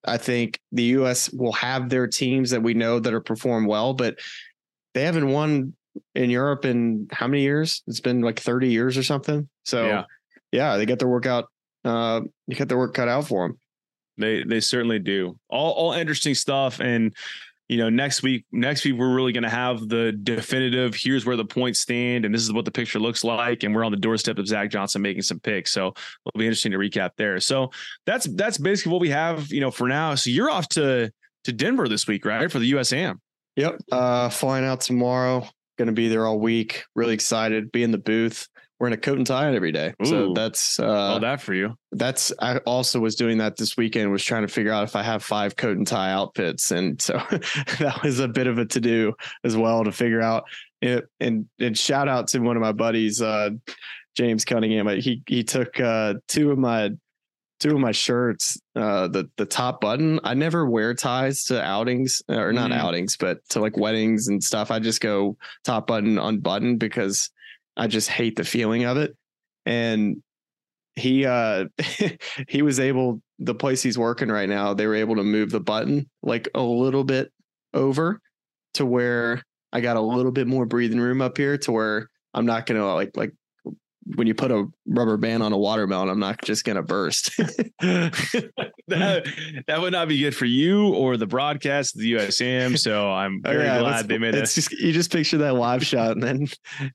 I 0.05 0.17
think 0.17 0.59
the 0.71 0.83
U.S. 0.83 1.31
will 1.31 1.53
have 1.53 1.89
their 1.89 2.07
teams 2.07 2.49
that 2.51 2.61
we 2.61 2.73
know 2.73 2.99
that 2.99 3.13
are 3.13 3.21
perform 3.21 3.65
well, 3.65 3.93
but 3.93 4.19
they 4.93 5.03
haven't 5.03 5.27
won 5.27 5.73
in 6.15 6.29
Europe 6.29 6.65
in 6.65 7.07
how 7.11 7.27
many 7.27 7.41
years? 7.41 7.83
It's 7.87 7.99
been 7.99 8.21
like 8.21 8.39
thirty 8.39 8.69
years 8.69 8.97
or 8.97 9.03
something. 9.03 9.47
So 9.65 9.85
yeah, 9.85 10.03
yeah 10.51 10.77
they 10.77 10.85
get 10.85 10.99
their 10.99 11.07
workout. 11.07 11.49
Uh, 11.83 12.21
they 12.47 12.55
get 12.55 12.69
their 12.69 12.77
work 12.77 12.93
cut 12.93 13.07
out 13.07 13.27
for 13.27 13.47
them. 13.47 13.59
They 14.17 14.43
they 14.43 14.59
certainly 14.59 14.99
do. 14.99 15.37
All 15.49 15.71
all 15.73 15.93
interesting 15.93 16.35
stuff 16.35 16.79
and 16.79 17.15
you 17.72 17.77
know, 17.77 17.89
next 17.89 18.22
week, 18.22 18.43
next 18.52 18.84
week 18.84 18.95
we're 18.98 19.15
really 19.15 19.31
going 19.31 19.45
to 19.45 19.49
have 19.49 19.88
the 19.88 20.11
definitive. 20.11 20.93
Here's 20.93 21.26
where 21.26 21.38
the 21.38 21.45
points 21.45 21.80
stand, 21.80 22.26
and 22.26 22.35
this 22.35 22.41
is 22.41 22.52
what 22.52 22.65
the 22.65 22.72
picture 22.72 22.99
looks 22.99 23.23
like. 23.23 23.64
And 23.64 23.73
we're 23.73 23.85
on 23.85 23.93
the 23.93 23.98
doorstep 23.98 24.38
of 24.38 24.45
Zach 24.45 24.69
Johnson 24.69 25.02
making 25.02 25.22
some 25.22 25.39
picks, 25.39 25.72
so 25.72 25.88
it'll 25.88 26.38
be 26.38 26.45
interesting 26.45 26.73
to 26.73 26.77
recap 26.77 27.11
there. 27.15 27.39
So 27.39 27.72
that's 28.06 28.26
that's 28.35 28.57
basically 28.57 28.91
what 28.91 28.99
we 28.99 29.10
have, 29.11 29.53
you 29.53 29.61
know, 29.61 29.72
for 29.72 29.88
now. 29.88 30.15
So 30.15 30.31
you're 30.31 30.49
off 30.49 30.68
to 30.69 31.14
to 31.45 31.53
Denver 31.53 31.88
this 31.88 32.07
week, 32.07 32.26
right, 32.26 32.52
for 32.52 32.60
the 32.60 32.73
USAM? 32.73 33.22
Yep, 33.56 33.77
uh, 33.89 34.27
flying 34.27 34.65
out 34.65 34.81
tomorrow. 34.81 35.48
Going 35.77 35.88
to 35.88 35.93
be 35.93 36.10
there 36.10 36.27
all 36.27 36.41
week. 36.41 36.84
Really 36.93 37.14
excited. 37.14 37.72
Be 37.72 37.84
in 37.84 37.91
the 37.91 37.98
booth 37.98 38.49
wearing 38.81 38.95
a 38.95 38.97
coat 38.97 39.17
and 39.17 39.27
tie 39.27 39.53
every 39.53 39.71
day. 39.71 39.93
Ooh, 40.01 40.05
so 40.05 40.33
that's 40.33 40.79
uh 40.79 40.87
all 40.87 41.19
that 41.19 41.39
for 41.39 41.53
you. 41.53 41.77
That's 41.91 42.33
I 42.39 42.57
also 42.59 42.99
was 42.99 43.15
doing 43.15 43.37
that 43.37 43.55
this 43.55 43.77
weekend, 43.77 44.11
was 44.11 44.25
trying 44.25 44.41
to 44.41 44.47
figure 44.47 44.71
out 44.71 44.83
if 44.83 44.95
I 44.95 45.03
have 45.03 45.23
five 45.23 45.55
coat 45.55 45.77
and 45.77 45.85
tie 45.85 46.11
outfits. 46.11 46.71
And 46.71 46.99
so 46.99 47.13
that 47.79 47.99
was 48.03 48.19
a 48.19 48.27
bit 48.27 48.47
of 48.47 48.57
a 48.57 48.65
to-do 48.65 49.13
as 49.43 49.55
well 49.55 49.83
to 49.83 49.91
figure 49.91 50.21
out 50.21 50.45
it. 50.81 51.05
And 51.19 51.47
and 51.59 51.77
shout 51.77 52.07
out 52.07 52.27
to 52.29 52.39
one 52.39 52.57
of 52.57 52.61
my 52.61 52.71
buddies, 52.71 53.21
uh 53.21 53.51
James 54.15 54.43
Cunningham. 54.43 54.87
He 54.99 55.21
he 55.27 55.43
took 55.43 55.79
uh 55.79 56.15
two 56.27 56.51
of 56.51 56.57
my 56.57 56.89
two 57.59 57.75
of 57.75 57.79
my 57.79 57.91
shirts, 57.91 58.59
uh, 58.75 59.07
the 59.09 59.29
the 59.37 59.45
top 59.45 59.79
button. 59.79 60.19
I 60.23 60.33
never 60.33 60.67
wear 60.67 60.95
ties 60.95 61.45
to 61.45 61.61
outings 61.63 62.23
or 62.27 62.51
not 62.51 62.71
mm. 62.71 62.77
outings, 62.77 63.15
but 63.15 63.47
to 63.49 63.59
like 63.59 63.77
weddings 63.77 64.27
and 64.27 64.43
stuff. 64.43 64.71
I 64.71 64.79
just 64.79 65.01
go 65.01 65.37
top 65.63 65.85
button 65.85 66.17
unbuttoned 66.17 66.79
because 66.79 67.29
I 67.81 67.87
just 67.87 68.09
hate 68.09 68.35
the 68.35 68.43
feeling 68.43 68.85
of 68.85 68.97
it. 68.97 69.17
And 69.65 70.21
he 70.95 71.25
uh 71.25 71.65
he 72.47 72.61
was 72.61 72.79
able 72.79 73.23
the 73.39 73.55
place 73.55 73.81
he's 73.81 73.97
working 73.97 74.29
right 74.29 74.47
now, 74.47 74.75
they 74.75 74.85
were 74.85 74.93
able 74.93 75.15
to 75.15 75.23
move 75.23 75.49
the 75.49 75.59
button 75.59 76.07
like 76.21 76.47
a 76.53 76.61
little 76.61 77.03
bit 77.03 77.31
over 77.73 78.19
to 78.75 78.85
where 78.85 79.41
I 79.73 79.81
got 79.81 79.97
a 79.97 80.01
little 80.01 80.31
bit 80.31 80.45
more 80.45 80.67
breathing 80.67 80.99
room 80.99 81.23
up 81.23 81.37
here 81.37 81.57
to 81.57 81.71
where 81.71 82.07
I'm 82.35 82.45
not 82.45 82.67
gonna 82.67 82.85
like 82.93 83.17
like 83.17 83.33
when 84.15 84.27
you 84.27 84.33
put 84.33 84.51
a 84.51 84.67
rubber 84.87 85.17
band 85.17 85.43
on 85.43 85.53
a 85.53 85.57
watermelon, 85.57 86.09
I'm 86.09 86.19
not 86.19 86.41
just 86.41 86.63
gonna 86.63 86.81
burst. 86.81 87.37
that, 87.77 89.63
that 89.67 89.81
would 89.81 89.93
not 89.93 90.07
be 90.07 90.19
good 90.19 90.35
for 90.35 90.45
you 90.45 90.93
or 90.93 91.17
the 91.17 91.27
broadcast 91.27 91.97
the 91.97 92.13
USAM. 92.13 92.77
So 92.77 93.11
I'm 93.11 93.41
very 93.41 93.65
yeah, 93.65 93.79
glad 93.79 94.07
they 94.07 94.17
made 94.17 94.35
it. 94.35 94.49
Just 94.49 94.71
you 94.71 94.91
just 94.91 95.11
picture 95.11 95.37
that 95.39 95.53
live 95.53 95.85
shot 95.85 96.11
and 96.11 96.23
then 96.23 96.47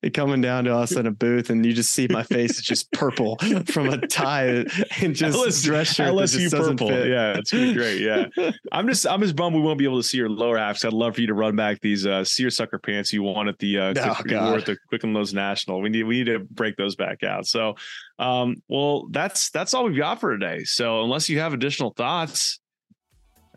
it 0.03 0.11
coming 0.15 0.41
down 0.41 0.65
to 0.65 0.75
us 0.75 0.93
in 0.93 1.07
a 1.07 1.13
booth, 1.13 1.51
and 1.51 1.65
you 1.65 1.73
just 1.73 1.93
see 1.93 2.09
my 2.09 2.23
face 2.23 2.59
is 2.59 2.63
just 2.63 2.91
purple 2.93 3.37
from 3.67 3.89
a 3.89 4.07
tie 4.07 4.47
and 4.47 4.69
just 5.15 5.39
LSU, 5.39 5.65
dress 5.65 5.95
shirt. 5.95 6.09
LSU 6.09 6.51
purple. 6.51 6.89
Fit. 6.89 7.09
Yeah, 7.09 7.39
it's 7.39 7.53
gonna 7.53 7.67
be 7.67 7.75
great. 7.75 8.01
Yeah, 8.01 8.27
I'm 8.73 8.89
just 8.89 9.07
I'm 9.07 9.21
just 9.21 9.37
bummed 9.37 9.55
we 9.55 9.63
won't 9.63 9.79
be 9.79 9.85
able 9.85 10.01
to 10.01 10.07
see 10.07 10.19
your 10.19 10.29
lower 10.29 10.59
half. 10.59 10.85
I'd 10.85 10.93
love 10.93 11.15
for 11.15 11.21
you 11.21 11.27
to 11.29 11.35
run 11.35 11.55
back 11.57 11.81
these 11.81 12.07
uh, 12.07 12.25
seersucker 12.25 12.79
pants 12.79 13.13
you 13.13 13.23
won 13.23 13.49
at 13.49 13.59
the 13.59 13.79
uh, 13.79 13.95
oh, 13.97 14.15
Quick, 14.21 14.33
at 14.33 14.67
the 14.67 14.77
Quicken 14.89 15.13
Loans 15.15 15.33
National. 15.33 15.81
We 15.81 15.89
need 15.89 16.03
we 16.03 16.19
need 16.19 16.33
to 16.33 16.41
break 16.41 16.77
those 16.77 16.96
back 16.97 17.23
out. 17.23 17.47
So, 17.47 17.75
um, 18.19 18.57
well, 18.69 19.09
that's 19.11 19.51
that's 19.51 19.75
all 19.75 19.85
we've 19.85 19.97
got 19.97 20.21
for 20.21 20.37
today. 20.37 20.65
So, 20.65 21.03
unless 21.05 21.29
you 21.29 21.39
have 21.41 21.53
additional 21.53 21.91
thoughts, 21.91 22.59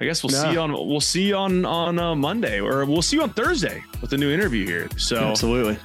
I 0.01 0.05
guess 0.05 0.23
we'll 0.23 0.31
No. 0.31 0.43
see 0.43 0.51
you 0.53 0.59
on 0.59 0.71
we'll 0.71 1.01
see 1.01 1.27
you 1.27 1.35
on 1.35 1.65
on 1.65 1.99
uh, 1.99 2.15
Monday 2.15 2.59
or 2.61 2.85
we'll 2.85 3.01
see 3.01 3.17
you 3.17 3.23
on 3.23 3.31
Thursday 3.33 3.83
with 4.01 4.13
a 4.13 4.17
new 4.17 4.31
interview 4.31 4.65
here. 4.65 4.87
So 4.97 5.17
Absolutely. 5.17 5.77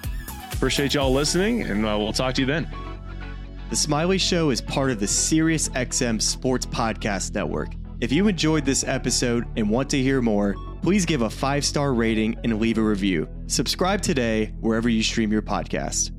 appreciate 0.53 0.95
y'all 0.95 1.13
listening, 1.13 1.63
and 1.63 1.85
uh, 1.85 1.97
we'll 1.99 2.13
talk 2.13 2.35
to 2.37 2.41
you 2.43 2.47
then. 2.47 2.69
The 3.71 3.77
Smylie 3.77 4.21
Show 4.21 4.51
is 4.51 4.61
part 4.61 4.91
of 4.91 5.01
the 5.01 5.07
SiriusXM 5.07 6.23
Sports 6.23 6.67
Podcast 6.67 7.35
Network. 7.35 7.71
If 8.01 8.13
you 8.13 8.29
enjoyed 8.29 8.65
this 8.65 8.85
episode 8.85 9.47
and 9.57 9.69
want 9.71 9.89
to 9.91 9.99
hear 9.99 10.21
more, 10.21 10.55
please 10.83 11.07
give 11.07 11.23
a 11.23 11.31
five 11.31 11.65
star 11.65 11.95
rating 11.95 12.37
and 12.45 12.61
leave 12.61 12.79
a 12.79 12.83
review. 12.83 13.27
Subscribe 13.47 14.01
today 14.03 14.53
wherever 14.61 14.89
you 14.89 15.03
stream 15.03 15.33
your 15.33 15.43
podcast. 15.43 16.11